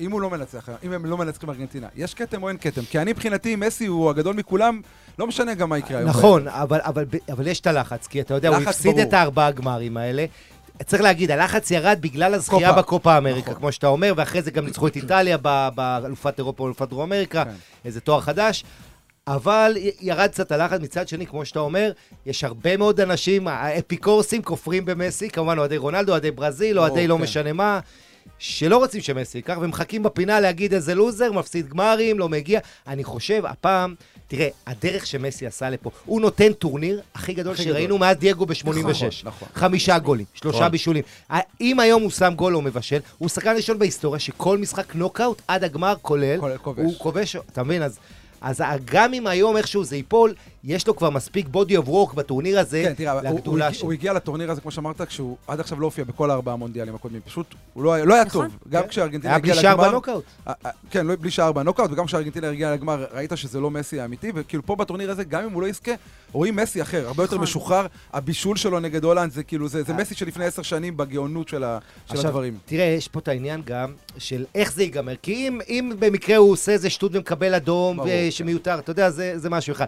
אם 0.00 0.12
הוא 0.12 0.20
לא 0.20 0.30
מנצח, 0.30 0.68
אם 0.84 0.92
הם 0.92 1.06
לא 1.06 1.18
מנצחים 1.18 1.50
ארגנטינה, 1.50 1.86
יש 1.96 2.14
כתם 2.14 2.42
או 2.42 2.48
אין 2.48 2.56
כתם? 2.60 2.82
כי 2.90 2.98
אני 2.98 3.12
מבחינתי, 3.12 3.56
מסי 3.56 3.86
הוא 3.86 4.10
הגדול 4.10 4.36
מכולם, 4.36 4.80
לא 5.18 5.26
משנה 5.26 5.54
גם 5.54 5.68
מה 5.68 5.78
יקרה 5.78 5.98
היום. 5.98 6.10
נכון, 6.10 6.48
אבל, 6.48 6.80
אבל, 6.82 7.04
אבל 7.32 7.46
יש 7.46 7.60
את 7.60 7.66
הלחץ, 7.66 8.06
כי 8.06 8.20
אתה 8.20 8.34
יודע, 8.34 8.48
הוא 8.48 8.56
הפסיד 8.56 8.94
ברור. 8.94 9.08
את 9.08 9.12
הארבעה 9.12 9.50
גמרים 9.50 9.96
האלה. 9.96 10.24
צריך 10.84 11.02
להגיד, 11.02 11.30
הלחץ 11.30 11.70
ירד 11.70 11.98
בגלל 12.00 12.34
הזכייה 12.34 12.68
קופה. 12.68 12.82
בקופה 12.82 13.18
אמריקה, 13.18 13.50
נכון. 13.50 13.54
כמו 13.54 13.72
שאתה 13.72 13.86
אומר, 13.86 14.12
ואחרי 14.16 14.42
זה 14.42 14.50
גם 14.50 14.64
ניצחו 14.64 14.86
את 14.86 14.96
איטליה 15.02 15.36
באלופת 15.74 16.38
אירופה 16.38 16.62
ואלופת 16.62 16.88
דרום 16.88 17.02
אמריקה, 17.02 17.44
כן. 17.44 17.50
איזה 17.84 18.00
תואר 18.00 18.20
חדש. 18.20 18.64
אבל 19.26 19.76
ירד 20.00 20.30
קצת 20.30 20.52
הלחץ, 20.52 20.80
מצד 20.80 21.08
שני, 21.08 21.26
כמו 21.26 21.44
שאתה 21.44 21.60
אומר, 21.60 21.92
יש 22.26 22.44
הרבה 22.44 22.76
מאוד 22.76 23.00
אנשים, 23.00 23.48
האפיקורסים 23.48 24.42
כופרים 24.42 24.84
במסי, 24.84 25.30
כמובן 25.30 25.58
אוהדי 25.58 25.76
רונלדו, 25.76 26.12
אוהדי 26.12 26.30
ברזיל, 26.30 26.78
אוהדי 26.78 27.06
לא 27.06 27.14
כן. 27.14 27.22
משנה 27.22 27.52
מה, 27.52 27.80
שלא 28.40 28.76
רוצים 28.76 29.00
שמסי 29.00 29.38
ייקח, 29.38 29.58
ומחכים 29.60 30.02
בפינה 30.02 30.40
להגיד 30.40 30.74
איזה 30.74 30.94
לוזר, 30.94 31.32
מפסיד 31.32 31.68
גמרים, 31.68 32.18
לא 32.18 32.28
מגיע. 32.28 32.60
אני 32.86 33.04
חושב, 33.04 33.42
הפעם, 33.46 33.94
תראה, 34.28 34.48
הדרך 34.66 35.06
שמסי 35.06 35.46
עשה 35.46 35.70
לפה, 35.70 35.90
הוא 36.04 36.20
נותן 36.20 36.52
טורניר 36.52 37.00
הכי 37.14 37.34
גדול 37.34 37.52
הכי 37.52 37.62
שראינו 37.62 37.86
גדול. 37.86 38.00
מאז 38.00 38.16
דייגו 38.16 38.46
ב-86. 38.46 38.64
נכון, 38.64 39.08
נכון. 39.24 39.48
חמישה 39.54 39.98
גולים, 39.98 40.26
שלושה 40.34 40.58
נכון. 40.58 40.70
בישולים. 40.70 41.02
אם 41.60 41.80
היום 41.80 42.02
הוא 42.02 42.10
שם 42.10 42.32
גול 42.36 42.56
או 42.56 42.62
מבשל, 42.62 43.00
הוא 43.18 43.28
שחקן 43.28 43.56
ראשון 43.56 43.78
בהיסטוריה 43.78 44.20
שכל 44.20 44.58
משחק 44.58 44.94
נוקאוט 44.94 45.42
עד 45.48 45.64
הגמר 45.64 45.94
כולל, 46.02 46.40
כולל 46.40 46.58
כובש. 46.58 46.84
הוא 46.84 46.94
כובש, 46.98 47.36
אתה 47.36 47.62
מבין? 47.62 47.82
אז... 47.82 47.98
אז 48.42 48.62
גם 48.84 49.14
אם 49.14 49.26
היום 49.26 49.56
איכשהו 49.56 49.84
זה 49.84 49.96
ייפול, 49.96 50.34
יש 50.64 50.86
לו 50.86 50.96
כבר 50.96 51.10
מספיק 51.10 51.46
body 51.46 51.84
of 51.84 51.88
work 51.88 52.14
בטורניר 52.14 52.58
הזה 52.60 52.82
כן, 52.86 52.94
תראה, 52.94 53.12
הוא- 53.12 53.28
הוא 53.28 53.38
לגדולה 53.38 53.66
הגיע- 53.66 53.78
שלו. 53.78 53.86
הוא 53.86 53.92
הגיע 53.92 54.12
לטורניר 54.12 54.50
הזה, 54.50 54.60
כמו 54.60 54.70
שאמרת, 54.70 55.00
כשהוא 55.02 55.36
עד 55.46 55.60
עכשיו 55.60 55.80
לא 55.80 55.86
הופיע 55.86 56.04
בכל 56.04 56.30
הארבעה 56.30 56.52
המונדיאלים 56.54 56.94
הקודמים. 56.94 57.20
פשוט, 57.26 57.46
הוא 57.72 57.84
לא 57.84 57.92
היה- 57.92 58.04
לא 58.04 58.14
היה 58.14 58.24
נכון. 58.24 58.48
טוב. 58.48 58.58
גם 58.68 58.82
כן. 58.82 58.88
כשארגנטינה 58.88 59.30
היה 59.32 59.36
הגיעה 59.36 59.56
בלי 59.56 59.68
לגמר... 59.68 59.82
שער 59.82 59.90
בנוקאוט. 59.90 60.24
אה, 60.48 60.52
אה, 60.66 60.70
כן, 60.90 61.06
לא- 61.06 61.16
בלי 61.16 61.30
שער 61.30 61.52
בנוקאוט, 61.52 61.90
וגם 61.92 62.06
כשארגנטינה 62.06 62.48
הגיעה 62.50 62.72
לגמר, 62.72 63.06
ראית 63.12 63.32
שזה 63.34 63.60
לא 63.60 63.70
מסי 63.70 64.00
האמיתי, 64.00 64.32
וכאילו 64.34 64.66
פה 64.66 64.76
בטורניר 64.76 65.10
הזה, 65.10 65.24
גם 65.24 65.44
אם 65.44 65.52
הוא 65.52 65.62
לא 65.62 65.66
יזכה, 65.66 65.92
רואים 66.32 66.56
מסי 66.56 66.82
אחר, 66.82 67.06
הרבה 67.06 67.22
יותר 67.22 67.34
נכון. 67.34 67.42
משוחרר. 67.42 67.86
הבישול 68.12 68.56
שלו 68.56 68.80
נגד 68.80 69.04
הולנד, 69.04 69.32
זה 69.32 69.42
כאילו, 69.42 69.68
זה 69.68 69.82
זה 69.82 69.92
מסי 69.94 70.14
שלפני 70.14 70.44
עשר 70.44 70.62
שנים 70.62 70.96
בגאונות 70.96 71.48
של 71.48 71.64
ה- 71.64 71.78
של 72.06 72.14
עכשיו, 72.14 72.26
הדברים. 72.28 72.58
תראה, 72.66 72.84
יש 72.84 73.08
פה 73.08 73.18
את 73.18 73.28
העניין 73.28 73.62
גם 73.64 73.92
של 74.18 74.44
איך 74.54 74.72
זה 74.72 74.82
ייגמר. 74.82 75.14
כי 75.22 75.32
אם, 75.48 75.60
אם 75.68 75.92
במקרה 75.98 76.36
הוא 76.36 76.52
עושה 76.52 76.72
איזה 76.72 76.90
שטות 76.90 77.14
ומקבל 77.14 77.54
אדום, 77.54 77.96
ברור, 77.96 78.08
כן. 78.08 78.26
שמיותר, 78.30 78.78
אתה 78.78 78.90
יודע, 78.90 79.10
זה, 79.10 79.32
זה 79.38 79.50
משהו 79.50 79.72
אחד. 79.72 79.86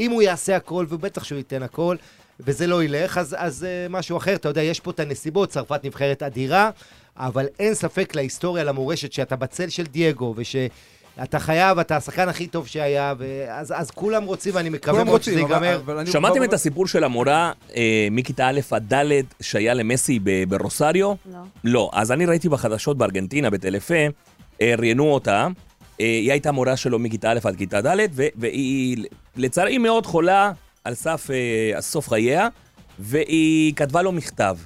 אם 0.00 0.10
הוא 0.10 0.22
יעשה 0.22 0.56
הכל, 0.56 0.86
ובטח 0.88 1.24
שהוא 1.24 1.36
ייתן 1.38 1.62
הכל, 1.62 1.96
וזה 2.40 2.66
לא 2.66 2.84
ילך, 2.84 3.18
אז, 3.18 3.36
אז 3.38 3.64
אה, 3.64 3.86
משהו 3.90 4.16
אחר. 4.16 4.34
אתה 4.34 4.48
יודע, 4.48 4.62
יש 4.62 4.80
פה 4.80 4.90
את 4.90 5.00
הנסיבות, 5.00 5.48
צרפת 5.48 5.84
נבחרת 5.84 6.22
אדירה, 6.22 6.70
אבל 7.16 7.46
אין 7.58 7.74
ספק 7.74 8.14
להיסטוריה, 8.14 8.64
למורשת, 8.64 9.12
שאתה 9.12 9.36
בצל 9.36 9.68
של 9.68 9.82
דייגו, 9.86 10.34
ושאתה 10.36 11.38
חייב, 11.38 11.78
אתה 11.78 11.96
השחקן 11.96 12.28
הכי 12.28 12.46
טוב 12.46 12.66
שהיה, 12.66 13.14
ואז, 13.18 13.74
אז 13.76 13.90
כולם 13.90 14.24
רוצים, 14.24 14.54
ואני 14.54 14.68
מקווה 14.68 15.04
מאוד 15.04 15.08
רוצים, 15.16 15.32
שזה 15.32 15.40
ייגמר. 15.42 15.80
שמעתם 16.06 16.34
כבר- 16.36 16.44
את 16.44 16.52
הסיפור 16.52 16.86
של 16.86 17.04
המורה 17.04 17.52
אה, 17.76 18.08
מכיתה 18.10 18.48
א' 18.48 18.60
עד 18.70 18.94
ד' 18.94 19.04
שהיה 19.40 19.74
למסי 19.74 20.18
ב- 20.22 20.44
ברוסריו? 20.48 21.14
לא. 21.32 21.38
לא. 21.64 21.90
אז 21.92 22.12
אני 22.12 22.26
ראיתי 22.26 22.48
בחדשות 22.48 22.98
בארגנטינה, 22.98 23.50
בטלפה, 23.50 23.94
אה, 24.60 24.74
ראיינו 24.78 25.04
אותה. 25.12 25.48
אה, 26.00 26.04
היא 26.04 26.30
הייתה 26.30 26.52
מורה 26.52 26.76
שלו 26.76 26.98
מכיתה 26.98 27.30
א' 27.30 27.38
עד 27.44 27.56
כיתה 27.56 27.80
ד', 27.80 27.96
והיא 28.36 29.04
לצערי 29.36 29.78
מאוד 29.78 30.06
חולה 30.06 30.52
על 30.84 30.94
סף 30.94 31.28
אה, 31.30 31.80
סוף 31.80 32.08
חייה, 32.08 32.48
והיא 32.98 33.74
כתבה 33.74 34.02
לו 34.02 34.12
מכתב. 34.12 34.56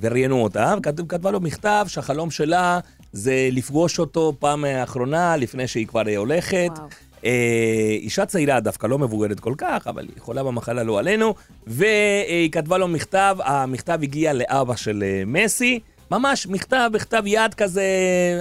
וראיינו 0.00 0.42
אותה, 0.42 0.74
וכתבה 0.98 1.30
לו 1.30 1.40
מכתב 1.40 1.84
שהחלום 1.88 2.30
שלה 2.30 2.80
זה 3.12 3.48
לפגוש 3.52 3.98
אותו 3.98 4.32
פעם 4.38 4.64
האחרונה 4.64 5.36
לפני 5.36 5.68
שהיא 5.68 5.86
כבר 5.86 6.08
אה, 6.08 6.16
הולכת. 6.16 6.70
וואו. 6.76 6.88
אה, 7.24 7.90
אישה 7.90 8.26
צעירה, 8.26 8.60
דווקא 8.60 8.86
לא 8.86 8.98
מבוגרת 8.98 9.40
כל 9.40 9.54
כך, 9.58 9.86
אבל 9.86 10.02
היא 10.02 10.20
חולה 10.20 10.42
במחלה 10.42 10.82
לא 10.82 10.98
עלינו, 10.98 11.34
והיא 11.66 12.50
כתבה 12.50 12.78
לו 12.78 12.88
מכתב, 12.88 13.36
המכתב 13.44 13.98
הגיע 14.02 14.32
לאבא 14.32 14.76
של 14.76 15.04
מסי, 15.26 15.80
ממש 16.10 16.46
מכתב, 16.46 16.90
בכתב 16.92 17.22
יד 17.26 17.54
כזה, 17.54 17.84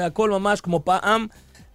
הכל 0.05 0.29
ממש 0.29 0.61
כמו 0.61 0.81
פעם, 0.83 1.27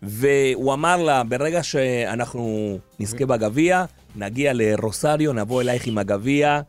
והוא 0.06 0.72
אמר 0.74 1.02
לה, 1.02 1.24
ברגע 1.24 1.62
שאנחנו 1.62 2.78
נזכה 3.00 3.26
בגביע, 3.26 3.84
נגיע 4.16 4.52
לרוסריו, 4.54 5.32
נבוא 5.32 5.62
אלייך 5.62 5.86
עם 5.86 5.98
הגביע. 5.98 6.60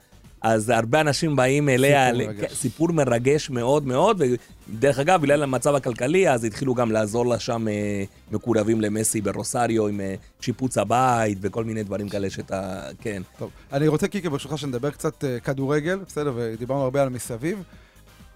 אז 0.42 0.70
הרבה 0.70 1.02
אנשים 1.02 1.36
באים 1.36 1.70
אליה, 1.70 2.12
סיפור 2.12 2.22
ל- 2.22 2.26
מרגש. 2.28 2.54
סיפור 2.54 2.92
מרגש 2.92 3.50
מאוד 3.50 3.88
מאוד, 3.88 4.22
ודרך 4.70 5.00
אגב, 5.00 5.22
בגלל 5.22 5.44
המצב 5.44 5.76
הכלכלי, 5.76 6.30
אז 6.30 6.44
התחילו 6.44 6.74
גם 6.74 6.92
לעזור 6.92 7.26
לה 7.26 7.40
שם 7.40 7.68
אה, 7.68 8.04
מקורבים 8.32 8.82
למסי 8.82 9.22
ברוסריו 9.22 9.88
עם 9.88 10.02
אה, 10.02 10.16
שיפוץ 10.42 10.78
הבית 10.78 11.38
וכל 11.42 11.64
מיני 11.64 11.84
דברים 11.84 12.10
כאלה 12.10 12.30
שאתה, 12.30 12.82
כן. 13.02 13.22
טוב, 13.40 13.50
אני 13.74 13.88
רוצה, 13.88 14.08
קיקי, 14.08 14.30
ברשותך, 14.30 14.58
שנדבר 14.58 14.90
קצת 14.92 15.24
אה, 15.24 15.40
כדורגל, 15.40 16.00
בסדר? 16.08 16.34
ודיברנו 16.36 16.82
הרבה 16.84 17.02
על 17.02 17.10
מסביב. 17.10 17.64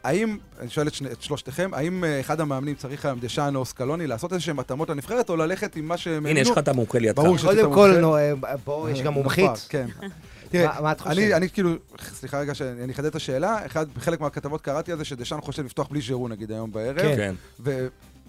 האם, 0.04 0.38
אני 0.60 0.70
שואל 0.70 0.88
את, 0.88 0.94
שני, 0.94 1.12
את 1.12 1.22
שלושתכם, 1.22 1.70
האם 1.74 2.04
אה, 2.04 2.20
אחד 2.20 2.42
המאמנים 2.42 2.76
צריך 2.76 3.06
היום, 3.06 3.20
דשאן 3.20 3.56
או 3.56 3.66
סקלוני, 3.66 4.08
לעשות 4.08 4.34
איזשהם 4.34 4.60
התאמות 4.60 4.90
לנבחרת, 4.90 5.30
או 5.30 5.36
ללכת 5.36 5.76
עם 5.76 5.88
מה 5.88 5.98
שהם 5.98 6.26
הנה, 6.26 6.40
יש 6.40 6.50
לך 6.50 6.58
את 6.58 6.68
המומחה 6.68 7.00
לידך. 7.00 7.16
ברור 7.24 7.38
ש- 7.38 7.46
קודם 7.46 7.74
כל, 7.74 7.98
נו, 8.02 8.18
אה, 8.18 8.34
פה 8.64 8.88
יש 8.92 9.00
גם 9.02 9.12
נכון, 9.12 9.14
מומחית. 9.24 9.66
כן. 9.70 9.86
תראה, 10.52 10.66
מה- 10.76 10.82
מה 10.82 10.92
את 10.92 11.02
חושבת? 11.02 11.18
אני, 11.18 11.34
אני 11.34 11.50
כאילו, 11.50 11.70
סליחה 12.14 12.40
רגע 12.40 12.56
שאני 12.56 12.92
אחדד 12.94 13.06
את 13.06 13.16
השאלה, 13.16 13.66
אחד, 13.66 13.86
בחלק 13.94 14.20
מהכתבות 14.22 14.62
קראתי 14.62 14.92
על 14.92 14.98
זה 14.98 15.06
שדשאן 15.06 15.42
חושב 15.42 15.66
לפתוח 15.66 15.88
בלי 15.88 16.02
ז'ירו 16.02 16.28
נגיד 16.28 16.52
היום 16.52 16.72
בערב. 16.72 16.98
כן. 17.16 17.36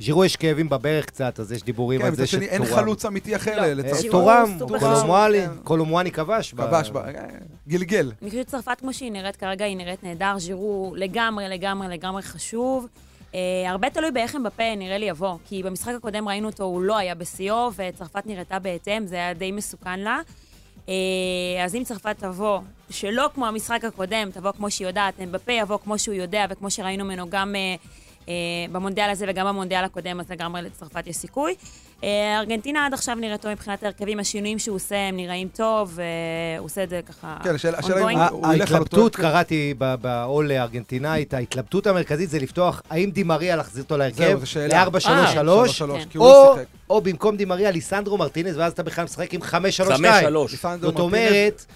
כן. 0.01 0.05
ז'ירו 0.05 0.25
יש 0.25 0.37
כאבים 0.37 0.69
בברך 0.69 1.07
קצת, 1.07 1.41
אז 1.41 1.53
יש 1.53 1.63
דיבורים 1.63 2.01
כן, 2.01 2.07
על 2.07 2.15
זה 2.15 2.27
שני, 2.27 2.47
אין. 2.47 2.65
חלוץ 2.65 3.05
אמיתי 3.05 3.37
אחר 3.37 3.61
לא. 3.61 3.73
לצרפת. 3.73 4.11
תורם, 4.11 4.55
סופר 4.59 4.79
קולומואלי, 4.79 5.47
חשוב. 5.47 5.61
קולומואני 5.65 6.11
כבש. 6.11 6.55
כבש, 6.55 6.91
אה, 6.97 7.03
גלגל. 7.69 8.13
אני 8.23 8.31
חושבת 8.31 8.49
שצרפת 8.49 8.81
כמו 8.81 8.93
שהיא 8.93 9.13
נראית 9.13 9.37
כרגע, 9.37 9.65
היא 9.65 9.77
נראית 9.77 10.05
נהדר. 10.05 10.39
ז'ירו 10.39 10.95
לגמרי, 10.97 11.49
לגמרי, 11.49 11.89
לגמרי 11.89 12.23
חשוב. 12.23 12.87
אה, 13.35 13.41
הרבה 13.67 13.91
תלוי 13.91 14.11
באיך 14.11 14.37
אמבפה 14.37 14.75
נראה 14.77 14.99
לי 14.99 15.07
יבוא, 15.07 15.37
כי 15.49 15.63
במשחק 15.63 15.93
הקודם 15.97 16.29
ראינו 16.29 16.49
אותו, 16.49 16.65
הוא 16.65 16.83
לא 16.83 16.97
היה 16.97 17.15
בשיאו, 17.15 17.71
וצרפת 17.77 18.27
נראתה 18.27 18.59
בהתאם, 18.59 19.07
זה 19.07 19.17
היה 19.17 19.35
די 19.35 19.53
מסוכן 19.53 20.01
לה. 20.01 20.21
אה, 20.89 21.65
אז 21.65 21.75
אם 21.75 21.85
צרפת 21.85 22.17
תבוא, 22.19 22.61
שלא 22.91 23.31
כמו 23.35 23.47
המשחק 23.47 23.85
הקודם, 23.85 24.31
תבוא 24.33 24.53
כמו 24.53 24.71
שהיא 24.71 24.89
יודעת, 24.89 25.21
אמבפה 25.21 25.53
יבוא 25.53 25.79
כמו 25.85 25.99
שהוא 25.99 26.15
יודע, 26.15 26.47
וכמו 26.51 26.71
שראינו 26.71 27.05
ממנו 27.05 27.31
גם 27.31 27.55
אה, 27.57 27.61
אה, 27.61 27.75
במונדיאל 28.73 29.11
הזה 29.11 29.27
וגם 29.29 29.47
במונדיאל 29.47 29.85
הקודם, 29.85 30.21
אז 30.21 30.31
לגמרי 30.31 30.63
לצרפת 30.63 31.07
יש 31.07 31.17
סיכוי. 31.17 31.55
אה, 32.05 32.09
ארגנטינה 32.39 32.87
עד 32.87 32.95
עכשיו 32.95 33.15
נראית 33.15 33.41
טוב 33.43 33.51
מבחינת 33.53 33.83
ההרכבים, 33.83 34.19
השינויים 34.21 34.59
שהוא 34.59 34.77
עושה, 34.77 34.97
הם 35.09 35.17
נראים 35.17 35.49
טוב, 35.49 35.99
והוא 36.57 36.65
עושה 36.67 36.83
את 36.83 36.89
זה 36.91 37.01
ככה... 37.09 37.37
כן, 37.45 37.55
השאלה- 37.55 37.79
אם. 37.79 38.19
הוא- 38.19 38.39
הוא 38.39 38.47
אותו 38.47 38.47
ההתלבטות. 38.63 39.17
קראתי 39.17 39.75
ב- 39.79 39.95
בעול 39.95 40.51
הארגנטינאית, 40.51 41.35
ההתלבטות 41.35 41.87
המרכזית 41.87 42.31
זה 42.31 42.39
לפתוח, 42.39 42.83
האם 42.91 43.11
דימריה 43.11 43.57
להחזיר 43.57 43.83
אותו 43.83 43.97
להרכב, 43.97 44.17
זהו, 44.17 44.41
זו 44.41 44.47
שאלה. 44.47 44.85
ל-4-3-3, 44.85 45.01
שלוש, 45.33 45.79
שלוש, 45.79 46.03
כן. 46.05 46.09
כי 46.11 46.19
הוא 46.19 46.27
לא 46.27 46.49
או, 46.49 46.55
שיחק. 46.55 46.67
או 46.91 47.01
במקום 47.01 47.37
דימריה 47.37 47.71
ליסנדרו 47.71 48.19
מרטינז, 48.19 48.57
ואז 48.59 48.73
אתה 48.73 48.83
בכלל 48.83 49.05
משחק 49.05 49.35
עם 49.35 49.41
5-3-2. 49.43 49.45
חמש, 49.45 49.75
שלוש. 49.75 50.53
ליסנדרו 50.53 50.91
זאת 50.91 51.01
אומרת, 51.01 51.65
אה, 51.69 51.75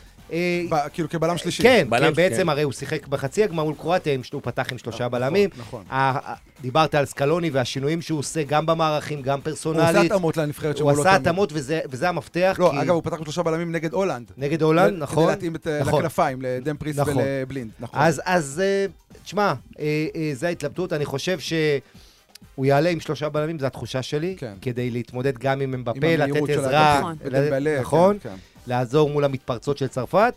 כאילו 0.93 1.09
כבלם 1.09 1.39
שלישי. 1.39 1.63
כן, 1.63 1.87
כן, 1.91 2.15
בעצם 2.15 2.37
כן. 2.37 2.49
הרי 2.49 2.63
הוא 2.63 2.73
שיחק 2.73 3.07
בחצי 3.07 3.45
הגמר 3.45 3.65
מול 3.65 3.75
קרואטיה, 3.75 4.17
הוא 4.33 4.43
פתח 4.45 4.67
עם 4.73 4.79
שלושה 4.79 5.05
נכון, 5.05 5.21
בלמים. 5.21 5.51
נכון. 5.59 5.85
דיברת 6.61 6.95
על 6.95 7.05
סקלוני 7.05 7.51
והשינויים 7.51 8.03
שהוא 8.03 8.19
עושה 8.19 8.43
גם 8.43 8.67
במערכים, 8.67 9.23
גם 9.23 9.39
הוא 9.39 9.41
עושה 9.41 9.51
פרסונלית. 9.51 10.11
התאמות 10.11 10.37
לנבחרת 10.37 10.79
הוא 10.79 10.93
שמולו 10.93 11.01
עשה. 11.01 11.17
התאמות 11.17 11.53
וזה 11.91 12.09
המפתח. 12.09 12.57
לא, 12.59 12.83
אגב, 12.83 12.91
הוא 12.91 13.03
פתח 13.03 13.17
עם 13.17 13.25
שלושה 13.25 13.43
בלמים 13.43 13.73
נגד 13.73 13.93
הולנד. 13.93 14.33
נגד 14.37 14.63
הולנד, 14.63 14.91
כדי 14.91 15.03
נכון. 15.03 15.29
להתאים 15.29 15.55
את, 15.55 15.67
אה, 15.67 15.81
נכון. 15.81 16.01
לכנפיים, 16.01 16.43
לדמפריס 16.43 16.99
נכון. 16.99 17.17
ולבלינד. 17.17 17.71
נכון. 17.81 18.01
אז, 18.01 18.23
אז 18.25 18.63
אה, 18.65 18.87
תשמע, 19.25 19.55
אה, 19.79 20.07
אה, 20.17 20.31
זו 20.35 20.47
ההתלבטות, 20.47 20.93
אני 20.93 21.05
חושב 21.05 21.39
שהוא 21.39 22.67
יעלה 22.67 22.91
עם 22.91 23.01
שלושה 23.01 23.29
בלמים, 23.29 23.59
זו 23.59 23.67
התחושה 23.67 24.03
שלי, 24.03 24.37
כן. 24.39 24.55
כדי 24.63 24.91
להתמודד 24.91 25.39
גם 25.39 25.61
עם 25.61 25.75
אמבפה, 25.75 26.17
לתת 26.17 26.51
עזרה. 26.51 27.01
נכון. 27.01 27.17
נכון, 27.81 28.19
כן. 28.23 28.35
לעזור 28.67 29.11
מול 29.11 29.25
המתפרצות 29.25 29.79
של 29.79 29.87
צרפת. 29.87 30.35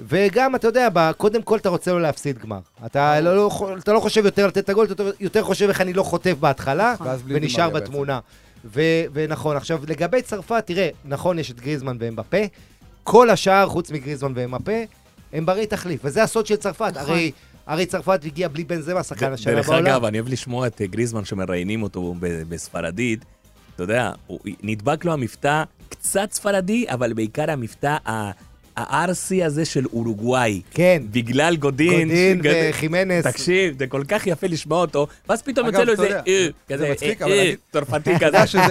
וגם, 0.00 0.54
אתה 0.54 0.68
יודע, 0.68 0.88
קודם 1.16 1.42
כל 1.42 1.56
אתה 1.58 1.68
רוצה 1.68 1.92
לא 1.92 2.00
להפסיד 2.02 2.38
גמר. 2.38 2.58
אתה 2.86 3.20
לא, 3.20 3.36
לא, 3.36 3.50
אתה 3.78 3.92
לא 3.92 4.00
חושב 4.00 4.24
יותר 4.24 4.46
לתת 4.46 4.58
את 4.58 4.68
הגול, 4.68 4.86
אתה 4.90 5.02
יותר- 5.20 5.42
חושב 5.42 5.68
איך 5.68 5.80
אני 5.80 5.92
לא 5.92 6.02
חוטף 6.02 6.34
בהתחלה, 6.40 6.94
בלי 7.24 7.34
ונשאר. 7.36 7.70
בתמונה. 7.70 8.20
ו- 8.64 8.80
ונכון, 9.12 9.56
עכשיו, 9.56 9.80
לגבי 9.88 10.22
צרפת, 10.22 10.62
תראה, 10.66 10.88
נכון, 11.04 11.38
יש 11.38 11.50
את 11.50 11.60
גריזמן 11.60 11.96
ואמבפה, 12.00 12.36
כל 13.04 13.30
השאר, 13.30 13.66
חוץ 13.68 13.90
מגריזמן 13.90 14.32
ואמבפה, 14.34 14.72
הם 15.32 15.46
ברי 15.46 15.66
תחליף, 15.66 16.00
וזה 16.04 16.22
הסוד 16.22 16.46
של 16.46 16.56
צרפת. 16.56 16.92
נכון. 16.94 17.10
הרי, 17.10 17.30
הרי 17.66 17.86
צרפת 17.86 18.20
הגיעה 18.24 18.48
בלי 18.48 18.64
בן 18.64 18.80
זמה, 18.80 19.02
שחקן 19.02 19.32
השנה 19.32 19.54
דרך 19.54 19.68
בעולם. 19.68 19.86
אגב, 19.86 20.04
אני 20.04 20.20
אוהב 20.20 20.32
לשמוע 20.32 20.66
את 20.66 20.80
גריזמן 20.82 21.24
שמראיינים 21.24 21.82
אותו 21.82 22.14
ב- 22.20 22.42
בספרדית. 22.48 23.24
אתה 23.78 23.84
יודע, 23.84 24.12
הוא- 24.26 24.38
נדבק 24.62 25.04
לו 25.04 25.12
המבטא 25.12 25.62
קצת 25.88 26.32
ספרדי, 26.32 26.84
אבל 26.88 27.12
בעיקר 27.12 27.50
המבטא 27.50 27.96
ה- 28.08 28.30
הארסי 28.76 29.44
הזה 29.44 29.64
של 29.64 29.86
אורוגוואי. 29.92 30.62
כן, 30.70 31.02
בגלל 31.10 31.56
גודין. 31.56 32.08
גודין 32.08 32.40
גוד- 32.42 32.52
וחימנס. 32.70 33.26
תקשיב, 33.26 33.78
זה 33.78 33.86
כל 33.86 34.02
כך 34.08 34.26
יפה 34.26 34.46
לשמוע 34.46 34.80
אותו, 34.80 35.06
ואז 35.28 35.42
פתאום 35.42 35.66
יוצא 35.66 35.82
לו 35.84 35.92
איזה 35.92 36.16
אה, 36.18 36.22
זה 36.68 36.74
כזה, 36.74 36.84
אה, 36.86 36.92
אה, 37.28 37.52
צרפתי 37.72 38.10
כזה. 38.20 38.46
שזה, 38.46 38.62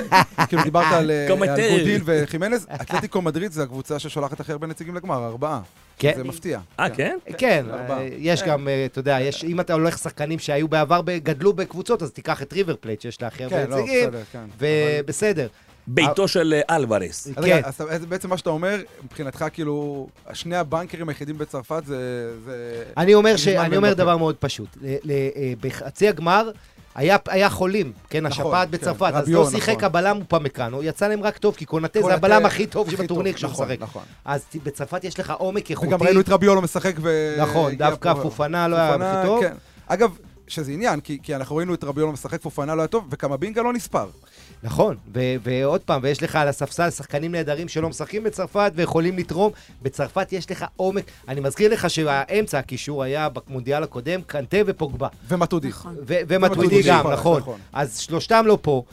כאילו 0.48 0.64
דיברת 0.64 0.86
על 0.94 1.12
אה. 1.12 1.28
על 1.32 1.38
גודין 1.78 2.02
וחימנז, 2.06 2.68
אתלטיקו 2.82 3.22
מדריד 3.22 3.52
זה 3.52 3.64
הקבוצה 3.64 4.00
ששולחת 4.00 4.40
הכי 4.40 4.52
הרבה 4.52 4.68
נציגים 4.68 4.96
לגמר, 4.96 5.26
ארבעה. 5.26 5.62
כן. 5.98 6.14
זה 6.16 6.24
מפתיע. 6.24 6.60
אה, 6.80 6.90
כן? 6.90 7.18
כן, 7.38 7.66
ארבעה. 7.72 8.00
אה, 8.02 8.10
יש 8.18 8.42
כן. 8.42 8.48
גם, 8.50 8.68
אה, 8.68 8.86
אתה 8.86 9.00
יודע, 9.00 9.18
יש, 9.22 9.44
אם 9.44 9.60
אתה 9.60 9.74
הולך 9.74 9.98
שחקנים 9.98 10.40
שהיו 10.40 10.68
בעבר, 10.68 11.02
גדלו 11.24 11.54
בקבוצות, 11.54 12.02
אז 12.04 12.12
תיקח 12.12 12.42
את 12.42 12.54
ריבר 12.54 12.76
פלייט, 12.80 13.02
שיש 13.02 13.22
לה 13.22 13.28
הכי 13.28 13.44
הרבה 13.44 13.66
כן, 13.66 13.70
לא, 13.70 13.78
נציגים, 13.78 14.10
בסדר, 14.10 14.22
כן. 14.32 14.46
ובסדר. 14.60 15.48
ביתו 15.88 16.28
של 16.28 16.62
אה, 16.70 16.76
אלוורס. 16.76 17.28
כן. 17.46 17.62
אז 17.90 18.06
בעצם 18.06 18.30
מה 18.30 18.38
שאתה 18.38 18.50
אומר, 18.50 18.82
מבחינתך, 19.04 19.46
כאילו, 19.54 20.08
שני 20.34 20.56
הבנקרים 20.56 21.10
היחידים 21.10 21.38
בצרפת 21.38 21.82
זה... 21.86 22.34
אני 22.98 23.14
אומר, 23.14 23.36
ש... 23.38 23.46
גריזמן 23.48 23.66
אני 23.66 23.78
אומר 23.78 23.88
ואמבפה. 23.88 24.04
דבר 24.04 24.18
מאוד 24.18 24.36
פשוט. 24.36 24.70
ל- 24.82 24.96
ל- 25.04 25.12
אה, 25.12 25.54
בחצי 25.62 26.08
הגמר 26.08 26.52
היה, 26.98 27.18
היה 27.28 27.50
חולים, 27.50 27.92
כן, 28.10 28.26
נכון, 28.26 28.46
השפעת 28.46 28.68
כן, 28.68 28.78
בצרפת, 28.78 29.12
אז 29.14 29.24
רביו, 29.24 29.44
לא 29.44 29.50
שיחק 29.50 29.70
נכון. 29.70 29.86
הבלם 29.86 30.20
upamecano, 30.30 30.76
יצא 30.82 31.08
להם 31.08 31.24
רק 31.24 31.38
טוב, 31.38 31.56
כי 31.56 31.66
קונטה 31.66 32.02
זה 32.02 32.14
הבלם 32.14 32.46
הכי 32.46 32.66
טוב 32.66 32.92
שבטורניר 32.92 33.34
כשהוא 33.34 33.52
נכון, 33.52 33.68
משחק. 33.68 33.82
נכון. 33.82 34.04
אז 34.26 34.46
בצרפת 34.64 35.04
יש 35.04 35.20
לך 35.20 35.34
עומק 35.38 35.72
איכותי. 35.72 35.88
וגם 35.88 36.04
ראינו 36.04 36.20
את 36.20 36.30
רביולו 36.30 36.62
משחק 36.62 36.96
ו... 37.02 37.36
נכון, 37.40 37.76
דווקא 37.76 38.14
פופנה 38.14 38.68
לא 38.68 38.76
היה 38.76 38.96
הכי 38.96 39.28
טוב. 39.28 39.42
כן. 39.42 39.54
אגב, 39.88 40.18
שזה 40.48 40.72
עניין, 40.72 41.00
כי, 41.00 41.18
כי 41.24 41.36
אנחנו 41.36 41.56
ראינו 41.56 41.74
את 41.74 41.84
רביולו 41.84 42.12
משחק, 42.12 42.42
פופנה 42.42 42.76
לא 42.76 42.82
היה 42.82 42.88
טוב, 42.88 43.08
וקמבינגה 43.12 43.62
לא 43.62 43.74
נספר. 43.74 44.10
נכון, 44.64 44.96
ו- 45.14 45.20
ועוד 45.44 45.82
פעם, 45.82 46.00
ויש 46.04 46.24
לך 46.24 46.36
על 46.36 46.48
הספסל 46.48 46.90
שחקנים 46.90 47.32
נהדרים 47.32 47.68
שלא 47.68 47.90
משחקים 47.90 48.24
בצרפת 48.24 48.72
ויכולים 48.76 49.18
לתרום. 49.18 49.52
בצרפת 49.82 50.28
יש 50.34 50.52
לך 50.52 50.66
עומק. 50.76 51.04
אני 51.28 51.40
מזכיר 51.42 51.74
לך 51.74 51.90
שהאמצע 51.90 52.60
הקישור 52.60 53.04
היה 53.04 53.30
במונדיאל 53.30 53.84
הקודם, 53.84 54.22
קנטה 54.28 54.58
ופוגבה. 54.66 55.08
ומטודי. 55.28 55.68
נכון. 55.68 55.96
ו- 55.96 56.00
ומטווידי 56.28 56.36
ומטווידי, 56.36 56.90
גם, 56.90 57.00
נכון, 57.00 57.14
נכון. 57.14 57.42
נכון. 57.42 57.60
אז 57.74 57.98
שלושתם 57.98 58.44
לא 58.48 58.58
פה. 58.62 58.84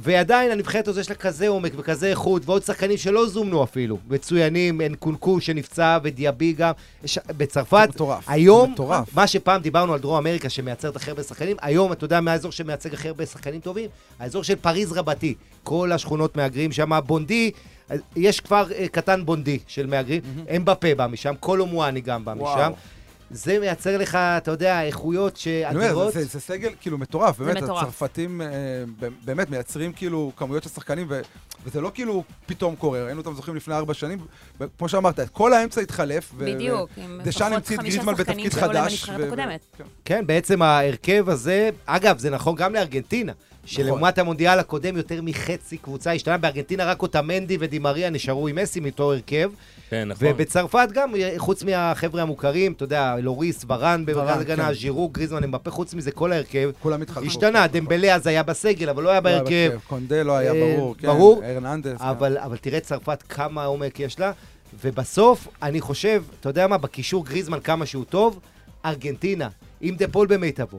ועדיין 0.00 0.50
הנבחרת 0.50 0.88
הזו 0.88 1.00
יש 1.00 1.10
לה 1.10 1.16
כזה 1.16 1.48
עומק 1.48 1.72
וכזה 1.76 2.06
איכות, 2.06 2.42
ועוד 2.46 2.62
שחקנים 2.62 2.96
שלא 2.96 3.26
זומנו 3.26 3.64
אפילו. 3.64 3.98
מצוינים, 4.08 4.80
אנקונקו 4.80 5.40
שנפצע 5.40 5.98
ודיאבי 6.02 6.52
גם. 6.52 6.72
יש, 7.04 7.18
בצרפת, 7.36 7.86
מטורף. 7.88 8.24
היום, 8.28 8.72
מטורף. 8.72 9.16
מה 9.16 9.26
שפעם 9.26 9.62
דיברנו 9.62 9.92
על 9.94 10.00
דרום 10.00 10.16
אמריקה 10.16 10.48
שמייצרת 10.48 10.96
הכי 10.96 11.10
הרבה 11.10 11.22
שחקנים, 11.22 11.56
היום 11.62 11.92
אתה 11.92 12.04
יודע 12.04 12.20
מה 12.20 12.32
האזור 12.32 12.52
שמייצג 12.52 12.94
הכי 12.94 13.08
הרבה 13.08 13.26
שחקנים 13.26 13.60
טובים? 13.60 13.90
האזור 14.18 14.44
של 14.44 14.56
פריז 14.56 14.92
רבתי. 14.92 15.34
כל 15.62 15.92
השכונות 15.92 16.36
מהגרים 16.36 16.72
שם, 16.72 16.90
בונדי, 17.06 17.50
אז 17.88 18.00
יש 18.16 18.40
כבר 18.40 18.66
אה, 18.74 18.88
קטן 18.88 19.24
בונדי 19.24 19.58
של 19.66 19.86
מהגרים, 19.86 20.20
אמבפה 20.56 20.94
בא 20.94 21.06
משם, 21.06 21.34
קולו 21.40 21.66
מואני 21.66 22.00
גם 22.00 22.24
בא 22.24 22.34
וואו. 22.36 22.56
משם. 22.56 22.72
זה 23.32 23.58
מייצר 23.58 23.98
לך, 23.98 24.14
אתה 24.14 24.50
יודע, 24.50 24.82
איכויות 24.82 25.36
שאדירות. 25.36 26.12
זה, 26.12 26.20
זה, 26.20 26.26
זה 26.26 26.40
סגל 26.40 26.70
כאילו 26.80 26.98
מטורף, 26.98 27.38
זה 27.38 27.44
באמת, 27.44 27.62
מטורף. 27.62 27.82
הצרפתים 27.82 28.40
אה, 28.40 28.48
באמת 29.24 29.50
מייצרים 29.50 29.92
כאילו 29.92 30.32
כמויות 30.36 30.62
של 30.62 30.68
שחקנים, 30.68 31.06
ו, 31.10 31.20
וזה 31.64 31.80
לא 31.80 31.90
כאילו 31.94 32.24
פתאום 32.46 32.76
קורה, 32.76 33.04
ראינו 33.04 33.20
אותם 33.20 33.34
זוכים 33.34 33.56
לפני 33.56 33.74
ארבע 33.74 33.94
שנים, 33.94 34.18
וכמו 34.60 34.88
שאמרת, 34.88 35.20
כל 35.32 35.52
האמצע 35.52 35.80
התחלף. 35.80 36.32
ו- 36.36 36.46
בדיוק, 36.54 36.90
ו- 36.98 37.00
עם 37.02 37.20
לפחות 37.24 37.42
המציא 37.52 37.76
את 37.76 37.80
חמישה 37.80 37.96
גריזמן 37.98 38.16
שחקנים 38.16 38.36
בתפקיד 38.36 38.52
שהיו 38.52 38.72
להם 38.72 38.84
חדש. 38.84 39.08
בנבחרת 39.08 39.26
הקודמת. 39.26 39.60
כן. 39.78 39.84
כן, 40.04 40.26
בעצם 40.26 40.62
ההרכב 40.62 41.28
הזה, 41.28 41.70
אגב, 41.86 42.18
זה 42.18 42.30
נכון 42.30 42.54
גם 42.54 42.74
לארגנטינה, 42.74 43.32
שלעומת 43.64 44.18
המונדיאל 44.18 44.58
הקודם 44.58 44.96
יותר 44.96 45.22
מחצי 45.22 45.76
קבוצה 45.76 46.12
השתנה, 46.12 46.38
בארגנטינה 46.38 46.84
רק 46.84 47.02
אוטמנדי 47.02 47.56
ודימריה 47.60 48.10
נשארו 48.10 48.48
עם 48.48 48.56
מסי 48.56 48.80
מאותו 48.80 49.12
הרכב, 49.12 49.50
כן, 49.90 50.08
נכון. 50.08 50.28
ובצרפת 50.30 50.88
גם, 50.92 51.12
חוץ 51.36 51.64
מהחבר'ה 51.64 52.22
המוכרים, 52.22 52.72
אתה 52.72 52.84
יודע, 52.84 53.16
לוריס, 53.22 53.64
ורן 53.68 54.06
במרכז 54.06 54.30
ורן, 54.30 54.40
הגנה, 54.40 54.66
כן. 54.66 54.74
ז'ירו, 54.74 55.08
גריזמן, 55.08 55.44
אמבפה, 55.44 55.70
חוץ 55.70 55.94
מזה 55.94 56.10
כל 56.10 56.32
ההרכב 56.32 56.70
כולם 56.80 57.02
התחלפו. 57.02 57.26
השתנה, 57.26 57.66
דמבלה 57.66 58.14
אז 58.14 58.26
היה 58.26 58.42
בסגל, 58.42 58.88
אבל 58.88 59.02
לא 59.02 59.10
היה 59.10 59.20
לא 59.20 59.24
בהרכב. 59.24 59.78
קונדה 59.88 60.22
לא 60.22 60.32
היה 60.32 60.52
אה, 60.52 60.60
ברור, 60.60 60.94
כן. 60.98 61.06
ברור. 61.06 61.44
ארננדס. 61.44 61.98
כן. 61.98 62.04
אבל, 62.04 62.38
אבל 62.38 62.56
תראה 62.56 62.80
צרפת 62.80 63.22
כמה 63.28 63.64
עומק 63.64 64.00
יש 64.00 64.20
לה, 64.20 64.32
ובסוף, 64.84 65.48
אני 65.62 65.80
חושב, 65.80 66.22
אתה 66.40 66.48
יודע 66.48 66.66
מה, 66.66 66.78
בקישור 66.78 67.24
גריזמן 67.24 67.60
כמה 67.60 67.86
שהוא 67.86 68.04
טוב, 68.04 68.40
ארגנטינה, 68.84 69.48
עם 69.82 69.96
דה 69.96 70.08
פול 70.08 70.26
במיטבו. 70.26 70.78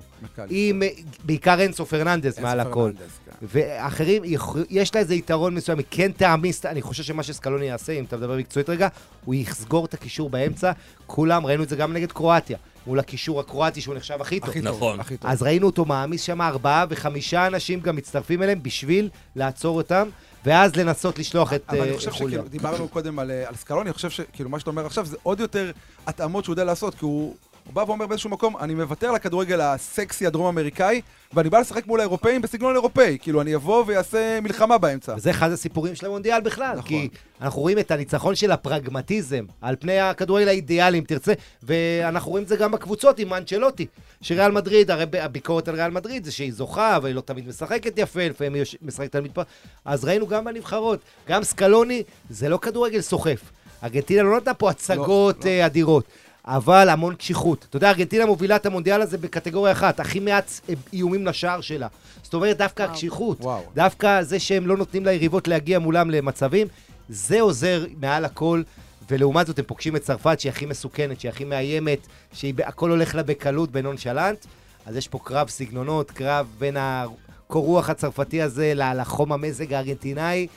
עם, 0.49 0.83
אה, 0.83 0.87
בעיקר 1.23 1.65
אנסו 1.65 1.85
פרננדס 1.85 2.25
אנסו 2.25 2.41
מעל 2.41 2.59
הכל. 2.59 2.91
כן. 2.97 3.31
ואחרים, 3.41 4.23
יש 4.69 4.95
לה 4.95 5.01
איזה 5.01 5.15
יתרון 5.15 5.55
מסוים, 5.55 5.77
היא 5.77 5.85
כן 5.91 6.11
תעמיס, 6.11 6.65
אני 6.65 6.81
חושב 6.81 7.03
שמה 7.03 7.23
שסקלוני 7.23 7.65
יעשה, 7.65 7.93
אם 7.93 8.03
אתה 8.03 8.17
מדבר 8.17 8.37
מקצועית 8.37 8.69
רגע, 8.69 8.87
הוא 9.25 9.35
יסגור 9.35 9.85
את 9.85 9.93
הקישור 9.93 10.29
באמצע, 10.29 10.71
כולם, 11.05 11.45
ראינו 11.45 11.63
את 11.63 11.69
זה 11.69 11.75
גם 11.75 11.93
נגד 11.93 12.11
קרואטיה, 12.11 12.57
מול 12.87 12.99
הקישור 12.99 13.39
הקרואטי 13.39 13.81
שהוא 13.81 13.95
נחשב 13.95 14.17
הכי 14.21 14.39
טוב. 14.39 14.49
הכי 14.49 14.61
טוב, 14.61 14.75
נכון. 14.75 14.99
הכי 14.99 15.17
טוב. 15.17 15.31
אז 15.31 15.43
ראינו 15.43 15.65
אותו 15.65 15.85
מעמיס 15.85 16.21
שם 16.21 16.41
ארבעה 16.41 16.85
וחמישה 16.89 17.47
אנשים 17.47 17.79
גם 17.79 17.95
מצטרפים 17.95 18.43
אליהם 18.43 18.63
בשביל 18.63 19.09
לעצור 19.35 19.77
אותם, 19.77 20.09
ואז 20.45 20.75
לנסות 20.75 21.19
לשלוח 21.19 21.53
את 21.53 21.63
אבל 21.69 21.81
אני 21.81 21.91
אה, 21.91 21.95
חושב 21.95 22.11
חוליאן. 22.11 22.39
שכאילו, 22.39 22.49
דיברנו 22.49 22.87
קודם 22.87 23.19
על, 23.19 23.31
אה, 23.31 23.47
על 23.47 23.55
סקלוני, 23.55 23.89
אני 23.89 23.93
חושב 23.93 24.09
שכאילו 24.09 24.49
מה 24.49 24.59
שאתה 24.59 24.69
אומר 24.69 24.85
עכשיו 24.85 25.05
זה 25.05 25.17
עוד 25.23 25.39
יותר 25.39 25.71
התאמות 26.07 26.43
שהוא 26.43 26.53
יודע 26.53 26.63
לעשות, 26.63 26.95
כי 26.95 27.05
הוא, 27.05 27.35
הוא 27.65 27.73
בא 27.73 27.83
ואומר 27.87 28.07
באיזשהו 28.07 28.29
מקום, 28.29 28.57
אני 28.57 28.75
מוותר 28.75 29.09
על 29.09 29.15
הכדורגל 29.15 29.61
הסקסי 29.61 30.27
הדרום-אמריקאי, 30.27 31.01
ואני 31.33 31.49
בא 31.49 31.59
לשחק 31.59 31.87
מול 31.87 31.99
האירופאים 31.99 32.41
בסגנון 32.41 32.75
אירופאי, 32.75 33.17
כאילו 33.21 33.41
אני 33.41 33.55
אבוא 33.55 33.83
ואעשה 33.87 34.39
מלחמה 34.41 34.77
באמצע. 34.77 35.13
וזה 35.17 35.31
אחד 35.31 35.51
הסיפורים 35.51 35.95
של 35.95 36.05
המונדיאל 36.05 36.41
בכלל, 36.41 36.77
נכון. 36.77 36.87
כי 36.87 37.09
אנחנו 37.41 37.61
רואים 37.61 37.79
את 37.79 37.91
הניצחון 37.91 38.35
של 38.35 38.51
הפרגמטיזם 38.51 39.45
על 39.61 39.75
פני 39.79 39.99
הכדורגל 39.99 40.47
האידיאלי, 40.47 40.99
אם 40.99 41.03
תרצה, 41.03 41.33
ואנחנו 41.63 42.31
רואים 42.31 42.43
את 42.43 42.49
זה 42.49 42.55
גם 42.55 42.71
בקבוצות 42.71 43.19
עם 43.19 43.33
אנצ'לוטי, 43.33 43.85
שריאל 44.21 44.51
מדריד, 44.51 44.91
הרי 44.91 45.05
הביקורת 45.21 45.67
על 45.67 45.75
ריאל 45.75 45.91
מדריד 45.91 46.25
זה 46.25 46.31
שהיא 46.31 46.53
זוכה, 46.53 46.97
והיא 47.01 47.15
לא 47.15 47.21
תמיד 47.21 47.47
משחקת 47.47 47.93
יפה, 47.97 48.27
לפעמים 48.27 48.53
היא 48.53 48.63
משחקת 48.81 49.15
על 49.15 49.21
מתפר... 49.21 49.41
אז 49.85 50.05
ראינו 50.05 50.27
גם 50.27 50.45
בנבחרות, 50.45 50.99
גם 51.27 51.43
סקלוני, 51.43 52.03
זה 52.29 52.49
לא 52.49 52.57
כדורגל 52.57 53.01
סוחף. 53.01 53.41
ארגנטינה 53.83 54.23
לא 54.23 54.37
נתנה 54.37 54.53
פה 54.53 54.69
הצגות 54.69 55.45
לא. 55.45 55.49
אה, 55.49 55.65
אדירות. 55.65 56.05
אבל 56.45 56.89
המון 56.89 57.15
קשיחות. 57.15 57.65
אתה 57.69 57.77
יודע, 57.77 57.89
ארגנטינה 57.89 58.25
מובילה 58.25 58.55
את 58.55 58.65
המונדיאל 58.65 59.01
הזה 59.01 59.17
בקטגוריה 59.17 59.71
אחת, 59.71 59.99
הכי 59.99 60.19
מעט 60.19 60.51
איומים 60.93 61.27
לשער 61.27 61.61
שלה. 61.61 61.87
זאת 62.23 62.33
אומרת, 62.33 62.57
דווקא 62.57 62.83
וואו. 62.83 62.91
הקשיחות, 62.91 63.41
וואו. 63.41 63.61
דווקא 63.75 64.23
זה 64.23 64.39
שהם 64.39 64.67
לא 64.67 64.77
נותנים 64.77 65.05
ליריבות 65.05 65.47
להגיע 65.47 65.79
מולם 65.79 66.09
למצבים, 66.09 66.67
זה 67.09 67.41
עוזר 67.41 67.85
מעל 67.99 68.25
הכל. 68.25 68.61
ולעומת 69.09 69.47
זאת 69.47 69.59
הם 69.59 69.65
פוגשים 69.65 69.95
את 69.95 70.01
צרפת 70.01 70.39
שהיא 70.39 70.49
הכי 70.49 70.65
מסוכנת, 70.65 71.19
שהיא 71.19 71.29
הכי 71.29 71.43
מאיימת, 71.43 72.07
שהכל 72.33 72.89
הולך 72.89 73.15
לה 73.15 73.23
בקלות 73.23 73.71
בנונשלנט. 73.71 74.45
אז 74.85 74.95
יש 74.95 75.07
פה 75.07 75.19
קרב 75.23 75.49
סגנונות, 75.49 76.11
קרב 76.11 76.47
בין 76.59 76.77
הקור 76.79 77.65
רוח 77.65 77.89
הצרפתי 77.89 78.41
הזה 78.41 78.73
לחום 78.75 79.33
המזג 79.33 79.73
הארגנטינאי, 79.73 80.47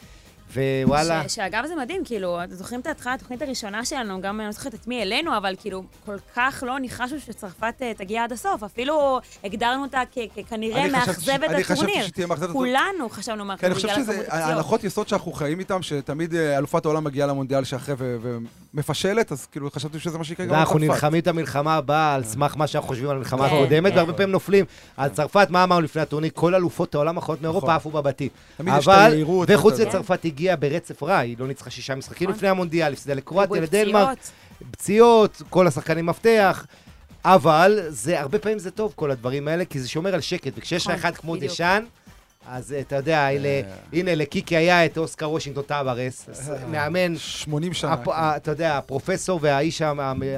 ווואלה. 0.54 1.28
ש- 1.28 1.34
שאגב 1.34 1.66
זה 1.66 1.74
מדהים, 1.76 2.02
כאילו, 2.04 2.44
אתם 2.44 2.54
זוכרים 2.54 2.80
את 2.80 2.86
ההתחלה, 2.86 3.14
התוכנית 3.14 3.42
הראשונה 3.42 3.84
שלנו, 3.84 4.20
גם 4.20 4.40
אני 4.40 4.46
לא 4.46 4.52
זוכרת 4.52 4.74
את 4.74 4.86
מי 4.86 4.98
העלינו, 4.98 5.36
אבל 5.36 5.54
כאילו, 5.60 5.84
כל 6.06 6.16
כך 6.36 6.62
לא 6.66 6.78
ניחשנו 6.78 7.20
שצרפת 7.20 7.74
אה, 7.82 7.92
תגיע 7.94 8.24
עד 8.24 8.32
הסוף. 8.32 8.62
אפילו 8.62 9.18
הגדרנו 9.44 9.82
אותה 9.82 10.02
כ- 10.12 10.38
ככנראה 10.40 10.88
מאכזבת 10.88 11.20
ש- 11.50 11.52
אני 11.52 11.64
חשבתי 11.64 11.82
הטורניר. 11.82 12.06
שתהיה 12.06 12.26
מאכזבת. 12.26 12.50
כולנו 12.52 13.08
חשבנו 13.08 13.44
מאכזבת 13.44 13.64
אני 13.64 13.74
חושב 13.74 13.88
שזה. 13.88 14.24
הנחות 14.28 14.84
יסוד 14.84 15.08
שאנחנו 15.08 15.32
חיים 15.32 15.58
איתם, 15.58 15.82
שתמיד 15.82 16.34
אה, 16.34 16.58
אלופת 16.58 16.84
העולם 16.84 17.04
מגיעה 17.04 17.26
למונדיאל 17.28 17.64
שאחרי 17.64 17.94
ומפשלת, 18.76 19.32
אז 19.32 19.46
כאילו 19.46 19.70
חשבתי 19.70 20.00
שזה 20.00 20.18
מה 20.18 20.24
שיקרה 20.24 20.46
גם 20.46 20.54
אנחנו 20.54 20.74
בצרפת. 20.74 20.92
נלחמים 20.92 21.20
את 21.20 21.26
המלחמה 21.26 21.74
הבאה 21.76 22.14
על 22.14 22.24
סמך 22.24 22.56
מה 22.56 22.66
שאנחנו 22.66 22.88
חושבים 22.88 23.10
על 23.10 23.16
המלחמה 23.16 23.48
כן, 23.48 23.54
הקודמת, 23.54 23.92
כן. 23.92 23.96
והרבה 23.96 24.12
פעמים 24.12 24.32
נופלים. 24.32 24.64
על 24.96 25.08
צרפת, 25.08 25.46
מה 25.50 25.64
אמרנו 25.64 25.80
לפני 25.80 26.02
הטורניר? 26.02 26.30
כל 26.34 26.54
אלופות 26.54 26.94
העולם 26.94 27.16
האחרונות 27.16 27.42
מאירופה 27.42 27.66
נכון. 27.66 27.76
עפו 27.76 27.90
בבתים. 27.90 28.28
אבל, 28.60 29.24
וחוץ 29.48 29.78
לצרפת 29.78 30.24
הגיעה 30.24 30.56
ברצף 30.56 31.02
רע, 31.02 31.18
היא 31.18 31.36
לא 31.38 31.46
ניצחה 31.46 31.70
שישה 31.70 31.94
משחקים 31.94 32.28
נכון. 32.28 32.36
לפני 32.36 32.48
המונדיאל, 32.48 32.92
הפסידה 32.92 33.14
לקרואטיה, 33.14 33.60
לדנמרק, 33.60 34.18
פציעות. 34.70 35.42
כל 35.50 35.66
השחקנים 35.66 36.06
מפתח. 36.06 36.66
אבל 37.24 37.80
זה, 37.88 38.20
הרבה 38.20 38.38
פעמים 38.38 38.58
זה 38.58 38.70
טוב, 38.70 38.92
כל 38.96 39.10
הדברים 39.10 39.48
האלה, 39.48 39.64
כי 39.64 39.80
זה 39.80 39.88
שומר 39.88 40.14
על 40.14 40.20
שקט, 40.20 40.52
וכשיש 40.56 40.82
לך 40.82 40.90
נכון, 40.90 41.00
אחד 41.00 41.16
כמו. 41.16 41.36
דשאן, 41.36 41.84
אז 42.48 42.72
אה, 42.72 42.80
אתה 42.80 42.96
יודע, 42.96 43.30
אלה- 43.30 43.60
הנה, 43.92 44.14
לקיקי 44.14 44.56
היה 44.56 44.84
את 44.84 44.98
אוסקר 44.98 45.30
וושינגטון 45.30 45.64
טאברס, 45.64 46.28
מאמן 46.70 47.16
80 47.18 47.72
שנה. 47.72 47.96
ה- 48.12 48.36
אתה 48.36 48.50
יודע, 48.50 48.78
הפרופסור 48.78 49.38
והאיש 49.42 49.82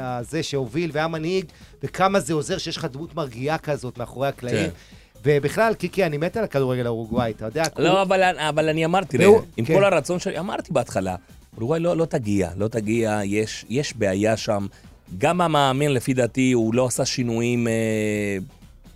הזה 0.01 0.43
שהוביל 0.43 0.91
והמנהיג, 0.95 1.45
וכמה 1.83 2.21
זה 2.21 2.35
עוזר 2.35 2.59
שיש 2.59 2.77
לך 2.77 2.85
דמות 2.85 3.15
מרגיעה 3.15 3.59
כזאת 3.59 3.99
מאחורי 3.99 4.29
הקלעים. 4.29 4.71
כן. 4.71 4.75
ובכלל, 5.25 5.75
קיקי, 5.75 6.05
אני 6.07 6.17
מת 6.19 6.37
על 6.37 6.45
הכדורגל 6.45 6.87
האורוגוואי, 6.87 7.31
אתה 7.31 7.45
יודע, 7.45 7.63
לא, 7.79 8.03
אבל, 8.03 8.69
אני 8.69 8.85
אמרתי, 8.85 9.19
עם 9.57 9.65
כן. 9.65 9.75
כל 9.75 9.85
הרצון 9.85 10.19
שלי, 10.19 10.39
אמרתי 10.39 10.73
בהתחלה, 10.73 11.17
אורוגוואי 11.57 11.81
לא, 11.81 11.97
לא 11.97 12.05
תגיע, 12.05 12.51
לא 12.57 12.69
תגיע, 12.69 13.21
יש, 13.25 13.65
יש 13.69 13.97
בעיה 13.97 14.37
שם. 14.37 14.67
גם 15.19 15.41
המאמן, 15.41 15.89
לפי 15.89 16.15
דעתי, 16.15 16.53
הוא 16.53 16.75
לא 16.75 16.87
עשה 16.87 17.05
שינויים, 17.05 17.69
אה, 17.69 17.73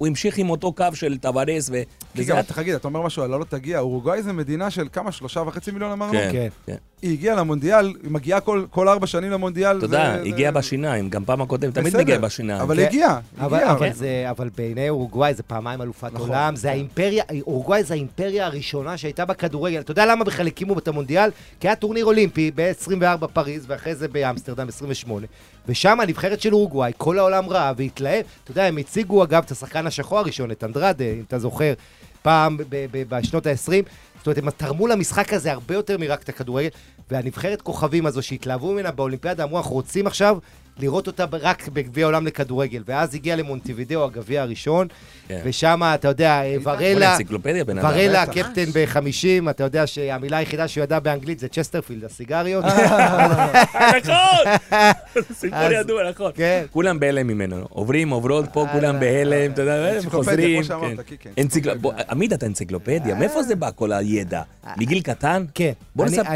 הוא 0.03 0.07
המשיך 0.09 0.39
עם 0.39 0.51
אותו 0.51 0.73
קו 0.73 0.87
של 0.95 1.19
טווארס, 1.19 1.69
ו... 1.73 1.83
כי 2.17 2.25
גם, 2.25 2.43
צריך 2.43 2.59
להגיד, 2.59 2.75
אתה 2.75 2.89
אומר 2.89 3.03
משהו, 3.03 3.23
על 3.23 3.31
לא 3.31 3.45
תגיע, 3.49 3.79
אורוגוואי 3.79 4.23
זה 4.23 4.33
מדינה 4.33 4.71
של 4.71 4.89
כמה, 4.93 5.13
שלושה 5.13 5.41
וחצי 5.41 5.71
מיליון 5.71 5.91
אמרנו? 5.93 6.13
כן, 6.13 6.29
כן. 6.33 6.49
כן. 6.67 6.77
היא 7.03 7.13
הגיעה 7.13 7.37
למונדיאל, 7.37 7.87
היא 7.87 8.11
מגיעה 8.11 8.41
כל, 8.41 8.65
כל 8.71 8.89
ארבע 8.89 9.07
שנים 9.07 9.31
למונדיאל. 9.31 9.77
אתה 9.79 9.85
יודע, 9.87 10.17
זה- 10.17 10.29
הגיע 10.29 10.53
זה- 10.53 10.59
בשיניים, 10.59 11.09
גם 11.11 11.25
פעם 11.25 11.43
הקודמת, 11.43 11.75
תמיד 11.75 11.97
מגיע 11.97 12.19
בשיניים. 12.19 12.61
אבל 12.61 12.77
כן. 12.77 12.87
הגיעה, 12.87 13.21
אבל, 13.41 13.59
הגיעה. 13.65 14.31
אבל 14.31 14.51
בעיני 14.57 14.89
אורוגוואי 14.89 15.35
זה 15.35 15.43
פעמיים 15.43 15.83
אלופת 15.83 16.13
נכון, 16.13 16.29
עולם, 16.29 16.57
זה 16.57 16.63
כן. 16.69 16.75
האימפריה, 16.75 17.25
אורוגוואי 17.47 17.85
זה 17.85 17.95
האימפריה 17.95 18.47
הראשונה 18.47 18.97
שהייתה 18.97 19.25
בכדורגל. 19.25 19.81
אתה 19.81 19.91
יודע 19.91 20.07
למה 20.07 20.25
בכלל 20.25 20.47
הקימו 20.47 20.79
את 20.79 20.89
המונדיאל? 20.89 21.31
כי 21.61 21.69
היה 21.69 21.77
טורניר 21.77 22.05
אולימפי 22.05 22.51
ב-24 22.55 23.27
פריז, 23.33 23.65
ואחרי 23.69 23.95
זה 23.95 24.09
באמסטרדם 24.09 24.69
28. 24.69 25.27
ושם 25.69 26.01
הנבחרת 26.01 26.41
של 26.41 26.55
אורוגוואי, 26.55 26.93
כל 26.97 27.19
העולם 27.19 27.49
ראה 27.49 27.73
והתלהב. 27.77 28.25
אתה 28.45 28.51
יודע, 28.51 28.65
הם 28.65 28.77
הציגו 28.77 29.25
אגב 29.25 29.43
את 29.47 29.51
השחקן 29.51 29.87
השחור 29.93 30.19
הראשון, 30.19 30.51
את 30.51 30.65
אנדרדה, 30.65 31.05
אם 31.05 31.23
אתה 31.27 31.39
זוכר, 31.39 31.73
פעם 32.23 32.57
בשנות 33.09 33.47
ה-20. 33.47 33.73
זאת 34.19 34.27
אומרת, 34.27 34.39
הם 34.39 34.51
תרמו 34.51 34.87
למשחק 34.87 35.33
הזה 35.33 35.53
הרבה 35.53 35.75
יותר 35.75 35.99
מרק 35.99 36.23
את 36.23 36.29
הכדורגל, 36.29 36.69
והנבחרת 37.11 37.63
כוכבים 37.63 38.07
הזו 38.07 38.23
שהתלהבו 38.23 38.73
ממנה 38.73 38.91
באולימפיאדה, 38.91 39.45
אמרו, 39.45 39.59
אנחנו 39.59 39.73
רוצים 39.73 40.07
עכשיו 40.07 40.39
לראות 40.79 41.07
אותה 41.07 41.25
רק 41.33 41.69
בגביע 41.69 42.05
העולם 42.05 42.27
לכדורגל. 42.27 42.83
ואז 42.87 43.15
הגיע 43.15 43.37
למונטווידאו, 43.37 44.05
הגביע 44.05 44.43
הראשון, 44.43 44.87
כן. 45.29 45.41
ושם, 45.45 45.81
אתה 45.95 46.09
יודע, 46.09 46.43
בוא 46.63 46.73
ורלה. 46.73 46.85
ורלה. 47.83 48.27
קפטן 48.27 48.65
ב-50, 48.75 49.51
אתה 49.51 49.65
יודע 49.65 49.87
שהמילה 49.87 50.37
היחידה 50.37 50.69
שהוא 50.69 50.85
ידע 50.85 50.99
באנגלית 50.99 51.39
זה 51.39 51.49
Chesterfield, 51.49 52.05
הסיגריות. 52.05 52.65
נכון! 52.65 54.13
סיפור 55.33 55.59
ידוע, 55.81 56.11
נכון. 56.11 56.33
כן. 56.35 56.65
כולם 56.71 57.01
בהלם 57.01 57.27
ממנו. 57.27 57.57
עוברים, 57.69 58.11
עוברות 58.11 58.45
פה, 58.53 58.67
כולם 58.73 59.01
בהלם, 59.01 59.51
אתה 59.53 59.63
יודע, 59.63 59.75
הם 59.75 59.95
אנציקלופדיה, 59.95 60.35
חוזרים. 60.35 60.63
כמו 60.63 60.69
שאמרת, 60.69 61.01
כן. 61.21 61.31
בוא, 61.81 61.93
עמית, 62.11 62.33
אתה 62.33 62.47
אנציקלופדיה, 62.47 63.15
מאיפה 63.15 63.43
זה 63.43 63.57
בא 63.57 63.71
כל 63.75 63.93
הידע? 63.93 64.43
מגיל 64.77 65.01
קטן? 65.01 65.45
כן. 65.55 65.73
בוא 65.97 66.07
אני- 66.07 66.17
נספר, 66.17 66.29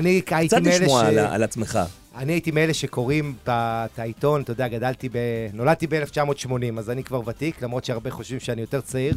קצת 0.60 0.66
מאלה 0.66 0.84
לשמוע 0.84 1.02
ש- 1.02 1.04
על 1.04 1.18
על 1.18 1.42
עצמך. 1.42 1.78
אני 2.16 2.32
הייתי 2.32 2.50
מאלה 2.50 2.74
שקוראים 2.74 3.34
את 3.48 3.98
העיתון, 3.98 4.40
אתה 4.40 4.52
יודע, 4.52 4.68
גדלתי 4.68 5.08
ב... 5.08 5.16
נולדתי 5.52 5.86
ב-1980, 5.86 6.78
אז 6.78 6.90
אני 6.90 7.04
כבר 7.04 7.20
ותיק, 7.28 7.62
למרות 7.62 7.84
שהרבה 7.84 8.10
חושבים 8.10 8.40
שאני 8.40 8.60
יותר 8.60 8.80
צעיר, 8.80 9.14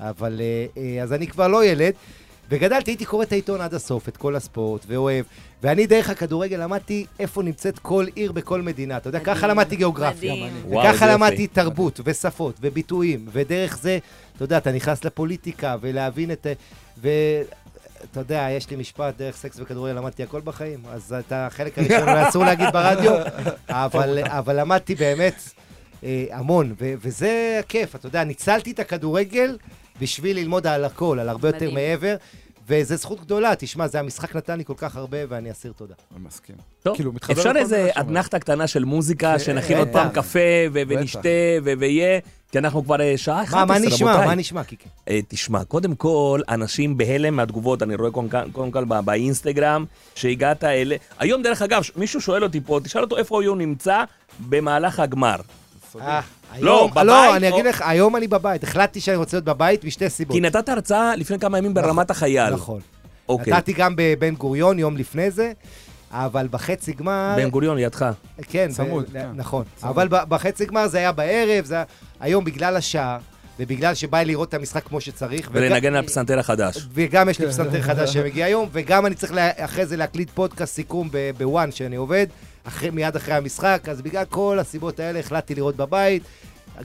אבל... 0.00 0.40
אה, 0.40 0.82
אה, 0.82 1.02
אז 1.02 1.12
אני 1.12 1.26
כבר 1.26 1.48
לא 1.48 1.64
ילד. 1.64 1.92
וגדלתי, 2.50 2.90
הייתי 2.90 3.04
קורא 3.04 3.22
את 3.22 3.32
העיתון 3.32 3.60
עד 3.60 3.74
הסוף, 3.74 4.08
את 4.08 4.16
כל 4.16 4.36
הספורט, 4.36 4.84
ואוהב. 4.86 5.24
ואני 5.62 5.86
דרך 5.86 6.10
הכדורגל 6.10 6.62
למדתי 6.62 7.06
איפה 7.18 7.42
נמצאת 7.42 7.78
כל 7.78 8.06
עיר 8.14 8.32
בכל 8.32 8.62
מדינה. 8.62 8.96
אתה 8.96 9.08
יודע, 9.08 9.18
מדהים, 9.18 9.34
ככה 9.34 9.46
למדתי 9.46 9.76
גיאוגרפיה. 9.76 10.34
מדהים. 10.34 10.52
וואו, 10.64 10.80
וככה 10.80 11.04
איזה 11.04 11.14
למדתי 11.16 11.42
יופי. 11.42 11.46
תרבות 11.46 12.00
ושפות 12.04 12.54
וביטויים, 12.60 13.26
ודרך 13.32 13.78
זה, 13.78 13.98
אתה 14.36 14.44
יודע, 14.44 14.58
אתה 14.58 14.72
נכנס 14.72 15.04
לפוליטיקה 15.04 15.76
ולהבין 15.80 16.30
את... 16.30 16.46
ו... 17.02 17.08
אתה 18.04 18.20
יודע, 18.20 18.48
יש 18.50 18.70
לי 18.70 18.76
משפט, 18.76 19.14
דרך 19.18 19.36
סקס 19.36 19.60
וכדורגל 19.60 19.92
למדתי 19.92 20.22
הכל 20.22 20.40
בחיים, 20.40 20.78
אז 20.92 21.12
את 21.12 21.32
החלק 21.32 21.78
הראשון 21.78 22.08
אולי 22.08 22.28
אסור 22.28 22.44
להגיד 22.44 22.66
ברדיו, 22.72 23.12
אבל, 23.68 24.18
אבל 24.24 24.60
למדתי 24.60 24.94
באמת 24.94 25.34
אה, 26.04 26.24
המון, 26.30 26.74
ו- 26.80 26.94
וזה 27.00 27.56
הכיף, 27.60 27.94
אתה 27.94 28.06
יודע, 28.06 28.24
ניצלתי 28.24 28.70
את 28.70 28.78
הכדורגל 28.78 29.58
בשביל 30.00 30.36
ללמוד 30.36 30.66
על 30.66 30.84
הכל, 30.84 31.18
על 31.18 31.28
הרבה 31.28 31.48
יותר 31.48 31.56
מדהים. 31.56 31.74
מעבר, 31.74 32.16
וזו 32.70 32.96
זכות 32.96 33.20
גדולה, 33.20 33.52
תשמע, 33.58 33.88
זה 33.88 34.00
המשחק 34.00 34.36
נתן 34.36 34.58
לי 34.58 34.64
כל 34.64 34.74
כך 34.76 34.96
הרבה, 34.96 35.18
ואני 35.28 35.50
אסיר 35.50 35.72
תודה. 35.76 35.94
אני 36.16 36.24
מסכים. 36.26 36.56
טוב, 36.82 36.96
כאילו, 36.96 37.12
אפשר 37.32 37.52
איזה. 37.56 37.88
אתנחתה 38.00 38.38
קטנה 38.38 38.66
של 38.66 38.84
מוזיקה, 38.84 39.32
כן, 39.32 39.38
שנכין 39.38 39.78
עוד 39.78 39.88
פעם 39.92 40.08
בטח. 40.08 40.16
קפה. 40.20 40.38
ונשתה 40.72 41.28
ו- 41.64 41.72
ויהיה, 41.78 42.20
כי 42.52 42.58
אנחנו 42.58 42.84
כבר 42.84 43.00
אה, 43.00 43.16
שעה 43.16 43.42
11, 43.42 43.66
מה, 43.66 43.74
רבותיי. 43.74 43.88
מה 43.88 43.94
נשמע? 43.94 44.26
מה 44.26 44.34
נשמע, 44.34 44.64
קיקי? 44.64 44.88
אה, 45.08 45.20
תשמע, 45.28 45.64
קודם 45.64 45.94
כל, 45.94 46.40
אנשים 46.48 46.96
בהלם 46.96 47.36
מהתגובות, 47.36 47.82
אני 47.82 47.94
רואה 47.94 48.10
קודם 48.52 48.70
כל- 48.70 48.84
באינסטגרם, 49.04 49.84
שהגעת 50.14 50.64
אלה... 50.64 50.96
היום, 51.18 51.42
דרך 51.42 51.62
אגב, 51.62 51.82
מישהו 51.96 52.20
שואל 52.20 52.42
אותי 52.44 52.60
פה, 52.60 52.80
תשאל 52.84 53.00
אותו 53.02 53.16
איפה 53.16 53.44
הוא 53.46 53.56
נמצא 53.56 54.04
במהלך 54.48 55.00
הגמר. 55.00 55.36
לא, 56.58 56.88
בבית 56.92 57.04
לא, 57.06 57.36
אני 57.36 57.48
אגיד 57.48 57.66
לך, 57.66 57.82
היום 57.86 58.16
אני 58.16 58.28
בבית. 58.28 58.64
החלטתי 58.64 59.00
שאני 59.00 59.16
רוצה 59.16 59.36
להיות 59.36 59.44
בבית 59.44 59.84
משתי 59.84 60.10
סיבות. 60.10 60.34
כי 60.36 60.40
נתת 60.40 60.68
הרצאה 60.68 61.16
לפני 61.16 61.38
כמה 61.38 61.58
ימים 61.58 61.74
ברמת 61.74 62.10
החייל. 62.10 62.50
נכון. 62.54 62.80
אוקיי. 63.28 63.52
נתתי 63.52 63.72
גם 63.72 63.92
בבן 63.96 64.34
גוריון 64.34 64.78
יום 64.78 64.96
לפני 64.96 65.30
זה, 65.30 65.52
אבל 66.10 66.48
בחצי 66.50 66.92
גמר... 66.92 67.34
בן 67.36 67.48
גוריון 67.50 67.76
לידך. 67.76 68.06
כן, 68.48 68.68
צמוד, 68.70 69.04
ב- 69.08 69.12
כן. 69.12 69.26
נכון. 69.34 69.64
צמוד. 69.76 69.90
אבל 69.92 70.08
ב- 70.08 70.24
בחצי 70.28 70.66
גמר 70.66 70.88
זה 70.88 70.98
היה 70.98 71.12
בערב, 71.12 71.64
זה 71.64 71.74
היה... 71.74 71.84
היום 72.20 72.44
בגלל 72.44 72.76
השעה, 72.76 73.18
ובגלל 73.60 73.94
שבא 73.94 74.18
לי 74.18 74.24
לראות 74.24 74.48
את 74.48 74.54
המשחק 74.54 74.84
כמו 74.84 75.00
שצריך, 75.00 75.50
וגם- 75.52 75.62
ולנגן 75.62 75.94
על 75.94 76.04
הפסנתר 76.04 76.38
החדש. 76.38 76.86
וגם 76.94 77.28
יש 77.28 77.38
לי 77.38 77.46
פסנתר 77.46 77.82
חדש 77.82 78.12
שמגיע 78.12 78.44
היום, 78.46 78.68
וגם 78.72 79.06
אני 79.06 79.14
צריך 79.14 79.32
לה- 79.32 79.50
אחרי 79.56 79.86
זה 79.86 79.96
להקליט 79.96 80.30
פודקאסט 80.34 80.74
סיכום 80.74 81.08
ב- 81.12 81.30
בוואן 81.38 81.72
שאני 81.72 81.96
עובד, 81.96 82.26
אחרי, 82.64 82.90
מיד 82.90 83.16
אחרי 83.16 83.34
המשחק, 83.34 83.88
אז 83.90 84.02
בגלל 84.02 84.24
כל 84.24 84.58
הסיבות 84.58 85.00
האלה 85.00 85.18
החלטתי 85.18 85.54
לראות 85.54 85.76
בבית. 85.76 86.22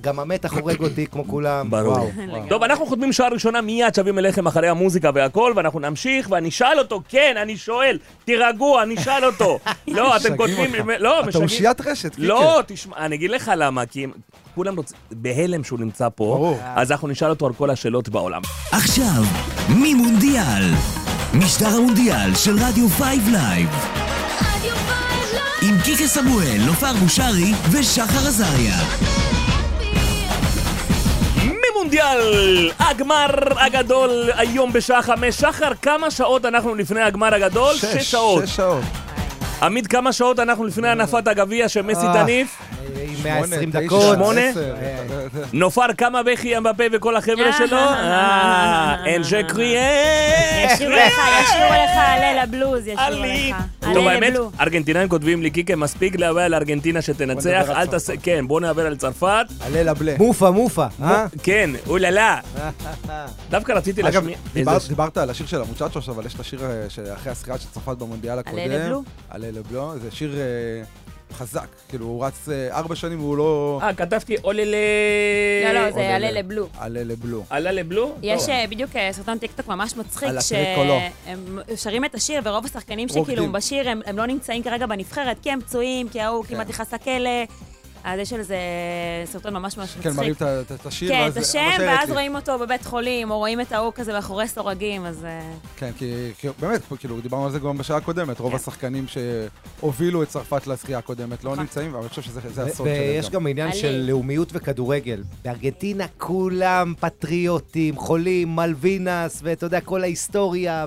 גם 0.02 0.20
המתח 0.20 0.54
הורג 0.54 0.82
אותי 0.84 1.08
כמו 1.08 1.28
כולם. 1.28 1.70
ברור. 1.70 1.94
וואו, 1.94 2.30
וואו. 2.30 2.50
טוב, 2.50 2.64
אנחנו 2.64 2.86
חותמים 2.86 3.14
שעה 3.14 3.28
ראשונה, 3.30 3.62
מיד 3.62 3.96
שווים 3.96 4.20
אליכם 4.20 4.48
אחרי 4.48 4.68
המוזיקה 4.68 5.12
והכל, 5.14 5.54
ואנחנו 5.56 5.80
נמשיך, 5.80 6.28
ואני 6.32 6.50
אשאל 6.50 6.80
אותו, 6.80 7.02
כן, 7.10 7.36
אני 7.42 7.58
שואל, 7.58 7.98
תירגעו, 8.26 8.82
אני 8.82 8.96
אשאל 8.96 9.26
אותו. 9.26 9.60
לא, 9.88 10.18
אתם 10.18 10.38
כותבים... 10.38 10.76
לא, 11.00 11.18
משגעים. 11.18 11.30
אתה 11.30 11.38
אושיית 11.38 11.82
רשת, 11.82 12.16
קיקה. 12.16 12.28
לא, 12.28 12.62
כן. 12.68 12.74
תשמע, 12.76 12.98
אני 12.98 13.16
אגיד 13.16 13.32
לך 13.32 13.52
למה, 13.58 13.86
כי 13.86 14.08
כולם 14.56 14.78
רוצים... 14.78 14.98
בהלם 15.12 15.64
שהוא 15.64 15.80
נמצא 15.80 16.08
פה, 16.16 16.24
ברור. 16.26 16.60
אז 16.76 16.92
אנחנו 16.92 17.08
נשאל 17.08 17.30
אותו 17.30 17.46
על 17.46 17.54
כל 17.54 17.70
השאלות 17.70 18.10
בעולם. 18.10 18.42
עכשיו, 18.72 19.24
ממונדיאל, 19.70 20.72
משדר 21.34 21.68
המונדיאל 21.68 22.36
של 22.36 22.52
רדיו 22.52 22.90
Five 22.90 23.30
Live. 23.32 23.70
רדיו 23.70 24.76
Five 24.76 25.15
קיקה 25.96 26.08
סמואל, 26.08 26.58
נופר 26.66 26.94
בושרי 26.94 27.52
ושחר 27.72 28.28
עזריה. 28.28 28.76
ממונדיאל! 31.46 32.72
הגמר 32.80 33.28
הגדול 33.58 34.30
היום 34.36 34.74
בשעה 34.74 35.02
חמש. 35.02 35.36
שחר, 35.36 35.72
כמה 35.82 36.12
שעות 36.12 36.46
אנחנו 36.46 36.76
לפני 36.76 37.02
הגמר 37.02 37.34
הגדול? 37.34 37.76
שש, 37.76 37.86
שש 37.86 38.12
שעות. 38.12 38.48
שש 38.48 38.56
שעות. 38.56 38.84
עמית, 39.62 39.88
כמה 39.88 40.14
שעות 40.14 40.40
אנחנו 40.40 40.66
לפני 40.66 40.88
הנפת 40.90 41.28
הגביע 41.28 41.70
שמסי 41.70 42.06
תניף? 42.14 42.58
אה, 42.98 43.06
120 43.24 43.72
דקות. 43.72 44.16
שמונה? 44.16 44.42
נופר 45.54 45.86
כמה 45.98 46.24
בכי 46.24 46.58
אמבפה 46.58 46.84
וכל 46.92 47.16
החבר'ה 47.16 47.54
שלו? 47.58 47.78
אה, 47.78 49.06
אין 49.06 49.24
שקריאן. 49.24 49.82
ישירו 50.66 50.92
לך, 50.92 51.14
ישירו 51.44 51.70
לך 51.70 51.92
הלל 51.96 52.40
הבלוז, 52.44 52.88
ישירו. 52.88 53.24
לך. 53.24 53.56
טוב, 53.80 53.98
הלל 53.98 54.08
האמת, 54.08 54.28
הבלו. 54.34 54.52
ארגנטינאים 54.62 55.10
כותבים 55.10 55.42
לי, 55.42 55.50
קיקה, 55.52 55.76
מספיק 55.76 56.16
להביא 56.16 56.42
על 56.42 56.54
ארגנטינה 56.54 57.02
שתנצח, 57.02 57.66
אל 57.70 57.88
תעשה. 57.88 58.14
כן, 58.24 58.48
בוא 58.48 58.62
נעבר 58.62 58.86
על 58.88 58.96
צרפת. 58.96 59.46
הלל 59.62 59.90
הבלה. 59.90 60.14
מופה, 60.18 60.52
מופה, 60.52 60.86
אה? 61.04 61.26
כן, 61.44 61.70
אוללה. 61.88 62.40
דווקא 63.50 63.72
רציתי 63.72 64.02
אגב, 64.02 64.14
להשמיע... 64.16 64.38
איזה- 64.56 64.88
דיברת 64.90 65.18
על 65.18 65.30
השיר 65.30 65.46
של 65.48 65.62
המוצ'צ'וש, 65.62 66.10
אבל 66.10 66.26
יש 66.26 66.34
את 66.36 66.40
השיר 66.40 66.60
אה, 66.66 66.86
שאחרי 66.90 67.32
הזכייה 67.32 67.58
של 67.58 67.68
צרפת 67.74 67.98
במונדיאל 67.98 68.40
הקודם. 68.40 68.58
les 68.58 68.73
Bleus? 68.73 69.04
Allez 69.30 69.48
les 69.52 69.66
Bleus. 69.66 69.94
זה 70.02 70.12
שיר 70.12 70.36
אה, 70.36 70.84
חזק. 71.36 71.68
כאילו, 71.90 72.06
הוא 72.06 72.26
רץ 72.26 72.50
אה, 72.50 72.78
ארבע 72.78 72.96
שנים 72.96 73.20
והוא 73.20 73.38
לא... 73.38 73.80
אה, 73.84 73.94
כתבתי 73.94 74.36
עוללה... 74.42 74.78
לא, 75.66 75.72
לא, 75.74 75.92
זה 75.92 76.16
הלל 76.16 76.32
ל- 76.32 76.38
les 76.38 76.48
Bleus. 76.48 76.68
Allez 76.80 77.04
les 77.04 77.17
Bleus. 77.17 77.44
Allez 77.50 77.72
les 77.72 77.86
Bleus? 77.86 78.16
יש. 78.22 78.50
אה, 78.50 78.66
בדיוק 78.70 78.96
אה, 78.96 79.10
סרטון 79.14 79.38
טיקטוק 79.38 79.68
ממש 79.68 79.98
מצחיק. 79.98 80.30
שהם 80.40 81.60
שרים 81.76 82.06
את 82.06 82.16
השיר, 82.16 82.42
ורוב 82.44 82.66
השחקנים. 82.66 83.10
שכאילו 83.10 83.52
בשיר, 83.52 83.90
הם 83.90 84.02
הם 84.06 84.18
לא 84.18 84.26
נמצאים 84.26 84.64
כרגע 84.64 84.86
בנבחרת, 84.86 85.38
כי 85.42 85.52
הם 85.52 85.62
פצועים, 85.62 86.10
כי 86.10 86.22
ההוא 86.22 86.44
כן. 86.44 86.56
כמעט 86.56 86.70
נכנס 86.70 86.94
לכלא. 86.94 87.30
אז 88.06 88.20
יש 88.20 88.34
על 88.34 88.42
זה 88.42 88.58
סרטון 89.26 89.54
ממש 89.54 89.78
ממש 89.78 89.96
כן, 90.02 90.10
מראים 90.16 90.32
מצחיק. 90.32 90.48
את 90.48 90.72
ה- 90.72 90.76
את- 90.76 90.86
השיר, 90.86 91.10
כן, 91.10 91.28
את 91.28 91.38
השם, 91.38 91.60
ואז. 91.80 92.12
רואים 92.12 92.36
אותו 92.36 92.60
בבית 92.60 92.86
חולים, 92.86 93.32
או 93.32 93.38
רואים 93.38 93.62
את 93.62 93.72
ההוא 93.72 93.92
כזה 93.96 94.14
מאחורי 94.14 94.48
סורגים, 94.48 95.06
אז... 95.06 95.26
אה, 95.26 95.52
כן, 95.78 95.92
כי 95.98 96.06
באמת, 96.60 96.82
פה, 96.86 96.98
כאילו, 96.98 97.22
דיברנו 97.22 97.46
על 97.46 97.52
זה 97.52 97.60
גם 97.60 97.78
בשעה 97.78 97.98
הקודמת, 97.98 98.40
רוב 98.40 98.52
כן. 98.52 98.56
השחקנים 98.56 99.06
שהובילו 99.08 100.24
את 100.24 100.28
צרפת 100.30 100.68
לזכייה 100.68 100.98
הקודמת 100.98 101.44
לא 101.44 101.52
נכון. 101.52 101.60
נמצאים, 101.64 101.90
אבל 101.92 102.00
אני 102.00 102.10
חושב 102.10 102.22
שזה 102.22 102.40
הסוד 102.64 102.88
שלהם 102.88 103.00
ויש 103.00 103.30
גם 103.30 103.48
עניין. 103.48 103.74
של 103.74 104.06
לאומיות 104.08 104.50
וכדורגל. 104.54 105.24
בארגנטינה 105.44 106.06
כולם 106.18 106.94
פטריוטים, 107.00 107.98
חולים, 107.98 108.56
מלווינס, 108.56 109.40
ואתה 109.44 109.66
יודע, 109.66 109.82
כל 109.82 110.02
ההיסטוריה 110.04 110.86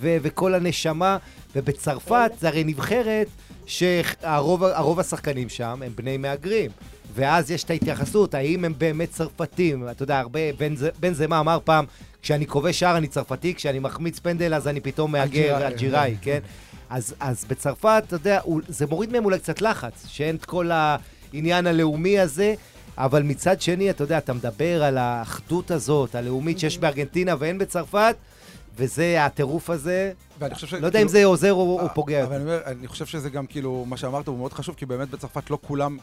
וכל 0.00 0.54
הנשמה. 0.54 1.16
ובצרפת 1.56 2.30
זה 2.40 2.48
הרי 2.48 2.64
נבחרת 2.64 3.26
שהרוב 3.66 4.64
הרוב 4.64 5.00
השחקנים 5.00 5.48
שם 5.48 5.82
הם 5.86 5.92
בני 5.94 6.16
מהגרים. 6.16 6.70
ואז 7.14 7.50
יש 7.50 7.64
את 7.64 7.70
ההתייחסות, 7.70 8.34
האם 8.34 8.64
הם 8.64 8.74
באמת 8.78 9.10
צרפתים? 9.10 9.88
אתה 9.88 10.02
יודע, 10.02 10.18
הרבה, 10.18 10.40
בן, 10.58 10.74
בן 11.00 11.14
זמה 11.14 11.40
אמר 11.40 11.58
פעם, 11.64 11.84
כשאני 12.22 12.46
כובש 12.46 12.80
שער 12.80 12.96
אני 12.96 13.06
צרפתי, 13.06 13.54
כשאני 13.54 13.78
מחמיץ 13.78 14.18
פנדל 14.18 14.54
אז 14.54 14.68
אני 14.68 14.80
פתאום 14.80 15.12
מהגר 15.12 15.66
אלג'יראי. 15.66 16.16
כן? 16.22 16.38
אז, 16.90 17.14
אז 17.20 17.44
בצרפת, 17.48 18.04
אתה 18.06 18.16
יודע, 18.16 18.40
זה 18.68 18.86
מוריד 18.86 19.12
מהם 19.12 19.24
אולי 19.24 19.38
קצת 19.38 19.62
לחץ, 19.62 20.06
שאין 20.08 20.36
את 20.36 20.44
כל 20.44 20.70
העניין 20.72 21.66
הלאומי 21.66 22.18
הזה, 22.18 22.54
אבל 22.98 23.22
מצד 23.22 23.60
שני, 23.60 23.90
אתה 23.90 24.04
יודע, 24.04 24.18
אתה 24.18 24.32
מדבר 24.32 24.84
על 24.84 24.98
האחדות 24.98 25.70
הזאת, 25.70 26.14
הלאומית 26.14 26.58
שיש 26.58 26.78
בארגנטינה 26.78 27.34
ואין 27.38 27.58
בצרפת, 27.58 28.16
וזה, 28.76 29.24
הטירוף 29.24 29.70
הזה, 29.70 30.12
ואני 30.38 30.54
חושב 30.54 30.66
ש... 30.66 30.74
לא 30.74 30.86
יודע 30.86 30.98
אם 31.02 31.08
כאילו- 31.08 31.20
זה 31.20 31.24
עוזר 31.24 31.52
או, 31.52 31.80
או 31.80 31.86
פוגע. 31.94 32.24
אבל 32.24 32.34
אני 32.34 32.44
אומר, 32.44 32.60
אני 32.66 32.88
חושב 32.88 33.06
שזה 33.06 33.30
גם 33.30 33.46
כאילו, 33.46 33.84
מה 33.88 33.96
שאמרת 33.96 34.28
הוא 34.28 34.38
מאוד 34.38 34.52
חשוב, 34.52 34.74
כי 34.74 34.86
באמת 34.86 35.10
בצרפת 35.10 35.50
לא 35.50 35.58
כולם 35.66 35.98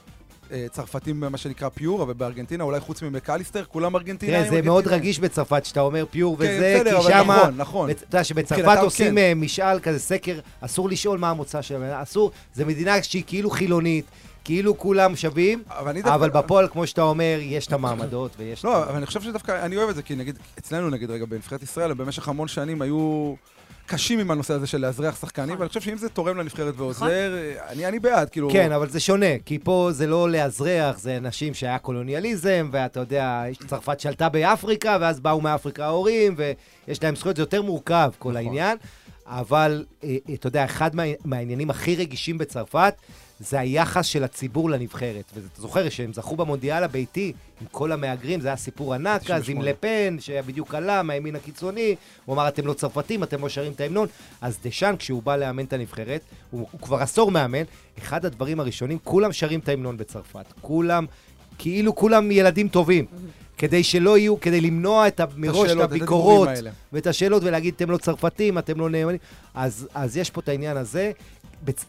אה, 0.51 0.65
צרפתים, 0.71 1.19
מה 1.19 1.37
שנקרא 1.37 1.69
פיור, 1.69 2.03
אבל 2.03 2.13
בארגנטינה, 2.13 2.63
אולי 2.63 2.79
חוץ 2.79 3.01
ממקליסטר, 3.01 3.63
כולם 3.65 3.95
ארגנטינאים. 3.95 4.43
תראה, 4.43 4.51
זה 4.51 4.61
מאוד. 4.61 4.87
רגיש 4.87 5.19
בצרפת, 5.19 5.65
שאתה 5.65 5.81
אומר 5.81 6.05
פיור 6.11 6.37
כן, 6.37 6.43
וזה, 6.43 6.81
בסדר, 6.83 7.01
כי 7.01 7.07
שמה... 7.07 7.37
נכון, 7.37 7.57
נכון. 7.57 7.89
אתה 7.89 8.03
יודע 8.03 8.23
שבצרפת 8.23 8.61
מבחינתם, 8.61 8.83
עושים 8.83 9.11
כן. 9.11 9.17
אה, 9.17 9.33
משאל 9.35 9.79
כזה, 9.79 9.99
סקר, 9.99 10.39
אסור 10.61 10.89
לשאול 10.89 11.17
מה 11.17 11.29
המוצא 11.29 11.61
שלהם, 11.61 11.83
אסור, 11.83 12.31
זה 12.53 12.65
מדינה 12.65 13.03
שהיא 13.03 13.23
כאילו 13.27 13.49
חילונית, 13.49 14.05
כאילו 14.51 14.77
כולם 14.77 15.15
שווים, 15.15 15.63
אבל 15.69 15.89
אני 15.89 16.01
דווקא- 16.01 16.15
אבל 16.15 16.29
בפועל, 16.29 16.67
כמו 16.67 16.87
שאתה 16.87 17.01
אומר, 17.01 17.37
יש 17.41 17.67
את 17.67 17.73
המעמדות 17.73 18.31
ויש... 18.37 18.65
לא, 18.65 18.83
את- 18.83 18.87
אבל 18.87 18.95
אני 18.97 19.05
חושב 19.05 19.21
שדווקא, 19.21 19.65
אני 19.65 19.77
אוהב 19.77 19.89
את 19.89 19.95
זה, 19.95 20.01
כי 20.01 20.15
נגיד, 20.15 20.37
אצלנו 20.59 20.89
נגיד 20.89 21.11
רגע, 21.11 21.25
בנבחרת 21.25 21.63
ישראל, 21.63 21.93
במשך 21.93 22.27
המון 22.27 22.47
שנים 22.47 22.81
היו 22.81 23.33
קשים 23.85 24.19
עם 24.19 24.31
הנושא 24.31 24.53
הזה 24.53 24.67
של 24.67 24.77
לאזרח 24.81 25.15
שחקנים, 25.21 25.55
ואני 25.59 25.67
חושב 25.67 25.81
שאם 25.81 25.97
זה 25.97 26.09
תורם 26.09 26.37
לנבחרת 26.37 26.73
ועוזר, 26.77 27.33
אני 27.69 27.85
אני 27.85 27.99
בעד, 27.99 28.29
כאילו... 28.29 28.49
כן, 28.51 28.71
אבל 28.71 28.89
זה 28.89 28.99
שונה, 28.99 29.25
כי 29.45 29.59
פה 29.59 29.89
זה 29.91 30.07
לא 30.07 30.29
לאזרח, 30.29 30.97
זה 30.99 31.17
אנשים 31.17 31.53
שהיה 31.53 31.77
קולוניאליזם, 31.79 32.69
ואתה 32.71 32.99
יודע, 32.99 33.43
צרפת 33.67 33.99
שלטה 33.99 34.29
באפריקה, 34.29 34.97
ואז 35.01 35.19
באו 35.19 35.41
מאפריקה 35.41 35.85
ההורים, 35.85 36.35
ויש 36.87 37.03
להם 37.03 37.15
זכויות, 37.15 37.35
זה 37.35 37.41
יותר 37.41 37.61
מורכב, 37.61 38.11
כל 38.19 38.37
העניין. 38.37 38.77
אבל, 39.25 39.85
אה, 40.03 40.15
אתה 40.33 40.47
יודע, 40.47 40.65
אחד 40.65 40.95
מה, 40.95 41.03
מהעניינים 41.25 41.69
הכי 41.69 41.95
רגישים 41.95 42.37
בצרפת, 42.37 42.93
זה 43.41 43.59
היחס 43.59 44.05
של 44.05 44.23
הציבור 44.23 44.69
לנבחרת. 44.69 45.31
ואתה 45.35 45.61
זוכר 45.61 45.89
שהם 45.89 46.13
זכו 46.13 46.35
במונדיאל 46.35 46.83
הביתי 46.83 47.33
עם 47.61 47.67
כל 47.71 47.91
המהגרים, 47.91 48.41
זה 48.41 48.47
היה 48.47 48.57
סיפור 48.57 48.93
ענק 48.93 49.21
אז, 49.21 49.49
עם 49.49 49.61
98. 49.61 49.69
לפן, 49.69 50.17
שבדיוק 50.19 50.75
עלה 50.75 51.03
מהימין 51.03 51.35
הקיצוני, 51.35 51.95
הוא 52.25 52.35
אמר, 52.35 52.47
אתם 52.47 52.67
לא 52.67 52.73
צרפתים, 52.73 53.23
אתם 53.23 53.41
לא 53.41 53.49
שרים 53.49 53.71
את 53.71 53.81
ההמנון. 53.81 54.07
אז 54.41 54.57
דשאן, 54.63 54.95
כשהוא 54.99 55.23
בא 55.23 55.35
לאמן 55.35 55.63
את 55.63 55.73
הנבחרת, 55.73 56.21
הוא, 56.51 56.67
הוא 56.71 56.81
כבר 56.81 56.97
עשור 56.97 57.31
מאמן, 57.31 57.63
אחד 57.97 58.25
הדברים 58.25 58.59
הראשונים, 58.59 58.97
כולם 59.03 59.33
שרים 59.33 59.59
את 59.59 59.69
ההמנון 59.69 59.97
בצרפת. 59.97 60.45
כולם, 60.61 61.05
כאילו 61.57 61.95
כולם 61.95 62.31
ילדים 62.31 62.67
טובים. 62.67 63.05
כדי 63.57 63.83
שלא 63.83 64.17
יהיו, 64.17 64.39
כדי 64.39 64.61
למנוע 64.61 65.07
את 65.07 65.21
מראש 65.37 65.71
את 65.71 65.77
הביקורות. 65.77 66.49
ואת 66.93 67.07
השאלות 67.07 67.43
ולהגיד, 67.43 67.73
אתם 67.75 67.91
לא 67.91 67.97
צרפתים, 67.97 68.57
אתם 68.57 68.79
לא 68.79 68.89
נאמנים. 68.89 69.19
אז, 69.53 69.87
אז 69.93 70.17
יש 70.17 70.29
פה 70.29 70.41
את 70.41 70.49
העניין 70.49 70.77
הזה. 70.77 71.11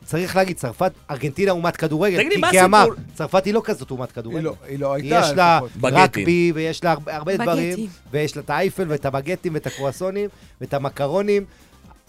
צריך 0.05 0.37
להגיד, 0.37 0.57
צרפת, 0.57 0.93
ארגנטינה 1.11 1.51
אומת 1.53 1.77
כדורגל. 1.77 2.17
תגיד 2.17 2.29
לי, 2.29 2.35
כי 2.35 2.41
מה 2.41 2.53
כאמר, 2.53 2.79
הסיפור? 2.79 2.97
צרפת 3.15 3.45
היא 3.45 3.55
לא 3.55 3.63
כזאת 3.65 3.91
אומת 3.91 4.13
כדורגל. 4.13 4.39
היא 4.39 4.45
לא- 4.45 4.55
היא 4.69 4.79
לא 4.79 4.95
הייתה, 4.95 5.21
יש 5.25 5.31
לה. 5.37 5.61
רגבי, 5.83 6.53
ויש 6.55 6.85
לה 6.85 6.95
הרבה. 7.07 7.37
דברים, 7.37 7.79
ויש 8.11 8.37
לה 8.37 8.43
את 8.43 8.51
האייפל, 8.51 8.85
ואת 8.89 9.07
הבגטים, 9.07 9.55
ואת 9.55 9.67
הקרואסונים, 9.67 10.29
ואת 10.61 10.75
המקרונים. 10.75 11.45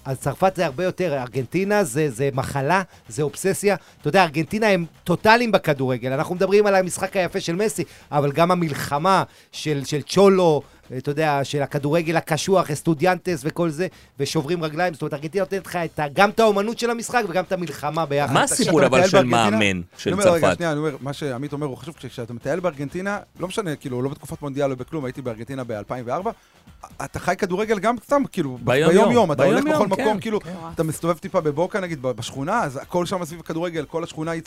אז 0.05 0.17
צרפת 0.19 0.53
זה 0.55 0.65
הרבה 0.65 0.83
יותר, 0.83 1.17
ארגנטינה 1.21 1.83
זה, 1.83 2.09
זה 2.09 2.29
מחלה, 2.33 2.81
זה 3.09 3.23
אובססיה. 3.23 3.75
אתה 4.01 4.07
יודע, 4.07 4.23
ארגנטינה 4.23 4.67
הם 4.67 4.85
טוטאליים 5.03 5.51
בכדורגל. 5.51 6.11
אנחנו 6.11 6.35
מדברים 6.35 6.65
על 6.65 6.75
המשחק 6.75 7.17
היפה 7.17 7.39
של 7.39 7.55
מסי, 7.55 7.83
אבל 8.11 8.31
גם 8.31 8.51
המלחמה 8.51 9.23
של, 9.51 9.81
של 9.85 10.01
צ'ולו, 10.01 10.61
אתה 10.97 11.11
יודע, 11.11 11.39
של 11.43 11.61
הכדורגל 11.61 12.17
הקשוח, 12.17 12.71
אסטודיאנטס 12.71 13.41
וכל 13.43 13.69
זה, 13.69 13.87
ושוברים 14.19 14.63
רגליים. 14.63 14.93
זאת 14.93 15.01
אומרת, 15.01 15.13
ארגנטינה 15.13 15.43
נותנת 15.43 15.65
לך 15.65 15.75
את 15.75 15.99
גם 16.13 16.29
את 16.29 16.39
האומנות 16.39 16.79
של 16.79 16.89
המשחק 16.89 17.23
וגם 17.29 17.43
את 17.43 17.51
המלחמה 17.51 18.05
ביחד. 18.05 18.33
מה 18.33 18.43
הסיפור 18.43 18.85
אבל 18.85 19.07
של 19.07 19.17
בארגנטינה- 19.17 19.49
מאמן 19.49 19.81
של 19.97 20.13
אומר, 20.13 20.23
רגע, 20.31 20.41
צרפת? 20.41 20.55
שנייה, 20.55 20.71
אני 20.71 20.79
אומר, 20.79 20.95
מה 21.01 21.13
שעמית 21.13 21.53
אומר 21.53 21.67
הוא 21.67 21.77
חשוב, 21.77 21.95
כשאתה 21.97 22.33
מטייל 22.33 22.59
בארגנטינה, 22.59 23.19
לא 23.39 23.47
משנה, 23.47 23.75
כאילו, 23.75 24.01
לא 24.01 24.09
בתקופת 24.09 24.41
מונדיאל 24.41 24.71
או 24.71 24.75
בכלום, 24.75 25.05
הייתי 25.05 25.21
בארגנטינה 25.21 25.63
ב-2004, 25.63 26.29
אתה 27.05 27.19
חי 27.19 27.35
כדורגל 27.37 27.79
גם 27.79 27.95
סתם, 28.05 28.23
כאילו, 28.31 28.57
ביום-יום, 28.63 29.03
ביום-יום, 29.03 29.31
אתה 29.31 29.43
הולך 29.43 29.63
בכל 29.63 29.85
כן. 29.95 30.01
מקום, 30.01 30.19
כאילו, 30.19 30.39
אתה 30.75 30.83
מסתובב 30.83 31.17
טיפה 31.17 31.41
בבוקה, 31.41 31.79
נגיד, 31.79 32.01
בשכונה, 32.01 32.63
אז 32.63 32.77
הכל 32.81 33.05
שם 33.05 33.25
סביב 33.25 33.41
כדורגל, 33.41 33.85
כל 33.85 34.03
השכונה 34.03 34.31
היא 34.31 34.41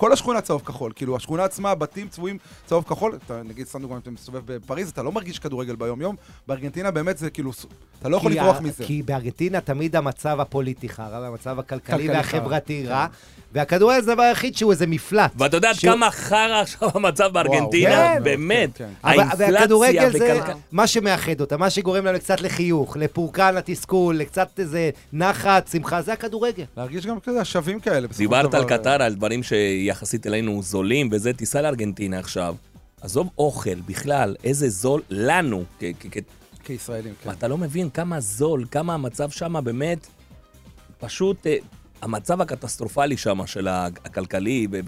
כל 0.00 0.12
השכונה 0.12 0.40
צהוב 0.40 0.62
כחול, 0.64 0.92
כאילו, 0.94 1.16
השכונה 1.16 1.44
עצמה, 1.44 1.70
הבתים 1.70 2.08
צבועים 2.08 2.38
צהוב 2.66 2.84
כחול, 2.84 3.18
אתה, 3.26 3.42
נגיד, 3.42 3.66
סתם 3.66 3.82
דוגמא, 3.82 3.98
אתה 3.98 4.10
מסתובב 4.10 4.42
בפריז, 4.44 4.90
אתה 4.90 5.02
לא 5.02 5.12
מרגיש 5.12 5.38
כדורגל 5.38 5.76
ביום-יום, 5.76 6.16
בארגנטינה 6.46 6.90
באמת 6.90 7.18
זה 7.18 7.30
כאילו, 7.30 7.50
אתה 7.98 8.08
לא 8.08 8.16
יכול 8.16 8.32
לברוח 8.32 8.60
מזה. 8.60 8.84
כי 8.84 9.02
בארגנטינה 9.02 9.60
תמיד 9.60 9.96
המצב 9.96 10.40
הפוליטי 10.40 10.88
חרא, 10.88 11.20
והמצב 11.20 11.58
הכלכלי 11.58 11.96
כלכלי 11.98 12.08
והחברתי 12.08 12.82
חרא. 12.86 12.94
רע, 12.94 13.06
והכדורגל 13.54 14.00
זה 14.02 14.10
הדבר 14.12 14.22
היחיד 14.22 14.56
שהוא 14.56 14.72
איזה 14.72 14.86
מפלט. 14.86 15.30
ואתה 15.38 15.56
יודע 15.56 15.74
שהוא- 15.74 15.92
כמה 15.92 16.10
חרא 16.10 16.60
עכשיו 16.60 16.88
המצב 16.94 17.30
בארגנטינה? 17.32 17.90
כן. 18.16 18.24
באמת. 18.24 18.70
כן, 18.74 18.84
כן. 18.84 18.90
אבל- 19.04 19.20
האינפלציה 19.20 19.54
והכדורגל 19.54 20.10
זה 20.12 20.18
וכלכלה. 20.34 20.54
מה 20.72 20.86
שמאחד 20.86 21.40
אותה, 21.40 21.56
מה 21.56 21.70
שגורם 21.70 22.04
לנו 22.06 22.18
קצת 22.18 22.40
לחיוך, 22.40 22.96
לפורקן, 22.96 23.54
לתסכול, 23.54 24.16
לקצת 24.16 24.48
איזה 24.60 24.90
נחת, 25.12 25.68
שמחה, 25.72 26.02
זה 26.02 26.12
הכדורגל. 26.12 26.64
להרגיש 26.76 27.06
גם 27.06 27.20
כזה 27.20 27.44
שווים 27.44 27.80
כאלה, 27.80 28.08
דיברת 28.16 28.54
על. 28.54 28.64
קטר, 28.68 29.02
על 29.02 29.14
דברים 29.14 29.42
שיחסית 29.42 30.26
אלינו 30.26 30.62
זולים, 30.62 31.08
וזה, 31.12 31.32
תיסע 31.32 31.62
לארגנטינה 31.62 32.18
עכשיו. 32.18 32.54
עזוב 33.00 33.28
אוכל, 33.38 33.74
בכלל, 33.86 34.36
איזה 34.44 34.68
זול 34.68 35.02
לנו. 35.10 35.64
כישראלים, 36.64 37.14
כן. 37.24 37.30
אתה 37.30 37.48
לא 37.48 37.58
מבין 37.58 37.90
כמה 37.90 38.20
זול, 38.20 38.64
כמה 38.70 38.94
המצב 38.94 39.30
שם 39.30 39.64
באמת, 39.64 40.06
פשוט 40.98 41.46
אה, 41.46 41.56
המצב 42.02 42.40
הקטסטרופלי 42.40 43.16
שם, 43.16 43.46
של 43.46 43.68
ה- 43.68 43.86
הכלכלי, 44.04 44.66
ב- 44.70 44.80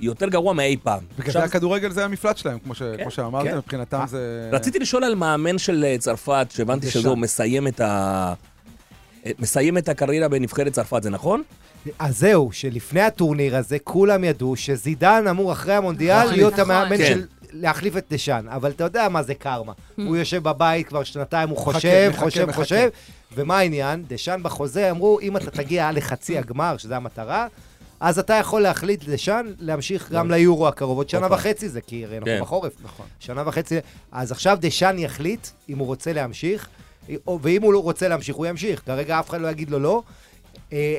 יותר 0.00 0.28
גרוע 0.28 0.52
מאי 0.52 0.76
פעם. 0.82 1.00
בגלל 1.18 1.32
זה 1.32 1.44
הכדורגל 1.44 1.90
זה 1.90 2.04
המפלט 2.04 2.36
שלהם, 2.36 2.58
כמו 2.58 2.74
ש- 2.74 2.82
כן, 2.82 3.02
כמו 3.02 3.10
שאמרתם, 3.10 3.50
כן. 3.50 3.56
מבחינתם 3.56 4.00
אה, 4.00 4.06
זה... 4.06 4.48
רציתי 4.52 4.78
לשאול 4.78 5.04
על 5.04 5.14
מאמן 5.14 5.58
של 5.58 5.84
אה, 5.84 5.96
צרפת, 5.98 6.46
שהבנתי. 6.50 6.90
שזהו 6.90 7.16
מסיים 7.16 7.66
את 7.68 7.80
ה... 7.80 8.34
אה, 9.26 9.30
מסיים 9.38 9.78
את 9.78 9.88
הקריירה 9.88 10.28
בנבחרת 10.28 10.72
צרפת, 10.72 11.02
זה 11.02 11.10
נכון? 11.10 11.42
אז 11.98 12.18
זהו, 12.18 12.48
שלפני 12.52 13.00
הטורניר 13.00 13.56
הזה 13.56 13.78
כולם 13.78 14.24
ידעו 14.24 14.56
שזידן 14.56 15.24
אמור 15.30 15.52
אחרי 15.52 15.74
המונדיאל 15.74 16.22
נכון, 16.24 16.34
להיות 16.34 16.52
נכון. 16.52 16.70
המאמן 16.70 16.96
כן. 16.96 17.06
של... 17.06 17.24
להחליף 17.54 17.96
את 17.96 18.04
דשאן, 18.10 18.48
אבל 18.48 18.70
אתה 18.70 18.84
יודע 18.84 19.08
מה 19.08 19.22
זה 19.22 19.34
קרמה. 19.34 19.72
הוא 19.96 20.16
יושב 20.16 20.42
בבית 20.42 20.88
כבר 20.88 21.04
שנתיים, 21.04 21.48
הוא 21.48 21.58
חושב, 21.58 22.08
מחכה, 22.10 22.24
חושב, 22.24 22.44
מחכה. 22.44 22.62
חושב, 22.62 22.88
ומה 23.34 23.58
העניין? 23.58 24.04
דשאן 24.08 24.42
בחוזה 24.42 24.90
אמרו, 24.90 25.20
אם 25.20 25.36
אתה 25.36 25.50
תגיע 25.50 25.92
לחצי 25.92 26.38
הגמר, 26.38 26.76
שזו 26.76 26.94
המטרה, 26.94 27.46
אז 28.00 28.18
אתה 28.18 28.34
יכול 28.34 28.62
להחליט 28.62 29.04
דשאן 29.04 29.52
להמשיך 29.58 30.12
גם 30.12 30.30
ליורו 30.30 30.68
הקרוב. 30.68 30.98
עוד 30.98 31.08
שנה 31.08 31.26
אוקיי. 31.26 31.38
וחצי 31.38 31.68
זה, 31.68 31.80
כי 31.80 32.04
הרי 32.04 32.18
כן. 32.24 32.30
אנחנו 32.30 32.44
בחורף. 32.46 32.72
נכון. 32.82 33.06
שנה 33.20 33.48
וחצי. 33.48 33.78
אז 34.12 34.32
עכשיו 34.32 34.58
דשאן 34.60 34.98
יחליט 34.98 35.48
אם 35.68 35.78
הוא 35.78 35.86
רוצה 35.86 36.12
להמשיך, 36.12 36.68
ואם 37.42 37.62
הוא 37.62 37.72
לא 37.72 37.82
רוצה 37.82 38.08
להמשיך, 38.08 38.36
הוא 38.36 38.46
ימשיך. 38.46 38.82
כרגע 38.86 39.20
אף 39.20 39.30
אחד 39.30 39.40
לא 39.40 39.48
יגיד 39.48 39.70
לו 39.70 39.78
לא, 39.78 40.02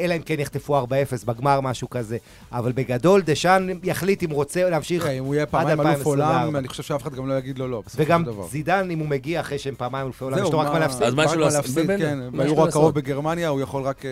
אלא 0.01 0.15
אם 0.15 0.21
כן 0.21 0.39
יחטפו 0.39 0.85
4-0 0.85 0.87
בגמר, 1.25 1.61
משהו 1.61 1.89
כזה. 1.89 2.17
אבל 2.51 2.71
בגדול, 2.71 3.21
דשאן 3.21 3.67
יחליט 3.83 4.23
אם 4.23 4.29
הוא 4.29 4.35
רוצה 4.35 4.69
להמשיך 4.69 5.03
תראה, 5.03 5.13
אם 5.13 5.23
הוא 5.23 5.35
יהיה 5.35 5.43
עד 5.43 5.49
פעמיים 5.49 5.81
אלוף 5.81 5.89
2024. 5.89 6.41
עולם, 6.41 6.55
אני 6.55 6.67
חושב 6.67 6.83
שאף 6.83 7.01
אחד 7.01 7.15
גם 7.15 7.27
לא 7.27 7.33
יגיד 7.33 7.59
לו 7.59 7.67
לא, 7.67 7.81
בסופו 7.85 8.03
של 8.03 8.09
וגם 8.09 8.23
דבר. 8.23 8.47
זידן, 8.47 8.91
אם 8.91 8.99
הוא 8.99 9.07
מגיע 9.07 9.39
אחרי 9.39 9.57
שהם 9.57 9.75
פעמיים 9.77 10.05
אלופי 10.05 10.23
עולם, 10.23 10.37
יש 10.37 10.51
לו 10.51 10.59
רק 10.59 10.67
מה 10.67 10.79
להפסיד. 10.79 11.03
אז 11.03 11.13
מה 11.13 11.25
יש 11.25 11.33
לו? 11.33 11.49
להפסיד, 11.49 11.87
כן, 11.87 12.19
ביורו 12.31 12.65
הקרוב? 12.65 12.95
בגרמניה 12.95 13.49
הוא 13.49 13.61
יכול 13.61 13.83
רק, 13.83 14.05
אה, 14.05 14.09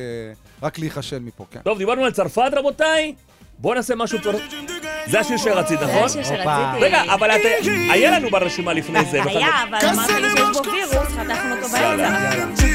רק 0.64 0.80
להיכשל 0.80 1.20
מפה, 1.20 1.46
כן. 1.52 1.60
טוב, 1.64 1.78
דיברנו 1.78 2.06
על 2.06 2.12
צרפת, 2.12 2.52
רבותיי. 2.56 3.14
בואו 3.60 3.74
נעשה 3.74 3.96
משהו 3.96 4.22
צור... 4.22 4.34
זה 5.08 5.20
השיר 5.20 5.38
שרצית, 5.38 5.80
זה 5.80 5.86
נכון? 5.86 6.04
השיר 6.04 6.22
הופה. 6.22 6.34
שרציתי. 6.34 6.86
רגע, 6.86 7.02
אבל 7.14 7.32
את... 7.32 7.42
היה 7.92 8.20
לנו 8.20 8.30
ברשימה 8.30 8.74
לפני 8.74 9.06
זה. 9.06 9.24
היה, 9.24 9.48
אבל 9.70 9.88
אמרת 9.90 10.10
לי 10.10 10.30
שיש 10.30 10.58
בו 10.58 10.72
וירוס, 10.72 11.08
חתכנו 11.08 11.56
אותו. 11.56 11.68
באמצע. 11.70 12.66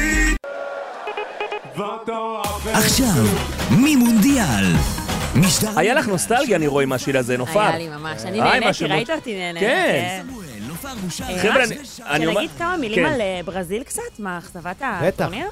עכשיו, 2.73 3.07
ממונדיאל. 3.71 4.65
משדר... 5.35 5.79
היה 5.79 5.93
לך 5.93 6.07
נוסטלגיה, 6.07 6.57
אני 6.57 6.67
רואה, 6.67 6.83
עם 6.83 6.91
השיר 6.93 7.17
הזה, 7.17 7.37
נופר. 7.37 7.59
היה 7.59 7.77
לי 7.77 7.87
ממש, 7.89 8.21
אני 8.21 8.41
אה, 8.41 8.59
נהניתי. 8.59 8.85
ראית 8.85 9.09
אותי 9.09 9.37
נהנית. 9.37 9.63
כן. 9.63 10.25
בושר. 11.03 11.23
אה, 11.23 11.39
חבר'ה, 11.39 11.63
אני- 12.05 12.25
אומר... 12.25 12.35
שנגיד 12.35 12.51
כמה 12.57 12.77
מילים 12.77 13.05
כן. 13.05 13.13
על 13.13 13.21
אה, 13.21 13.41
ברזיל 13.45 13.83
קצת, 13.83 14.01
מה, 14.19 14.37
אכזבת 14.37 14.75
הטורניר? 14.81 15.47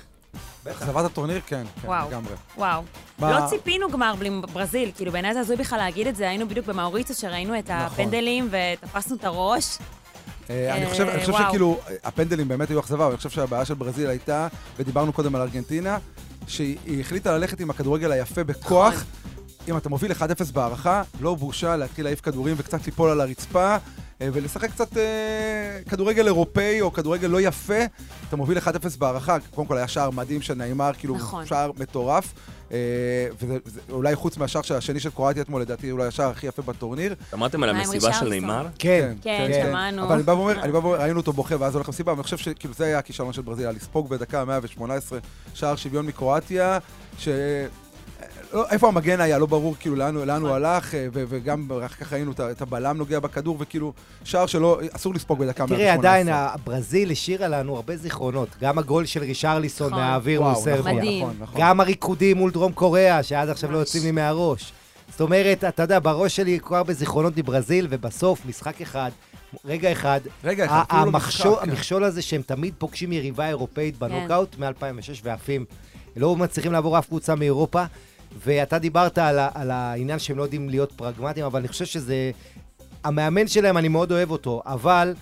אכזבת 0.71 1.05
הטורניר, 1.05 1.41
כן, 1.47 1.63
כן, 1.81 1.87
וואו. 1.87 2.07
לגמרי. 2.09 2.33
וואו. 2.57 2.81
לא 3.21 3.47
ציפינו 3.49 3.89
גמר 3.89 4.15
בלי 4.19 4.29
ברזיל, 4.53 4.91
כאילו 4.95 5.11
בעיניי 5.11 5.33
זה 5.33 5.39
הזוי 5.39 5.55
בכלל 5.55 5.77
להגיד 5.79 6.07
את 6.07 6.15
זה, 6.15 6.29
היינו 6.29 6.47
בדיוק 6.47 6.65
במאוריציוס 6.65 7.21
שראינו 7.21 7.59
את 7.59 7.69
הפנדלים 7.73 8.49
ותפסנו 8.51 9.15
את 9.15 9.23
הראש. 9.23 9.77
אה, 10.49 10.75
אני 10.75 10.85
אה, 10.85 10.89
חושב 10.89 11.07
אני 11.07 11.19
חושב 11.19 11.31
וואו. 11.31 11.47
שכאילו, 11.47 11.79
הפנדלים 12.03 12.47
באמת 12.47 12.69
היו 12.69 12.79
אכזבה, 12.79 13.03
אבל 13.03 13.11
אני 13.11 13.17
חושב 13.17 13.29
שהבעיה 13.29 13.65
של 13.65 13.73
ברזיל 13.73 14.09
הייתה, 14.09 14.47
ודיברנו 14.79 15.13
קודם 15.13 15.35
על 15.35 15.41
ארגנטינה, 15.41 15.97
שהיא 16.47 16.77
היא 16.85 17.01
החליטה 17.01 17.37
ללכת 17.37 17.59
עם 17.59 17.69
הכדורגל 17.69 18.11
היפה 18.11 18.43
בכוח. 18.43 18.93
נכון. 18.93 19.05
אם 19.67 19.77
אתה 19.77 19.89
מוביל 19.89 20.11
1-0 20.11 20.15
בהערכה, 20.53 21.03
לא 21.21 21.35
בושה 21.35 21.75
להתחיל 21.75 22.05
להעיף 22.05 22.21
כדורים 22.21 22.55
וקצת 22.57 22.85
ליפול 22.85 23.09
על 23.09 23.21
הרצפה, 23.21 23.75
אה, 23.75 23.77
ולשחק 24.21 24.69
קצת 24.71 24.97
אה, 24.97 25.03
כדורגל 25.89 26.25
אירופאי 26.25 26.81
או 26.81 26.93
כדורגל 26.93 27.27
לא 27.27 27.41
יפה. 27.41 27.79
אתה 28.29 28.35
מוביל 28.35 28.57
1-0 28.57 28.61
בהערכה, 28.97 29.37
קודם 29.55 29.67
כל 29.67 29.77
היה 29.77 29.87
שער 29.87 30.09
מדהים 30.09 30.41
של 30.41 30.53
נעימר, 30.53 30.91
כאילו 30.97 31.15
נכון. 31.15 31.45
שער 31.45 31.71
מטורף. 31.79 32.33
אה, 32.71 32.77
וזה 33.41 33.57
וזה- 33.65 33.81
אולי 33.89 34.15
חוץ 34.15 34.37
מהשער 34.37 34.61
של 34.61 34.75
השני 34.75 34.99
של 34.99 35.09
קרואטיה 35.09 35.41
אתמול, 35.41 35.61
לדעתי 35.61 35.91
אולי 35.91 36.07
השער 36.07 36.29
הכי 36.29 36.47
יפה 36.47 36.61
בטורניר. 36.61 37.15
שמעתם 37.31 37.63
על 37.63 37.69
המסיבה 37.69 38.13
של? 38.13 38.29
נאמר? 38.29 38.67
כן. 38.79 39.13
כן, 39.21 39.49
שמענו. 39.67 40.03
אבל 40.03 40.13
אני 40.15 40.23
בא 40.23 40.31
ואומר, 40.31 40.61
אני 40.63 40.71
בא 40.71 40.77
ואומר, 40.77 40.99
ראינו 41.01 41.19
אותו 41.19 41.33
בוכה 41.33 41.55
ואז 41.59 41.75
הולך 41.75 41.87
למסיבה, 41.87 42.11
אבל 42.11 42.19
אני 42.19 42.23
חושב 42.23 42.37
שכאילו 42.37 42.73
זה 42.73 42.85
היה 42.85 42.99
הכישלון 42.99 43.33
של 43.33 43.41
ברזיל, 43.41 43.69
לספוג 43.69 44.09
בדקה 44.09 44.45
118 44.45 45.19
שער 45.53 45.75
שוויון 45.75 46.05
מקרואטיה, 46.05 46.77
ש... 47.19 47.27
איפה 48.69 48.87
המגן 48.87 49.21
היה, 49.21 49.37
לא 49.37 49.45
ברור 49.45 49.75
כאילו 49.79 49.95
לאן, 49.95 50.15
הוא- 50.15 50.25
לאן 50.25 50.41
הוא 50.41 50.49
הלך, 50.49 50.95
אה, 50.95 51.07
ו- 51.13 51.23
וגם 51.29 51.67
אחר 51.85 51.95
כך 51.95 52.13
ראינו 52.13 52.31
את 52.51 52.61
הבלם 52.61 52.97
נוגע 52.97 53.19
בכדור, 53.19 53.57
וכאילו 53.59 53.93
שער 54.23 54.45
שלא, 54.45 54.79
אסור 54.91 55.13
לספוג 55.13 55.39
בדקה 55.39 55.65
118. 55.65 55.77
תראה, 55.77 55.93
עדיין, 55.93 56.27
ברזיל 56.65 57.11
השאירה 57.11 57.47
לנו 57.47 57.75
הרבה 57.75 57.97
זיכרונות. 57.97 58.49
גם 58.61 58.77
הגול 58.77 59.05
של 59.05 59.19
רישרליסון 59.21 59.87
נכון. 59.87 59.99
מהאוויר 59.99 60.41
מול 60.41 60.51
נכון, 60.51 60.63
סרביה. 60.63 60.93
נכון, 61.21 61.35
נכון. 61.39 61.61
גם 61.61 61.79
הריקודים 61.79 62.37
מול 62.37 62.51
דרום 62.51 62.71
קוריאה, 62.71 63.23
שעד 63.23 63.49
עכשיו 63.49 63.71
לא. 63.71 63.77
יוצאים 63.77 64.03
לי 64.03 64.11
מהראש. 64.11 64.71
זאת 65.11 65.21
אומרת, 65.21 65.63
אתה 65.63 65.83
יודע, 65.83 65.99
בראש 65.99 66.35
שלי 66.35 66.59
כל 66.61 66.75
הרבה 66.75 66.93
זיכרונות 66.93 67.37
מברזיל, 67.37 67.87
ובסוף, 67.89 68.45
משחק 68.45 68.81
אחד, 68.81 69.11
רגע 69.65 69.91
אחד, 69.91 70.19
רגע 70.43 70.65
אחד, 70.65 70.73
ה- 70.75 70.81
אפילו 70.81 71.01
לא 71.01 71.07
המכשול- 71.07 71.51
משחק, 71.51 71.63
כן. 71.63 71.69
המכשול 71.71 72.03
הזה 72.03 72.21
שהם 72.21 72.41
תמיד 72.45 72.73
פוגשים 72.77 73.11
יריבה 73.11 73.47
אירופאית 73.47 73.97
בנוקאוט 73.99 74.55
מ-2006 74.59 75.21
ועפים. 75.23 75.65
לא 76.15 76.35
מצליחים 76.35 76.71
לעבור 76.71 76.99
אף 76.99 77.07
קבוצה 77.07 77.35
מאירופה, 77.35 77.83
ואתה 78.45 78.79
דיברת 78.79 79.17
על, 79.17 79.39
ה- 79.39 79.49
על 79.53 79.71
העניין 79.71 80.19
שהם 80.19 80.37
לא 80.37 80.43
יודעים 80.43 80.69
להיות 80.69 80.91
פרגמטיים, 80.91 81.45
אבל 81.45 81.59
אני 81.59 81.67
חושב 81.67 81.85
שזה... 81.85 82.31
המאמן 83.03 83.47
שלהם, 83.47 83.77
אני 83.77 83.87
מאוד 83.87 84.11
אוהב 84.11 84.31
אותו, 84.31 84.61
אבל 84.65 85.13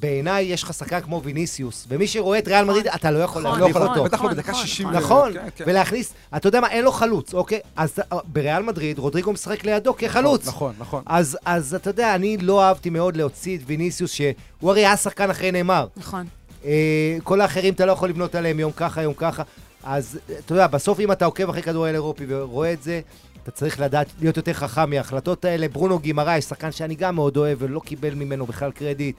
בעיניי 0.00 0.44
יש 0.44 0.62
לך 0.62 0.74
שחקן 0.74 1.00
כמו 1.00 1.20
ויניסיוס, 1.24 1.86
ומי 1.88 2.06
שרואה 2.06 2.38
את 2.38 2.48
ריאל 2.48 2.64
מדריד, 2.64 2.86
אתה 2.86 3.10
לא 3.10 3.18
יכול 3.18 3.42
נכון, 3.42 3.60
לא 3.60 3.66
להחליף 3.66 3.76
נכון, 3.76 3.88
אותו. 3.88 4.04
בטח 4.04 4.12
לא 4.12 4.24
נכון, 4.24 4.36
בדקה 4.36 4.52
נכון, 4.52 4.66
60. 4.66 4.88
נכון. 4.88 5.00
נכון, 5.02 5.32
כן, 5.32 5.48
כן. 5.56 5.64
ולהכניס, 5.66 6.12
אתה 6.36 6.48
יודע 6.48 6.60
מה, 6.60 6.68
אין 6.70 6.84
לו 6.84 6.92
חלוץ, 6.92 7.34
אוקיי? 7.34 7.60
אז 7.76 7.98
אה, 8.12 8.18
בריאל 8.24 8.62
מדריד, 8.62 8.98
רודריגו 8.98 9.32
משחק 9.32 9.64
לידו 9.64 9.94
כחלוץ. 9.96 10.46
נכון, 10.48 10.74
נכון. 10.78 11.02
אז, 11.06 11.38
אז 11.44 11.74
אתה 11.74 11.90
יודע, 11.90 12.14
אני 12.14 12.36
לא 12.36 12.62
אהבתי 12.64 12.90
מאוד 12.90 13.16
להוציא 13.16 13.56
את 13.56 13.62
ויניסיוס, 13.66 14.12
שהוא 14.12 14.70
הרי 14.70 14.80
היה 14.86 14.96
שחקן 14.96 15.30
אחרי 15.30 15.52
נאמר. 15.52 15.86
נכון. 15.96 16.26
אה, 16.64 17.16
כל 17.24 17.40
האחרים 17.40 17.74
אתה 17.74 17.86
לא 17.86 17.92
יכול 17.92 18.08
לבנות 18.08 18.34
עליהם 18.34 18.60
יום 18.60 18.72
ככה, 18.76 19.02
יום 19.02 19.14
ככה. 19.16 19.42
אז 19.84 20.18
אתה 20.44 20.52
יודע, 20.52 20.66
בסוף 20.66 21.00
אם 21.00 21.12
אתה 21.12 21.24
עוקב 21.24 21.48
אחרי 21.48 21.62
כדורגל 21.62 21.94
אירופי 21.94 22.24
ורואה 22.28 22.72
את 22.72 22.82
זה, 22.82 23.00
אתה 23.42 23.50
צריך 23.50 23.80
לדעת 23.80 24.06
להיות 24.20 24.36
יותר 24.36 24.52
חכם 24.52 24.90
מההחלטות 24.90 25.44
האלה. 25.44 25.68
ברונו 25.68 25.98
גימרייש, 25.98 26.44
שחקן 26.44 26.72
שאני 26.72 26.94
גם 26.94 27.14
מאוד 27.14 27.36
אוהב 27.36 27.58
ולא 27.60 27.80
קיבל 27.84 28.14
ממנו 28.14 28.46
בכלל 28.46 28.70
קרדיט. 28.70 29.16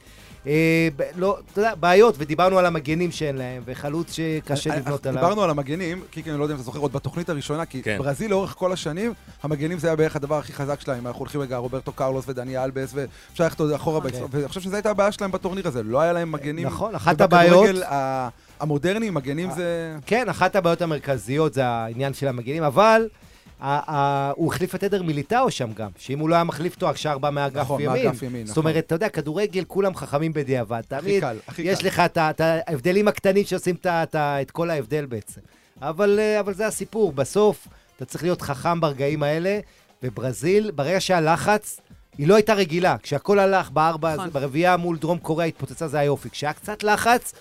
אה, 0.47 0.87
ב- 0.95 1.03
לא, 1.15 1.37
אתה 1.51 1.59
יודע, 1.61 1.75
בעיות, 1.75 2.15
ודיברנו 2.17 2.59
על 2.59 2.65
המגנים 2.65 3.11
שאין 3.11 3.37
להם, 3.37 3.63
וחלוץ 3.65 4.11
שקשה 4.13 4.69
אה, 4.71 4.75
לבנות 4.77 5.05
אה, 5.05 5.11
עליו. 5.11 5.21
דיברנו 5.23 5.43
על 5.43 5.49
המגנים, 5.49 6.01
קיקי, 6.11 6.31
אני 6.31 6.39
לא 6.39 6.43
יודע 6.43 6.53
אם 6.53 6.59
אתה 6.59 6.65
זוכר, 6.65 6.79
עוד 6.79 6.93
בתוכנית 6.93 7.29
הראשונה, 7.29 7.65
כי 7.65 7.81
כן. 7.83 7.97
ברזיל 7.99 8.31
לאורך 8.31 8.53
כל 8.57 8.71
השנים, 8.71 9.13
המגנים 9.43 9.79
זה 9.79 9.87
היה 9.87 9.95
בערך 9.95 10.15
הדבר 10.15 10.37
הכי 10.37 10.53
חזק 10.53 10.81
שלהם. 10.81 11.07
אנחנו 11.07 11.19
הולכים 11.19 11.41
רגע, 11.41 11.57
רוברטו 11.57 11.91
קרלוס 11.91 12.25
ודני 12.27 12.63
אלבס, 12.63 12.91
ואפשר 12.93 13.43
ללכת 13.43 13.59
עוד 13.59 13.71
אחורה, 13.71 13.99
בהיסטוריה, 13.99 14.27
ואני 14.31 14.47
חושב 14.47 14.61
שזו 14.61 14.75
הייתה 14.75 14.89
הבעיה 14.91 15.11
שלהם 15.11 15.31
בטורניר 15.31 15.67
הזה, 15.67 15.83
לא 15.83 16.01
היה 16.01 16.13
להם 16.13 16.31
מגנים. 16.31 16.67
נכון, 16.67 16.95
אחת 16.95 17.21
הבעיות- 17.21 17.65
ה- 18.61 18.63
המודרני, 18.63 19.09
מגנים 19.09 19.51
זה... 19.55 19.95
כן, 20.05 20.29
אחת 20.29 20.55
הבעיות 20.55 20.81
המרכזיות 20.81 21.53
זה 21.53 21.65
העניין 21.65 22.13
של 22.13 22.27
המגנים, 22.27 22.63
אבל 22.63 23.07
ה- 23.61 23.95
ה- 23.95 24.31
הוא 24.35 24.53
החליף 24.53 24.75
את 24.75 24.83
עדר 24.83 25.03
מיליטאו 25.03 25.51
שם 25.51 25.73
גם, 25.73 25.89
שאם 25.97 26.19
הוא 26.19 26.29
לא 26.29 26.35
היה 26.35 26.43
מחליף 26.43 26.75
אותו, 26.75 26.89
השאר 26.89 27.17
בא 27.17 27.29
מאגף 27.29 27.61
נכון, 27.61 27.81
ימין. 27.81 28.05
מאגף 28.05 28.23
ימין, 28.23 28.45
זאת 28.47 28.57
נכון. 28.57 28.69
אומרת, 28.69 28.83
אתה 28.85 28.95
יודע, 28.95 29.09
כדורגל, 29.09 29.63
כולם 29.67 29.95
חכמים 29.95 30.33
בדיעבד. 30.33 30.81
תמיד 30.87 31.21
קל, 31.21 31.37
הכי 31.47 31.61
יש. 31.61 31.83
לך 31.83 31.99
את 31.99 32.41
ההבדלים 32.41 33.07
הקטנים 33.07 33.45
שעושים 33.45 33.75
את 33.85 34.51
כל 34.51 34.69
ההבדל 34.69 35.05
בעצם. 35.05 35.41
אבל 35.81 36.19
אה, 36.19 36.39
אבל 36.39 36.53
זה 36.53 36.67
הסיפור, 36.67 37.11
בסוף 37.11 37.67
אתה 37.95 38.05
צריך 38.05 38.23
להיות 38.23 38.41
חכם 38.41 38.79
ברגעים 38.81 39.23
האלה, 39.23 39.59
וברזיל, 40.03 40.71
ברגע 40.71 40.99
שהלחץ... 41.01 41.79
היא 42.17 42.27
לא 42.27 42.35
הייתה 42.35 42.53
רגילה, 42.53 42.95
כשהכל 43.03 43.39
הלך 43.39 43.69
בארבע, 43.71 44.13
נכון. 44.15 44.29
ברביעייה 44.29 44.77
מול 44.77 44.97
דרום 44.97 45.17
קוריאה 45.17 45.47
התפוצצה 45.47 45.87
זה 45.87 45.99
היופי. 45.99 46.29
כשהיה 46.29 46.53
קצת 46.53 46.83
לחץ, 46.83 47.33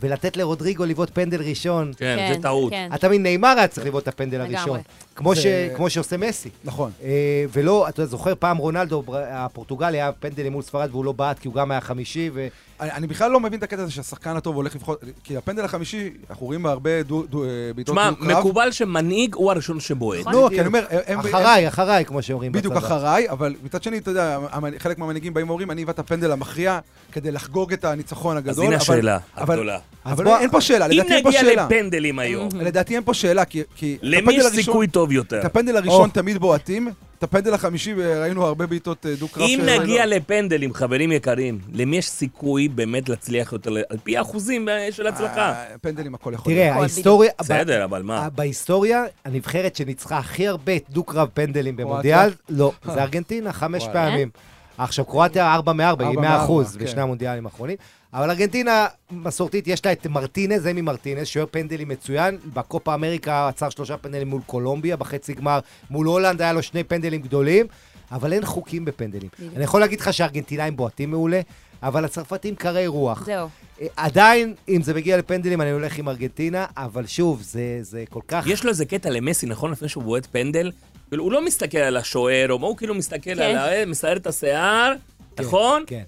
ולתת 0.00 0.36
לרודריגו 0.36 0.84
לבעוט 0.84 1.10
פנדל 1.12 1.42
ראשון, 1.42 1.92
כן, 1.96 2.32
זה 2.34 2.42
טעות. 2.42 2.70
כן. 2.70 2.90
אתה 2.94 3.08
מבין, 3.08 3.22
נאמר 3.22 3.54
היה 3.58 3.68
צריך 3.68 3.86
לבעוט 3.86 4.02
את 4.02 4.08
הפנדל. 4.08 4.40
הראשון. 4.40 4.80
כמו, 5.14 5.34
זה- 5.34 5.40
ש... 5.40 5.46
כמו 5.76 5.90
שעושה 5.90 6.16
מסי. 6.16 6.48
נכון. 6.64 6.90
אה, 7.02 7.08
ולא, 7.52 7.88
אתה 7.88 8.06
זוכר, 8.06 8.32
פעם 8.38 8.56
רונלדו, 8.56 9.02
הפורטוגלי, 9.30 9.96
היה 10.00 10.12
פנדל 10.12 10.48
מול 10.48 10.62
ספרד 10.62 10.88
והוא 10.92 11.04
לא 11.04 11.12
בעט, 11.12 11.38
כי 11.38 11.48
הוא 11.48 11.54
גם 11.54 11.70
היה 11.70 11.80
חמישי, 11.80 12.30
ו... 12.34 12.46
אני, 12.80 12.90
אני 12.92 13.06
בכלל 13.06 13.30
לא 13.30 13.40
מבין 13.40 13.58
את 13.58 13.62
הקטע 13.62 13.82
הזה 13.82 13.90
שהשחקן 13.92 14.36
הטוב 14.36 14.56
הולך 14.56 14.74
לבחור, 14.74 14.94
כי 15.24 15.36
הפנדל 15.36 15.64
החמישי, 15.64 16.10
אנחנו 16.30 16.46
רואים 16.46 16.62
בהרבה 16.62 17.02
דו- 17.02 17.22
דו- 17.26 17.44
אה, 17.44 17.48
בעיטות 17.74 17.96
תשמע. 17.96 18.10
מקובל 18.38 18.70
שמנהיג 18.72 19.34
הוא 19.34 19.50
הראשון 19.50 19.80
שבועט. 19.80 20.20
נכון. 20.20 20.32
לא, 20.32 20.48
כי 20.50 20.58
אני 20.60 20.66
אומר, 20.66 20.84
הם... 20.90 20.98
הם- 21.06 21.18
אחריי, 21.18 21.68
אחריי, 21.68 22.04
כמו 22.04 22.22
שאומרים 22.22 22.52
בדיוק. 22.52 22.74
אחריי, 22.76 23.30
אבל 23.30 23.54
מצד 23.62 23.82
שני, 23.82 23.98
אתה 23.98 24.10
יודע, 24.10 24.38
חלק 24.78 24.98
מהמנהיגים 24.98 25.34
באים 25.34 25.48
ואומרים, 25.48 25.70
אני 25.70 25.84
ואתה 25.84 26.00
הפנדל 26.02 26.32
המכריע 26.32 26.78
כדי 27.12 27.30
לחגוג 27.30 27.72
את 27.72 27.84
הניצחון 27.84 28.36
אז 28.36 28.42
הגדול. 28.44 28.64
הנה 28.64 28.74
אבל- 28.74 28.82
השאלה 28.82 29.18
הגדולה. 29.36 29.78
אבל 30.06 30.24
בוא- 30.24 30.38
אין 30.38 30.50
פה 30.50 30.60
שאלה, 30.60 30.86
אם 30.86 30.90
לדעתי 30.90 31.14
אין 31.14 31.22
פה 31.22 31.28
נגיע 31.28 31.40
שאלה. 31.40 31.66
לפנדלים 31.66 32.18
היום, 32.18 32.48
לדעתי 32.54 32.94
אין 32.94 33.02
פה 33.04 33.14
שאלה, 33.14 33.44
כי... 33.44 33.98
למי 34.02 34.32
יש 34.34 34.46
סיכוי 34.46 34.86
טוב 34.86 35.12
יותר? 35.12 35.40
את 35.40 35.44
הפנדל 35.44 35.76
הראשון 35.76 36.08
או. 36.08 36.14
תמיד 36.14 36.38
בועטים, 36.38 36.88
את 37.18 37.22
הפנדל 37.22 37.54
החמישי 37.54 37.92
ראינו 37.94 38.46
הרבה 38.46 38.66
בעיטות 38.66 39.06
אה, 39.06 39.14
דו-קרב. 39.14 39.42
אם. 39.42 39.60
נגיע 39.80 40.06
לפנדלים, 40.06 40.74
חברים 40.74 41.12
יקרים, 41.12 41.58
למי 41.72 41.96
יש 41.96 42.08
סיכוי 42.08 42.68
באמת 42.68 43.08
להצליח 43.08 43.52
יותר, 43.52 43.70
על 43.88 43.96
פי 44.02 44.16
האחוזים 44.18 44.68
אה, 44.68 44.88
של 44.92 45.06
הצלחה? 45.06 45.50
אה, 45.52 45.64
פנדלים 45.82 46.14
הכל 46.14 46.34
יכול 46.34 46.52
תראה, 46.52 46.62
להיות. 46.64 46.74
הכל 46.74 46.82
ההיסטוריה... 46.82 47.30
בסדר, 47.40 47.84
אבל 47.84 48.02
מה? 48.02 48.28
בהיסטוריה, 48.34 49.04
הנבחרת 49.24 49.76
שניצחה 49.76 50.18
הכי 50.18 50.46
הרבה 50.48 50.72
דו-קרב 50.90 51.28
פנדלים 51.34 51.76
במונדיאל, 51.76 52.30
לא, 52.48 52.72
זה 52.94 53.02
ארגנטינה, 53.02 53.52
חמש. 53.52 53.84
פעמים. 53.92 54.30
עכשיו, 54.78 55.04
קרואטיה 55.04 55.54
4 55.54 55.72
מ-4, 55.72 55.80
היא 55.82 55.88
ארבע 55.88 56.04
100 56.04 56.14
מארבע, 56.14 56.44
אחוז 56.44 56.76
כן. 56.76 56.84
בשני 56.84 57.00
המונדיאלים 57.02 57.46
האחרונים. 57.46 57.76
אבל 58.14 58.30
ארגנטינה 58.30 58.86
מסורתית, 59.10 59.66
יש 59.66 59.86
לה 59.86 59.92
את 59.92 60.06
מרטינז, 60.06 60.66
אמי 60.66 60.80
מרטינז, 60.80 61.26
שוער 61.26 61.46
פנדלים 61.50 61.88
מצוין. 61.88 62.38
בקופה 62.54 62.94
אמריקה 62.94 63.48
עצר 63.48 63.70
שלושה 63.70 63.96
פנדלים 63.96 64.28
מול 64.28 64.40
קולומביה, 64.46 64.96
בחצי 64.96 65.34
גמר 65.34 65.60
מול 65.90 66.06
הולנד 66.06 66.42
היה 66.42 66.52
לו 66.52 66.62
שני 66.62 66.84
פנדלים 66.84 67.22
גדולים, 67.22 67.66
אבל 68.12 68.32
אין 68.32 68.44
חוקים 68.44 68.84
בפנדלים. 68.84 69.28
אני 69.56 69.64
יכול 69.64 69.80
להגיד 69.80 70.00
לך 70.00 70.12
שהארגנטינאים 70.12 70.76
בועטים 70.76 71.10
מעולה, 71.10 71.40
אבל 71.82 72.04
הצרפתים 72.04 72.54
קרי 72.54 72.86
רוח. 72.86 73.26
זהו. 73.26 73.48
אה, 73.80 73.86
עדיין, 73.96 74.54
אם 74.68 74.82
זה 74.82 74.94
מגיע 74.94 75.16
לפנדלים, 75.16 75.60
אני 75.60 75.70
הולך 75.70 75.98
עם 75.98 76.08
ארגנטינה, 76.08 76.66
אבל 76.76 77.06
שוב, 77.06 77.42
זה, 77.42 77.78
זה 77.80 78.04
כל 78.10 78.20
כך... 78.28 78.46
יש 78.46 78.64
לו 78.64 78.70
איזה 78.70 78.84
קטע 78.84 79.10
למסי, 79.10 79.46
נכון? 79.46 79.70
לפני 79.70 79.88
שהוא 79.88 80.04
בועט 80.04 80.26
פנדל, 80.26 80.70
כאילו, 81.08 81.24
הוא 81.24 81.32
לא 81.32 81.44
מסתכל 81.44 81.78
על 81.78 81.96
השוער, 81.96 82.52
או 82.52 82.58
מה 82.58 82.66
הוא 82.66 82.76
כאילו 82.76 82.94
מסתכל 82.94 83.30
על 83.30 83.56
ה... 83.56 83.86
מסער 83.86 84.16
את 84.16 84.26
השיער, 84.26 84.92
כן, 85.36 85.42
נכון? 85.42 85.84
כן. 85.86 86.02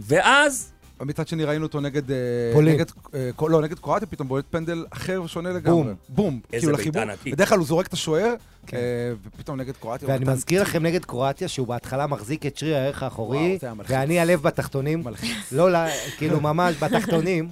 ואז, 0.00 0.72
מצד 1.00 1.28
שני 1.28 1.44
ראינו 1.44 1.66
אותו 1.66 1.80
נגד... 1.80 2.10
אה, 2.10 2.16
פולין. 2.52 2.74
נגד, 2.74 2.84
אה, 3.14 3.30
לא, 3.48 3.62
נגד 3.62 3.78
קרואטיה 3.78 4.08
פתאום 4.08 4.28
בועט 4.28 4.44
פנדל 4.50 4.84
אחר 4.90 5.22
ושונה 5.24 5.52
לגמרי. 5.52 5.82
בום. 5.82 5.94
בום. 6.08 6.40
איזה 6.52 6.66
כאילו 6.66 6.76
בעיטה 6.76 6.82
לחיבור. 6.82 7.02
ענקית. 7.02 7.34
בדרך 7.34 7.48
כלל 7.48 7.58
הוא 7.58 7.66
זורק 7.66 7.86
את 7.86 7.92
השוער, 7.92 8.34
כן. 8.66 8.76
אה, 8.76 8.82
ופתאום 9.26 9.60
נגד 9.60 9.72
קרואטיה 9.80 10.08
ואני 10.08 10.24
מזכיר 10.24 10.62
לכם 10.62 10.82
נגד 10.82 11.04
קרואטיה, 11.04 11.48
שהוא 11.48 11.66
בהתחלה 11.66 12.06
מחזיק 12.06 12.46
את 12.46 12.56
שריר 12.56 12.76
הערך 12.76 13.02
האחורי, 13.02 13.58
וואו. 13.62 13.76
ואני 13.88 14.20
הלב 14.20 14.42
בתחתונים. 14.42 15.02
מלחיץ. 15.04 15.52
לא, 15.52 15.72
לא, 15.72 15.78
כאילו 16.18 16.40
ממש 16.40 16.74
בתחתונים, 16.82 17.48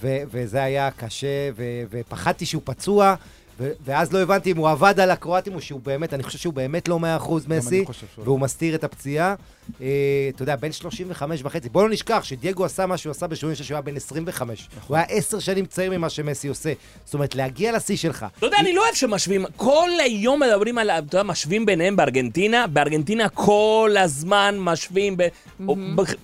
ו- 0.00 0.22
וזה 0.30 0.62
היה 0.62 0.90
קשה, 0.90 1.50
ו- 1.56 1.82
ופחדתי 1.90 2.46
שהוא 2.46 2.62
פצוע, 2.64 3.14
ואז 3.60 4.12
לא 4.12 4.18
הבנתי 4.18 4.52
אם 4.52 4.56
הוא 4.56 4.68
עבד 4.68 5.00
על 5.00 5.10
הקרואטים, 5.10 5.54
או 5.54 5.60
שהוא 5.60 5.80
באמת, 5.80 6.14
אני 6.14 6.22
חושב 6.22 6.38
שהוא 6.38 6.54
באמת 6.54 6.88
לא 6.88 6.98
100% 7.20 7.30
אני 7.46 7.58
מסי, 7.58 7.84
לא. 8.18 8.24
והוא 8.24 8.40
מסתיר 8.40 8.74
את 8.74 8.84
הפציעה. 8.84 9.34
אה, 9.80 9.86
אתה 10.34 10.42
יודע, 10.42 10.56
בן 10.56 10.72
35 10.72 11.40
וחצי. 11.44 11.68
בוא 11.68 11.82
לא 11.82 11.90
נשכח 11.90 12.20
שדייגו 12.24 12.64
עשה 12.64 12.86
מה 12.86 12.96
שהוא 12.96 13.10
עשה 13.10 13.26
ב-86, 13.26 13.36
שהוא 13.62 13.74
היה 13.74 13.82
בן 13.82 13.96
25. 13.96 14.68
נכון. 14.76 14.82
הוא 14.88 14.96
היה 14.96 15.06
עשר 15.08 15.38
שנים 15.38 15.66
צעיר 15.66 15.90
ממה 15.90 16.10
שמסי 16.10 16.48
עושה. 16.48 16.72
זאת 17.04 17.14
אומרת, 17.14 17.34
להגיע 17.34 17.72
לשיא 17.72 17.96
שלך. 17.96 18.26
אתה 18.38 18.46
יודע, 18.46 18.56
אני 18.60 18.72
לא 18.72 18.82
אוהב 18.82 18.94
שמשווים, 18.94 19.44
כל 19.56 19.88
היום 20.04 20.42
מדברים 20.42 20.78
על, 20.78 20.90
אתה 20.90 21.16
יודע, 21.16 21.22
משווים 21.22 21.66
ביניהם 21.66 21.96
בארגנטינה, 21.96 22.66
בארגנטינה 22.66 23.28
כל 23.28 23.94
הזמן 23.98 24.56
משווים, 24.58 25.16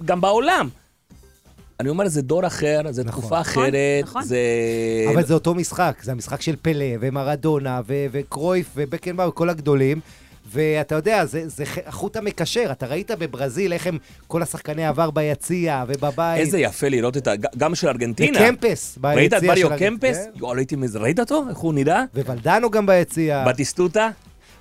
גם 0.05 0.21
בעולם. 0.21 0.69
אני 1.81 1.89
אומר, 1.89 2.09
זה 2.09 2.23
דור 2.23 2.47
אחר, 2.47 2.81
זו 2.91 3.03
נכון. 3.05 3.21
תקופה 3.21 3.41
נכון, 3.41 3.63
אחרת, 3.65 3.73
נכון. 4.03 4.23
זה... 4.23 4.39
אבל 5.15 5.25
זה 5.27 5.35
אותו 5.35 5.55
משחק, 5.55 5.99
זה 6.03 6.13
המשחק 6.13 6.41
של 6.43 6.55
פלא, 6.63 6.85
ומרדונה, 7.01 7.81
ו- 7.87 8.07
וקרויף, 8.13 8.67
ובקנבאו, 8.77 9.35
כל 9.35 9.51
הגדולים. 9.51 10.01
ואתה 10.53 10.95
יודע, 10.95 11.25
זה, 11.27 11.49
זה 11.49 11.65
החוט 11.87 12.17
המקשר. 12.17 12.69
אתה 12.73 12.87
ראית 12.87 13.11
בברזיל 13.11 13.73
איך 13.73 13.87
הם, 13.87 13.99
כל 14.27 14.43
השחקני 14.43 14.87
עבר 14.87 15.11
ביציע 15.11 15.85
ובבית. 15.89 16.41
איזה 16.41 16.59
יפה 16.59 16.89
לראות 16.89 17.17
את 17.17 17.29
ה... 17.29 17.33
גם 17.59 17.75
של 17.75 17.89
ארגנטינה. 17.89 18.39
וקמפס 18.43 18.99
ביציע 19.01 19.17
ראית 19.17 19.35
את 19.35 19.43
בריו 19.43 19.69
של- 19.69 19.77
קמפס? 19.79 20.17
כן. 20.17 20.31
יואו, 20.37 20.51
ראיתי 20.51 20.77
מזה, 20.77 20.99
ראית 20.99 21.21
אותו? 21.21 21.45
איך 21.49 21.59
הוא 21.59 21.75
נראה? 21.75 22.05
וולדנו 22.15 22.71
גם 22.71 22.87
ביציע. 22.87 23.45
בטיסטוטה? 23.49 24.09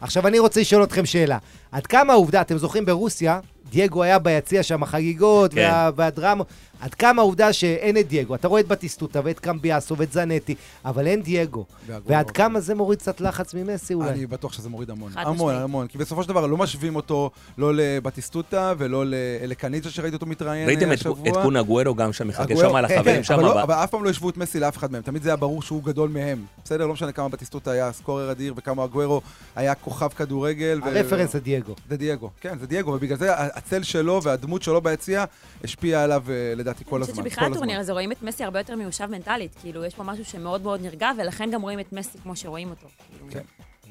עכשיו 0.02 0.28
אני 0.28 0.40
רוצה 0.40 0.62
לשאול 0.62 0.84
אתכם 0.84 1.06
שאלה. 1.06 1.38
עד 1.72 1.88
כמה 1.88 2.14
העובדה, 2.14 2.42
אתם 2.42 2.58
זוכרים 2.58 2.86
ברוסיה, 2.86 3.40
דייגו 3.72 4.04
היה 4.04 4.20
ביציע 4.20 4.64
שם 4.64 4.84
החגיגות 4.84 5.54
כן. 5.54 5.70
וה, 5.72 5.90
והדרמה, 5.96 6.44
עד 6.82 6.94
כמה 6.94 7.22
העובדה 7.22 7.54
שאין 7.54 7.98
את 7.98 8.08
דייגו, 8.08 8.36
אתה 8.36 8.48
רואה 8.48 8.62
את 8.62 8.68
בטיסטוטה 8.68 9.22
ואת 9.24 9.40
קמביאסו 9.40 9.98
ואת 9.98 10.12
זנטי, 10.12 10.56
אבל 10.86 11.08
אין 11.08 11.22
דייגו. 11.22 11.66
ועד 12.06 12.28
לא 12.28 12.32
כמה 12.34 12.60
זה 12.60 12.76
מוריד 12.76 13.00
קצת 13.00 13.22
לחץ 13.22 13.54
ממסי 13.54 13.94
אולי? 13.94 14.10
אני 14.10 14.26
בטוח 14.26 14.54
שזה 14.54 14.70
מוריד 14.70 14.90
המון. 14.90 15.12
המון. 15.16 15.56
המון. 15.56 15.88
כי 15.88 15.98
בסופו 15.98 16.24
של 16.24 16.30
דבר 16.30 16.48
לא 16.48 16.58
משווים 16.58 16.96
אותו 16.96 17.30
לא 17.58 17.72
לבטיסטוטה 17.76 18.74
ולא 18.78 19.06
ל- 19.06 19.14
לקניג'ה 19.42 19.90
שראיתי 19.90 20.16
אותו 20.16 20.26
מתראיין 20.26 20.68
ראיתם 20.68 20.88
אה, 20.88 20.94
את- 20.94 21.00
השבוע. 21.00 21.30
את 21.30 21.44
קון 21.44 21.56
אגוארו 21.58 21.96
גם 21.96 22.14
שם, 22.14 22.28
מחכה 22.28 22.44
הגוארו, 22.44 22.70
שם 22.70 22.76
על 22.76 22.88
כן, 22.88 22.94
החברים 22.96 23.16
כן, 23.16 23.24
שם. 23.24 23.34
אבל 23.34 23.44
לא- 23.44 23.64
אבל- 23.64 23.74
אף 23.74 23.90
פעם 23.92 24.04
לא 24.04 24.10
השוו 24.10 24.30
את 24.30 24.38
מסי 24.38 24.60
לאף 24.60 24.78
אחד 24.78 24.92
מהם. 24.92 25.02
תמיד 25.02 25.24
זה 25.24 25.30
היה 25.30 25.36
ברור 25.36 25.62
שהוא 25.62 25.84
גדול 25.84 26.10
מהם. 26.10 26.46
בסדר? 26.64 26.88
לא 26.88 26.94
משנה 26.94 27.12
כמה 27.12 27.30
בטיסטוטה 27.30 27.72
היה 27.72 27.92
סקורר 27.92 28.32
אדיר 28.32 28.54
וכמה 28.58 28.84
אגוארו 28.84 29.22
היה 29.56 29.76
כוכב 29.76 30.08
כדורגל. 30.08 30.80
ו- 30.84 30.88
הרפרנס 30.88 31.34
זה 31.34 31.40
דייגו. 31.40 31.76
זה 31.90 31.98
דייגו, 31.98 32.30
כן, 32.42 32.58
זה 32.60 32.68
דייגו, 32.68 32.92
ובגלל 32.92 33.18
זה 33.18 33.30
הצל 33.58 33.84
שלו 33.84 34.24
והדמות 34.24 34.64
שלו 34.64 34.82
ביציע 34.82 35.26
השפיעה 35.64 36.04
עליו 36.04 36.24
אה, 36.30 36.54
לדעתי 36.56 36.84
כל 36.86 36.96
אני 36.96 37.04
הזמן. 37.04 37.14
חושבת 37.14 37.24
כל 37.26 37.30
שבכלל. 37.30 37.52
הטורניר 37.52 37.80
הזה 37.80 37.92
רואים 37.94 38.12
את 38.12 38.24
מסי 38.24 38.44
הרבה 38.44 38.60
יותר 38.60 38.76
מיושב 38.76 39.06
מנטלית. 39.06 39.56
כאילו, 39.62 39.86
יש 39.86 39.96
פה 39.96 40.04
משהו 40.04 40.26
שמאוד 40.26 40.62
מאוד 40.62 40.82
נרגע, 40.82 41.10
ולכן 41.18 41.50
גם 41.52 41.62
רואים 41.62 41.80
את 41.80 41.94
מסי 41.94 42.18
כמו 42.24 42.36
שרואים 42.36 42.70
אותו. 42.70 42.88
כן. 43.30 43.42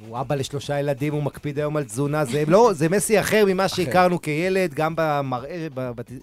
הוא 0.09 0.21
אבא 0.21 0.35
לשלושה 0.35 0.81
ילדים, 0.81 1.13
הוא 1.13 1.23
מקפיד 1.23 1.59
היום 1.59 1.77
על 1.77 1.85
תזונה, 1.85 2.25
זה 2.25 2.45
לא, 2.49 2.71
זה 2.73 2.89
מסי 2.89 3.21
אחר 3.21 3.45
ממה 3.47 3.69
שהכרנו 3.69 4.23
כילד, 4.23 4.75
גם 4.75 4.95
במראה, 4.97 5.67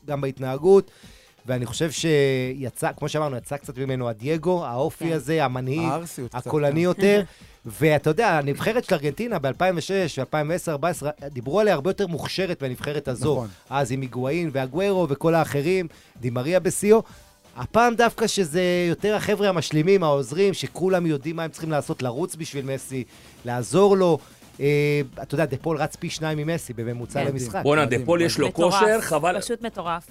גם 0.05 0.21
בהתנהגות. 0.21 0.91
ואני 1.45 1.65
חושב 1.65 1.91
שיצא, 1.91 2.91
כמו 2.97 3.09
שאמרנו, 3.09 3.37
יצא 3.37 3.57
קצת 3.57 3.77
ממנו 3.77 4.09
הדייגו, 4.09 4.65
האופי 4.65 5.05
כן. 5.05 5.11
הזה, 5.11 5.45
המנהיג, 5.45 5.89
הקולני 6.33 6.71
כן. 6.71 6.77
יותר. 6.77 7.23
ואתה 7.65 8.09
יודע, 8.09 8.29
הנבחרת 8.29 8.83
של 8.83 8.95
ארגנטינה 8.95 9.39
ב-2006, 9.39 10.19
2010, 10.19 10.71
2014, 10.71 11.11
דיברו 11.29 11.59
עליה 11.59 11.73
הרבה 11.73 11.89
יותר 11.89 12.07
מוכשרת 12.07 12.61
מהנבחרת 12.61 13.07
הזו. 13.07 13.33
נכון. 13.33 13.47
אז 13.69 13.91
עם 13.91 14.01
היגואין 14.01 14.49
והגוורו 14.53 15.07
וכל 15.09 15.35
האחרים, 15.35 15.87
די 16.21 16.34
מריה 16.34 16.59
בשיאו. 16.59 17.03
הפעם 17.57 17.95
דווקא 17.95 18.27
שזה 18.27 18.85
יותר 18.89 19.15
החבר'ה 19.15 19.49
המשלימים, 19.49 20.03
העוזרים, 20.03 20.53
שכולם 20.53 21.05
יודעים 21.05 21.35
מה 21.35 21.43
הם 21.43 21.51
צריכים 21.51 21.71
לעשות, 21.71 22.01
לרוץ 22.01 22.35
בשביל 22.35 22.65
מסי, 22.65 23.03
לעזור 23.45 23.97
לו. 23.97 24.17
אה, 24.59 25.01
אתה 25.21 25.35
יודע, 25.35 25.45
דה 25.45 25.57
פול 25.57 25.77
רץ 25.77 25.95
פי 25.95 26.09
שניים 26.09 26.37
ממסי 26.37 26.73
בממוצע. 26.73 27.23
למשחק. 27.23 27.63
בואנה, 27.63 27.85
דה 27.85 27.97
פול 28.05 28.21
יש 28.21 28.37
לו 28.37 28.53
כושר, 28.53 29.01
חבל, 29.01 29.41
פשוט 29.41 29.61
מטורף. 29.61 30.07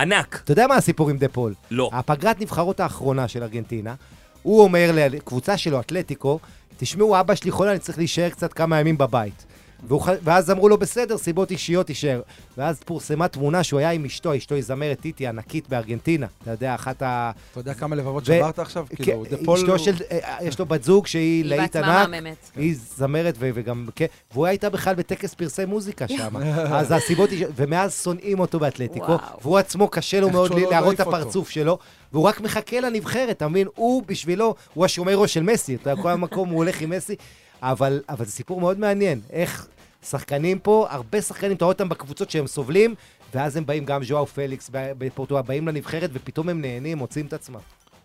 ענק. 0.00 0.40
אתה 0.44 0.52
יודע 0.52 0.66
מה 0.66 0.74
הסיפור 0.74 1.10
עם 1.10 1.18
דה 1.18 1.28
פול? 1.28 1.54
לא. 1.70 1.90
הפגרת 1.92 2.40
נבחרות 2.40 2.80
האחרונה 2.80 3.28
של 3.28 3.42
ארגנטינה, 3.42 3.94
הוא 4.42 4.62
אומר 4.62 4.90
לקבוצה 4.94 5.56
שלו, 5.56 5.80
אתלטיקו, 5.80 6.38
תשמעו, 6.76 7.20
אבא 7.20 7.34
שלי 7.34 7.50
חולה, 7.50 7.70
אני 7.70 7.78
צריך 7.78 7.98
להישאר 7.98 8.28
קצת 8.28 8.52
כמה 8.52 8.80
ימים 8.80 8.98
בבית. 8.98 9.44
והוא, 9.88 10.02
ואז 10.22 10.50
אמרו 10.50 10.68
לו, 10.68 10.78
בסדר, 10.78 11.18
סיבות 11.18 11.50
אישיות 11.50 11.86
תישאר. 11.86 12.20
ואז 12.58 12.80
פורסמה 12.84 13.28
תמונה 13.28 13.62
שהוא 13.62 13.80
היה 13.80 13.90
עם 13.90 14.04
אשתו, 14.04 14.36
אשתו 14.36 14.54
היא 14.54 14.64
זמרת 14.64 15.00
טיטי 15.00 15.26
ענקית 15.26 15.68
בארגנטינה. 15.68 16.26
אתה 16.42 16.50
יודע, 16.50 16.74
אחת 16.74 17.02
ה... 17.02 17.30
אתה 17.50 17.60
יודע 17.60 17.74
כמה 17.74 17.96
לבבות 17.96 18.22
ו- 18.22 18.26
שברת 18.26 18.58
עכשיו? 18.58 18.86
כאילו, 18.96 19.24
כן, 19.24 19.36
דה 19.36 19.44
פול... 19.44 19.58
אשתו 19.58 19.78
של... 19.78 19.94
אה, 20.10 20.38
יש 20.42 20.58
לו 20.58 20.66
בת 20.66 20.82
זוג 20.82 21.06
שהיא 21.06 21.44
היא 21.44 21.44
להיט 21.44 21.76
בעצמה 21.76 22.02
ענק. 22.02 22.10
מהממת. 22.10 22.50
היא 22.56 22.76
זמרת 22.96 23.34
ו- 23.38 23.50
וגם, 23.54 23.88
כן, 23.96 24.06
והוא 24.32 24.46
הייתה 24.46 24.70
בכלל 24.70 24.94
בטקס 24.94 25.34
פרסי 25.34 25.64
מוזיקה 25.64 26.08
שם. 26.08 26.36
אז 26.66 26.92
הסיבות, 26.92 27.30
היא 27.30 27.46
ומאז 27.56 28.02
שונאים 28.02 28.40
אותו 28.40 28.58
באתלטיקו. 28.58 29.16
והוא 29.42 29.58
עצמו 29.58 29.88
קשה 29.88 30.20
לו 30.20 30.30
מאוד 30.30 30.50
שהוא 30.50 30.60
לא 30.60 30.70
להראות 30.70 30.94
את. 30.94 31.00
הפרצוף 31.00 31.50
שלו, 31.50 31.78
והוא 32.12 32.24
רק 32.24 32.40
מחכה 32.40 32.80
לנבחרת, 32.80 33.36
אתה 33.36 33.48
מבין? 33.48 33.68
הוא 33.74 34.02
בשבילו, 34.06 34.54
הוא 34.74 34.84
השומר 34.84 35.14
ראש 35.14 35.34
של 35.34 35.42
מסי, 35.42 35.74
אתה 35.74 35.90
יודע, 35.90 36.02
כל 36.02 36.10
המקום 36.10 36.48
הוא 36.48 36.56
הולך 36.56 36.80
עם 36.80 36.90
מסי, 36.90 37.16
אבל, 37.62 38.02
אבל 38.08 38.24
זה 38.24 38.32
סיפור 38.32 38.60
מאוד 38.60 38.78
מעניין, 38.78 39.20
איך 39.30 39.66
שחקנים 40.08 40.58
פה, 40.58 40.86
הרבה 40.90 41.22
שחקנים, 41.22 41.56
אתה 41.56 41.64
רואה 41.64 41.72
אותם 41.72 41.88
בקבוצות 41.88 42.30
שהם 42.30 42.46
סובלים, 42.46 42.94
ואז 43.34 43.56
הם 43.56 43.66
באים, 43.66 43.84
גם 43.84 44.04
ז'ואר 44.04 44.24
פליקס 44.24 44.70
ב- 44.72 44.92
בפורטואל, 44.98 45.42
באים 45.42 45.68
לנבחרת, 45.68 46.10
ופתאום 46.12 46.48
הם 46.48 46.60
נהנים, 46.60 46.98
מוצאים 46.98 47.26
את 47.26 47.32
עצמם. 47.32 47.60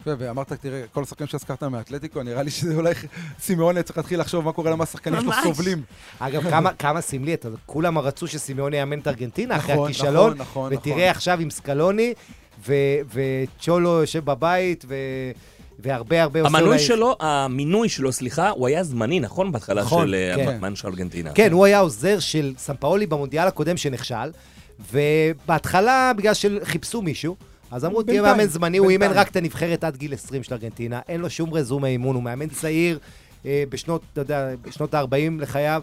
ואמרת, 0.06 0.54
תראה, 0.54 0.84
כל 0.94 1.04
השחקנים 1.04 1.28
שהזכרת 1.28 1.64
מאתלטיקו, 1.64 2.24
נראה 2.24 2.44
לי 2.44 2.52
שזה 2.52 2.76
אולי 2.76 2.94
סימאונה 3.40 3.84
צריך 3.84 3.98
להתחיל 3.98 4.20
לחשוב 4.20 4.46
מה 4.46 4.52
קורה 4.52 4.72
למה 4.72 4.84
השחקנים 4.84 5.22
שלו. 5.22 5.32
סובלים. 5.44 5.82
אגב, 6.20 6.50
כמה, 6.50 6.74
כמה 6.74 7.02
סמלי, 7.02 7.34
אתה, 7.34 7.50
כולם 7.66 7.98
רצו 7.98 8.28
שסימיוני 8.28 8.78
יאמן 8.78 9.00
את 9.00 9.08
ארגנטינה 9.08 9.56
אחרי 9.58 9.74
נכון, 9.74 9.86
הכישלון, 9.90 10.32
נכון, 10.32 10.38
נכון, 10.42 10.74
ותראה 10.74 10.96
נכון. 10.96 11.10
עכשיו 11.10 11.40
עם 11.40 11.50
סקלוני, 11.50 12.14
וצ'ולו 13.14 13.90
יושב 13.90 14.26
בבית, 14.26 14.86
ו- 14.88 15.32
והרבה 15.86 16.24
הרבה 16.24 16.42
עושה 16.42 16.58
המנוי 16.58 16.80
שלו, 16.80 17.16
המינוי 17.20 17.90
שלו, 17.90 18.12
סליחה, 18.12 18.50
הוא 18.50 18.68
היה 18.68 18.84
זמני, 18.84 19.20
נכון? 19.20 19.52
בהתחלה 19.52 19.82
נכון, 19.82 20.08
של 20.08 20.16
אה, 20.16 20.36
כן. 20.36 20.48
המאמן 20.48 20.76
של 20.76 20.88
ארגנטינה. 20.88 21.32
כן, 21.34 21.52
הוא 21.52 21.66
היה 21.66 21.80
עוזר 21.80 22.20
של 22.20 22.54
סמפאולי 22.58 23.06
במונדיאל 23.06 23.48
הקודם 23.48 23.78
שנכשל, 23.78 24.32
ובהתחלה, 24.92 26.12
בגלל 26.18 26.34
שחיפשו 26.34 27.02
מישהו, 27.02 27.36
אז 27.72 27.86
אמרו, 27.86 28.04
תהיה 28.04 28.22
מאמן 28.22 28.46
זמני, 28.46 28.78
הוא 28.78 28.90
אימן. 28.90 29.12
רק 29.12 29.28
את 29.28 29.36
הנבחרת 29.36 29.84
עד 29.84 29.98
גיל 29.98 30.14
20 30.14 30.44
של 30.44 30.54
ארגנטינה, 30.54 31.00
אין 31.10 31.22
לו 31.22 31.30
שום 31.30 31.54
רזומה 31.54 31.88
אימון, 31.88 32.16
הוא 32.16 32.24
מאמן 32.24 32.48
צעיר 32.48 33.00
אה, 33.46 33.64
בשנות, 33.70 34.02
אתה 34.14 34.22
יודע, 34.22 34.50
בשנות 34.62 34.94
ה-40 34.94 35.42
לחייו, 35.42 35.82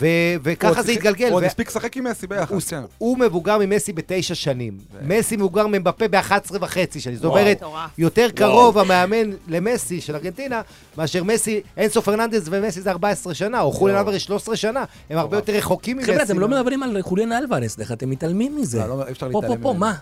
ו- 0.00 0.06
וככה 0.42 0.82
זה 0.82 0.92
התגלגל. 0.92 1.26
הוא 1.28 1.34
עוד 1.34 1.44
הספיק 1.44 1.68
לשחק 1.68 1.96
עם 1.96 2.04
מסי 2.04 2.26
ביחד, 2.26 2.54
הוא, 2.54 2.60
כן. 2.60 2.82
הוא 2.98 3.18
מבוגר 3.18 3.58
ממסי 3.58 3.92
בתשע 3.92 4.34
שנים. 4.34 4.78
מסי 5.02 5.36
מבוגר 5.36 5.66
ממבפה 5.66 6.08
ב-11 6.08 6.56
וחצי 6.60 7.00
שנים. 7.00 7.16
זאת 7.16 7.24
אומרת. 7.24 7.62
יותר 7.98 8.28
קרוב 8.34 8.78
המאמן 8.78 9.30
למסי 9.48 10.00
של 10.00 10.14
ארגנטינה, 10.14 10.60
מאשר 10.98 11.24
מסי, 11.24 11.60
אנסו 11.76 12.02
פרננדס 12.02 12.42
ומסי 12.44 12.80
זה 12.80 12.90
14 12.90 13.34
שנה, 13.34 13.60
או 13.60 13.72
חוליאן 13.72 13.98
אלוורס 13.98 14.22
13 14.22 14.56
שנה. 14.56 14.84
הם 15.10 15.18
הרבה 15.18 15.36
יותר 15.36 15.52
רחוקים 15.52 15.96
ממסי. 15.96 16.12
חבר'ה, 16.12 16.22
אתם 16.22 16.38
לא 16.38 16.48
מדברים 16.48 16.82
על 16.82 17.02
חוליאן 17.02 17.32
אלוורס, 17.32 17.76
אתם 17.92 18.10
מתעלמים 18.10 18.56
מזה? 18.56 18.78
לא, 18.78 18.98
לא, 18.98 19.06
אי 19.06 19.12
אפשר 19.12 19.28
פה, 19.32 19.40
פה, 19.46 19.54
פה. 19.62 19.72
מה? 19.72 19.94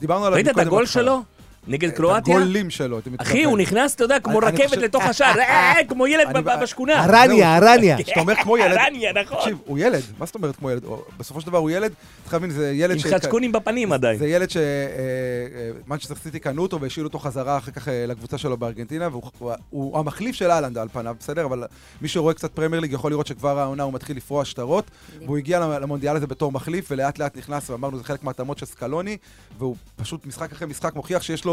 דיברנו 0.00 0.24
עליו 0.26 0.34
ראית 0.36 0.48
את 0.48 0.58
הגול. 0.58 0.86
שלו? 0.86 1.22
נגד 1.66 1.88
את 1.88 1.96
קרואטיה? 1.96 2.36
הגולים 2.36 2.70
שלו, 2.70 2.98
אתה 2.98 3.10
מתכוון. 3.10 3.30
אחי, 3.32 3.44
הוא 3.44 3.58
נכנס, 3.58 3.94
אתה 3.94 4.04
יודע, 4.04 4.20
כמו 4.20 4.38
רכבת 4.38 4.72
לתוך 4.76 5.02
השער, 5.04 5.38
אה, 5.38 5.74
כמו 5.88 6.06
ילד 6.06 6.26
בשכונה. 6.62 7.04
Araña, 7.04 7.56
Araña. 7.56 7.96
כשאתה 8.02 8.20
אומר 8.20 8.34
כמו 8.34 8.58
ילד, 8.58 8.76
Araña, 8.78 9.12
נכון. 9.12 9.38
תקשיב, 9.38 9.58
הוא 9.66 9.78
ילד, 9.78 10.02
מה 10.18 10.26
זאת 10.26 10.34
אומרת 10.34 10.56
כמו 10.56 10.70
ילד? 10.70 10.82
בסופו 11.18 11.40
של 11.40 11.46
דבר 11.46 11.58
הוא 11.58 11.70
ילד, 11.70 11.92
צריך 12.22 12.34
להבין, 12.34 12.50
זה 12.50 12.72
ילד 12.74 12.90
עם 12.94 12.98
ש... 12.98 13.06
חצ'קונים 13.06 13.52
בפנים 13.52 13.92
עדיין. 13.92 14.18
זה 14.18 14.28
ילד 14.28 14.48
שמנצ'סטר 14.50 16.14
סיטי 16.14 16.38
קנו 16.38 16.62
אותו 16.62 16.80
והשאילו 16.80 17.06
אותו 17.06 17.18
חזרה 17.18 17.58
אחר 17.58 17.70
כך 17.72 17.88
אה, 17.88 18.04
לקבוצה 18.08 18.38
שלו 18.38 18.56
בארגנטינה, 18.56 19.08
והוא 19.08 19.22
הוא- 19.38 19.52
הוא 19.70 19.98
המחליף 19.98 20.36
של 20.36 20.50
הולאנד 20.50 20.78
על 20.78 20.88
פניו, 20.92 21.16
בסדר? 21.20 21.44
אבל 21.44 21.64
מי 22.02 22.08
שרואה 22.08 22.34
קצת 22.34 22.50
פרמייר 22.52 22.80
ליג 22.80 22.92
יכול 22.92 23.10
לראות 23.10 23.26
שכבר 23.26 23.58
העונה 23.58 23.82
הוא 23.82 23.92
מתחיל 23.92 24.16
לפרוע 24.16 24.44
שטרות, 24.44 24.90
והוא 25.24 25.38
הגיע 25.38 25.60
למונדיאל 25.60 26.16
הזה 26.16 26.26
בתור 26.26 26.52
מחליף, 26.52 26.88
ולאט 26.90 27.18
לאט 27.18 27.36
נכנס, 27.36 27.70
ואמרנו, 27.70 27.98
זה 27.98 28.04
חלק 28.04 28.24
מההתאמות 28.24 28.58
של 28.58 28.66
סקלוני, 28.66 29.16
והוא 29.58 29.76
פשוט 29.96 30.26
משחק 30.26 30.52
אחרי 30.52 30.66
משחק 30.68 30.94
מוכיח 30.94 31.22
שיש 31.22 31.44
לו, 31.44 31.51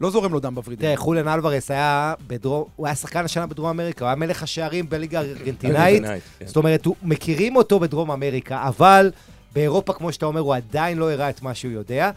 לא 0.00 0.10
זורם 0.10 0.32
לו 0.32 0.40
דם 0.40 0.54
בוורידים. 0.54 0.86
תראה, 0.86 0.96
חוליאן 0.96 1.28
אלוורס 1.28 1.70
היה 1.70 2.14
בדרום, 2.26 2.64
הוא 2.76 2.86
היה 2.86 2.94
שחקן 2.96 3.24
השנה 3.24 3.46
בדרום 3.46 3.68
אמריקה, 3.68 4.04
הוא 4.04 4.08
היה 4.08 4.16
מלך 4.16 4.42
השערים 4.42 4.88
בליגה 4.88 5.18
הארגנטינאית. 5.20 5.76
ארגנטינאית, 5.94 6.22
כן. 6.38 6.46
זאת 6.46 6.56
אומרת, 6.56 6.86
מכירים 7.02 7.56
אותו 7.56 7.80
בדרום 7.80 8.10
אמריקה, 8.10 8.62
אבל 8.68 9.10
באירופה, 9.54 9.92
כמו 9.92 10.12
שאתה 10.12 10.26
אומר, 10.26 10.40
הוא 10.40 10.54
עדיין 10.54 10.98
לא 10.98 11.12
הראה 11.12 11.30
את 11.30 11.42
מה 11.42 11.54
שהוא 11.54 11.72
יודע. 11.72 12.10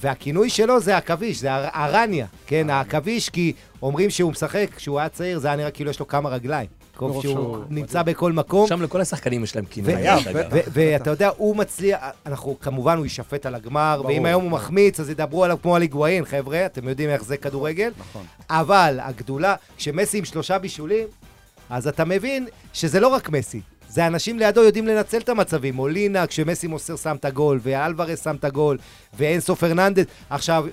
והכינוי 0.00 0.50
שלו 0.50 0.80
זה 0.80 0.96
עכביש, 0.96 1.40
זה 1.40 1.54
אר- 1.54 1.68
ארניה, 1.74 2.26
כן, 2.46 2.70
העכביש, 2.70 3.28
כי 3.30 3.52
אומרים 3.82 4.10
שהוא 4.10 4.30
משחק, 4.32 4.66
כשהוא 4.76 4.98
היה 4.98 5.08
צעיר, 5.08 5.38
זה 5.38 5.48
היה 5.48 5.56
נראה 5.56 5.70
כאילו 5.70 5.90
יש 5.90 6.00
לו 6.00 6.06
כמה 6.08 6.28
רגליים. 6.28 6.68
מרוב 7.02 7.22
שהוא 7.22 7.58
נמצא 7.70 8.02
בכל 8.02 8.32
מקום. 8.32 8.68
שם 8.68 8.82
לכל 8.82 9.00
השחקנים 9.00 9.44
יש 9.44 9.56
להם 9.56 9.64
כינוי. 9.64 9.94
ואתה 10.50 11.10
יודע, 11.10 11.30
הוא 11.36 11.56
מצליח, 11.56 12.00
אנחנו, 12.26 12.56
כמובן 12.60 12.96
הוא 12.96 13.06
יישפט 13.06 13.46
על 13.46 13.54
הגמר. 13.54 14.02
ואם 14.08 14.26
היום 14.26 14.42
הוא 14.42 14.50
מחמיץ, 14.50 15.00
אז 15.00 15.10
ידברו 15.10 15.44
עליו 15.44 15.58
כמו 15.62 15.76
על 15.76 15.82
היגואין, 15.82 16.24
חבר'ה, 16.24 16.66
אתם 16.66 16.88
יודעים 16.88 17.10
איך 17.10 17.24
זה 17.24 17.36
כדורגל. 17.36 17.90
נכון. 17.98 18.22
אבל 18.50 18.98
הגדולה, 19.02 19.54
כשמסי 19.76 20.18
עם 20.18 20.24
שלושה 20.24 20.58
בישולים, 20.58 21.06
אז 21.70 21.88
אתה 21.88 22.04
מבין 22.04 22.46
שזה 22.72 23.00
לא 23.00 23.08
רק 23.08 23.30
מסי. 23.30 23.60
זה 23.88 24.06
אנשים 24.06 24.38
לידו 24.38 24.64
יודעים 24.64 24.86
לנצל 24.86 25.18
את 25.18 25.28
המצבים. 25.28 25.74
מולינה, 25.74 26.26
כשמסי 26.26 26.66
מוסר 26.66 26.96
שם 26.96 27.16
את 27.16 27.24
הגול, 27.24 27.60
ואלוורס 27.62 28.24
שם 28.24 28.36
את 28.36 28.44
הגול, 28.44 28.78
ואינסו 29.18 29.56
פרננדס. 29.56 30.04
עכשיו, 30.30 30.66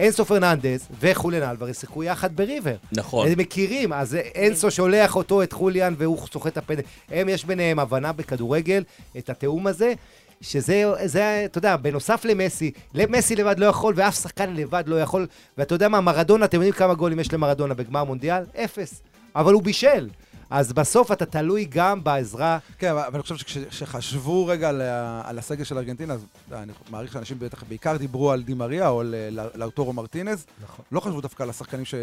אינסו 0.00 0.24
פרננדס 0.24 0.86
וחוליאן 1.00 1.50
אלוורס 1.50 1.80
שיחקו 1.80 2.04
יחד 2.04 2.36
בריבר. 2.36 2.74
נכון. 2.92 3.28
הם 3.28 3.38
מכירים, 3.38 3.92
אז 3.92 4.14
אינסו 4.14 4.70
שולח 4.70 5.16
אותו, 5.16 5.42
את 5.42 5.52
חוליאן, 5.52 5.94
והוא 5.98 6.18
סוחט 6.32 6.52
את 6.52 6.58
הפנדל. 6.58 6.82
הם, 7.08 7.28
יש 7.28 7.44
ביניהם 7.44 7.78
הבנה 7.78 8.12
בכדורגל, 8.12 8.82
את 9.18 9.30
התיאום 9.30 9.66
הזה. 9.66 9.92
שזה, 10.42 10.84
זה, 11.04 11.42
אתה 11.44 11.58
יודע, 11.58 11.76
בנוסף 11.76 12.24
למסי, 12.24 12.70
מסי 12.94 13.36
לבד 13.36 13.58
לא 13.58 13.66
יכול, 13.66 13.94
ואף 13.96 14.14
שחקן 14.14 14.54
לבד 14.54 14.84
לא 14.86 15.00
יכול. 15.00 15.26
ואתה 15.58 15.74
יודע 15.74 15.88
מה, 15.88 16.00
מרדונה, 16.00 16.44
אתם 16.44 16.56
יודעים 16.56 16.72
כמה 16.72 16.94
גולים 16.94 17.20
יש 17.20 17.32
למרדונה 17.32 17.74
בגמר 17.74 18.04
מונדיאל? 18.04 18.42
אפס. 18.64 19.02
אבל 19.36 19.52
הוא 19.52 19.62
בישל. 19.62 20.08
אז 20.50 20.72
בסוף 20.72 21.12
אתה 21.12 21.26
תלוי 21.26 21.66
גם 21.70 22.04
בעזרה. 22.04 22.58
כן, 22.78 22.90
אבל 22.90 23.02
אני 23.14 23.22
חושב 23.22 23.36
שכשחשבו 23.36 24.46
רגע 24.46 24.68
על 24.68 24.82
על 25.24 25.38
הסגל 25.38 25.64
של 25.64 25.78
ארגנטינה, 25.78 26.14
אז 26.14 26.20
אני 26.52 26.72
מעריך 26.90 27.12
שאנשים 27.12 27.38
בטח 27.38 27.64
בעיקר 27.68 27.96
דיברו 27.96 28.30
על 28.30 28.42
דימריה 28.42 28.88
או 28.88 29.00
על 29.00 29.14
ל- 29.30 29.40
לאוטורו 29.54 29.92
מרטינז, 29.92 30.46
נכון. 30.62 30.84
לא 30.92 31.00
חשבו 31.00 31.20
דווקא 31.20 31.42
על 31.42 31.50
השחקנים 31.50 31.84
ש... 31.84 31.94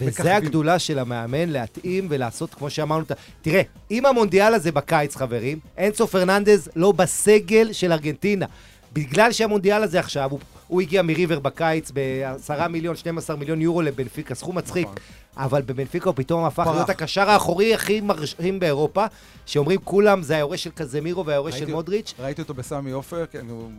וזה 0.00 0.36
הגדולה 0.36 0.78
של 0.78 0.98
המאמן, 0.98 1.48
להתאים 1.48 2.06
ולעשות, 2.10 2.54
כמו 2.54 2.70
שאמרנו, 2.70 3.04
תראה, 3.42 3.62
אם 3.90 4.06
המונדיאל 4.06 4.54
הזה 4.54 4.72
בקיץ, 4.72 5.16
חברים, 5.16 5.58
אינסו 5.76 6.06
פרננדז 6.06 6.68
לא 6.76 6.92
בסגל 6.92 7.72
של 7.72 7.92
ארגנטינה. 7.92 8.46
בגלל 8.92 9.32
שהמונדיאל 9.32 9.82
הזה 9.82 10.00
עכשיו, 10.00 10.30
הוא, 10.30 10.40
הוא 10.68 10.80
הגיע 10.80 11.02
מריבר 11.02 11.38
בקיץ 11.38 11.90
ב-10 11.94 12.68
מיליון, 12.68 12.96
12 12.96 13.36
מיליון 13.36 13.60
יורו 13.62 13.82
לבנפיקה, 13.82 14.34
סכום 14.34 14.58
מצחיק. 14.58 14.84
נכון. 14.86 14.96
אבל 15.36 15.62
בבנפיקה 15.62 16.08
הוא 16.08 16.16
פתאום 16.16 16.44
הפך. 16.44 16.66
להיות 16.74 16.90
הקשר 16.90 17.30
האחורי 17.30 17.74
הכי 17.74 18.00
מרשים 18.00 18.60
באירופה, 18.60 19.04
שאומרים 19.46 19.80
כולם 19.84 20.22
זה 20.22 20.36
היורש 20.36 20.64
של 20.64 20.70
קזמירו 20.70 21.26
והיורש 21.26 21.58
של 21.58 21.70
מודריץ'. 21.70 22.14
ראיתי 22.18 22.42
אותו 22.42 22.54
בסמי 22.54 22.90
עופר, 22.90 23.26
כן, 23.26 23.46
הוא 23.48 23.70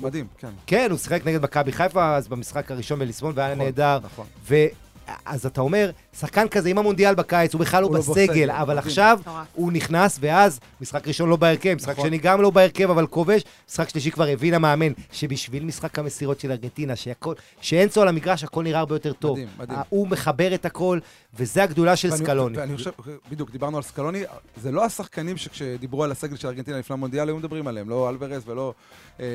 מדהים, 0.00 0.26
כן. 0.38 0.50
כן, 0.66 0.86
הוא 0.90 0.98
שיחק 0.98 1.26
נגד 1.26 1.42
מכבי 1.42 1.72
חיפה 1.72 2.16
אז 2.16 2.28
במשחק 2.28 2.70
הראשון 2.70 2.98
בליסבון, 2.98 3.32
והיה 3.36 3.54
נכון, 3.54 3.64
נהדר. 3.64 3.98
נכון. 4.02 4.26
ו... 4.48 4.54
אז 5.26 5.46
אתה 5.46 5.60
אומר, 5.60 5.90
שחקן 6.20 6.48
כזה 6.48 6.68
עם 6.68 6.78
המונדיאל 6.78 7.14
בקיץ, 7.14 7.52
הוא 7.54 7.60
בכלל 7.60 7.82
לא 7.82 7.86
הוא 7.86 7.94
לא 7.94 8.00
בסגל, 8.00 8.26
בסגל, 8.26 8.50
אבל. 8.50 8.78
עכשיו. 8.78 9.20
הוא 9.54 9.72
נכנס, 9.72 10.18
ואז 10.20 10.60
משחק 10.80 11.08
ראשון 11.08 11.28
לא 11.28 11.36
בהרכב, 11.36 11.74
משחק 11.74 11.92
נכון. 11.92 12.06
שני 12.06 12.18
גם 12.18 12.40
לא 12.42 12.50
בהרכב, 12.50 12.90
אבל 12.90 13.06
כובש, 13.06 13.42
משחק 13.68 13.88
שלישי 13.88 14.10
כבר 14.10 14.26
הבין 14.26 14.54
המאמן, 14.54 14.92
שבשביל 15.12 15.64
משחק 15.64 15.98
המסירות 15.98 16.40
של 16.40 16.50
ארגנטינה, 16.50 16.96
שהכל, 16.96 17.34
שאינסו 17.60 18.02
על 18.02 18.08
המגרש, 18.08 18.44
הכל 18.44 18.62
נראה 18.64 18.78
הרבה 18.80 18.94
יותר 18.94 19.12
טוב. 19.12 19.32
מדהים, 19.38 19.48
מדהים. 19.58 19.78
הוא 19.88 20.08
מחבר 20.08 20.54
את 20.54 20.64
הכל, 20.64 20.98
וזה 21.38 21.62
הגדולה 21.62 21.96
של 21.96 22.08
ואני- 22.10 22.20
סקלוני. 22.24 22.58
ואני 22.58 22.76
חושב, 22.76 22.90
בדיוק, 23.30 23.50
דיברנו 23.50 23.76
על 23.76 23.82
סקלוני, 23.82 24.22
זה 24.62 24.70
לא 24.72 24.84
השחקנים 24.84 25.36
שכשדיברו 25.36 26.04
על 26.04 26.10
הסגל 26.12 26.36
של 26.36 26.48
ארגנטינה 26.48 26.78
לפני 26.78 26.94
המונדיאל 26.94 27.28
היו 27.28 27.36
מדברים 27.36 27.66
עליהם, 27.66 27.88
לא 27.88 28.08
אלוורז 28.10 28.42
ולא... 28.46 28.72
אה, 29.20 29.26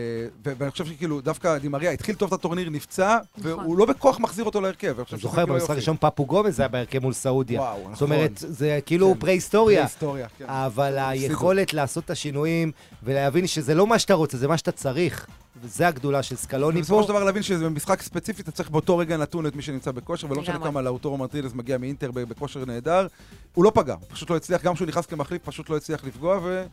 ואני 0.44 0.72
חושב 0.72 0.86
שכאילו, 0.86 1.22
דווקא 1.22 1.58
דימריה 1.58 1.92
התחיל 1.92 2.16
טוב 2.16 2.34
את 2.34 2.40
הטורניר, 2.40 2.70
נפצע, 2.70 3.18
והוא 3.38 3.78
לא 3.78 3.86
בכוח 3.86 4.20
מחזיר 4.20 4.46
אותו 4.46 4.62
להרכב. 4.62 4.96
אני 5.00 5.20
זוכר, 5.22 5.36
כאילו 5.36 5.48
במשחק 5.48 5.62
יופי. 5.62 5.72
הראשון 5.74 5.98
פפו 6.00 6.26
גומז 6.26 6.60
היה 6.60 6.69
בהרכב 6.72 7.00
מול 7.00 7.14
סעודיה. 7.14 7.62
וואו, 7.62 7.80
נכון. 7.80 7.94
זאת 7.94 8.02
אומרת, 8.02 8.32
זה 8.36 8.80
כאילו 8.86 9.14
כן. 9.14 9.20
פרה-היסטוריה. 9.20 9.82
היסטוריה, 9.84 10.28
כן. 10.38 10.46
אבל. 10.48 10.98
היכולת 10.98 11.74
לעשות 11.74 12.06
את 12.06 12.10
השינויים 12.10 12.72
ולהבין 13.04 13.48
שזה 13.48 13.76
לא 13.76 13.88
מה 13.88 14.00
שאתה 14.00 14.14
רוצה, 14.14 14.38
זה 14.38 14.48
מה 14.48 14.58
שאתה 14.58 14.72
צריך. 14.72 15.28
וזה 15.62 15.88
הגדולה 15.88 16.24
של 16.24 16.36
סקלוני 16.36 16.82
בסופו 16.82 16.98
פה. 16.98 17.04
של 17.04 17.10
דבר 17.10 17.24
להבין 17.24 17.44
שזה 17.44 17.66
במשחק 17.66 18.02
ספציפי, 18.02 18.42
אתה 18.42 18.52
צריך 18.52 18.70
באותו 18.70 18.98
רגע 18.98 19.18
נתון 19.18 19.46
את 19.46 19.56
מי 19.56 19.62
שנמצא 19.62 19.92
בכושר, 19.92 20.32
ולא 20.32 20.42
משנה. 20.42 20.60
כמה 20.60 20.82
לאוטורו 20.82 21.18
מרטינס 21.18 21.54
מגיע 21.54 21.78
מאינטר 21.78 22.12
בכושר 22.12 22.66
נהדר, 22.66 23.08
הוא 23.54 23.64
לא 23.64 23.72
פגע, 23.76 23.94
הוא 23.94 24.08
פשוט 24.10 24.30
לא 24.30 24.36
הצליח, 24.36 24.64
גם 24.64 24.74
כשהוא 24.74 24.88
נכנס 24.88 25.06
כמחליף, 25.06 25.42
פשוט 25.46 25.70
לא 25.70 25.78
הצליח 25.78 26.04
לפגוע, 26.04 26.40
ו... 26.44 26.64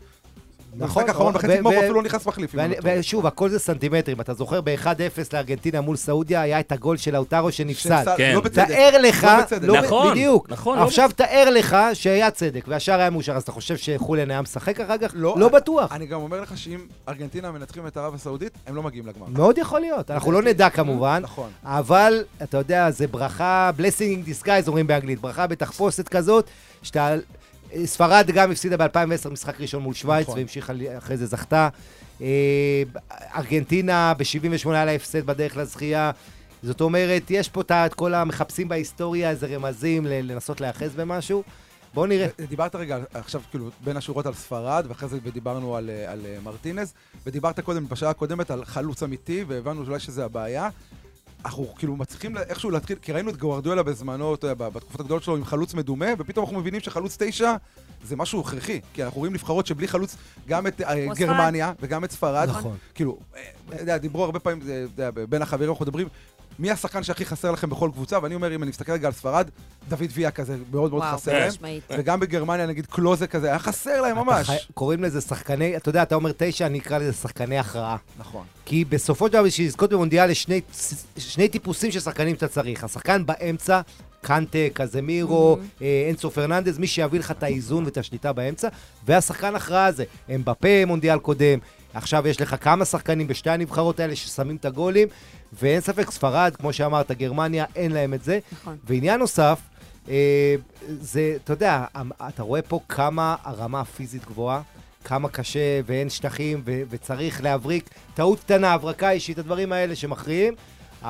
נכון, 0.78 1.02
במשחק 1.02 1.08
האחרון 1.08 1.34
ו- 1.34 1.38
בחצי 1.38 1.56
גמר 1.56 1.70
הוא 1.70 1.78
אפילו 1.78 1.94
לא 1.94 2.02
נכנס 2.02 2.26
מחליף. 2.26 2.54
לא. 2.54 2.62
ושוב, 2.82 3.26
הכל 3.26 3.48
זה 3.48 3.58
סנטימטרים. 3.58 4.20
אתה 4.20 4.34
זוכר 4.34 4.60
ב-1-0 4.60 4.86
לארגנטינה 5.32 5.80
מול 5.80 5.96
סעודיה, 5.96 6.40
היה 6.40 6.60
את 6.60 6.72
הגול 6.72 6.96
של 6.96 7.12
לאוטרו 7.12 7.52
שנפסל. 7.52 8.04
כן. 8.16 8.32
לא 8.34 8.40
בצדק. 8.40 8.68
תאר 8.68 8.98
לך, 9.02 9.24
לא 9.24 9.40
בצדק. 9.42 9.68
ב- 9.68 9.72
נכון, 9.72 10.10
בדיוק. 10.10 10.50
נכון, 10.50 10.78
עכשיו 10.78 11.10
תאר 11.16 11.50
לך 11.50 11.76
שהיה 11.94 12.30
צדק, 12.30 12.64
והשאר 12.68 13.00
היה 13.00 13.10
מאושר, 13.10 13.32
אז 13.32 13.42
אתה 13.42 13.52
חושב 13.52 13.76
שחוליאן 13.76 14.30
היה 14.30 14.42
משחק 14.42 14.80
אחר 14.80 14.98
כך? 14.98 15.10
לא, 15.14 15.48
בטוח. 15.48 15.92
אני 15.92 16.06
גם 16.06 16.20
אומר 16.20 16.40
לך 16.40 16.58
שאם 16.58 16.78
ארגנטינה 17.08 17.50
מנצחים 17.50 17.86
את 17.86 17.96
ערב 17.96 18.14
הסעודית, 18.14 18.52
הם 18.66 18.74
לא 18.74 18.82
מגיעים 18.82 19.06
לגמר. 19.06 19.26
מאוד 19.28 19.58
יכול 19.58 19.80
להיות, 19.80 20.10
אנחנו 20.10 20.32
לא 20.32 20.42
נדע 20.42 20.70
כמובן, 20.70 21.20
נכון. 21.22 21.50
אבל 21.64 22.24
אתה 22.42 22.56
יודע, 22.58 22.90
זה 22.90 23.06
ברכה, 23.06 23.70
blessing 23.78 23.80
in 24.26 24.44
disguise 24.44 24.66
אומרים 24.66 24.86
באנגלית, 24.86 25.20
ברכה 25.20 25.46
בתחפושת 25.46 26.08
כזאת, 26.08 26.46
שאתה... 26.82 27.14
ספרד 27.84 28.30
גם 28.34 28.50
הפסידה 28.50 28.76
ב-2010 28.76 29.30
משחק 29.30 29.60
ראשון 29.60 29.82
מול 29.82 29.94
שווייץ, 29.94 30.26
נכון. 30.26 30.38
והמשיכה, 30.38 30.72
אחרי 30.98 31.16
זה 31.16 31.26
זכתה. 31.26 31.68
אה, 32.20 32.82
ארגנטינה 33.36 34.14
ב-78 34.14 34.70
היה 34.70 34.84
לה 34.84 34.92
הפסד 34.92 35.26
בדרך 35.26 35.56
לזכייה. 35.56 36.10
זאת 36.62 36.80
אומרת, 36.80 37.22
יש 37.30 37.48
פה 37.48 37.60
את 37.86 37.94
כל 37.94 38.14
המחפשים 38.14 38.68
בהיסטוריה 38.68 39.30
איזה 39.30 39.46
רמזים 39.46 40.06
לנסות 40.06 40.60
להיאחז 40.60 40.94
במשהו. 40.96 41.42
בואו 41.94 42.06
נראה. 42.06 42.26
דיברת 42.48 42.74
רגע 42.74 42.98
עכשיו, 43.14 43.40
כאילו, 43.50 43.70
בין 43.84 43.96
השורות 43.96 44.26
על 44.26 44.34
ספרד, 44.34 44.84
ואחרי 44.88 45.08
זה 45.08 45.18
דיברנו 45.32 45.76
על, 45.76 45.90
אה, 45.90 46.12
על 46.12 46.20
אה, 46.26 46.36
מרטינז, 46.42 46.94
ודיברת 47.26 47.60
קודם, 47.60 47.88
בשעה 47.88 48.10
הקודמת, 48.10 48.50
על 48.50 48.64
חלוץ 48.64 49.02
אמיתי, 49.02 49.44
והבנו 49.48 49.84
אולי 49.84 50.00
שזה 50.00 50.24
הבעיה. 50.24 50.68
אנחנו 51.44 51.74
כאילו 51.78 51.96
מצליחים 51.96 52.34
לה- 52.34 52.42
איכשהו 52.42 52.70
להתחיל, 52.70 52.96
כי 53.02 53.12
ראינו 53.12 53.30
את 53.30 53.36
גוארדיולה 53.36 53.82
בזמנו, 53.82 54.34
אתה 54.34 54.46
יודע, 54.46 54.68
בתקופות 54.68 55.00
הגדולות 55.00 55.22
שלו 55.22 55.36
עם 55.36 55.44
חלוץ 55.44 55.74
מדומה, 55.74 56.06
ופתאום 56.18 56.44
אנחנו 56.44 56.60
מבינים 56.60 56.80
שחלוץ 56.80 57.16
תשע 57.18 57.54
זה 58.04 58.16
משהו 58.16 58.40
הכרחי. 58.40 58.80
כי 58.94 59.04
אנחנו 59.04 59.18
רואים 59.18 59.32
נבחרות 59.32 59.66
שבלי 59.66 59.88
חלוץ, 59.88 60.16
גם 60.48 60.66
את 60.66 60.80
אה, 60.80 61.06
גרמניה 61.16 61.72
וגם 61.80 62.04
את 62.04 62.10
ספרד. 62.10 62.48
נכון. 62.48 62.76
כאילו, 62.94 63.18
אה, 63.88 63.98
דיברו 63.98 64.24
הרבה 64.24 64.38
פעמים, 64.38 64.60
אה, 64.98 65.10
בין 65.28 65.42
החברים 65.42 65.70
אנחנו 65.70 65.84
מדברים, 65.84 66.08
מי 66.58 66.70
השחקן 66.70 67.02
שהכי 67.02 67.24
חסר 67.24 67.50
לכם 67.50 67.70
בכל 67.70 67.90
קבוצה, 67.92 68.18
ואני 68.22 68.34
אומר, 68.34 68.54
אם 68.54 68.62
אני 68.62 68.70
מסתכל 68.70 68.92
רגע 68.92 69.06
על 69.08 69.12
ספרד, 69.14 69.48
דוד 69.88 70.02
ויה 70.14 70.30
כזה 70.30 70.56
מאוד 70.72 70.90
מאוד 70.90 71.02
וואו, 71.02 71.16
חסר. 71.16 71.32
להם. 71.32 71.50
וגם 71.90 72.20
בגרמניה, 72.20 72.66
נגיד 72.66 72.86
קלוזה 72.86 73.26
כזה, 73.26 73.46
היה 73.46 73.58
חסר 73.58 74.00
להם 74.00 74.16
ממש. 74.16 74.46
חי- 74.46 74.56
קוראים 74.74 75.02
לזה 75.02 75.20
שחקני, 75.20 75.76
אתה 75.76 75.88
יודע, 75.88 76.02
אתה 76.02 76.14
אומר 76.14 76.30
תשע, 76.36 76.66
אני 76.66 76.78
אקרא 76.78 76.98
לזה 76.98 77.12
שחקני 77.12 77.58
הכרעה. 77.58 77.96
נכון. 78.18 78.44
כי 78.64 78.84
בסופו 78.84 79.26
של 79.26 79.32
דבר, 79.32 79.42
בשביל 79.42 79.66
לזכות 79.66 79.90
במונדיאל 79.92 80.30
יש 80.30 80.42
שני, 80.42 80.60
שני 81.18 81.48
טיפוסים 81.48 81.90
של 81.92 82.00
שחקנים 82.00 82.34
שאתה 82.34 82.48
צריך. 82.48 82.84
השחקן 82.84 83.26
באמצע, 83.26 83.80
קנטה, 84.22 84.58
קזמירו, 84.72 85.58
אה, 85.82 86.08
אנסו 86.10 86.30
פרננדז, 86.30 86.78
מי 86.78 86.86
שיביא 86.86 87.18
לך 87.20 87.30
את 87.30 87.42
האיזון 87.42 87.84
ואת 87.84 87.98
השליטה 87.98 88.32
באמצע, 88.32 88.68
והשחקן 89.06 89.54
הכרעה 89.56 89.86
הזה. 89.86 90.04
אמבפה 90.34 90.84
מונדיאל 90.86 91.18
קודם, 91.18 91.58
עכשיו 91.94 92.28
יש 92.28 92.40
לך 92.40 92.56
כמה 92.60 92.84
שחקנים 92.84 93.26
בשתי 93.26 93.50
הנבחרות 93.50 94.00
האלה 94.00 94.16
ששמים 94.16 94.56
את 94.56 94.64
הגולים, 94.64 95.08
ואין 95.52 95.80
ספק, 95.80 96.10
ספרד, 96.10 96.56
כמו 96.56 96.72
שאמרת, 96.72 97.12
גרמניה, 97.12 97.64
אין 97.76 97.92
להם 97.92 98.14
את 98.14 98.24
זה. 98.24 98.38
נכון. 98.52 98.76
ועניין 98.84 99.20
נוסף, 99.20 99.60
אה, 100.08 100.54
זה, 101.00 101.36
אתה 101.44 101.52
יודע, 101.52 101.84
אתה 102.28 102.42
רואה 102.42 102.62
פה 102.62 102.80
כמה 102.88 103.36
הרמה 103.44 103.80
הפיזית 103.80 104.24
גבוהה, 104.24 104.62
כמה 105.04 105.28
קשה 105.28 105.80
ואין 105.86 106.10
שטחים 106.10 106.62
ו- 106.64 106.82
וצריך 106.90 107.42
להבריק. 107.42 107.88
טעות 108.14 108.40
קטנה, 108.40 108.72
הברקה 108.72 109.10
אישית, 109.10 109.38
הדברים 109.38 109.72
האלה 109.72 109.96
שמכריעים, 109.96 110.54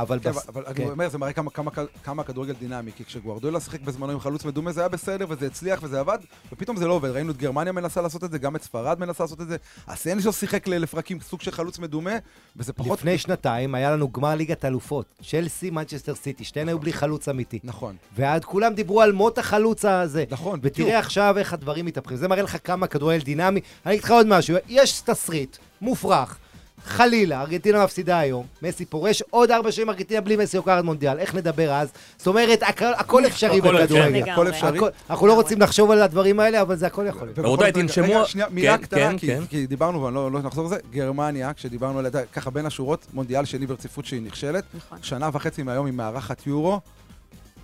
אבל... 0.02 0.18
כן, 0.22 0.30
בס- 0.30 0.48
אבל 0.48 0.62
כן. 0.74 0.82
אני 0.82 0.90
אומר, 0.90 1.08
זה 1.08 1.18
מראה 1.18 1.32
כמה- 1.32 1.50
כמה- 1.50 1.70
כמה 2.04 2.22
הכדורגל 2.22 2.52
דינמי, 2.60 2.90
כי 2.96 3.04
כשגוארדולה 3.04 3.60
שיחק 3.60 3.80
בזמנו 3.80 4.12
עם 4.12 4.20
חלוץ 4.20 4.44
מדומה 4.44 4.72
זה 4.72 4.80
היה 4.80 4.88
בסדר 4.88 5.26
וזה 5.28 5.46
הצליח 5.46 5.78
וזה 5.82 6.00
עבד, 6.00 6.18
ופתאום 6.52 6.76
זה 6.76 6.86
לא 6.86 6.92
עובד. 6.92 7.10
ראינו 7.10 7.30
את 7.32 7.36
גרמניה 7.36 7.72
מנסה 7.72 8.00
לעשות 8.00 8.24
את 8.24 8.30
זה, 8.30 8.38
גם 8.38 8.56
את 8.56 8.62
ספרד 8.62 9.00
מנסה 9.00 9.24
לעשות 9.24 9.40
את 9.40 9.48
זה. 9.48 9.56
אסנז'ו 9.86 10.32
שיחק 10.32 10.66
לפרקים 10.68 11.20
סוג 11.20 11.40
של 11.40 11.50
חלוץ 11.50 11.78
מדומה, 11.78 12.10
וזה 12.56 12.72
פחות... 12.72 12.98
לפני 12.98 13.18
שנתיים 13.18 13.74
היה 13.74 13.90
לנו 13.90 14.08
גמר 14.12 14.34
ליגת 14.34 14.64
אלופות, 14.64 15.06
צ'לסי, 15.30 15.70
מנצ'סטר 15.70 16.14
סיטי, 16.14 16.44
שתיהן 16.44 16.68
היו 16.68 16.78
בלי 16.78 16.92
חלוץ 16.92 17.28
אמיתי. 17.28 17.58
נכון. 17.64 17.96
ועד 18.16 18.44
כולם 18.44 18.74
דיברו 18.74 19.02
על 19.02 19.12
מות 19.12 19.38
החלוץ 19.38 19.84
הזה. 19.84 20.24
נכון, 20.30 20.60
בדיוק. 20.60 20.76
ותראה 20.88 20.98
עכשיו 20.98 21.34
איך 21.38 21.52
הדברים 21.52 21.86
מתהפכים. 21.86 22.16
זה 22.16 22.28
מראה 22.28 22.42
לך 22.42 22.56
כמה 22.64 22.86
כדורגל 22.86 23.24
דינמי. 23.24 23.60
אני 23.86 23.94
אגיד 23.94 24.04
לך 24.04 24.10
עוד 24.10 24.26
משהו, 24.26 24.56
יש 24.68 25.00
תסריט 25.00 25.56
מופרך. 25.80 26.38
חלילה, 26.86 27.40
ארגנטינה 27.40 27.84
מפסידה 27.84 28.18
היום, 28.18 28.46
מסי 28.62 28.84
פורש, 28.84 29.22
עוד 29.30 29.50
ארבע 29.50 29.72
שנים 29.72 29.90
ארגנטינה 29.90 30.20
בלי 30.20 30.36
מסי 30.36 30.56
לוקחת 30.56 30.84
מונדיאל, 30.84 31.18
איך 31.18 31.34
נדבר 31.34 31.72
אז? 31.72 31.88
זאת 32.18 32.26
אומרת, 32.26 32.62
הכל, 32.62 32.84
הכל 32.96 33.26
אפשרי. 33.26 33.60
בכדורגל. 33.60 34.06
לגמרי. 34.06 34.30
הכל 34.32 34.48
אפשרי. 34.48 34.78
אנחנו 35.10 35.26
לא 35.26 35.34
רוצים 35.34 35.60
לחשוב 35.60 35.90
על 35.90 36.02
הדברים 36.02 36.40
האלה, 36.40 36.62
אבל 36.62 36.76
זה 36.76 36.86
הכל 36.86 37.04
יכול 37.08 37.26
להיות. 37.26 37.38
רבותיי, 37.38 37.72
תנשמו- 37.72 38.02
רגע, 38.04 38.24
שנייה, 38.24 38.46
מילה 38.50 38.78
כן, 38.78 38.82
קטנה, 38.84 39.10
כן, 39.10 39.18
כי- 39.18 39.26
כן. 39.26 39.42
כי 39.48 39.66
דיברנו, 39.66 40.02
ואני 40.02 40.14
לא 40.14 40.32
לא 40.32 40.42
נחזור 40.42 40.66
לזה, 40.66 40.76
גרמניה, 40.92 41.52
כשדיברנו 41.54 41.98
עליה, 41.98 42.10
ככה 42.32 42.50
בין 42.50 42.66
השורות, 42.66 43.06
מונדיאל 43.14 43.44
שני 43.44 43.66
ברציפות 43.66 44.04
שהיא 44.04 44.22
נכשלת, 44.22 44.64
נכון. 44.74 44.98
שנה 45.02 45.30
וחצי 45.32 45.62
מהיום 45.62 45.86
היא 45.86 45.94
מארחת 45.94 46.46
יורו. 46.46 46.80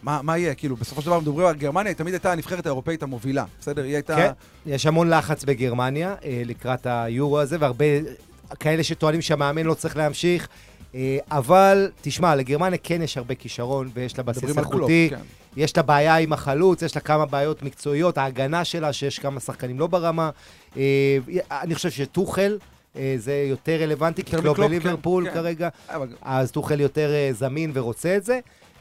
מה 0.02 0.20
מה 0.22 0.38
יהיה? 0.38 0.54
כאילו, 0.54 0.76
בסופו 0.76 1.00
של 1.00 1.06
דבר 1.06 1.20
מדברים 1.20 1.46
על 1.46 1.54
גרמניה, 1.54 1.90
היא 1.90 1.96
תמיד 1.96 2.14
הייתה 2.14 2.32
הנבחרת 2.32 2.66
האירופאית 2.66 3.02
המובילה, 3.02 3.44
בסדר? 3.60 3.82
היא 3.84 3.94
הייתה... 3.94 4.16
כן, 4.16 4.30
יש 4.66 4.86
המון 4.86 5.10
לחץ 5.10 5.44
בגרמניה 5.44 6.14
אה, 6.24 6.42
לקראת 6.44 6.86
היורו 6.90 7.40
הזה, 7.40 7.56
והרבה 7.60 7.84
כאלה 8.60 8.84
שטוענים 8.84 9.20
שהמאמן 9.22 9.62
לא 9.66 9.74
צריך 9.74 9.96
להמשיך. 9.96 10.48
אה, 10.94 11.18
אבל, 11.30 11.90
תשמע, 12.00 12.34
לגרמניה 12.34 12.78
כן 12.82 13.02
יש 13.02 13.16
הרבה 13.16 13.34
כישרון, 13.34 13.90
ויש 13.94 14.18
לה 14.18 14.24
בסיס 14.24 14.58
איכותי. 14.58 15.06
כן. 15.10 15.18
יש 15.56 15.76
לה 15.76 15.82
בעיה 15.82 16.16
עם 16.16 16.32
החלוץ, 16.32 16.82
יש 16.82 16.94
לה 16.96 17.00
כמה 17.00 17.26
בעיות 17.26 17.62
מקצועיות, 17.62 18.18
ההגנה 18.18 18.64
שלה, 18.64 18.92
שיש 18.92 19.18
כמה 19.18 19.40
שחקנים 19.40 19.78
לא 19.78 19.86
ברמה. 19.86 20.30
אה, 20.76 20.82
אני 21.50 21.74
חושב 21.74 21.90
שטוחל, 21.90 22.58
אה, 22.96 23.14
זה 23.18 23.46
יותר 23.48 23.72
רלוונטי, 23.82 24.22
כי 24.24 24.30
קלופ 24.30 24.44
מקלופ, 24.46 24.68
בליברפול 24.68 25.24
כן, 25.24 25.30
כן. 25.30 25.36
כרגע, 25.40 25.68
אבל- 25.88 26.08
אז 26.22 26.50
טוחל 26.50 26.80
יותר 26.80 27.10
זמין 27.32 27.70
ורוצה 27.74 28.16
את 28.16 28.24
זה. 28.24 28.40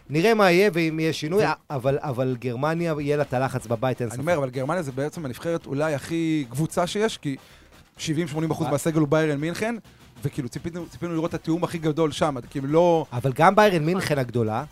נראה 0.10 0.34
מה 0.34 0.52
יהיה 0.52 0.70
ואם 0.74 1.00
יהיה 1.00 1.14
שינוי, 1.14 1.44
אבל, 1.70 1.98
אבל 2.02 2.36
גרמניה, 2.40 2.94
יהיה 3.00 3.18
לה 3.18 3.24
את 3.24 3.34
הלחץ 3.34 3.68
בבית, 3.68 4.02
אין 4.02 4.08
אני 4.10 4.14
ספק. 4.16 4.20
אומר, 4.22 4.38
אבל 4.38 4.50
גרמניה 4.50 4.82
זה 4.82 4.92
בעצם 4.92 5.26
הנבחרת 5.26 5.66
אולי 5.66 5.94
הכי 5.94 6.46
קבוצה 6.50 6.88
שיש, 6.88 7.18
כי 7.18 7.36
70-80 7.98 8.02
אחוז 8.52 8.68
אה. 8.68 8.72
מהסגל 8.72 9.00
הוא 9.00 9.08
ביירן 9.08 9.40
מינכן, 9.40 9.76
וכאילו 10.24 10.50
ציפינו 10.50 10.86
ציפינו 10.90 11.14
לראות 11.14 11.30
את 11.30 11.34
התיאום 11.34 11.64
הכי 11.64 11.78
גדול 11.78 12.12
שם, 12.12 12.36
כאילו 12.50 12.68
לא... 12.68 13.06
אבל 13.14 13.32
גם 13.36 13.56
ביירן 13.56 13.86
מינכן 13.86 14.18
הגדולה, 14.18 14.64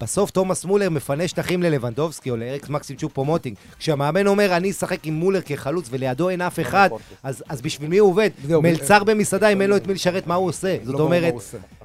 בסוף 0.00 0.30
תומאס 0.30 0.64
מולר 0.64 0.90
מפנה 0.90 1.28
שטחים 1.28 1.62
ללבנדובסקי 1.62 2.30
או 2.30 2.36
לאריקס 2.36 2.68
מקסים 2.68 2.96
צ'ופ 2.96 3.12
פומוטינג. 3.12 3.56
כשהמאמן 3.78 4.26
אומר, 4.26 4.56
אני 4.56 4.70
אשחק 4.70 5.06
עם 5.06 5.14
מולר 5.14 5.40
כחלוץ 5.40 5.86
ולידו 5.90 6.28
אין 6.28 6.40
אף 6.40 6.60
אחד, 6.60 6.88
אז, 7.22 7.44
אז 7.48 7.60
בשביל 7.60 7.88
מי 7.88 7.98
הוא 7.98 8.10
עובד? 8.10 8.30
מלצר 8.48 9.04
במסעדה, 9.04 9.48
אם 9.48 9.62
אין 9.62 9.70
לו 9.70 9.76
את 9.76 9.86
מי 9.86 9.94
לשרת, 9.94 10.26
מה 10.26 10.34
הוא 10.34 10.48
עושה? 10.48 10.76
זאת 10.84 10.94
לא 10.94 11.04
אומרת. 11.04 11.34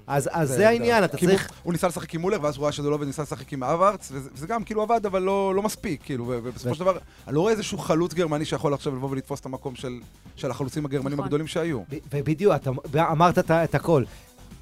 אז, 0.08 0.30
אז 0.32 0.50
זה 0.50 0.70
העניין, 0.70 1.04
אתה 1.04 1.18
צריך... 1.18 1.50
הוא- 1.64 1.74
ניסה 1.74 1.88
לשחק 1.88 2.16
עם 2.16 2.22
מולר, 2.22 2.38
ואז 2.42 2.58
הוא 2.58 2.64
ראה 2.64 2.72
שזה 2.72 2.90
לא 2.90 2.96
עובד, 2.96 3.08
ניסה 3.08 3.22
לשחק 3.22 3.54
עם 3.54 3.64
אברץ, 3.64 4.10
וזה 4.12 4.30
וזה 4.34 4.48
גם 4.48 4.64
כאילו 4.64 4.82
עבד, 4.82 5.06
אבל 5.06 5.22
לא 5.22 5.54
לא 5.56 5.62
מספיק, 5.62 6.02
כאילו, 6.04 6.26
ובסופו 6.28 6.76
של 6.76 6.80
דבר, 6.80 6.98
אני 7.28 7.36
לא 7.36 7.42
רואה 7.42 7.52
איזשהו 7.54 7.78
חלוץ 7.78 8.14
גרמני 8.14 8.46
שיכול 8.46 8.74
עכשיו 8.74 8.96
לבוא 8.96 9.10
ולתפוס 9.12 9.40
את 9.40 9.46
המקום 9.46 9.76
של 9.76 10.00
של 10.36 10.52
החלוצים 10.52 10.86
הגרמנים 10.86 11.14
נכון. 11.14 11.26
הגדולים 11.26 11.48
שהיו. 11.48 11.80
ובדיוק, 12.14 12.54
אתה 12.56 12.72
אמרת 13.12 13.38
את 13.52 13.76
הכל. 13.76 14.04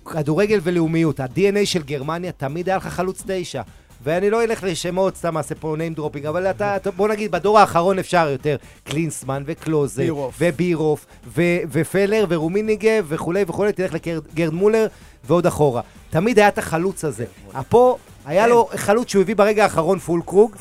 כדורגל 0.05 0.59
ולאומיות, 0.63 1.19
ה-DNA 1.19 1.65
של 1.65 1.83
גרמניה 1.83 2.31
תמיד 2.31 2.69
היה 2.69 2.77
לך 2.77 2.87
חלוץ 2.87 3.23
תשע. 3.27 3.61
ואני 4.03 4.29
לא 4.29 4.43
אלך 4.43 4.63
לשמות, 4.63 5.15
סתם 5.15 5.37
אעשה 5.37 5.55
פה 5.55 5.75
name 5.77 5.99
dropping, 5.99 6.27
אבל 6.29 6.47
אתה, 6.47 6.75
אתה- 6.75 6.91
בוא 6.91 7.07
נגיד, 7.07 7.31
בדור 7.31 7.59
האחרון 7.59 7.99
אפשר 7.99 8.29
יותר. 8.29 8.55
קלינסמן 8.83 9.43
וקלוזה, 9.45 10.01
בירוף. 10.01 10.35
ובירוף, 10.39 11.05
ו- 11.27 11.41
ופלר, 11.71 12.25
ורומיניגה, 12.29 12.89
וכולי 13.07 13.43
וכולי, 13.47 13.71
תלך 13.73 13.93
לגרד 13.93 14.53
מולר, 14.53 14.87
ועוד 15.23 15.45
אחורה. 15.45 15.81
תמיד 16.09 16.39
היה 16.39 16.47
את 16.47 16.57
החלוץ 16.57 17.05
הזה. 17.05 17.25
פה 17.69 17.97
היה 18.25 18.47
לו 18.47 18.69
חלוץ 18.75 19.11
שהוא 19.11 19.21
הביא 19.21 19.35
ברגע 19.35 19.63
האחרון 19.63 19.99
פול 19.99 20.21
קרוג, 20.25 20.55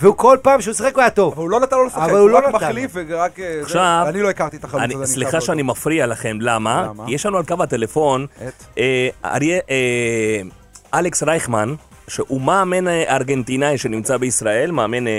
והוא 0.00 0.14
כל 0.16 0.38
פעם 0.42 0.60
שהוא 0.60 0.74
שיחק 0.74 0.94
הוא 0.94 1.00
היה 1.00 1.10
טוב. 1.10 1.32
אבל 1.32 1.42
הוא 1.42 1.50
לא 1.50 1.60
נתן 1.60 1.76
לו 1.76 1.84
לשחק, 1.86 2.08
הוא 2.10 2.30
לא 2.30 2.36
רק 2.38 2.44
נתן 2.44 2.52
לו. 2.52 2.58
מחליף 2.58 2.90
ורק... 2.94 3.40
אה, 3.40 3.60
עכשיו- 3.62 4.04
אני 4.08 4.20
לא 4.22 4.30
הכרתי 4.30 4.56
את 4.56 4.64
החלוץ 4.64 4.82
הזה. 4.94 5.06
סליחה 5.06 5.40
שאני. 5.40 5.62
מפריע 5.62 6.06
לכם, 6.06 6.36
למה? 6.40 6.88
יש 7.08 7.26
לנו 7.26 7.36
על 7.38 7.44
קו 7.44 7.54
הטלפון? 7.62 8.26
אה, 8.78 9.08
אריה, 9.24 9.58
אה, 9.70 10.40
אלכס 10.98 11.22
רייכמן, 11.22 11.74
שהוא 12.08 12.40
מאמן 12.40 12.88
אה, 12.88 13.14
ארגנטינאי 13.16 13.78
שנמצא 13.78 14.16
בישראל, 14.16 14.70
מאמן 14.70 15.06
אה, 15.06 15.12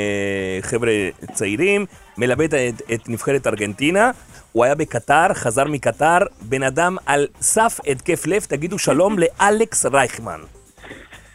חבר'ה 0.62 0.92
צעירים, 1.34 1.86
מלווה 2.18 2.46
את, 2.46 2.82
את 2.94 3.10
נבחרת 3.10 3.48
ארגנטינה. 3.48 4.12
הוא 4.52 4.64
היה 4.64 4.76
בקטר, 4.76 5.34
חזר 5.34 5.64
מקטר, 5.64 6.18
בן 6.42 6.64
אדם 6.64 6.98
על 7.06 7.28
סף 7.42 7.80
התקף 7.88 8.26
לב, 8.26 8.46
תגידו 8.50 8.80
שלום 8.80 9.16
לאלכס 9.20 9.86
רייכמן. 9.86 10.40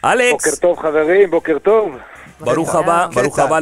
אלכס, 0.05 0.31
בוקר 0.31 0.55
טוב 0.61 0.79
חברים, 0.79 1.31
בוקר 1.31 1.57
טוב. 1.59 1.91
ברוך 2.39 2.75
הבא, 2.75 3.07
קטע, 3.11 3.21
ברוך 3.21 3.39
הבא 3.39 3.59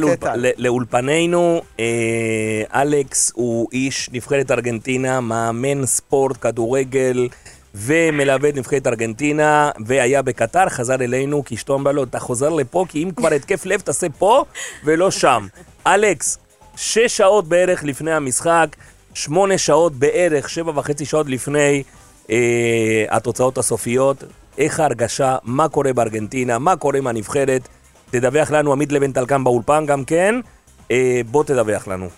לאולפנינו. 0.56 1.62
אה, 1.80 2.82
אלכס 2.82 3.32
הוא 3.34 3.68
איש 3.72 4.10
נבחרת 4.12 4.50
ארגנטינה, 4.50 5.20
מאמן 5.20 5.86
ספורט, 5.86 6.36
כדורגל, 6.40 7.28
ומלווה 7.74 8.48
את 8.48 8.54
נבחרת 8.56 8.86
ארגנטינה, 8.86 9.70
והיה 9.86 10.22
בקטר, 10.22 10.68
חזר 10.68 10.94
אלינו, 10.94 11.44
כי 11.44 11.54
אשתו 11.54 11.74
אמרה 11.74 11.92
לו, 11.92 12.04
אתה 12.04 12.18
חוזר 12.18 12.48
לפה, 12.48 12.84
כי 12.88 13.02
אם 13.02 13.10
כבר 13.10 13.32
התקף 13.32 13.66
לב, 13.66 13.80
תעשה 13.80 14.06
פה 14.18 14.44
ולא 14.84 15.10
שם. 15.10 15.46
אלכס, 15.86 16.38
שש 16.76 17.16
שעות 17.16 17.48
בערך 17.48 17.84
לפני 17.84 18.12
המשחק, 18.12 18.76
שמונה 19.14 19.58
שעות 19.58 19.92
בערך, 19.92 20.50
שבע 20.50 20.72
וחצי 20.74 21.04
שעות 21.04 21.26
לפני 21.26 21.82
אה, 22.30 23.04
התוצאות 23.10 23.58
הסופיות. 23.58 24.24
איך 24.58 24.80
ההרגשה, 24.80 25.36
מה 25.44 25.68
קורה 25.68 25.92
בארגנטינה, 25.92 26.58
מה 26.58 26.76
קורה 26.76 26.98
עם 26.98 27.06
הנבחרת. 27.06 27.68
תדווח 28.10 28.50
לנו 28.50 28.72
עמית 28.72 28.92
לבנטל 28.92 29.26
כאן 29.26 29.44
באולפן 29.44 29.86
גם 29.86 30.04
כן. 30.04 30.34
אה, 30.90 31.20
בוא 31.30 31.44
תדווח 31.44 31.88
לנו. 31.88 32.08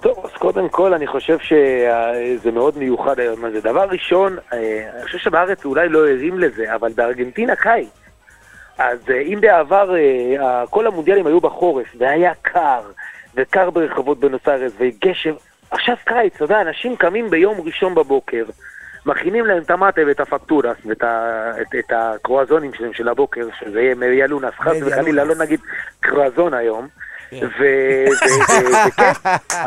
טוב, 0.00 0.14
קודם 0.44 0.68
כל 0.68 0.94
אני 0.94 1.06
חושב 1.06 1.38
שזה 1.38 2.50
מאוד 2.52 2.78
מיוחד 2.78 3.20
היום 3.20 3.44
הזה. 3.44 3.60
דבר 3.60 3.84
ראשון, 3.90 4.36
אה, 4.52 4.58
אני 4.96 5.04
חושב 5.04 5.18
שבארץ 5.18 5.64
אולי 5.64 5.88
לא 5.88 6.08
ערים 6.08 6.38
לזה, 6.38 6.74
אבל 6.74 6.92
בארגנטינה 6.92 7.56
קיץ. 7.56 7.88
אז 8.78 8.98
אה, 9.10 9.20
אם 9.20 9.38
בעבר 9.40 9.94
אה, 9.96 10.64
כל 10.70 10.86
המונדיאלים 10.86 11.26
היו 11.26 11.40
בחורף, 11.40 11.86
והיה 11.98 12.32
קר, 12.42 12.80
וקר 13.34 13.70
ברחובות 13.70 14.18
בנוס 14.20 14.48
איירס, 14.48 14.72
וגשם, 14.78 15.34
עכשיו 15.70 15.96
קיץ, 16.04 16.34
אתה 16.34 16.44
יודע, 16.44 16.60
אנשים 16.60 16.96
קמים 16.96 17.30
ביום 17.30 17.60
ראשון 17.64 17.94
בבוקר, 17.94 18.44
מכינים 19.06 19.46
להם 19.46 19.62
את 19.62 19.70
המטה 19.70 20.00
ואת 20.06 20.20
הפקטורס 20.20 20.76
ואת 20.86 21.02
ה- 21.04 21.50
את- 21.60 21.74
את 21.78 21.92
הקרואזונים 21.96 22.74
שלהם 22.74 22.92
של 22.92 23.08
הבוקר, 23.08 23.46
שזה 23.60 23.80
יהיה 23.80 23.94
מריה 23.94 24.26
לונס, 24.26 24.54
חס 24.58 24.76
וחלילה, 24.86 25.24
לא. 25.24 25.34
נגיד 25.34 25.60
קרואזון 26.00 26.54
היום. 26.54 26.88
כן. 27.30 27.46
וכן, 27.46 29.12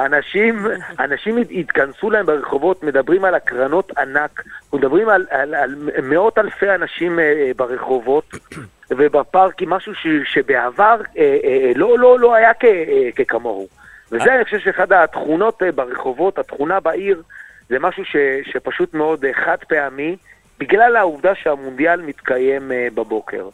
אנשים, 0.06 0.66
אנשים 1.00 1.38
הת- 1.38 1.48
התכנסו 1.52 2.10
להם 2.12 2.26
ברחובות, 2.26 2.84
מדברים 2.84 3.26
על 3.26 3.36
הקרנות 3.36 3.98
ענק, 3.98 4.44
מדברים 4.74 5.10
על, 5.10 5.26
על, 5.30 5.56
על 5.56 5.76
מאות 6.04 6.38
אלפי 6.38 6.70
אנשים 6.70 7.20
אה, 7.20 7.52
ברחובות 7.56 8.26
ובפארקים, 8.90 9.70
משהו 9.70 9.96
ש, 9.96 10.08
שבעבר 10.26 11.02
אה, 11.18 11.38
אה, 11.44 11.72
לא, 11.76 12.00
לא, 12.00 12.20
לא 12.20 12.36
היה 12.36 12.54
כ, 12.54 12.64
אה, 12.66 13.10
ככמוהו. 13.16 13.68
וזה, 14.12 14.36
אני 14.36 14.44
חושב 14.44 14.60
שאחד 14.60 14.94
התכונות 14.94 15.64
אה, 15.64 15.72
ברחובות, 15.72 16.40
התכונה 16.40 16.80
בעיר, 16.80 17.22
זה 17.70 17.80
משהו 17.80 18.06
ש, 18.06 18.16
שפשוט 18.44 18.94
מאוד 18.94 19.26
אה, 19.26 19.34
חד 19.34 19.58
פעמי, 19.70 20.16
בגלל 20.60 20.96
העובדה 20.96 21.36
שהמונדיאל 21.36 22.02
מתקיים 22.02 22.72
אה, 22.72 22.88
בבוקר, 22.94 23.44
אה, 23.44 23.50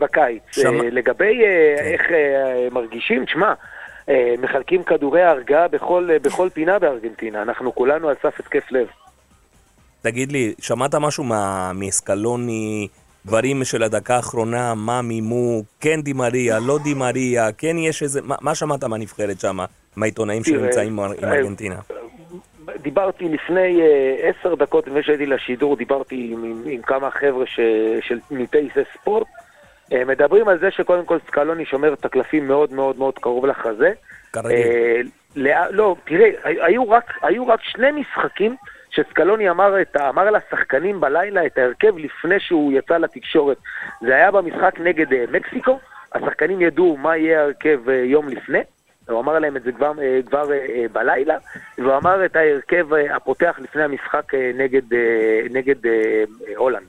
בקיץ. 0.00 0.42
שמע- 0.52 0.84
אה, 0.84 0.90
לגבי 0.90 1.42
אה, 1.44 1.74
איך 1.92 2.00
אה, 2.10 2.68
מרגישים, 2.70 3.24
תשמע, 3.24 3.52
מחלקים 4.38 4.82
כדורי 4.82 5.22
הרגעה 5.22 5.68
בכל, 5.68 6.08
בכל 6.22 6.48
פינה 6.52 6.78
בארגנטינה, 6.78 7.42
אנחנו 7.42 7.74
כולנו 7.74 8.08
על 8.08 8.14
סף 8.22 8.40
התקף 8.40 8.72
לב. 8.72 8.86
תגיד 10.02 10.32
לי, 10.32 10.54
שמעת 10.58 10.94
משהו 10.94 11.24
מה- 11.24 11.72
מאסקלוני, 11.74 12.88
דברים 13.26 13.64
של 13.64 13.82
הדקה 13.82 14.16
האחרונה, 14.16 14.74
מה 14.74 15.02
מימו, 15.02 15.62
כן 15.80 16.00
דימריה, 16.02 16.58
לא 16.66 16.78
דימריה, 16.84 17.52
כן 17.52 17.78
יש 17.78 18.02
איזה... 18.02 18.20
מה, 18.22 18.34
מה 18.40 18.54
שמעת 18.54 18.84
מהנבחרת 18.84 19.40
שם, 19.40 19.58
מהעיתונאים 19.96 20.44
שנמצאים 20.44 21.00
עם 21.00 21.12
ארגנטינה? 21.22 21.76
דיברתי 22.82 23.24
לפני 23.24 23.80
עשר 24.22 24.54
דקות, 24.54 24.86
לפני 24.86 25.02
שהייתי 25.02 25.26
לשידור, 25.26 25.76
דיברתי 25.76 26.28
עם, 26.32 26.44
עם, 26.44 26.62
עם 26.66 26.82
כמה 26.82 27.10
חבר'ה 27.10 27.44
של 28.00 28.18
מפייסי 28.30 28.80
ספורט. 28.94 29.26
אה, 29.92 30.04
מדברים 30.04 30.48
על 30.48 30.58
זה 30.58 30.70
שקודם 30.70 31.04
כל 31.04 31.18
סקלוני 31.26 31.64
שומר 31.64 31.92
את 31.92 32.04
הקלפים 32.04 32.48
מאוד 32.48 32.72
מאוד 32.72 32.98
מאוד 32.98 33.18
קרוב 33.18 33.46
לחזה. 33.46 33.92
כרגיל. 34.32 34.56
אה, 34.56 35.00
לא, 35.36 35.52
לא, 35.70 35.96
תראה, 36.04 36.30
היו 36.44 36.90
רק, 36.90 37.12
היו 37.22 37.48
רק 37.48 37.60
שני 37.62 37.90
משחקים 37.90 38.56
שסקלוני 38.90 39.50
אמר, 39.50 39.82
את, 39.82 39.96
אמר 39.96 40.30
לשחקנים 40.30 41.00
בלילה 41.00 41.46
את 41.46 41.58
ההרכב 41.58 41.98
לפני 41.98 42.40
שהוא 42.40 42.72
יצא 42.72 42.96
לתקשורת. 42.96 43.56
זה 44.00 44.14
היה 44.14 44.30
במשחק 44.30 44.80
נגד 44.80 45.12
אה, 45.12 45.24
מקסיקו, 45.30 45.78
השחקנים 46.12 46.60
ידעו 46.60 46.96
מה 46.96 47.16
יהיה 47.16 47.40
ההרכב 47.40 47.88
אה, 47.88 47.94
יום 47.94 48.28
לפני. 48.28 48.60
הוא 49.08 49.20
אמר 49.20 49.38
להם 49.38 49.56
את 49.56 49.62
זה 49.62 49.72
כבר, 49.72 49.92
כבר 50.26 50.48
בלילה, 50.92 51.36
והוא 51.78 51.96
אמר 51.96 52.24
את 52.24 52.36
ההרכב 52.36 52.94
הפותח 52.94 53.58
לפני 53.62 53.82
המשחק 53.82 54.34
נגד, 54.54 54.82
נגד 55.50 55.74
הולנד. 56.56 56.86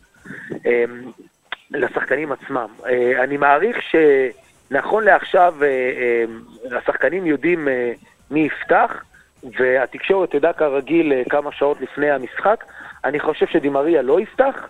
לשחקנים 1.72 2.32
עצמם. 2.32 2.68
אה, 2.86 3.24
אני 3.24 3.38
מעריך 3.38 3.78
שנכון 3.82 5.04
לעכשיו 5.04 5.56
אה, 5.62 5.68
אה, 5.68 6.78
השחקנים 6.78 7.26
יודעים 7.26 7.68
מי 8.32 8.40
יפתח, 8.40 9.04
והתקשורת 9.60 10.32
תדע 10.32 10.54
כרגיל 10.54 11.14
כמה 11.30 11.52
שעות 11.52 11.82
לפני 11.82 12.12
המשחק. 12.12 12.64
אני 13.06 13.20
חושב 13.20 13.48
שדימריה 13.48 14.02
לא 14.02 14.20
יפתח. 14.22 14.70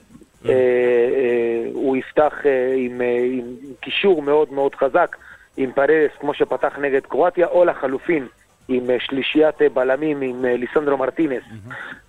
אה, 0.50 1.66
הוא 1.74 1.98
יפתח 1.98 2.34
עם, 2.76 3.02
עם 3.32 3.46
קישור 3.80 4.22
מאוד 4.22 4.54
מאוד 4.54 4.76
חזק, 4.76 5.18
עם 5.58 5.72
פרס 5.72 6.12
כמו 6.20 6.34
שפתח 6.34 6.78
נגד 6.82 7.06
קרואטיה, 7.06 7.48
או 7.48 7.66
לחלופין 7.66 8.28
עם 8.68 8.84
שלישיית 9.00 9.56
בלמים 9.74 10.22
עם 10.22 10.46
ליסנדרו 10.46 10.98
מרטינס 10.98 11.44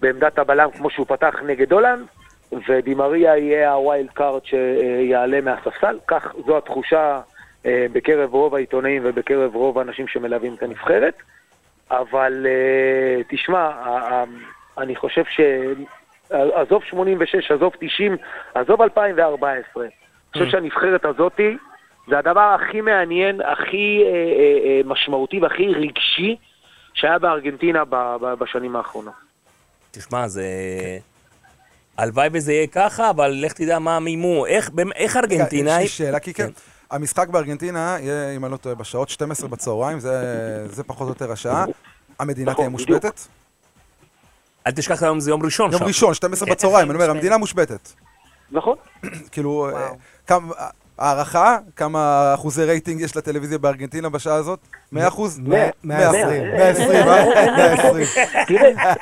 בעמדת 0.00 0.38
הבלם 0.38 0.70
כמו 0.70 0.90
שהוא 0.90 1.06
פתח 1.06 1.34
נגד 1.46 1.72
הולנד, 1.72 2.06
ודימריה 2.68 3.36
יהיה 3.36 3.72
ה 3.72 3.80
wild 3.80 4.10
card 4.10 4.44
שיעלה 4.44 5.40
מהספסל, 5.40 5.98
כך 6.06 6.34
זו 6.46 6.58
התחושה 6.58 7.20
אה, 7.66 7.86
בקרב 7.92 8.34
רוב 8.34 8.54
העיתונאים 8.54 9.02
ובקרב 9.04 9.54
רוב 9.54 9.78
האנשים 9.78 10.08
שמלווים 10.08 10.54
את 10.54 10.62
הנבחרת. 10.62 11.14
אבל 11.90 12.46
אה, 12.46 13.22
תשמע, 13.28 13.70
אני 14.78 14.96
חושב 14.96 15.24
ש... 15.24 15.40
עזוב 16.30 16.82
86, 16.84 17.50
עזוב 17.50 17.72
90, 17.80 18.16
עזוב 18.54 18.82
2014. 18.82 19.84
אני 19.84 19.90
חושב 20.32 20.50
שהנבחרת 20.50 21.04
הזאתי 21.04 21.56
זה 22.08 22.18
הדבר 22.18 22.56
הכי 22.60 22.80
מעניין, 22.80 23.40
הכי 23.40 24.02
אה, 24.06 24.80
משמעותי 24.84 25.40
והכי 25.40 25.66
רגשי 25.74 26.36
שהיה 26.94 27.18
בארגנטינה 27.18 27.82
בשנים 28.38 28.76
האחרונות. 28.76 29.14
תשמע, 29.90 30.28
זה... 30.28 30.42
הלוואי 32.02 32.28
וזה 32.32 32.52
יהיה 32.52 32.66
ככה, 32.66 33.10
אבל 33.10 33.28
לך 33.30 33.52
תדע 33.52 33.78
מה 33.78 34.00
מימו. 34.00 34.46
איך, 34.46 34.70
איך 34.94 35.16
ארגנטינאי... 35.16 35.82
יש 35.82 36.00
לי 36.00 36.06
שאלה, 36.06 36.20
כי 36.20 36.34
כן. 36.34 36.50
המשחק 36.90 37.28
בארגנטינה 37.28 37.96
יהיה, 38.00 38.36
אם 38.36 38.44
אני 38.44 38.52
לא 38.52 38.56
טועה, 38.56 38.74
בשעות 38.74 39.08
12 39.08 39.48
בצהריים, 39.48 40.00
זה, 40.00 40.66
זה 40.68 40.82
פחות 40.82 41.08
או 41.08 41.12
יותר 41.12 41.32
השעה. 41.32 41.64
המדינה 42.18 42.50
נכון, 42.50 42.62
תהיה. 42.62 42.68
מושבתת? 42.68 43.20
אל 44.66 44.72
תשכח 44.72 45.02
היום 45.02 45.20
זה 45.20 45.30
יום 45.30 45.42
ראשון 45.42 45.72
יום 45.72 45.78
שם. 45.78 45.86
ראשון, 45.86 46.14
12 46.14 46.48
בצהריים, 46.50 46.90
אני 46.90 46.94
אומר, 46.94 47.10
המדינה 47.10 47.36
מושבתת. 47.36 47.88
נכון? 48.50 48.76
כאילו, 49.32 49.70
כמה, 50.26 50.52
הערכה, 51.02 51.56
כמה 51.76 52.30
אחוזי 52.34 52.64
רייטינג 52.64 53.00
יש 53.00 53.16
לטלוויזיה 53.16 53.58
בארגנטינה 53.58 54.08
בשעה 54.08 54.34
הזאת? 54.34 54.58
100 54.92 55.08
אחוז? 55.08 55.38
מאה- 55.38 55.70
מאה 55.84 56.08
עשרים. 56.10 56.42
120, 56.52 56.90
אה? 57.08 57.24
120. 57.56 58.06
תראה, 58.46 58.92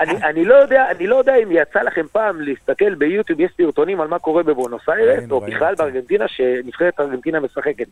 אני, 0.00 0.12
אני, 0.24 0.44
לא 0.44 0.54
יודע, 0.54 0.84
אני 0.90 1.06
לא 1.06 1.16
יודע 1.16 1.34
אם 1.42 1.48
יצא 1.50 1.78
לכם 1.82 2.06
פעם 2.12 2.40
להסתכל 2.40 2.94
ביוטיוב, 2.94 3.40
יש 3.40 3.50
סרטונים 3.56 4.00
על 4.00 4.08
מה 4.08 4.18
קורה 4.18 4.42
בבונוס 4.42 4.88
איירס, 4.88 5.30
או 5.30 5.40
בכלל 5.40 5.74
כן. 5.76 5.82
בארגנטינה, 5.84 6.24
שנבחרת 6.28 7.00
ארגנטינה 7.00 7.40
משחקת. 7.40 7.86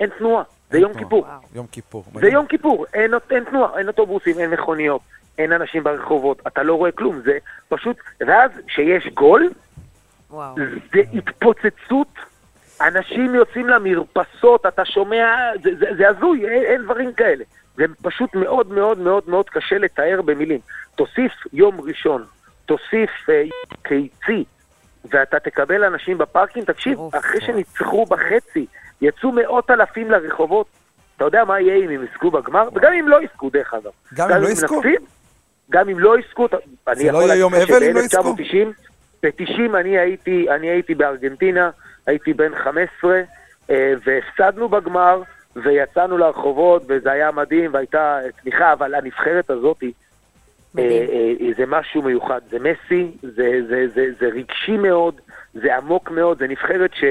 אין 0.00 0.10
תנועה, 0.18 0.42
זה 0.70 0.78
יום. 0.78 0.94
כיפור. 0.94 1.26
יום 1.54 1.66
כיפור. 1.72 2.04
זה. 2.14 2.28
יום 2.28 2.46
כיפור, 2.46 2.86
אין, 2.94 3.10
אין 3.30 3.44
תנועה, 3.44 3.78
אין 3.78 3.88
אוטובוסים, 3.88 4.38
אין 4.38 4.50
מכוניות, 4.50 5.00
אין 5.38 5.52
אנשים 5.52 5.84
ברחובות, 5.84 6.42
אתה 6.46 6.62
לא 6.62 6.74
רואה 6.74 6.92
כלום, 6.92 7.20
זה 7.24 7.38
פשוט, 7.68 7.96
ואז 8.26 8.50
כשיש 8.66 9.08
גול. 9.14 9.50
זה 10.92 11.00
התפוצצות, 11.12 12.08
אנשים 12.80 13.34
יוצאים 13.34 13.68
למרפסות, 13.68 14.66
אתה 14.66 14.84
שומע, 14.84 15.36
זה, 15.62 15.70
זה, 15.78 15.86
זה 15.96 16.08
הזוי, 16.08 16.48
אין, 16.48 16.62
אין 16.62 16.82
דברים 16.82 17.12
כאלה. 17.12 17.44
זה 17.76 17.84
פשוט 18.02 18.34
מאוד 18.34 18.72
מאוד 18.72 18.98
מאוד 18.98 19.24
מאוד 19.26 19.50
קשה 19.50 19.78
לתאר 19.78 20.22
במילים. 20.22 20.60
תוסיף 20.94 21.32
יום 21.52 21.80
ראשון, 21.80 22.24
תוסיף 22.66 23.10
אה, 23.30 23.42
קיצי, 23.82 24.44
ואתה 25.10 25.38
תקבל 25.40 25.84
אנשים 25.84 26.18
בפארקים, 26.18 26.64
תקשיב. 26.64 26.98
אחרי 27.18 27.40
שניצחו 27.40 28.04
בחצי, 28.04 28.66
יצאו 29.00 29.32
מאות 29.32 29.70
אלפים 29.70 30.10
לרחובות, 30.10 30.66
אתה 31.16 31.24
יודע 31.24 31.44
מה 31.44 31.60
יהיה 31.60 31.84
אם 31.84 31.90
הם 31.90 32.04
יזכו 32.04 32.30
בגמר? 32.30 32.68
וגם 32.74 32.92
אם 32.92 33.08
לא 33.08 33.22
יזכו, 33.22 33.50
דרך 33.50 33.74
אגב. 33.74 33.90
גם 34.14 34.30
אם 34.30 34.42
לא 34.42 34.48
יזכו? 34.48 34.82
גם 35.70 35.88
אם 35.88 35.98
לא 35.98 36.18
יזכו, 36.18 36.48
אני 36.88 37.04
לא 37.04 37.08
יכול 37.08 37.20
להגיד 37.20 37.40
יום 37.40 37.54
לך 37.54 37.70
אבל 37.70 37.84
אם 37.84 37.94
לא 37.94 38.00
יזכו? 38.00 38.34
שב-1990, 38.36 38.86
ב-90 39.22 39.76
אני 39.80 39.98
הייתי, 39.98 40.46
אני 40.50 40.66
הייתי 40.66 40.94
בארגנטינה, 40.94 41.70
הייתי 42.06 42.32
בן 42.32 42.54
15, 42.54 43.20
אה, 43.70 43.92
והפסדנו 44.04 44.68
בגמר, 44.68 45.22
ויצאנו 45.56 46.18
לרחובות, 46.18 46.82
וזה 46.88 47.12
היה 47.12 47.30
מדהים, 47.30 47.74
והייתה 47.74 48.18
תמיכה, 48.42 48.72
אבל 48.72 48.94
הנבחרת 48.94 49.50
הזאת, 49.50 49.82
אה. 50.78 50.82
אה, 50.82 51.52
זה 51.56 51.66
משהו 51.66 52.02
מיוחד. 52.02 52.40
זה 52.50 52.58
מסי, 52.58 53.10
זה, 53.22 53.60
זה, 53.68 53.86
זה, 53.94 54.06
זה 54.20 54.26
רגשי 54.26 54.76
מאוד, 54.76 55.20
זה 55.54 55.76
עמוק 55.76 56.10
מאוד, 56.10 56.38
זה 56.38 56.48
נבחרת 56.48 56.90
ש... 56.94 57.04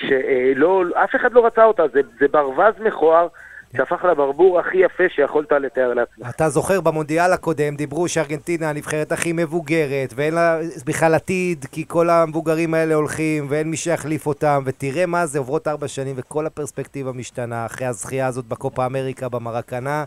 שלא, 0.00 0.84
אף 0.94 1.14
אחד 1.16 1.32
לא 1.32 1.46
רצה 1.46 1.64
אותה, 1.64 1.88
זה, 1.88 2.00
זה 2.20 2.28
ברווז 2.28 2.74
מכוער 2.80 3.28
שהפך 3.76 4.04
לברבור 4.04 4.60
הכי 4.60 4.76
יפה 4.78 5.04
שיכולת 5.08 5.52
לתאר 5.52 5.94
לעצמך. 5.94 6.28
אתה 6.36 6.48
זוכר 6.48 6.80
במונדיאל 6.80 7.32
הקודם 7.32 7.76
דיברו 7.76 8.08
שארגנטינה 8.08 8.70
הנבחרת 8.70 9.12
הכי 9.12 9.32
מבוגרת 9.32 10.12
ואין 10.16 10.34
לה 10.34 10.58
בכלל 10.86 11.14
עתיד 11.14 11.64
כי 11.72 11.84
כל 11.88 12.10
המבוגרים 12.10 12.74
האלה 12.74 12.94
הולכים 12.94 13.46
ואין 13.48 13.70
מי 13.70 13.76
שיחליף 13.76 14.26
אותם 14.26 14.62
ותראה 14.66 15.06
מה 15.06 15.26
זה 15.26 15.38
עוברות 15.38 15.68
ארבע 15.68 15.88
שנים 15.88 16.14
וכל 16.18 16.46
הפרספקטיבה 16.46 17.12
משתנה 17.12 17.66
אחרי 17.66 17.86
הזכייה 17.86 18.26
הזאת 18.26 18.44
בקופה 18.44 18.86
אמריקה 18.86 19.28
במרקנה 19.28 20.04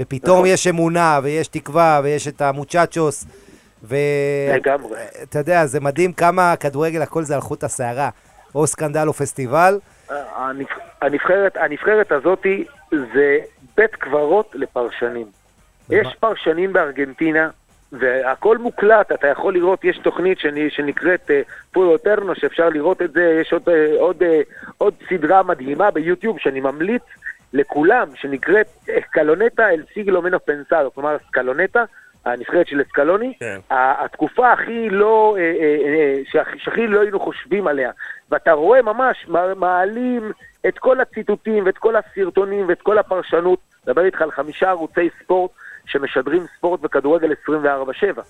ופתאום 0.00 0.36
נכון. 0.38 0.48
יש 0.48 0.66
אמונה, 0.66 1.20
ויש 1.22 1.48
תקווה, 1.48 2.00
ויש 2.04 2.28
את 2.28 2.40
המוצ'צ'וס, 2.42 3.26
ואתה. 3.82 5.38
יודע, 5.38 5.66
זה 5.66 5.80
מדהים 5.80 6.12
כמה 6.12 6.54
כדורגל, 6.60 7.02
הכל 7.02 7.22
זה 7.22 7.34
על 7.34 7.40
חוט 7.40 7.64
השערה. 7.64 8.08
או 8.54 8.66
סקנדל 8.66 9.04
או 9.08 9.12
פסטיבל. 9.12 9.78
הנבח- 10.10 10.78
הנבחרת, 11.02 11.56
הנבחרת 11.56 12.12
הזאתי 12.12 12.64
זה 13.14 13.38
בית 13.76 13.94
קברות 13.94 14.50
לפרשנים. 14.54 15.26
יש 15.90 16.14
פרשנים 16.20 16.72
בארגנטינה, 16.72 17.48
והכל 17.92 18.58
מוקלט, 18.58 19.12
אתה 19.12 19.26
יכול 19.26 19.54
לראות, 19.54 19.84
יש 19.84 19.98
תוכנית 19.98 20.38
שאני, 20.38 20.70
שנקראת 20.70 21.30
אה, 21.30 21.40
פולו 21.72 21.98
טרנו, 21.98 22.34
שאפשר 22.34 22.68
לראות 22.68 23.02
את 23.02 23.12
זה, 23.12 23.38
יש 23.40 23.52
עוד, 23.52 23.68
אה, 23.68 23.94
עוד, 23.98 24.22
אה, 24.22 24.40
עוד 24.78 24.94
סדרה 25.08 25.42
מדהימה 25.42 25.90
ביוטיוב 25.90 26.38
שאני 26.38 26.60
ממליץ 26.60 27.02
לכולם, 27.52 28.08
שנקראת 28.14 28.66
אסקלונטה 28.98 29.70
אל 29.70 29.82
סיגלו 29.94 30.22
מנו 30.22 30.44
פנסאדו, 30.44 30.94
כלומר 30.94 31.16
אסקלונטה, 31.16 31.84
הנבחרת 32.24 32.66
של 32.66 32.82
אסקלוני, 32.82 33.32
כן. 33.40 33.60
התקופה 33.70 34.52
הכי 34.52 34.90
לא, 34.90 35.36
אה, 35.38 35.42
אה, 35.42 35.76
אה, 35.86 36.20
שהכי- 36.58 36.86
לא 36.86 37.00
היינו 37.00 37.20
חושבים 37.20 37.66
עליה. 37.66 37.90
ואתה 38.30 38.52
רואה 38.52 38.82
ממש, 38.82 39.26
מע- 39.28 39.54
מעלים 39.54 40.32
את 40.68 40.78
כל 40.78 41.00
הציטוטים 41.00 41.66
ואת 41.66 41.78
כל 41.78 41.94
הסרטונים 41.96 42.68
ואת 42.68 42.82
כל 42.82 42.98
הפרשנות. 42.98 43.58
מדבר 43.86 44.04
איתך 44.04 44.22
על 44.22 44.30
חמישה 44.30 44.68
ערוצי 44.70 45.08
ספורט 45.22 45.50
שמשדרים 45.86 46.42
ספורט 46.56 46.80
וכדורגל 46.82 47.32
24/7. 47.32 48.22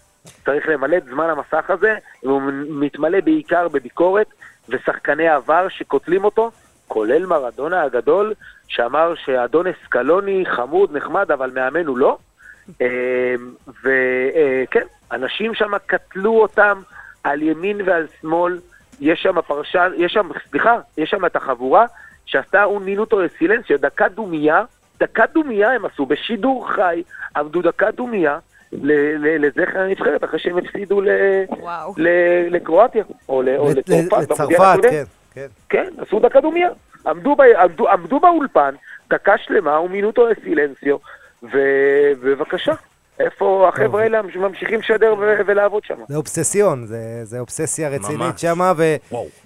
צריך 0.44 0.68
למלא 0.68 0.96
את 0.96 1.04
זמן 1.04 1.30
המסך 1.30 1.70
הזה, 1.70 1.94
והוא 2.22 2.42
מתמלא 2.68 3.20
בעיקר 3.20 3.68
בביקורת 3.68 4.26
ושחקני 4.68 5.28
עבר 5.28 5.68
שקוטלים 5.68 6.24
אותו, 6.24 6.50
כולל 6.88 7.26
מרדונה 7.26 7.82
הגדול, 7.82 8.34
שאמר 8.68 9.14
שאדון 9.14 9.66
אסקלוני 9.66 10.44
חמוד, 10.46 10.96
נחמד, 10.96 11.32
אבל 11.32 11.50
מאמן 11.54 11.86
הוא 11.86 11.98
לא. 11.98 12.18
וכן, 13.84 14.86
אנשים 15.12 15.54
שם 15.54 15.72
קטלו 15.86 16.42
אותם 16.42 16.80
על 17.24 17.42
ימין 17.42 17.80
ועל 17.84 18.06
שמאל. 18.20 18.58
יש 19.00 19.22
שם 19.22 19.40
פרשן, 19.40 19.92
יש 19.96 20.12
שם, 20.12 20.28
סליחה, 20.50 20.78
יש 20.98 21.10
שם 21.10 21.24
את 21.24 21.36
החבורה 21.36 21.86
שעשתה 22.26 22.64
un 22.64 22.82
minuto 22.84 23.16
de 23.16 23.42
silencio, 23.42 23.76
דקה 23.80 24.08
דומייה, 24.08 24.64
דקה 24.98 25.24
דומייה 25.34 25.70
הם 25.70 25.84
עשו, 25.84 26.06
בשידור 26.06 26.68
חי, 26.70 27.02
עמדו 27.36 27.62
דקה 27.62 27.90
דומייה 27.90 28.38
לזכר 28.72 29.80
הנבחרת, 29.80 30.24
אחרי 30.24 30.38
שהם 30.38 30.58
הפסידו 30.58 31.00
לקרואטיה, 32.50 33.04
או 33.28 33.42
לצרפת. 33.42 34.12
לצרפת, 34.12 34.40
הקודם. 34.40 34.90
כן, 34.90 35.04
כן. 35.34 35.46
כן, 35.68 35.88
עשו 35.98 36.20
דקה 36.20 36.40
דומייה. 36.40 36.68
עמדו, 37.06 37.36
ב, 37.36 37.40
עמדו, 37.40 37.88
עמדו 37.88 38.20
באולפן, 38.20 38.74
דקה 39.10 39.38
שלמה, 39.38 39.80
ומינוטו 39.80 40.26
לסילנסיו, 40.26 40.96
ובבקשה, 41.42 42.72
איפה 43.20 43.68
החבר'ה 43.68 44.02
האלה 44.02 44.18
ממשיכים 44.22 44.78
לשדר 44.80 45.14
ולעבוד 45.46 45.82
שם? 45.84 45.94
זה 46.08 46.16
אובססיון, 46.16 46.86
זה, 46.86 46.96
זה 47.22 47.38
אובססיה 47.40 47.88
רצינית. 47.88 48.38
שמה, 48.38 48.72
ו... 48.76 48.96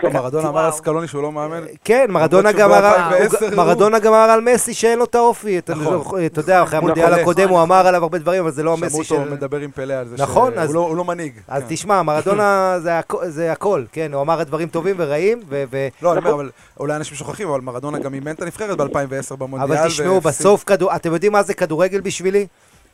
מרדונה 0.02 0.48
אמר. 0.48 0.64
על 0.64 0.70
סקלוני 0.72 1.08
שהוא 1.08 1.22
לא 1.22 1.32
מאמן. 1.32 1.60
כן, 1.84 2.06
מרדונה 2.08 2.52
גם 2.52 2.72
אמר, 2.72 2.80
ב-2010 3.10 3.36
הוא- 3.40 3.48
הוא- 3.48 3.56
מרדונה 3.56 3.98
גם 3.98 4.12
אמר 4.12 4.30
על 4.30 4.40
מסי 4.40 4.74
שאין 4.74 4.98
לו 4.98 5.04
את 5.04 5.14
האופי. 5.14 5.58
אתה 5.58 5.74
נכון. 5.74 6.20
יודע, 6.36 6.62
אחרי 6.62 6.78
המונדיאל 6.78 7.06
נכון. 7.10 7.18
הקודם 7.20 7.48
הוא 7.48 7.62
אמר 7.62 7.86
עליו 7.86 8.02
הרבה 8.02 8.18
דברים, 8.18 8.42
אבל 8.42 8.50
זה 8.50 8.62
לא 8.62 8.76
שמעו 8.76 8.84
המסי 8.84 8.98
אותו 9.14 9.24
של... 9.24 9.30
מדבר 9.34 9.58
עם 9.58 9.70
פלא 9.70 9.94
על 9.94 10.06
זה 10.08 10.16
נכון, 10.22 10.52
שהוא 10.64 10.74
לא- 10.74 10.96
לא 10.96 11.04
מנהיג. 11.04 11.32
אז 11.48 11.62
כן. 11.62 11.68
תשמע, 11.68 12.02
מרדונה 12.02 12.74
זה 12.82 13.00
הכ- 13.00 13.26
זה 13.26 13.52
הכל, 13.52 13.84
כן, 13.92 14.12
הוא 14.12 14.22
אמר 14.22 14.42
דברים 14.42 14.68
טובים 14.68 14.94
ורעים, 14.98 15.40
ו... 15.48 15.64
לא, 16.02 16.12
אני 16.12 16.18
אומר, 16.18 16.34
אבל 16.34 16.50
אולי 16.80 16.96
אנשים 16.96 17.16
שוכחים, 17.16 17.48
אבל 17.48 17.60
מרדונה 17.60 17.98
גם 17.98 18.14
אימן 18.14 18.30
את 18.30 18.42
הנבחרת 18.42 18.78
ב-2010 18.78 19.36
במונדיאל. 19.38 19.78
אבל 19.78 19.88
תשמעו. 19.88 20.20
בסוף 20.20 20.64
כדור... 20.64 20.96
אתם 20.96 21.12
יודעים 21.12 21.32
מה 21.32 21.42
זה 21.42 21.54
כדורגל 21.54 22.00
בשבילי? 22.00 22.46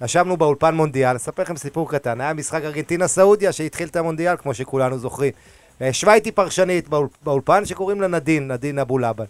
ישבנו 0.04 0.36
באולפן 0.36 0.74
מונדיאל, 0.74 1.16
אספר 1.16 1.42
לכם 1.42 1.56
סיפור 1.56 1.90
קטן, 1.90 2.20
היה 2.20 2.32
משחק 2.32 2.60
ארגנטינה-סעודיה 2.64 3.52
שהתחיל 3.52 3.88
את 3.88 3.96
המונדיאל, 3.96 4.36
כמו 4.36 4.54
שכולנו 4.54 4.98
זוכרים. 4.98 5.32
ישבה 5.80 6.14
איתי 6.14 6.32
פרשנית 6.32 6.88
באול- 6.88 7.08
באולפן 7.22 7.64
שקוראים 7.66 8.00
לה 8.00 8.08
נדין, 8.08 8.52
נדין 8.52 8.78
אבו 8.78 8.98
לבן. 8.98 9.24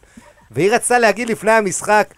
והיא 0.51 0.71
רצתה 0.73 0.99
להגיד 0.99 1.29
לפני 1.29 1.51
המשחק, 1.51 2.09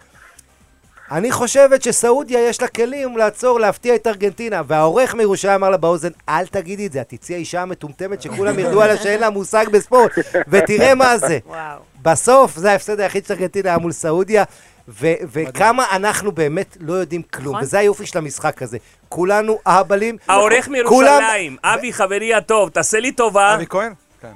אני 1.11 1.31
חושבת 1.31 1.83
שסעודיה 1.83 2.49
יש 2.49 2.61
לה 2.61 2.67
כלים 2.67 3.17
לעצור, 3.17 3.59
להפתיע 3.59 3.95
את 3.95 4.07
ארגנטינה. 4.07 4.61
והעורך 4.67 5.15
מירושלים 5.15 5.53
אמר 5.55 5.69
לה 5.69 5.77
באוזן, 5.77 6.09
אל 6.29 6.47
תגידי 6.47 6.87
את 6.87 6.91
זה, 6.91 7.01
את 7.01 7.09
תצאי 7.09 7.35
האישה 7.35 7.61
המטומטמת 7.61 8.21
שכולם 8.21 8.59
ירדו 8.59 8.81
עליה 8.81 8.97
שאין 8.97 9.19
לה 9.19 9.29
מושג 9.29 9.65
בספורט, 9.71 10.11
ותראה 10.47 10.95
מה 10.95 11.17
זה. 11.17 11.39
וואו. 11.45 11.79
בסוף 12.01 12.55
זה 12.57 12.71
ההפסד 12.71 12.99
היחיד 12.99 13.25
של 13.25 13.33
ארגנטינה 13.33 13.69
היה 13.69 13.77
מול 13.77 13.91
סעודיה, 13.91 14.43
ו- 14.87 15.13
וכמה 15.31 15.85
אנחנו 15.91 16.31
באמת 16.31 16.77
לא 16.79 16.93
יודעים 16.93 17.21
כלום, 17.21 17.47
נכון. 17.55 17.63
וזה 17.63 17.79
היופי 17.79 18.05
של 18.05 18.17
המשחק 18.17 18.61
הזה. 18.61 18.77
כולנו 19.09 19.59
אהבלים. 19.67 20.17
העורך 20.27 20.67
מירושלים, 20.67 21.57
אבי 21.63 21.93
חברי 21.93 22.33
הטוב, 22.33 22.69
תעשה 22.69 22.99
לי 22.99 23.11
טובה. 23.11 23.55
אבי 23.55 23.65
כהן? 23.69 23.93
כן. 24.21 24.31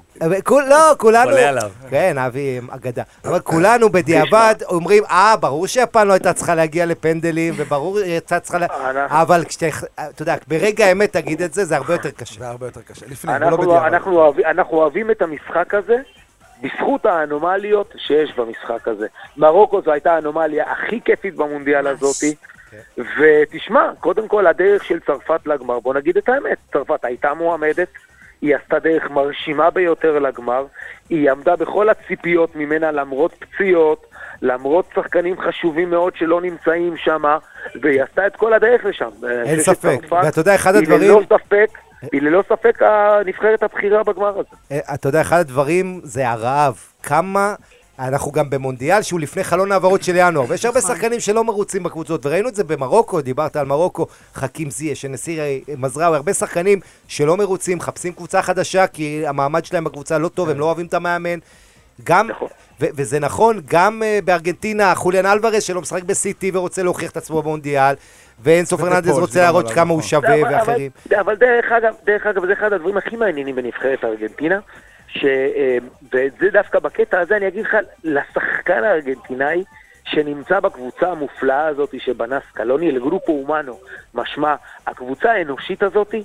לא, 0.69 0.95
כולנו... 0.97 1.29
עולה 1.29 1.49
עליו. 1.49 1.71
כן, 1.89 2.17
אבי 2.17 2.59
אגדה. 2.69 3.03
אבל 3.25 3.39
כולנו 3.39 3.89
בדיעבד 3.89 4.55
אומרים, 4.65 5.03
אה, 5.05 5.35
ברור 5.39 5.67
שיפן 5.67 6.07
לא 6.07 6.13
הייתה 6.13 6.33
צריכה 6.33 6.55
להגיע 6.55 6.85
לפנדלים, 6.85 7.53
וברור 7.57 7.97
הייתה 7.97 8.39
צריכה... 8.39 8.57
לה-" 8.57 8.65
אנחנו- 8.89 9.21
אבל 9.21 9.43
כשאתה, 9.45 9.65
אתה 10.09 10.21
יודע, 10.21 10.35
ברגע 10.47 10.85
האמת 10.85 11.13
תגיד 11.13 11.41
את 11.41 11.53
זה, 11.53 11.65
זה 11.65 11.75
הרבה 11.75 11.93
יותר 11.93 12.11
קשה. 12.11 12.39
זה 12.39 12.47
הרבה 12.47 12.65
יותר 12.67 12.81
קשה. 12.81 13.05
לפני, 13.09 13.35
אנחנו, 13.35 13.57
בדיעבד. 13.57 14.41
אנחנו 14.45 14.77
אוהבים 14.77 15.11
את 15.11 15.21
המשחק 15.21 15.73
הזה 15.73 15.95
בזכות 16.61 17.05
האנומליות 17.05 17.93
שיש 17.97 18.33
במשחק 18.35 18.87
הזה. 18.87 19.07
מרוקו 19.37 19.81
זו 19.81 19.91
הייתה 19.91 20.15
האנומליה 20.15 20.71
הכי 20.71 21.01
כיפית 21.01 21.35
במונדיאל 21.35 21.87
הזאתי. 21.87 22.35
ותשמע, 22.97 23.91
קודם 23.99 24.27
כל 24.27 24.47
הדרך 24.47 24.83
של 24.83 24.99
צרפת 24.99 25.47
לגמר, 25.47 25.79
בוא 25.79 25.93
נגיד 25.93 26.17
את 26.17 26.29
האמת, 26.29 26.57
צרפת 26.73 27.05
הייתה 27.05 27.33
מועמדת, 27.33 27.87
היא 28.41 28.55
עשתה 28.55 28.79
דרך 28.79 29.09
מרשימה 29.11 29.69
ביותר 29.69 30.19
לגמר, 30.19 30.65
היא 31.09 31.31
עמדה 31.31 31.55
בכל 31.55 31.89
הציפיות 31.89 32.55
ממנה 32.55 32.91
למרות 32.91 33.33
פציעות, 33.33 34.05
למרות 34.41 34.85
שחקנים 34.95 35.41
חשובים 35.41 35.89
מאוד 35.89 36.15
שלא 36.15 36.41
נמצאים 36.41 36.97
שם, 36.97 37.23
והיא 37.81 38.03
עשתה 38.03 38.27
את 38.27 38.35
כל 38.35 38.53
הדרך 38.53 38.85
לשם. 38.85 39.09
אין 39.45 39.59
ספק. 39.59 39.99
ואתה 40.11 40.39
יודע, 40.39 40.55
אחד 40.55 40.75
היא 40.75 40.83
הדברים... 40.83 41.11
ללא 41.11 41.21
ספק, 41.25 41.69
היא 42.11 42.21
ללא 42.21 42.43
ספק 42.49 42.81
הנבחרת 42.81 43.63
הבכירה 43.63 44.03
בגמר 44.03 44.39
הזה. 44.39 44.55
אה, 44.71 44.93
אתה 44.93 45.09
יודע, 45.09 45.21
אחד 45.21 45.39
הדברים 45.39 46.01
זה 46.03 46.29
הרעב. 46.29 46.77
כמה... 47.03 47.55
אנחנו 47.99 48.31
גם 48.31 48.49
במונדיאל 48.49 49.01
שהוא 49.01 49.19
לפני 49.19 49.43
חלון 49.43 49.71
העברות 49.71 50.03
של 50.03 50.15
ינואר, 50.15 50.45
ויש 50.49 50.65
הרבה 50.65 50.81
שחקנים 50.81 51.19
שלא 51.19 51.43
מרוצים 51.43 51.83
בקבוצות, 51.83 52.25
וראינו 52.25 52.49
את 52.49 52.55
זה 52.55 52.63
במרוקו, 52.63 53.21
דיברת 53.21 53.55
על 53.55 53.65
מרוקו, 53.65 54.07
חכים 54.33 54.69
זיה, 54.69 54.95
שנשיא 54.95 55.41
מזרעוי, 55.77 56.15
הרבה 56.15 56.33
שחקנים 56.33 56.79
שלא 57.07 57.37
מרוצים, 57.37 57.77
מחפשים 57.77 58.13
קבוצה 58.13 58.41
חדשה, 58.41 58.87
כי 58.87 59.23
המעמד 59.27 59.65
שלהם 59.65 59.83
בקבוצה 59.83 60.17
לא 60.17 60.27
טוב, 60.27 60.49
הם 60.49 60.59
לא 60.59 60.65
אוהבים 60.65 60.85
את 60.85 60.93
המאמן. 60.93 61.39
גם, 62.03 62.27
נכון. 62.27 62.47
ו- 62.81 62.85
וזה 62.95 63.19
נכון, 63.19 63.61
גם 63.65 64.01
uh, 64.01 64.25
בארגנטינה, 64.25 64.95
חוליאן 64.95 65.25
אלוורז 65.25 65.63
שלא 65.63 65.81
משחק 65.81 66.03
בסיטי 66.03 66.51
ורוצה 66.53 66.83
להוכיח 66.83 67.11
את 67.11 67.17
עצמו 67.17 67.41
במונדיאל, 67.41 67.95
ואינסו 68.43 68.77
פרננדז 68.77 69.09
רוצה 69.09 69.41
להראות 69.41 69.71
כמה 69.71 69.93
הוא. 69.93 70.01
שווה 70.01 70.35
ואחרים. 70.51 70.91
אבל, 71.19 71.35
דרך 71.35 71.71
אגב, 71.71 71.93
דרך 72.05 72.25
אגב, 72.25 72.45
זה 72.45 72.53
אחד 72.53 72.73
הדברים 72.73 72.97
הכי 72.97 73.15
מעניינים 73.15 73.55
בנבחרת 73.55 74.03
ארגנטינה. 74.03 74.59
אה, 75.23 75.77
וזה 76.13 76.49
דווקא 76.51 76.79
בקטע 76.79 77.19
הזה, 77.19 77.37
אני 77.37 77.47
אגיד 77.47 77.65
לך, 77.65 77.77
לשחקן 78.03 78.83
הארגנטינאי 78.83 79.63
שנמצא 80.03 80.59
בקבוצה 80.59 81.11
המופלאה 81.11 81.67
הזאת 81.67 81.95
שבנה 81.99 82.39
סקלוני, 82.51 82.91
ל 82.91 82.98
grupo 82.98 83.31
humano, 83.31 83.79
משמע, 84.13 84.55
הקבוצה 84.87 85.31
האנושית 85.31 85.83
הזאת, 85.83 86.15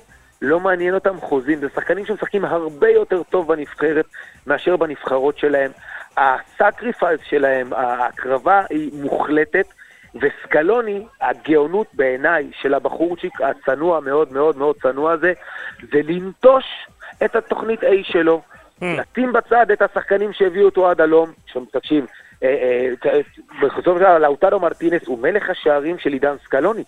לא 0.41 0.59
מעניין 0.59 0.93
אותם 0.93 1.17
חוזים, 1.21 1.59
זה 1.59 1.67
שחקנים 1.75 2.05
שמשחקים 2.05 2.45
הרבה 2.45 2.89
יותר 2.89 3.23
טוב 3.23 3.47
בנבחרת 3.47 4.05
מאשר 4.47 4.77
בנבחרות 4.77 5.37
שלהם. 5.37 5.71
ה 6.17 6.27
sacrifice 6.27 7.21
שלהם, 7.29 7.73
ההקרבה 7.73 8.63
היא 8.69 8.91
מוחלטת, 8.93 9.65
וסקלוני, 10.21 11.05
הגאונות 11.21 11.87
בעיניי 11.93 12.51
של 12.61 12.73
הבחורצ'יק 12.73 13.33
הצנוע 13.41 13.99
מאוד 13.99 14.33
מאוד 14.33 14.57
מאוד 14.57 14.75
צנוע 14.81 15.11
הזה, 15.11 15.33
זה 15.91 16.01
לנטוש 16.03 16.63
את 17.25 17.35
התוכנית 17.35 17.83
A 17.83 17.87
שלו, 18.03 18.41
לשים 18.81 19.33
בצד 19.33 19.71
את 19.71 19.81
השחקנים 19.81 20.33
שהביאו 20.33 20.65
אותו 20.65 20.89
עד 20.89 21.01
הלום, 21.01 21.29
עכשיו 21.45 21.65
תקשיב, 21.65 22.05
אה, 22.43 22.89
אה, 23.05 23.19
בסופו 23.61 23.93
של 23.93 23.99
דבר 23.99 24.17
לאוטרו 24.17 24.59
מרטינס 24.59 25.05
הוא 25.07 25.19
מלך 25.19 25.49
השערים 25.49 25.99
של 25.99 26.13
עידן 26.13 26.35
סקלוני, 26.43 26.83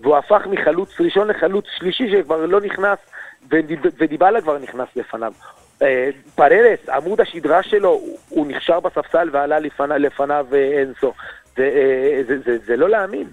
והוא 0.00 0.16
הפך 0.16 0.42
מחלוץ 0.50 1.00
ראשון 1.00 1.28
לחלוץ 1.28 1.64
שלישי 1.78 2.10
שכבר 2.12 2.46
לא 2.46 2.60
נכנס, 2.60 2.98
ודיב- 3.50 3.92
ודיבלה 3.98 4.40
כבר 4.40 4.58
נכנס 4.58 4.88
לפניו. 4.96 5.32
אה, 5.82 6.10
פררס, 6.34 6.88
עמוד 6.88 7.20
השדרה 7.20 7.62
שלו, 7.62 8.00
הוא- 8.28 8.46
נכשר 8.46 8.80
בספסל 8.80 9.28
ועלה 9.32 9.58
לפניו, 9.98 10.46
אה, 10.52 10.78
אינסו. 10.80 11.12
זה, 11.56 11.62
אה, 11.62 12.22
זה, 12.28 12.34
זה, 12.46 12.56
זה 12.66 12.76
לא 12.76 12.88
להאמין. 12.90 13.26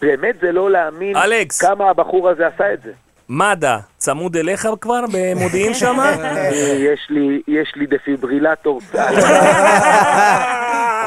באמת 0.00 0.34
זה 0.40 0.52
לא 0.52 0.70
להאמין 0.70 1.16
אלכס. 1.16 1.62
כמה 1.62 1.90
הבחור 1.90 2.28
הזה 2.28 2.46
עשה 2.46 2.72
את 2.72 2.82
זה. 2.82 2.90
מד"א, 3.28 3.76
צמוד 3.98 4.36
אליך 4.36 4.68
כבר 4.80 5.00
במודיעין 5.12 5.74
שם? 5.74 5.96
יש 6.92 7.06
לי, 7.10 7.42
יש 7.48 7.72
לי 7.76 7.86
דפיברילטור. 7.86 8.80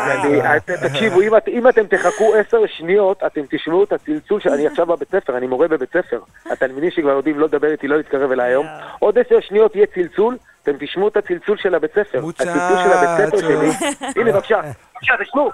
אני- 0.07 0.57
את- 0.57 0.69
תקשיבו, 0.69 1.21
אם 1.21 1.37
את- 1.37 1.47
אם 1.47 1.67
אתם 1.69 1.87
תחכו 1.87 2.33
עשר 2.35 2.57
שניות, 2.77 3.23
אתם 3.25 3.41
תשמעו 3.49 3.83
את 3.83 3.93
הצלצול 3.93 4.39
של... 4.41 4.49
אני 4.49 4.67
עכשיו 4.67 4.85
בבית 4.85 5.11
ספר, 5.11 5.37
אני 5.37 5.47
מורה 5.47 5.67
בבית 5.67 5.89
ספר. 5.89 6.19
התלמידים 6.51 6.91
שכבר 6.91 7.09
יודעים 7.09 7.39
לא 7.39 7.45
לדבר 7.47 7.71
איתי, 7.71 7.87
לא 7.87 7.97
להתקרב 7.97 8.31
אליי 8.31 8.47
היום. 8.51 8.65
עוד 8.99 9.17
עשר 9.19 9.39
שניות 9.41 9.75
יהיה 9.75 9.85
צלצול, 9.95 10.37
אתם 10.63 10.71
תשמעו 10.79 11.07
את 11.07 11.17
הצלצול 11.17 11.57
של 11.57 11.75
הבית 11.75 11.91
ספר. 11.91 12.19
הצלצול 12.29 12.43
של 12.83 12.91
הבית 12.93 13.27
ספר 13.27 13.37
שלי. 13.41 13.87
הנה, 14.21 14.31
בבקשה. 14.31 14.61
בבקשה, 14.61 15.13
תשמעו. 15.23 15.49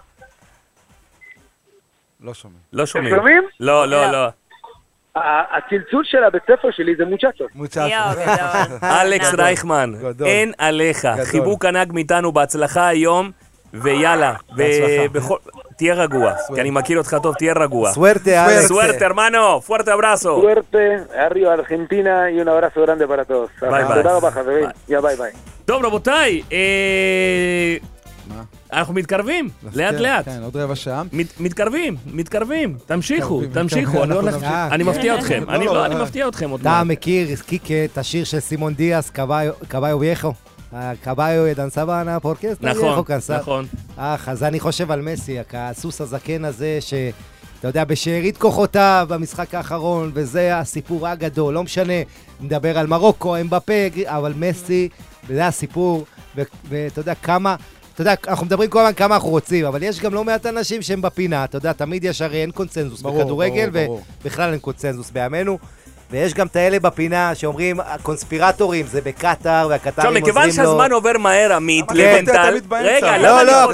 לא 2.24 2.34
שומעים. 2.34 2.60
לא 2.74 2.84
אתם 2.84 2.92
שומעים. 2.92 3.16
שומעים? 3.16 3.44
לא, 3.60 3.88
לא, 3.88 4.12
לא. 4.12 4.28
ה- 5.16 5.58
הצלצול 5.58 6.04
של 6.06 6.24
הבית 6.24 6.44
ספר 6.44 6.72
שלי 6.72 6.96
זה 6.96 7.06
מוצ'צ'ו. 7.06 7.46
מוצ'צ'ו. 7.56 7.80
אלכס. 9.02 9.34
רייכמן. 9.34 9.94
אין 10.26 10.52
עליך. 10.58 11.08
חיבוק 11.24 11.66
ענק 11.66 11.88
מאיתנו, 11.94 12.32
בהצלחה 12.32 12.88
היום, 12.88 13.32
ויאללה. 13.74 14.34
בהצלחה. 14.50 15.34
תהיה 15.78 15.94
רגוע, 15.94 16.34
כי 16.56 16.62
אני 16.62 16.70
מכיר 16.70 16.98
אותך 16.98 17.18
טוב, 17.24 17.36
תהיה 17.36 17.54
רגוע. 17.54 17.92
Suerte, 17.92 18.46
אלכס. 18.46 18.68
Suerte, 18.68 19.06
hermano, 19.06 19.62
fuerte 19.62 19.94
abrazo. 19.94 20.42
Argentina 21.58 22.30
y 22.36 22.40
un 22.42 22.48
abrazo 22.48 22.80
grande 22.86 23.06
para 23.08 23.26
todos. 23.30 23.70
ביי 23.72 23.84
ביי. 23.84 23.98
תודה 23.98 24.16
רבה 24.16 24.32
חברים, 24.32 24.66
יא 24.90 25.00
ביי 25.00 25.16
ביי. 25.16 25.32
טוב, 25.66 25.86
רבותיי, 25.86 26.42
אה? 26.52 27.78
אנחנו 28.74 28.94
מתקרבים, 28.94 29.50
לאט 29.74 29.94
כן, 29.96 30.02
לאט. 30.02 30.26
כן, 30.26 30.40
עוד 30.44 30.58
רבע 30.58 30.76
שעה. 30.76 31.04
מת- 31.14 31.40
מתקרבים, 31.40 31.96
מתקרבים, 32.14 32.78
תמשיכו, 32.86 33.42
תמשיכו, 33.54 34.04
מתקרבים, 34.06 34.40
אני 34.72 34.84
מפתיע 34.84 35.16
אתכם, 35.20 35.44
לא, 35.48 35.56
אני 35.56 35.66
לא, 35.66 35.74
לא, 35.74 35.86
אני. 35.86 35.96
מפתיע 35.96 36.28
אתכם 36.28 36.50
עוד 36.50 36.60
אתה 36.62 36.70
מעט. 36.70 36.88
מכיר, 36.88 37.28
קיקה, 37.46 37.74
את 37.86 37.98
השיר 37.98 38.24
של 38.24 38.40
סימון 38.40 38.74
דיאס, 38.74 39.10
קבאיו 39.68 40.00
וייכו? 40.00 40.34
קבאיו 41.02 41.48
ידן 41.48 41.70
סבנה 41.70 42.20
פורקסטה 42.20 42.72
נכון. 42.72 43.04
נכון. 43.40 43.66
אך, 43.98 44.30
אז 44.30 44.44
אני 44.44 44.60
חושב 44.60 44.92
על 44.92 45.02
מסי, 45.02 45.38
הסוס 45.54 46.02
הזקן 46.02 46.46
הזה, 46.46 46.78
שאתה 46.82 47.08
יודע, 47.68 47.84
בשארית 47.84 48.38
כוחותיו 48.38 49.06
במשחק 49.10 49.56
האחרון, 49.56 50.12
וזה 50.14 50.58
הסיפור 50.58 51.08
הגדול, 51.08 51.54
לא 51.54 51.64
משנה, 51.64 51.94
נדבר 52.42 52.78
על 52.78 52.88
מרוקו, 52.88 53.36
אמבפה, 53.42 53.74
אבל 54.06 54.34
מסי, 54.36 54.90
וזה 55.28 55.48
הסיפור, 55.48 56.06
ואתה 56.70 57.00
יודע 57.00 57.14
כמה... 57.16 57.56
אתה 57.94 58.02
יודע, 58.02 58.14
אנחנו 58.28 58.46
מדברים 58.46 58.70
כל 58.70 58.80
הזמן 58.80 58.94
כמה 58.94 59.16
אנחנו 59.16 59.30
רוצים, 59.30 59.66
אבל 59.66 59.84
יש 59.84 60.00
גם 60.00 60.14
לא 60.14 60.24
מעט 60.24 60.46
אנשים 60.46 60.82
שהם 60.82 61.02
בפינה, 61.02 61.44
אתה 61.44 61.58
יודע, 61.58 61.74
תמיד 61.74 62.04
יש 62.04 62.22
הרי 62.22 62.42
אין 62.42 62.52
קונצנזוס 62.52 63.02
ברור, 63.02 63.20
בכדורגל, 63.22 63.70
ברור, 63.70 63.86
ברור. 63.86 64.02
ובכלל 64.22 64.52
אין 64.52 64.60
קונצנזוס 64.60 65.12
בימינו. 65.12 65.58
ויש 66.12 66.34
גם 66.34 66.48
את 66.48 66.56
האלה 66.56 66.80
בפינה 66.80 67.36
שאומרים, 67.36 67.80
הקונספירטורים 67.80 68.86
זה 68.88 69.02
בקטאר, 69.02 69.68
והקטארים 69.70 69.78
עכשיו, 69.98 70.06
עוזרים 70.06 70.16
לו. 70.16 70.22
מכיוון 70.22 70.52
שהזמן 70.52 70.92
עובר 70.92 71.18
מהר, 71.20 71.54
עמית, 71.54 71.86
לבנטל... 71.92 72.60
רגע, 72.72 73.18
לא, 73.18 73.28
למה 73.30 73.44
לא, 73.44 73.66
אני 73.66 73.74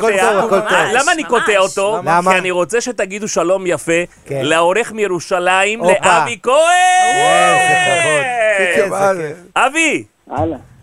קוטע? 0.50 0.76
אה, 0.76 0.94
למה 0.94 1.12
אני 1.12 1.24
קוטע. 1.24 1.58
אותו? 1.58 1.98
למה? 2.06 2.32
כי 2.32 2.38
אני 2.38 2.52
רוצה 2.52 2.82
שתגידו 2.82 3.28
שלום 3.28 3.68
יפה 3.68 3.92
כן. 4.26 4.42
לעורך 4.46 4.92
מירושלים. 4.92 5.82
לאבי 5.84 6.40
כהן! 6.44 7.58
כבוד. 8.04 8.76
כן, 8.76 8.86
אבל- 8.88 9.32
אבי. 9.56 10.04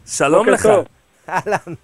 שלום 0.07 0.49
לך. 0.49 0.69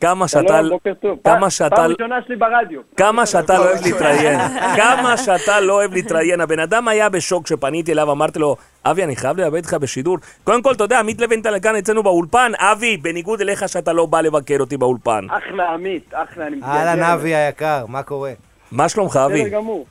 כמה 0.00 0.28
שאתה... 0.28 0.48
שלום, 0.58 0.68
בוקר 0.70 0.92
טוב. 0.94 1.18
כמה 1.24 1.50
שאתה- 1.50 1.76
פעם 1.76 1.90
ראשונה 1.90 2.16
שלי 2.26 2.36
ברדיו. 2.36 2.80
כמה 2.96 3.26
שאתה 3.26 3.58
לא 3.58 3.64
אוהב 3.64 3.82
להתראיין, 3.84 4.38
כמה 4.80 5.16
שאתה 5.16 5.60
לא 5.60 5.72
אוהב 5.72 5.92
להתראיין. 5.92 6.40
הבן 6.40 6.58
אדם 6.58 6.88
היה 6.88 7.08
בשוק 7.08 7.44
כשפניתי 7.44 7.92
אליו, 7.92 8.10
אמרתי 8.12 8.38
לו, 8.38 8.56
אבי, 8.84 9.04
אני 9.04 9.16
חייב 9.16 9.40
לדבר 9.40 9.56
איתך 9.56 9.74
בשידור. 9.74 10.18
קודם 10.44 10.62
כל, 10.62 10.72
אתה 10.72 10.84
יודע, 10.84 10.98
עמית 10.98 11.20
לבנטל 11.20 11.60
כאן 11.60 11.76
אצלנו 11.76 12.02
באולפן, 12.02 12.52
אבי, 12.58 12.96
בניגוד 12.96 13.40
אליך 13.40 13.68
שאתה 13.68 13.92
לא 13.92 14.06
בא 14.06 14.20
לבקר 14.20 14.56
אותי 14.60 14.76
באולפן. 14.76 15.26
אחלה 15.30 15.68
עמית, 15.74 16.10
אחלה, 16.12 16.46
אני 16.46 16.56
אהלן 16.62 17.02
אבי 17.02 17.34
היקר, 17.34 17.84
מה 17.88 18.02
קורה? 18.02 18.32
מה 18.72 18.88
שלומך, 18.88 19.16
אבי? 19.26 19.42
בסדר 19.44 19.56
גמור. 19.56 19.86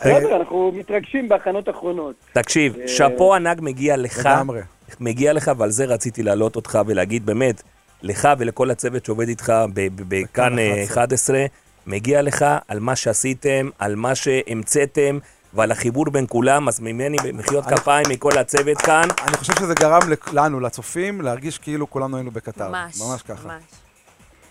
בסדר, 0.00 0.36
אנחנו 0.36 0.72
מתרגשים 0.74 1.28
בהכנות 1.28 1.68
אחרונות. 1.68 2.14
תקשיב, 2.32 2.76
אה, 2.80 2.88
שאפו 2.88 3.34
ענק 3.34 3.60
מגיע 3.60 3.96
לך, 3.96 4.18
לגמרי. 4.26 4.60
מגיע 5.00 5.32
לך, 5.32 5.50
ועל 5.58 5.70
זה 5.70 5.84
רציתי 5.84 6.22
להעלות 6.22 6.56
אותך 6.56 6.78
ולהגיד 6.86 7.26
באמת, 7.26 7.62
לך 8.02 8.28
ולכל 8.38 8.70
הצוות 8.70 9.04
שעובד 9.04 9.28
איתך 9.28 9.52
בכאן 9.74 10.58
אה, 10.58 10.84
11, 10.84 11.46
מגיע 11.86 12.22
לך 12.22 12.44
על 12.68 12.80
מה 12.80 12.96
שעשיתם, 12.96 13.68
על 13.78 13.96
מה 13.96 14.14
שהמצאתם. 14.14 15.18
ועל 15.54 15.70
החיבור 15.70 16.10
בין 16.10 16.26
כולם, 16.28 16.68
אז 16.68 16.80
ממני 16.80 17.16
מחיאות 17.32 17.64
כפיים 17.66 18.06
מכל 18.08 18.38
הצוות 18.38 18.78
כאן. 18.78 19.08
אני 19.26 19.36
חושב 19.36 19.52
שזה 19.58 19.74
גרם 19.74 20.00
לנו, 20.32 20.60
לצופים, 20.60 21.20
להרגיש 21.20 21.58
כאילו 21.58 21.90
כולנו 21.90 22.16
היינו 22.16 22.30
בקטר. 22.30 22.68
ממש. 22.68 23.00
ממש 23.00 23.22
ככה. 23.22 23.48
ממש. 23.48 23.62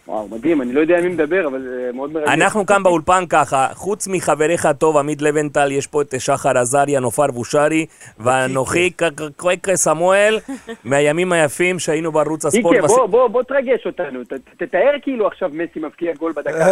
וואו, 0.08 0.28
מדהים, 0.28 0.62
אני 0.62 0.74
לא 0.74 0.82
יודע 0.82 1.02
מי 1.02 1.10
מדבר, 1.10 1.48
אבל 1.48 1.62
זה 1.62 1.90
מאוד 1.94 2.14
מרגש. 2.14 2.30
אנחנו 2.30 2.66
כאן 2.66 2.84
באולפן 2.84 3.24
ככה, 3.30 3.68
חוץ 3.74 4.08
מחבריך 4.08 4.66
הטוב 4.66 4.98
עמית 4.98 5.22
לבנטל, 5.22 5.72
יש 5.72 5.88
פה 5.88 6.02
את 6.02 6.14
שחר 6.20 6.58
עזריה, 6.58 7.00
נופר 7.00 7.28
בושרי, 7.28 7.86
ואנוכי 8.20 8.90
קרקרקרק 8.90 9.76
סמואל, 9.76 10.40
מהימים 10.84 11.32
היפים 11.32 11.80
שהיינו 11.80 12.12
בערוץ 12.12 12.46
הספורט. 12.46 12.76
איקה, 12.76 12.88
בוא, 12.88 13.06
בוא, 13.06 13.28
בוא 13.28 13.44
תרגש 13.44 13.86
אותנו. 13.86 14.20
תתאר 14.58 14.92
כאילו 15.02 15.28
עכשיו 15.28 15.50
מסי 15.54 15.80
מבקיע 15.80 16.14
גול 16.14 16.34
בדקה. 16.36 16.68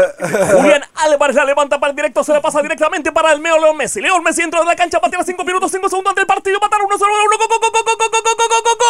Julián 0.52 0.82
Álvarez 1.04 1.36
la 1.36 1.46
levanta 1.46 1.80
para 1.80 1.92
el 1.92 1.96
directo, 1.96 2.24
se 2.24 2.34
le 2.34 2.42
pasa 2.42 2.62
directamente 2.62 3.12
para 3.12 3.32
el 3.34 3.40
Meo 3.40 3.58
León 3.64 3.78
Messi. 3.78 4.02
León 4.02 4.24
Messi 4.24 4.42
dentro 4.42 4.60
de 4.62 4.66
la 4.66 4.76
cancha, 4.76 5.00
patea 5.00 5.24
5 5.24 5.44
minutos, 5.50 5.72
5 5.72 5.90
segundos 5.90 6.16
del 6.16 6.26
partido, 6.26 6.58
mataron 6.62 6.88
1-0, 6.88 6.92
1 6.92 6.98
go, 7.42 7.48
go, 7.52 7.58
go, 7.64 7.70
go, 7.76 7.82
go, 7.88 7.96
go, 8.00 8.08
go, 8.14 8.20
go, 8.26 8.34
go, 8.52 8.60
go, 8.68 8.74
go! 8.82 8.90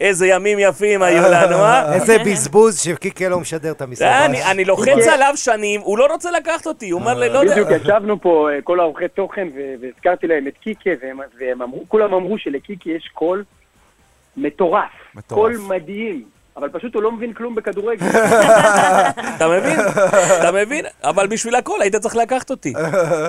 איזה 0.00 0.26
ימים 0.26 0.58
יפים 0.58 1.02
היו 1.02 1.22
לנו, 1.22 1.56
אה? 1.56 1.92
איזה 1.94 2.16
בזבוז 2.26 2.80
שקיקה 2.80 3.28
לא 3.28 3.40
משדר 3.40 3.70
את 3.72 3.82
המשחק. 3.82 4.06
אני- 4.24 4.44
אני 4.50 4.64
לוחץ 4.64 5.06
עליו 5.12 5.32
שנים, 5.36 5.80
הוא 5.80 5.98
לא 5.98 6.06
רוצה 6.12 6.30
לקחת 6.30 6.66
אותי, 6.66 6.90
הוא 6.90 7.00
אומר 7.00 7.14
לי, 7.18 7.28
לא 7.28 7.38
יודע. 7.38 7.52
בדיוק 7.52 7.68
ישבנו 7.82 8.20
פה, 8.20 8.48
אה, 8.52 8.62
כל 8.62 8.80
העורכי 8.80 9.08
תוכן, 9.08 9.48
והזכרתי 9.80 10.26
להם 10.26 10.46
את 10.48 10.58
קיקה, 10.58 10.90
והם 11.40 11.62
אמרו, 11.62 11.84
כולם 11.88 12.14
אמרו 12.14 12.38
שלקיקה 12.38 12.90
יש 12.90 13.10
קול 13.14 13.44
מטורף. 14.36 14.82
מטורף. 15.14 15.38
קול 15.40 15.76
מדהים. 15.76 16.24
אבל 16.60 16.68
פשוט 16.68 16.94
הוא 16.94 17.02
לא 17.02 17.12
מבין 17.12 17.32
כלום 17.32 17.54
בכדורגל. 17.54 18.06
אתה 19.36 19.48
מבין? 19.48 19.80
אתה 20.40 20.52
מבין? 20.52 20.84
אבל 21.04 21.26
בשביל 21.26 21.54
הכל 21.54 21.82
היית 21.82 21.96
צריך 21.96 22.16
לקחת 22.16 22.50
אותי. 22.50 22.72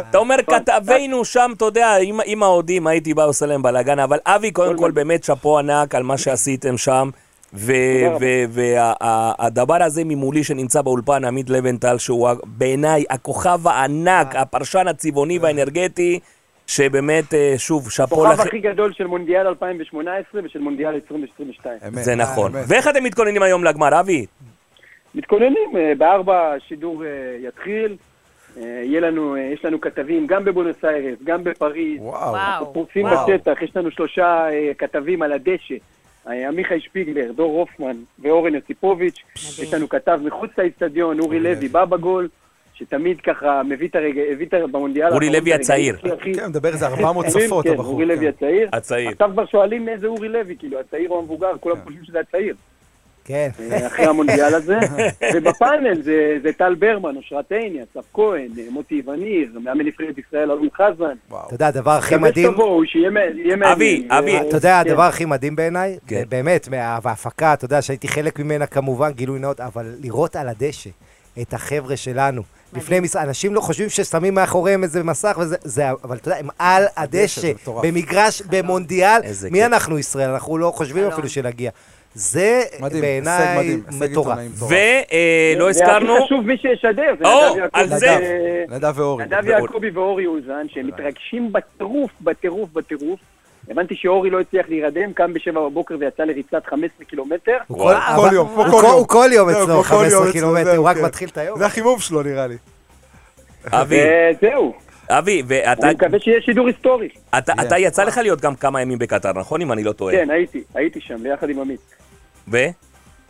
אתה 0.10 0.18
אומר, 0.18 0.36
כתבינו 0.52 1.26
שם, 1.26 1.52
אתה 1.58 1.66
יודע, 1.66 1.96
עם- 2.26 2.44
האוהדים 2.44 2.88
הייתי 2.88 3.14
בא 3.14 3.26
עושה 3.26 3.46
להם 3.46 3.62
בלאגן, 3.64 4.00
אבל 4.00 4.18
אבי, 4.26 4.52
קודם 4.52 4.78
כל, 4.78 4.92
באמת 4.92 5.24
שאפו 5.24 5.60
ענק 5.60 5.96
על 5.96 6.04
מה 6.04 6.18
שעשיתם 6.18 6.78
שם. 6.78 7.10
והדבר 8.50 9.84
הזה 9.84 10.02
ממולי 10.06 10.44
שנמצא 10.44 10.82
באולפן, 10.82 11.26
עמית 11.26 11.50
לבנטל, 11.50 11.98
שהוא 11.98 12.30
בעיניי 12.46 13.04
הכוכב 13.10 13.68
הענק, 13.68 14.36
הפרשן 14.36 14.88
הצבעוני 14.88 15.40
והאנרגטי, 15.40 16.20
שבאמת, 16.76 17.34
אה, 17.34 17.54
שוב, 17.58 17.92
שאפו 17.92 18.16
הכוכב 18.16 18.40
לכם. 18.40 18.48
הכי 18.48 18.60
גדול 18.60 18.94
של 18.94 19.08
מונדיאל 19.08 19.48
2018 19.48 20.42
ושל 20.44 20.60
מונדיאל 20.60 20.94
2022. 20.94 21.78
אמת. 21.88 22.04
זה 22.04 22.16
נכון. 22.16 22.56
אמת. 22.56 22.66
ואיך 22.68 22.88
אתם 22.88 23.04
מתכוננים 23.04 23.42
היום 23.42 23.64
לגמר, 23.64 24.00
אבי? 24.00 24.26
מתכוננים, 25.16 25.78
אה, 25.78 25.94
בארבע 25.98 26.54
השידור 26.54 27.04
אה, 27.06 27.10
יתחיל. 27.48 27.96
אה, 28.58 28.82
יהיה 28.84 29.02
לנו, 29.02 29.36
אה, 29.36 29.42
יש 29.42 29.66
לנו 29.66 29.82
כתבים 29.82 30.28
גם 30.28 30.46
בבונוס 30.46 30.86
איירס, 30.86 31.18
גם 31.24 31.44
בפריז. 31.44 32.02
וואו. 32.02 32.32
וואו. 32.32 32.74
פרוסים. 32.74 33.06
בשטח, 33.06 33.62
יש 33.62 33.76
לנו 33.76 33.92
שלושה 33.92 34.50
אה, 34.50 34.72
כתבים 34.78 35.22
על 35.22 35.32
הדשא. 35.32 35.76
אה, 36.28 36.48
עמיחי 36.48 36.80
שפיגלר, 36.80 37.32
דור 37.32 37.60
הופמן 37.60 37.98
ואורן 38.20 38.56
יוסיפוביץ'. 38.56 39.20
יש 39.36 39.74
לנו 39.74 39.90
כתב 39.90 40.20
מחוץ 40.24 40.50
לאצטדיון, 40.58 41.20
אורי 41.20 41.40
לוי, 41.40 41.68
בא 41.68 41.86
בגול, 41.86 42.28
שתמיד 42.82 43.22
ככה 43.22 43.62
מביא 43.64 43.88
את 43.88 43.96
הרגע, 43.96 44.22
הביא 44.32 44.46
את 44.48 44.54
ה- 44.54 44.68
במונדיאל. 44.68 45.14
אורי 45.14 45.30
לוי 45.30 45.54
הצעיר. 45.54 45.98
כן, 46.36 46.48
מדבר 46.50 46.70
איזה 46.70 46.88
400 46.88 47.26
צפות, 47.26 47.66
כן, 47.66 47.72
הבחור. 47.72 47.86
אורי 47.94 48.06
לוי 48.06 48.18
כן. 48.20 48.28
הצעיר. 48.28 48.70
הצעיר. 48.74 49.10
עכשיו 49.10 49.30
כבר 49.34 49.46
שואלים 49.46 49.86
מאיזה 49.86 50.08
אורי 50.08 50.30
לוי, 50.30 50.56
כאילו, 50.60 50.80
הצעיר 50.80 51.10
או 51.10 51.20
המבוגר, 51.20 51.52
כולם 51.60 51.76
חושבים 51.84 52.04
שזה 52.04 52.20
הצעיר. 52.20 52.56
כן. 53.26 53.50
אה, 53.72 53.88
אחרי 53.88 54.06
המונדיאל 54.06 54.56
הזה. 54.56 54.78
ובפאנל 55.36 56.02
זה 56.02 56.14
זה 56.44 56.54
טל 56.54 56.76
ברמן, 56.76 57.16
אושרת 57.16 57.52
עיני, 57.52 57.80
אסף 57.84 58.06
כהן, 58.14 58.48
אה, 58.60 58.64
מוטי 58.72 59.02
וניר, 59.06 59.50
מאמן 59.64 59.86
נבחרת 59.86 60.18
ישראל 60.18 60.52
אלון 60.52 60.68
חזן. 60.76 61.16
אתה 61.28 61.54
יודע, 61.56 61.68
הדבר 61.68 61.92
הכי 61.92 62.16
מדהים... 62.18 62.50
שתבואו, 62.52 62.86
שיהיה 62.86 63.10
מעניין. 63.10 63.64
אבי, 63.64 64.08
אבי, 64.10 64.38
אתה 64.42 64.58
יודע, 64.58 64.82
כן. 64.84 64.90
הדבר 64.90 65.04
הכי 65.04 65.26
מדהים 65.26 65.56
בעיניי, 65.56 65.98
כן. 66.08 66.24
באמת, 66.30 66.68
מה- 66.68 67.00
וההפקה, 67.04 67.54
אתה 67.54 67.66
יודע, 67.66 67.82
שהייתי 67.82 68.08
חלק 68.08 68.40
ממנה 68.40 68.66
כמובן, 68.66 69.12
גילוי 69.12 69.40
נאות, 69.40 69.60
אבל 69.60 69.86
לראות 70.04 70.36
על 70.36 70.48
הדשא 70.50 70.90
את 71.42 71.54
החבר'ה 71.54 71.98
שלנו. 71.98 72.42
לפני 72.74 73.00
מס... 73.00 73.16
אנשים 73.16 73.54
לא 73.54 73.62
חושבים 73.62 73.90
ששמים 73.90 74.34
מאחוריהם 74.34 74.84
איזה 74.84 75.04
מסך 75.04 75.38
וזה, 75.42 75.56
זה, 75.64 75.84
אבל 76.04 76.18
אתה 76.18 76.28
יודע, 76.28 76.40
הם 76.40 76.48
על 76.60 76.84
הדשא. 76.98 77.52
במגרש, 77.84 78.42
במונדיאל, 78.42 79.22
מי 79.52 79.60
כיף. 79.60 79.74
אנחנו 79.74 80.00
ישראל? 80.00 80.30
אנחנו 80.30 80.58
לא 80.58 80.72
חושבים. 80.76 81.08
אפילו 81.08 81.30
שנגיע. 81.30 81.72
זה 82.14 82.64
בעיניי 83.02 83.82
מטורף. 84.00 84.40
ולא 85.56 85.70
הזכרנו... 85.70 86.14
והכי 86.14 86.26
חשוב, 86.26 86.46
מי 86.46 86.58
שישדר, 86.58 87.14
זה 87.20 87.26
נדב. 87.86 88.20
ו- 88.22 88.76
נדב 88.76 88.94
ואורי. 88.96 89.26
נדב 89.26 89.48
יעקבי 89.48 89.90
ואורי 89.90 90.26
אוזן, 90.26 90.66
שהם 90.70 90.88
מתרגשים 90.88 91.54
בטירוף, 91.54 92.12
בטירוף, 92.22 92.70
בטירוף, 92.74 93.20
הבנתי 93.70 93.96
שאורי 93.96 94.30
לא 94.30 94.40
הצליח 94.40 94.66
להירדם, 94.70 95.14
קם 95.14 95.34
בשבע 95.34 95.62
בבוקר 95.62 95.96
ויצא 96.00 96.24
לריצת 96.24 96.66
15 96.66 97.06
קילומטר. 97.06 97.58
הוא 97.68 97.78
כל- 97.78 98.30
יום, 98.34 98.48
הוא 98.48 98.66
כל 98.66 98.84
יום. 98.84 98.92
הוא 98.92 99.08
כל 99.08 99.30
יום 99.34 99.52
זהו, 99.52 99.64
אצלו 99.64 99.84
כל 99.84 99.94
יום 99.94 100.02
15 100.04 100.20
אצלו, 100.22 100.32
קילומטר, 100.32 100.64
זהו, 100.64 100.76
הוא 100.76 100.88
רק 100.90 100.98
כן. 100.98 101.06
מתחיל 101.06 101.30
את 101.30 101.38
היום. 101.38 101.58
זה 101.60 101.66
החימום 101.66 102.00
שלו, 102.00 102.24
נראה 102.24 102.48
לי. 102.48 102.56
אבי, 103.72 104.00
וזהו, 104.42 104.74
אבי, 105.10 105.44
ואתה 105.48 105.86
אני 105.88 105.94
מקווה 105.94 106.20
שיהיה 106.20 106.42
שידור 106.42 106.68
היסטורי. 106.68 107.10
אתה- 107.38 107.54
אתה 107.62 107.78
יצא 107.78 108.04
לך 108.04 108.18
להיות 108.18 108.42
גם 108.42 108.56
כמה 108.56 108.82
ימים 108.82 108.98
בקטר, 109.00 109.32
נכון? 109.34 109.62
אם 109.62 109.72
אני 109.72 109.84
לא 109.84 109.92
טועה. 109.92 110.16
כן, 110.16 110.30
הייתי, 110.30 110.64
הייתי 110.76 111.02
שם 111.02 111.24
ביחד 111.24 111.50
עם 111.50 111.60
עמית. 111.60 111.80
ו? 112.48 112.58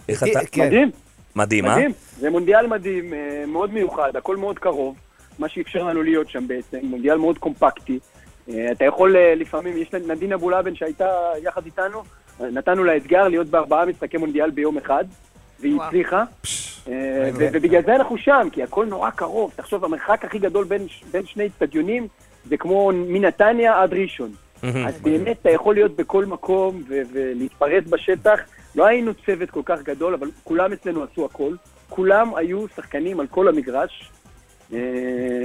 איך 0.09 0.23
אתה? 0.23 0.39
כן. 0.51 0.65
מדהים, 0.65 0.91
מדהים, 1.35 1.65
אה? 1.65 1.71
מדהים. 1.75 1.91
זה 2.19 2.29
מונדיאל 2.29 2.67
מדהים, 2.67 3.13
אה, 3.13 3.43
מאוד 3.47 3.73
מיוחד, 3.73 4.15
הכל 4.15 4.37
מאוד 4.37 4.59
קרוב, 4.59 4.95
מה 5.39 5.49
שאפשר 5.49 5.83
לנו 5.83 6.03
להיות 6.03 6.29
שם 6.29 6.47
בעצם, 6.47 6.77
מונדיאל 6.83 7.17
מאוד 7.17 7.37
קומפקטי. 7.37 7.99
אה, 8.49 8.71
אתה 8.71 8.85
יכול 8.85 9.17
אה, 9.17 9.35
לפעמים, 9.35 9.77
יש 9.77 9.93
נדין 9.93 10.33
אבולאבן 10.33 10.75
שהייתה 10.75 11.09
יחד 11.43 11.65
איתנו, 11.65 12.03
אה, 12.41 12.49
נתנו 12.51 12.83
לה 12.83 12.97
אתגר 12.97 13.27
להיות 13.27 13.47
בארבעה 13.47 13.85
משחקי 13.85 14.17
מונדיאל 14.17 14.49
ביום 14.49 14.77
אחד, 14.77 15.05
והיא 15.59 15.75
וואו. 15.75 15.87
הצליחה. 15.87 16.23
ובגלל 17.35 17.81
זה 17.83 17.95
אנחנו 17.95 18.17
שם, 18.17 18.47
כי 18.51 18.63
הכל 18.63 18.85
נורא 18.85 19.09
קרוב. 19.09 19.53
תחשוב, 19.55 19.85
המרחק 19.85 20.25
הכי 20.25 20.39
גדול 20.39 20.65
בין, 20.65 21.25
שני 21.25 21.45
אצטדיונים 21.47 22.07
זה 22.45 22.57
כמו 22.57 22.91
מנתניה 22.93 23.81
עד 23.81 23.93
ראשון. 23.93 24.31
אז 24.87 25.01
באמת 25.01 25.37
אתה 25.41 25.49
יכול 25.49 25.75
להיות 25.75 25.95
בכל 25.95 26.25
מקום 26.25 26.83
ולהתפרץ 26.87 27.83
בשטח. 27.89 28.39
לא 28.75 28.85
היינו 28.85 29.11
צוות 29.25 29.49
כל 29.51 29.61
כך 29.65 29.81
גדול, 29.81 30.13
אבל 30.13 30.27
כולם 30.43 30.73
אצלנו 30.73 31.03
עשו 31.03 31.25
הכל. 31.25 31.55
כולם 31.89 32.35
היו 32.35 32.65
שחקנים 32.75 33.19
על 33.19 33.27
כל 33.27 33.47
המגרש. 33.47 34.11
אה, 34.73 34.79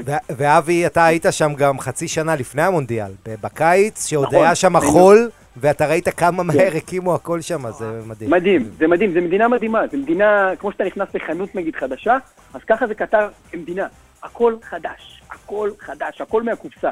ו- 0.07 0.32
ואבי, 0.36 0.86
אתה 0.86 1.05
היית 1.05 1.27
שם 1.31 1.55
גם 1.55 1.81
חצי 1.81 2.09
שנה 2.09 2.36
לפני 2.36 2.62
המונדיאל, 2.62 3.11
בקיץ, 3.40 4.07
שעוד 4.07 4.27
נכון, 4.27 4.39
היה 4.39 4.55
שם 4.55 4.77
היינו. 4.77 4.93
חול, 4.93 5.31
ואתה 5.57 5.86
ראית 5.86 6.09
כמה 6.09 6.43
מהר 6.43 6.77
הקימו 6.77 7.15
הכל 7.15 7.40
שם, 7.40 7.70
זה 7.78 8.01
מדהים. 8.07 8.31
מדהים, 8.31 8.70
זה 8.78 8.86
מדהים, 8.86 9.12
זה 9.12 9.20
מדינה 9.20 9.48
מדהימה. 9.48 9.82
זה 9.90 9.97
מדינה, 9.97 10.51
כמו 10.59 10.73
שאתה 10.73 10.85
נכנס 10.85 11.09
לחנות 11.15 11.55
נגיד 11.55 11.77
חדשה, 11.77 12.16
אז 12.55 12.61
ככה 12.69 12.86
זה 12.86 12.94
קטר 12.94 13.28
כמדינה. 13.53 13.86
הכל 14.23 14.55
חדש, 14.70 15.23
הכל 15.31 15.70
חדש, 15.81 16.20
הכל 16.20 16.43
מהקופסה. 16.43 16.90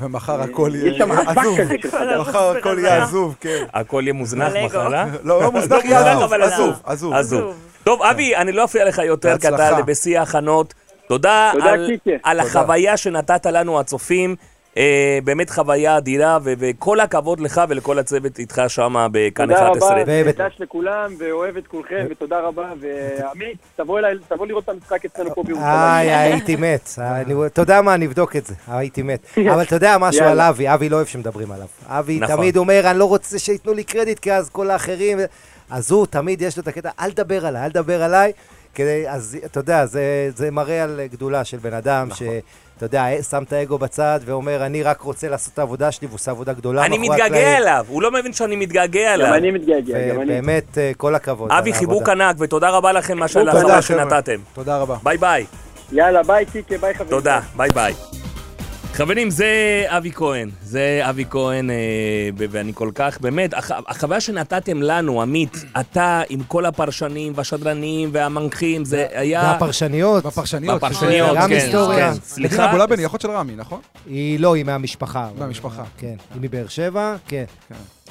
ומחר 0.00 0.40
הכל 0.40 0.70
יהיה 0.74 1.04
עזוב. 1.26 1.58
מחר 2.20 2.56
הכל 2.58 2.76
יהיה 2.78 3.02
עזוב, 3.02 3.36
כן. 3.40 3.64
הכל 3.74 4.02
יהיה 4.04 4.12
מוזנח. 4.12 4.52
מחר, 4.64 4.94
אה? 4.94 5.06
לא, 5.24 5.42
לא 5.42 5.52
מוזנח, 5.52 5.84
לא 5.84 5.90
יהיה 5.90 6.14
מוזנח, 6.18 6.42
עזוב, 6.42 6.74
עזוב, 6.84 7.12
עזוב. 7.12 7.56
טוב, 7.84 8.02
אבי, 8.02 8.36
אני 8.36 8.52
לא 8.52 8.64
אפריע 8.64 8.84
לך 8.84 8.98
יותר, 8.98 9.38
כי 9.38 9.48
אתה. 9.48 9.82
בשיא 9.86 10.18
ההכנות. 10.18 10.74
תודה 11.08 11.50
תודה, 11.52 11.64
על- 11.72 11.86
קיקה. 11.86 12.10
על 12.22 12.38
תודה. 12.42 12.60
החוויה 12.60 12.96
שנתת 12.96 13.46
לנו, 13.46 13.80
הצופים. 13.80 14.36
אה, 14.76 15.18
באמת 15.24 15.50
חוויה 15.50 15.96
אדירה, 15.96 16.38
ו- 16.44 16.52
וכל 16.58 17.00
הכבוד 17.00 17.40
לך 17.40 17.60
ולכל 17.68 17.98
הצוות 17.98 18.38
איתך 18.38 18.62
שם 18.68 19.06
בכאן 19.12 19.44
תודה 19.46 19.66
11. 19.68 19.90
רבה, 19.92 20.04
באמת. 20.04 20.34
ודש 20.40 20.56
לכולם, 20.60 21.14
ואוהב 21.18 21.56
את 21.56 21.66
כולכם, 21.66 22.06
ותודה 22.10 22.40
רבה. 22.40 22.72
ועמית, 22.80 23.56
תבוא 23.76 23.98
אליי, 23.98 24.14
תבוא 24.28 24.46
לראות 24.46 24.64
את 24.64 24.68
המשחק 24.68 25.04
אצלנו 25.04 25.34
פה 25.34 25.42
בירושלים. 25.42 25.70
איי, 25.70 26.14
הייתי 26.14 26.56
מת. 26.56 26.88
אני- 26.98 27.46
אתה 27.46 27.62
יודע 27.62 27.82
מה, 27.82 27.96
נבדוק 27.96 28.36
את 28.36 28.46
זה. 28.46 28.54
הייתי 28.68 29.02
מת. 29.02 29.20
אבל 29.52 29.62
אתה 29.62 29.76
יודע 29.76 29.96
משהו. 30.00 30.24
על 30.26 30.40
אבי, 30.40 30.74
אבי 30.74 30.88
לא 30.88 30.96
אוהב 30.96 31.06
שמדברים 31.06 31.52
עליו. 31.52 31.66
אבי 31.86 32.18
נכון. 32.20 32.36
תמיד 32.36 32.56
אומר, 32.56 32.90
אני 32.90 32.98
לא 32.98 33.04
רוצה 33.04 33.38
שייתנו 33.38 33.72
לי 33.72 33.84
קרדיט, 33.84 34.18
כי 34.18 34.32
אז 34.32 34.48
כל 34.50 34.70
האחרים... 34.70 35.18
אז 35.70 35.90
הוא 35.90 36.06
תמיד 36.06 36.42
יש 36.42 36.56
לו 36.56 36.62
את 36.62 36.68
הקטע, 36.68 36.90
אל 37.00 37.10
תדבר 37.10 37.46
עליי, 37.46 37.64
אל 37.64 37.70
תדבר 37.70 38.02
עליי. 38.02 38.32
כדי, 38.74 39.08
אז 39.08 39.36
אתה 39.44 39.60
יודע, 39.60 39.86
זה, 39.86 40.30
זה 40.36 40.50
מראה 40.50 40.82
על 40.82 41.00
גדולה 41.12 41.44
של 41.44 41.56
בן 41.56 41.74
אדם, 41.74 42.08
נכון. 42.10 42.26
שאתה 42.74 42.86
יודע, 42.86 43.06
שם 43.30 43.42
את 43.42 43.52
האגו 43.52 43.78
בצד 43.78 44.20
ואומר, 44.24 44.66
אני 44.66 44.82
רק 44.82 45.00
רוצה 45.00 45.28
לעשות 45.28 45.54
את 45.54 45.58
העבודה 45.58 45.92
שלי, 45.92 46.06
והוא 46.06 46.14
עושה 46.14 46.30
עבודה 46.30 46.52
גדולה 46.52 46.84
אני 46.84 46.98
מתגעגע 46.98 47.24
הקלעים. 47.24 47.46
אליו, 47.62 47.84
הוא 47.88 48.02
לא 48.02 48.10
מבין 48.10 48.32
שאני 48.32 48.56
מתגעגע 48.56 49.00
גם 49.08 49.14
אליו. 49.14 49.34
אני 49.34 49.50
מתגעגע, 49.50 50.08
גם 50.08 50.20
אני. 50.20 50.24
ובאמת, 50.32 50.78
אה, 50.78 50.92
כל 50.96 51.14
הכבוד. 51.14 51.52
אבי, 51.52 51.72
חיבוק. 51.72 52.08
ענק, 52.08 52.36
ותודה 52.38 52.70
רבה 52.70 52.92
לכם 52.92 53.18
מה 53.18 53.24
על 53.24 53.32
תודה, 53.32 53.50
החוויה 53.50 53.82
חבר'ה. 53.82 53.82
שנתתם. 53.82 54.40
תודה 54.54 54.78
רבה. 54.78 54.96
ביי 55.02 55.18
ביי. 55.18 55.46
יאללה, 55.92 56.22
ביי 56.22 56.44
קיקה, 56.46 56.78
ביי 56.78 56.94
חברים. 56.94 57.10
תודה, 57.10 57.40
ביי 57.56 57.70
ביי. 57.74 57.94
חברים, 58.98 59.30
זה 59.30 59.46
אבי 59.86 60.12
כהן, 60.12 60.50
זה 60.62 61.00
אבי 61.02 61.24
כהן, 61.30 61.70
אה, 61.70 61.76
ואני 62.36 62.72
כל 62.74 62.90
כך, 62.94 63.20
באמת, 63.20 63.54
הח- 63.54 63.70
החוויה 63.88 64.20
שנתתם 64.20 64.82
לנו, 64.82 65.22
עמית, 65.22 65.64
אתה 65.80 66.22
עם 66.28 66.40
כל 66.48 66.66
הפרשנים 66.66 67.32
והשדרנים 67.36 68.08
והמנחים, 68.12 68.84
זה 68.84 69.06
היה... 69.12 69.42
והפרשניות, 69.42 70.24
בפרשניות. 70.26 70.76
בפרשניות, 70.76 71.36
גם 71.36 71.48
כן, 71.48 71.54
היסטוריה. 71.54 71.98
כן. 71.98 72.10
מדינה 72.10 72.24
סליחה, 72.24 72.70
אבולאבן 72.70 72.98
היא 72.98 73.06
אחות 73.06 73.20
של 73.20 73.30
רמי, 73.30 73.56
נכון? 73.56 73.80
היא 74.06 74.40
לא, 74.40 74.54
היא 74.54 74.64
מהמשפחה. 74.64 75.28
מהמשפחה. 75.38 75.82
כן, 75.98 76.14
היא 76.34 76.40
מבאר 76.42 76.68
שבע, 76.68 77.16
כן. 77.28 77.44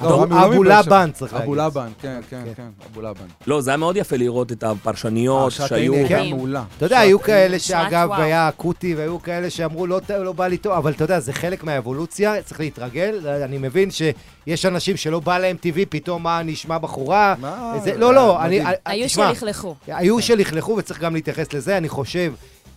לא, 0.02 0.24
אבו. 0.24 0.64
לבן, 0.64 1.10
צריך 1.14 1.32
להגיד. 1.32 1.44
אבו 1.48 1.54
לבן, 1.54 1.88
כן, 2.00 2.20
כן, 2.30 2.42
כן. 2.46 2.52
כן, 2.56 2.68
אבו 2.92 3.02
לבן. 3.02 3.24
לא, 3.46 3.60
זה 3.60 3.70
היה 3.70 3.76
מאוד 3.76 3.96
יפה 3.96 4.16
לראות 4.16 4.52
את 4.52 4.62
הפרשניות 4.62 5.52
שהיו... 5.52 5.92
כן. 6.08 6.26
מעולה. 6.30 6.64
אתה 6.76 6.86
יודע, 6.86 6.98
היו 6.98 7.20
כאלה 7.20 7.58
שאגב. 7.58 8.08
היה 8.12 8.48
אקוטי, 8.48 8.94
והיו 8.94 9.22
כאלה 9.22 9.50
שאמרו, 9.50 9.86
לא, 9.86 10.00
לא 10.08 10.32
בא 10.32 10.46
לי 10.46 10.56
טוב, 10.56 10.72
אבל 10.72 10.92
אתה 10.92 11.04
יודע, 11.04 11.20
זה 11.20 11.32
חלק 11.32 11.64
מהאבולוציה, 11.64 12.42
צריך 12.42 12.60
להתרגל. 12.60 13.26
אני 13.44 13.58
מבין 13.58 13.88
שיש 13.90 14.66
אנשים 14.66 14.96
שלא 14.96 15.20
בא 15.20 15.38
להם 15.38 15.56
טבעי, 15.56 15.86
פתאום 15.86 16.22
מה 16.22 16.42
נשמע 16.42 16.78
בחורה. 16.78 17.34
מה? 17.40 17.74
לא, 17.96 18.14
לא, 18.14 18.42
אני... 18.44 18.60
אני- 18.66 18.74
היו 18.86 19.08
שלכלכו. 19.08 19.74
היו 19.86 20.22
שלכלכו, 20.22 20.76
וצריך 20.78 21.00
גם 21.00 21.14
להתייחס 21.14 21.52
לזה. 21.52 21.76
אני 21.76 21.88
חושב, 21.88 22.32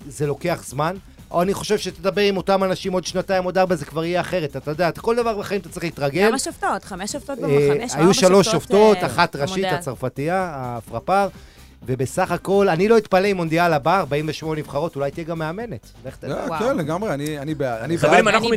זה 0.07 0.27
לוקח 0.27 0.63
זמן. 0.65 0.95
או 1.31 1.41
אני 1.41 1.53
חושב 1.53 1.77
שתדבר 1.77 2.21
עם 2.21 2.37
אותם 2.37 2.63
אנשים 2.63 2.93
עוד 2.93 3.05
שנתיים, 3.05 3.43
עוד 3.43 3.57
ארבע, 3.57 3.75
זה 3.75 3.85
כבר 3.85 4.05
יהיה 4.05 4.21
אחרת. 4.21 4.55
אתה 4.57 4.71
יודע, 4.71 4.91
כל 4.91 5.15
דבר 5.15 5.37
בחיים 5.37 5.61
אתה 5.61 5.69
צריך 5.69 5.83
להתרגל. 5.83 6.27
גם 6.27 6.33
השופטות, 6.33 6.83
חמש 6.83 7.11
שופטות 7.11 7.39
אה, 7.39 7.47
במחנה, 7.47 7.87
חמש 7.87 7.91
היו 7.95 8.13
שלוש 8.13 8.47
שופטות, 8.47 8.97
אה, 8.97 9.05
אחת 9.05 9.35
ראשית. 9.35 9.65
הצרפתייה, 9.65 10.51
הפרפר, 10.55 11.27
ובסך 11.85 12.31
הכל, 12.31 12.69
אני 12.69 12.87
לא 12.87 12.97
אתפלא 12.97 13.27
אם 13.27 13.37
מונדיאל 13.37 13.73
הבא, 13.73 13.99
48 13.99 14.59
נבחרות, 14.59 14.95
אולי 14.95 15.11
תהיה 15.11 15.25
גם 15.25 15.39
מאמנת. 15.39 15.91
לא. 16.23 16.35
כן, 16.59 16.77
לגמרי, 16.77 17.13
אני 17.13 17.39
אני 17.39 17.53
בעד. 17.55 17.97
חברים. 17.97 18.27
אנחנו. 18.27 18.49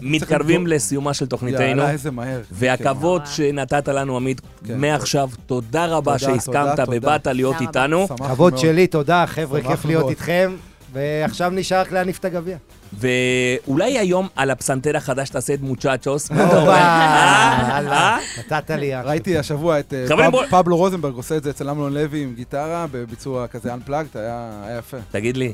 מתקרבים, 0.00 0.66
לסיומה 0.66 1.14
של 1.14 1.26
תוכניתנו. 1.26 1.62
יאללה, 1.62 1.90
איזה 1.90 2.10
מהר. 2.10 2.40
והכבוד 2.50 3.22
כן. 3.22 3.30
שנתת 3.30 3.88
לנו, 3.88 4.16
עמית, 4.16 4.40
כן. 4.66 4.78
מעכשיו, 4.78 5.30
תודה 5.46 5.86
רבה 5.86 6.18
שהסכמת. 6.18 6.78
ובאת 6.88 7.26
להיות. 7.26 7.60
איתנו. 7.60 8.08
כבוד. 8.08 8.58
שלי, 8.58 8.86
תודה, 8.86 9.24
חבר'ה, 9.26 9.60
כיף 9.62 9.84
להיות. 9.84 10.10
איתכם. 10.10 10.52
ועכשיו 10.94 11.50
נשאר 11.50 11.80
רק 11.80 11.92
להניף 11.92 12.18
את 12.18 12.24
הגביע. 12.24 12.56
ואולי 12.98 13.98
היום 13.98 14.28
על 14.36 14.50
הפסנתר 14.50 14.96
החדש 14.96 15.28
תעשה 15.30 15.54
את 15.54 15.60
מוצ'צ'וס. 15.60 16.30
הופה, 16.30 16.74
אה? 16.74 18.18
נתת 18.38 18.70
לי... 18.70 18.94
ראיתי 18.94 19.38
השבוע 19.38 19.80
את 19.80 19.94
אה, 19.94 20.30
פבלו 20.50 20.76
רוזנברג 20.76 21.14
עושה 21.14 21.36
את 21.36 21.42
זה 21.42 21.50
אצל 21.50 21.70
אמנון 21.70 21.94
לוי 21.94 22.22
עם 22.22 22.34
גיטרה 22.34 22.86
בביצוע 22.92 23.46
כזה 23.46 23.74
Unplugged, 23.74 24.18
היה 24.18 24.50
יפה. 24.78 24.96
תגיד 25.10 25.36
לי. 25.36 25.52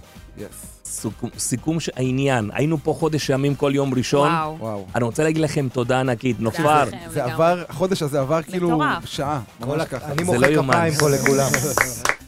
סיכום- 1.38 1.78
העניין, 1.96 2.50
היינו 2.54 2.78
פה 2.82 2.94
חודש 2.98 3.30
ימים 3.30 3.54
כל 3.54 3.72
יום 3.74 3.94
ראשון. 3.94 4.28
וואו. 4.58 4.86
אני 4.94 5.04
רוצה 5.04 5.22
להגיד 5.22 5.42
לכם 5.42 5.68
תודה 5.72 6.00
ענקית, 6.00 6.40
נופר. 6.40 6.84
זה. 7.08 7.24
עבר, 7.24 7.62
החודש 7.68 8.02
הזה 8.02 8.20
עבר 8.20 8.42
כאילו. 8.42 8.82
שעה. 9.04 9.40
אני 9.62 10.22
מוחא 10.22 10.36
לא. 10.46 10.62
כפיים 10.62 10.94
פה 10.94 11.10
לכולם. 11.10 11.50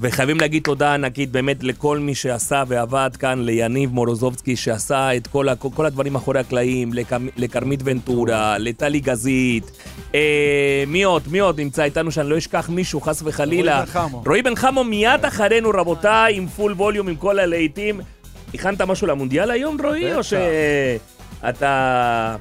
וחייבים 0.00 0.40
להגיד 0.40 0.62
תודה 0.62 0.94
ענקית 0.94 1.30
באמת 1.30 1.64
לכל 1.64 1.98
מי 1.98 2.14
שעשה 2.14 2.62
ועבד 2.68 3.10
כאן, 3.18 3.44
ליניב 3.44 3.92
מורוזובסקי 3.92 4.56
שעשה 4.56 5.16
את 5.16 5.26
כל, 5.26 5.46
כל 5.74 5.86
הדברים 5.86 6.12
מאחורי 6.12 6.40
הקלעים, 6.40 6.90
לכרמית 7.36 7.80
ונטורה, 7.84 8.58
לטלי 8.58 9.00
גזית. 9.00 9.70
אה, 10.14 10.84
מי 10.86 11.02
עוד? 11.02 11.22
מי 11.30 11.38
עוד 11.38 11.60
נמצא 11.60 11.82
איתנו 11.82 12.10
שאני 12.10 12.30
לא 12.30 12.38
אשכח 12.38 12.68
מישהו, 12.68 13.00
חס 13.00 13.22
וחלילה. 13.24 13.84
רועי 14.26 14.42
בן 14.42 14.56
חמו. 14.56 14.84
מיד 14.84 15.24
אחרינו, 15.24 15.70
רבותיי, 15.70 16.36
עם 16.36 16.46
פול 16.46 16.72
ווליום, 16.72 17.08
עם 17.08 17.16
כל 17.16 17.38
הלהיטים. 17.38 18.00
הכנת 18.54 18.80
משהו 18.82 19.06
למונדיאל 19.06 19.50
היום, 19.50 19.76
רועי? 19.80 20.14
או 20.14 20.18
בטח. 20.18 20.28
שאתה... 21.42 22.36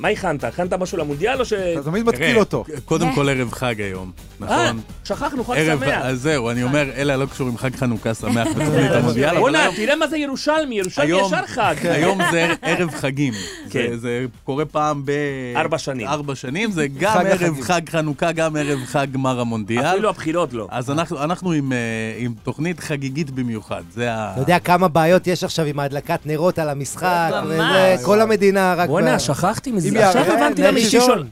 מה 0.00 0.08
הכנת? 0.08 0.44
הכנת 0.44 0.72
משהו 0.72 0.98
למונדיאל 0.98 1.40
או 1.40 1.44
ש... 1.44 1.52
אתה 1.52 1.82
תמיד 1.82 2.06
מתקיל 2.06 2.38
אותו. 2.38 2.64
קודם 2.84 3.12
כל 3.14 3.28
ערב 3.28 3.52
חג 3.52 3.80
היום, 3.80 4.10
אה, 4.42 4.46
נכון? 4.46 4.80
שכחנו, 5.04 5.44
חג 5.44 5.54
שמח. 5.66 5.88
אז 6.02 6.20
זהו, 6.22 6.50
אני 6.50 6.62
אומר, 6.62 6.90
אלה 6.96 7.16
לא 7.16 7.26
קשורים 7.26 7.58
חג 7.58 7.76
חנוכה 7.76 8.14
שמח 8.14 8.48
בתוכנית 8.56 8.90
המונדיאל, 8.92 9.28
אבל 9.28 9.38
בוא'נה, 9.38 9.62
היום- 9.62 9.74
תראה 9.74 9.96
מה 9.96 10.06
זה 10.08 10.16
ירושלמי, 10.18 10.74
ירושלמי 10.78 11.20
ישר 11.26 11.46
חג. 11.46 11.74
היום 11.96 12.18
זה 12.30 12.52
ערב 12.62 12.90
חגים. 12.90 13.32
כן. 13.70 13.96
זה- 13.96 14.24
קורה 14.44 14.64
פעם 14.64 15.02
ב... 15.04 15.12
ארבע 15.56 15.78
שנים. 15.78 16.08
ארבע 16.08 16.34
שנים, 16.34 16.70
זה 16.70 16.86
גם 16.98 17.26
ערב. 17.26 17.60
חג 17.60 17.80
חנוכה, 17.90 18.32
גם 18.32 18.56
ערב 18.56 18.78
חג 18.86 19.06
גמר 19.12 19.40
המונדיאל. 19.40 19.86
אפילו 19.86 20.08
הבחירות 20.08 20.52
לא. 20.52 20.68
אז 20.70 20.90
אנחנו 20.90 21.52
עם, 21.52 21.72
אה, 21.72 21.78
עם 22.16 22.32
תוכנית 22.42 22.80
חגיגית 22.80 23.30
במיוחד, 23.30 23.82
זה 23.94 24.12
ה... 24.14 24.32
אתה 24.32 24.40
יודע 24.40 24.58
כמה 24.58 24.88
בעיות 24.88 25.26
יש 25.26 25.44
עכשיו 25.44 25.66
עם 25.66 25.80
ההדלקת 25.80 26.20
נרות 26.26 26.58
על 26.58 26.68
המשחק, 26.68 27.30
ממש. 27.32 27.44
וזה, 27.46 27.96
כל 28.04 28.20
המדינה 28.20 28.74
רק... 28.74 28.88
בואנה, 28.88 29.18
שכחתי 29.18 29.72
מזה. 29.72 29.89
עכשיו 29.98 30.22
הבנתי 30.32 30.62
למה 30.62 30.78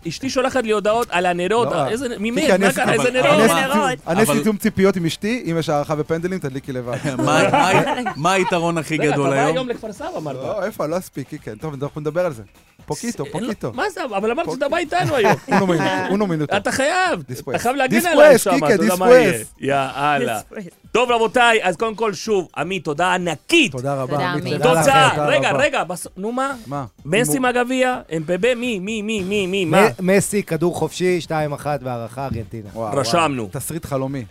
אשתי 0.08 0.30
שולחת 0.30 0.64
לי 0.64 0.70
הודעות 0.70 1.08
על 1.10 1.26
הנרות. 1.26 1.72
לא, 1.72 1.88
איזה, 1.88 2.08
ממי? 2.18 2.52
אני 2.52 2.66
מה 2.66 2.72
קרה? 2.72 2.92
איזה 2.92 3.10
נרות? 3.10 3.98
אני 4.08 4.22
עשיתי 4.22 4.42
תיאום 4.42 4.56
ציפיות 4.56 4.96
עם 4.96 5.06
אשתי, 5.06 5.42
אם 5.50 5.56
יש 5.58 5.68
הארכה 5.68 5.94
בפנדלים, 5.94 6.38
תדליקי 6.38 6.72
לבד. 6.72 6.96
מה- 7.26 7.42
מה- 8.16 8.32
היתרון 8.32 8.78
הכי 8.78 8.96
אתה 8.96 9.04
גדול 9.06 9.30
בא 9.30 9.34
היום? 9.36 9.46
היום 9.56 9.68
לכפר 9.68 9.92
סבא, 9.92 10.08
אמרת. 10.16 10.36
לא, 10.36 10.64
איפה, 10.64 10.86
לא 10.86 10.98
אספיק, 10.98 11.28
כן. 11.42 11.54
טוב, 11.54 11.74
אנחנו 11.82 12.00
נדבר 12.00 12.26
על 12.26 12.32
זה. 12.32 12.42
Poquito, 12.86 13.24
poquito. 13.32 13.72
מה 13.74 13.90
זה? 13.94 14.04
אבל 14.04 14.30
אמרת 14.30 14.46
שאתה 14.54 14.68
בא 14.68 14.76
איתנו 14.76 15.14
היום. 15.16 15.32
Uno 16.10 16.26
minuto. 16.26 16.56
אתה 16.56 16.72
חייב. 16.72 17.22
אתה 17.50 17.58
חייב 17.58 17.76
להגן 17.76 18.06
עליי 18.06 18.38
שם, 18.38 18.56
אתה 18.64 18.72
יודע 18.72 18.96
מה 18.96 19.06
después. 19.06 19.10
יהיה. 19.10 19.38
יאללה. 19.60 20.40
טוב, 20.92 21.10
רבותיי, 21.10 21.58
אז 21.62 21.76
קודם 21.76 21.94
כל, 21.94 22.12
שוב, 22.14 22.48
עמית, 22.56 22.84
תודה 22.84 23.14
ענקית. 23.14 23.72
תודה 23.72 23.94
רבה, 24.02 24.12
תודה, 24.12 24.30
עמית. 24.32 24.54
תוצאה, 24.62 25.06
לכם, 25.06 25.16
תודה 25.16 25.26
רגע, 25.28 25.50
רבה. 25.50 25.58
רגע, 25.62 25.84
בס- 25.84 26.06
נו 26.16 26.32
מה? 26.32 26.54
מה? 26.66 26.84
מסי 27.04 27.38
מהגביע, 27.38 28.00
אמפבה, 28.16 28.54
מי, 28.54 28.78
מי, 28.78 29.02
מי, 29.02 29.22
מי, 29.22 29.46
מי, 29.46 29.64
מה? 29.64 29.86
מסי, 30.00 30.42
כדור 30.42 30.74
חופשי, 30.74 31.18
2-1 31.26 31.30
והערכה 31.82 32.24
ארגנטינה. 32.24 32.68
וואו, 32.72 32.86
וואו. 32.88 33.00
רשמנו. 33.00 33.48
תסריט 33.52 33.84
חלומי. 33.84 34.24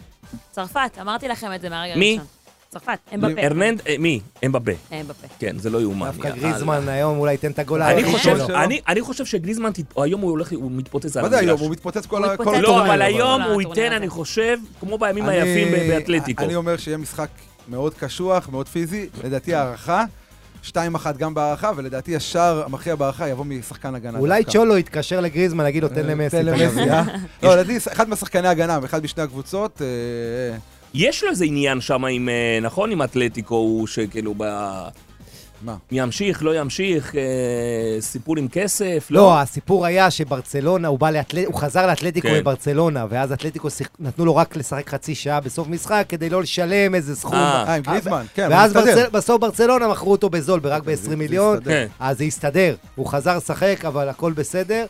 צרפת, 0.52 0.98
אמרתי 1.02 1.28
לכם 1.28 1.54
את 1.54 1.62
זה 1.62 1.70
מהרגע 1.70 1.96
מי? 1.96 2.20
צרפת, 2.70 2.98
אמבפה. 3.14 3.42
ארננד, 3.42 3.82
אה, 3.88 3.96
מי? 4.00 4.20
אמבבה. 4.46 4.74
אמבפה. 4.92 5.28
כן, 5.40 5.58
זה 5.60 5.70
לא 5.70 5.82
יאומן. 5.82 6.08
דווקא. 6.12 6.30
גריזמן 6.30 6.90
היום 6.90 7.18
אולי 7.20 7.32
ייתן 7.32 7.52
את 7.52 7.60
הגול 7.60 7.82
חושב, 8.12 8.38
שלו. 8.48 8.56
אני, 8.58 8.80
אני 8.88 9.02
חושב 9.02 9.26
שגריזמן, 9.26 9.72
היום 9.98 10.22
הוא 10.22 10.30
הולך, 10.32 10.52
הוא 10.52 10.72
מתפוצץ 10.72 11.18
על 11.18 11.24
מה 11.24 11.30
זה 11.30 11.36
המגרש. 11.38 11.50
היום? 11.50 11.60
הוא 11.62 11.72
מתפוצץ 11.72 12.06
כל 12.06 12.20
לא, 12.20 12.32
הטורניר, 12.34 12.70
אבל 12.70 12.86
אבל- 12.86 13.02
היום 13.02 13.42
הוא 13.42 13.62
ייתן. 13.62 13.92
אני 13.94 14.10
חושב, 14.10 14.58
כמו 14.80 14.98
בימים 14.98 15.26
היפים 15.30 15.68
ב- 15.72 15.88
באתלטיקו. 15.94 16.44
אני 16.44 16.56
אומר 16.56 16.78
שיהיה 16.78 16.98
משחק 16.98 17.30
מאוד 17.68 17.94
קשוח, 17.94 18.50
מאוד 18.50 18.68
פיזי. 18.68 19.10
לדעתי 19.24 19.54
הערכה, 19.54 20.04
2-1 20.64 20.74
גם 21.18 21.34
בהערכה, 21.34 21.72
ולדעתי 21.76 22.16
השער 22.16 22.64
המכריע 22.66 22.96
בהערכה 22.96 23.30
יבוא 23.30 23.46
משחקן 23.46 23.96
הגנה. 23.96 24.20
אולי. 24.20 24.44
צ'ולו 24.44 24.78
יתקשר 24.78 25.20
לגריזמן, 25.22 25.64
להגיד 25.64 25.84
לו, 25.84 25.90
תן 25.90 26.06
למסי. 26.06 26.30
תן 26.38 26.46
למסי, 26.46 26.64
הגביע." 26.64 26.94
אה? 26.94 27.04
לא, 27.44 27.56
לדעתי 27.56 27.78
אחד 27.78 28.10
מהשחקני 28.10 28.48
הגנה, 28.48 28.80
אחד 28.86 29.04
משני 29.04 29.24
הקבוצות. 29.24 29.82
אה, 30.96 31.02
אה, 31.02 31.10
יש 31.10 31.24
לו 31.24 31.30
איזה 31.30 31.46
עניין 31.46 31.82
שם 31.82 32.06
עם, 32.06 32.30
אה, 32.30 32.60
נכון, 32.62 32.92
עם 32.92 33.02
אתלטיקו, 33.04 33.56
הוא 33.56 33.88
שכאילו 33.88 34.34
ב... 34.38 34.44
מה? 35.62 35.76
ימשיך, 35.92 36.44
לא 36.44 36.56
ימשיך, 36.60 37.16
אה, 37.16 37.22
סיפור 38.02 38.38
עם 38.38 38.48
כסף, 38.48 39.08
לא? 39.10 39.22
לא, 39.22 39.40
הסיפור 39.42 39.86
היה 39.86 40.12
שברצלונה, 40.12 40.88
הוא 40.88 41.00
בא 41.00 41.10
לאתל... 41.12 41.46
הוא 41.46 41.56
חזר 41.56 41.88
לאתלטיקו 41.88 42.28
כן. 42.28 42.38
מברצלונה, 42.40 43.06
ואז 43.10 43.32
אתלטיקו 43.32 43.70
שיח- 43.70 43.90
נתנו 44.00 44.26
לו 44.26 44.36
רק 44.36 44.56
לשחק 44.56 44.90
חצי 44.90 45.16
שעה 45.16 45.40
בסוף 45.40 45.68
משחק, 45.68 46.06
כדי 46.10 46.30
לא 46.30 46.42
לשלם 46.42 46.96
איזה 46.96 47.16
סכום. 47.16 47.34
אה. 47.34 47.64
אה, 47.68 47.76
עם 47.76 47.84
גריזמן, 47.84 48.26
כן, 48.36 48.48
ואז 48.52 48.76
הוא 48.76 48.82
מסתדר. 48.84 48.96
ברצל... 49.02 49.10
בסוף 49.18 49.42
ברצלונה 49.42 49.88
מכרו 49.88 50.12
אותו 50.12 50.30
בזול, 50.30 50.60
ברק 50.60 50.84
זה- 50.86 50.92
ב-20 50.92 51.10
זה 51.10 51.16
מיליון. 51.16 51.60
כן. 51.66 51.88
אז 52.00 52.18
זה 52.18 52.24
הסתדר. 52.24 52.76
הוא 52.96 53.08
חזר 53.08 53.38
לשחק, 53.38 53.86
אבל 53.88 54.10
הכל 54.10 54.32
בסדר. 54.34 54.86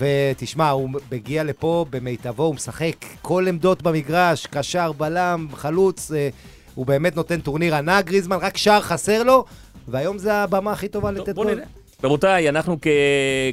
ותשמע, 0.00 0.70
הוא 0.70 0.90
מגיע 1.12 1.44
לפה 1.44 1.86
במיטבו, 1.90 2.42
הוא 2.42 2.54
משחק 2.54 2.96
כל 3.22 3.48
עמדות 3.48 3.82
במגרש, 3.82 4.46
קשר, 4.46 4.92
בלם, 4.92 5.46
חלוץ, 5.54 6.12
אה, 6.12 6.28
הוא 6.74 6.86
באמת 6.86 7.16
נותן 7.16 7.40
טורניר 7.40 7.74
ענק, 7.74 8.04
גריזמן, 8.04 8.36
רק 8.40 8.56
שער 8.56 8.80
חסר 8.80 9.22
לו, 9.22 9.44
והיום 9.88 10.18
זה 10.18 10.34
הבמה 10.34 10.72
הכי 10.72 10.88
טובה 10.88 11.08
טוב, 11.08 11.18
לתת 11.18 11.34
בוא 11.34 11.44
גול. 11.44 11.54
נראה. 11.54 11.64
רבותיי, 12.04 12.48
אנחנו 12.48 12.76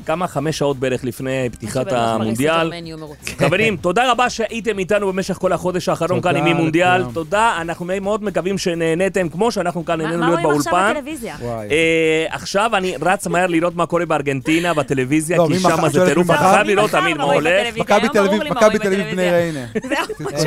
כמה, 0.05 0.27
חמש 0.27 0.57
שעות 0.57 0.77
בערך 0.77 1.03
לפני 1.03 1.49
פתיחת 1.51 1.91
המונדיאל. 1.91 2.71
חברים, 3.39 3.77
תודה 3.77 4.11
רבה 4.11 4.29
שהייתם 4.29 4.79
איתנו 4.79 5.07
במשך 5.07 5.33
כל 5.33 5.53
החודש 5.53 5.89
האחרון 5.89 6.21
כאן 6.21 6.35
עם 6.35 6.57
מונדיאל. 6.57 7.03
תודה, 7.13 7.57
אנחנו 7.61 7.85
מאוד 8.01 8.23
מקווים 8.23 8.57
שנהניתם, 8.57 9.29
כמו 9.29 9.51
שאנחנו 9.51 9.85
כאן 9.85 9.97
מה 9.97 10.03
נהנינו 10.03 10.21
מה 10.21 10.27
להיות 10.27 10.41
רואים 10.45 10.59
עכשיו 10.59 10.73
באולפן. 10.73 10.91
בטלוויזיה? 10.91 11.35
אה, 11.71 12.25
עכשיו 12.29 12.71
אני 12.75 12.95
רץ 13.01 13.27
מהר 13.27 13.47
לראות 13.47 13.75
מה 13.75 13.85
קורה 13.85 14.05
בארגנטינה 14.05 14.73
בטלוויזיה, 14.73 15.37
לא, 15.37 15.47
כי 15.47 15.59
שם? 15.59 15.89
זה 15.89 16.05
טירוף, 16.05 16.27
מחר? 16.27 16.53
חייב 16.53 16.67
לראות 16.67 16.89
מחר 16.89 17.01
תמיד 17.01 17.17
מה 17.17 17.23
הולך. 17.23 17.77
מכבי 17.77 18.09
תל 18.09 18.19
אביב, 18.19 18.43
מה 18.43 18.49
מכבי 18.49 18.79
תל 18.79 18.87
אביב 18.87 19.11
בני. 19.11 19.31
ריינה. 19.31 19.65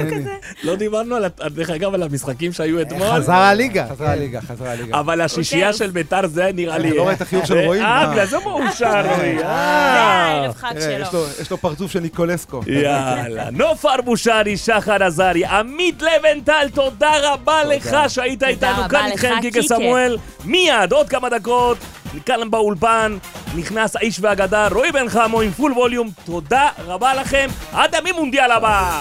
לא 0.64 0.76
דיברנו, 0.76 1.16
דרך 1.50 1.70
אגב, 1.70 1.94
על 1.94 2.02
המשחקים 2.02 2.52
שהיו 2.52 2.80
אתמול. 2.80 3.08
חזר 3.10 3.32
הליגה. 3.32 3.86
חזרה 3.90 4.12
הליגה, 4.12 4.40
חזרה 4.40 4.72
הליגה. 4.72 5.00
אבל 5.00 5.20
השישייה 5.20 5.70
אוקיי. 5.70 5.78
של 5.78 5.90
ביתר 5.90 6.26
זה 6.26 6.50
נראה 6.54 6.78
לי... 6.78 6.88
אתה 6.88 6.96
לא 6.96 7.02
רואה 7.02 7.12
את 7.12 7.20
החיוך 7.20 7.46
של 7.46 7.58
רועי? 7.58 7.80
אה, 7.90 8.06
מה? 8.06 8.12
בגלל 8.12 8.26
זה 8.26 8.36
מאושר 8.38 9.06
רועי. 9.06 9.38
זה 9.38 9.46
אה. 9.46 10.48
חג 10.56 10.72
תראה, 10.78 10.92
יש 11.00 11.08
שלו. 11.08 11.24
לו- 11.50 11.58
פרצוף 11.58 11.90
של 11.92 12.00
ניקולסקו. 12.00 12.60
יאללה. 12.66 13.50
נופר 13.50 14.00
בושרי, 14.04 14.56
שחר 14.56 15.04
עזרי, 15.04 15.44
עמית 15.44 16.02
לבנטל, 16.02 16.68
תודה 16.74 17.10
רבה 17.22 17.64
לך 17.64 17.96
שהיית 18.08 18.42
איתנו 18.42 18.82
כאן 18.90 19.06
איתכם, 19.12 19.34
קיקה. 19.40 19.62
סמואל. 19.62 20.18
מיד, 20.44 20.92
עוד 20.92 21.08
כמה 21.08 21.28
דקות, 21.28 21.78
כאן 22.26 22.50
באולפן, 22.50 23.16
נכנס 23.56 23.96
האיש 23.96 24.18
והגדה, 24.20 24.68
רועי 24.68 24.92
בן 24.92 25.08
חמו 25.08 25.40
עם 25.40 25.50
פול 25.50 25.72
ווליום. 25.72 26.10
תודה 26.24 26.68
רבה 26.86 27.14
לכם, 27.14 27.48
עד 27.72 27.94
המי 27.94 28.12
מונדיאל 28.12 28.50
הבא. 28.50 29.00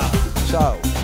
צ'או. 0.52 0.99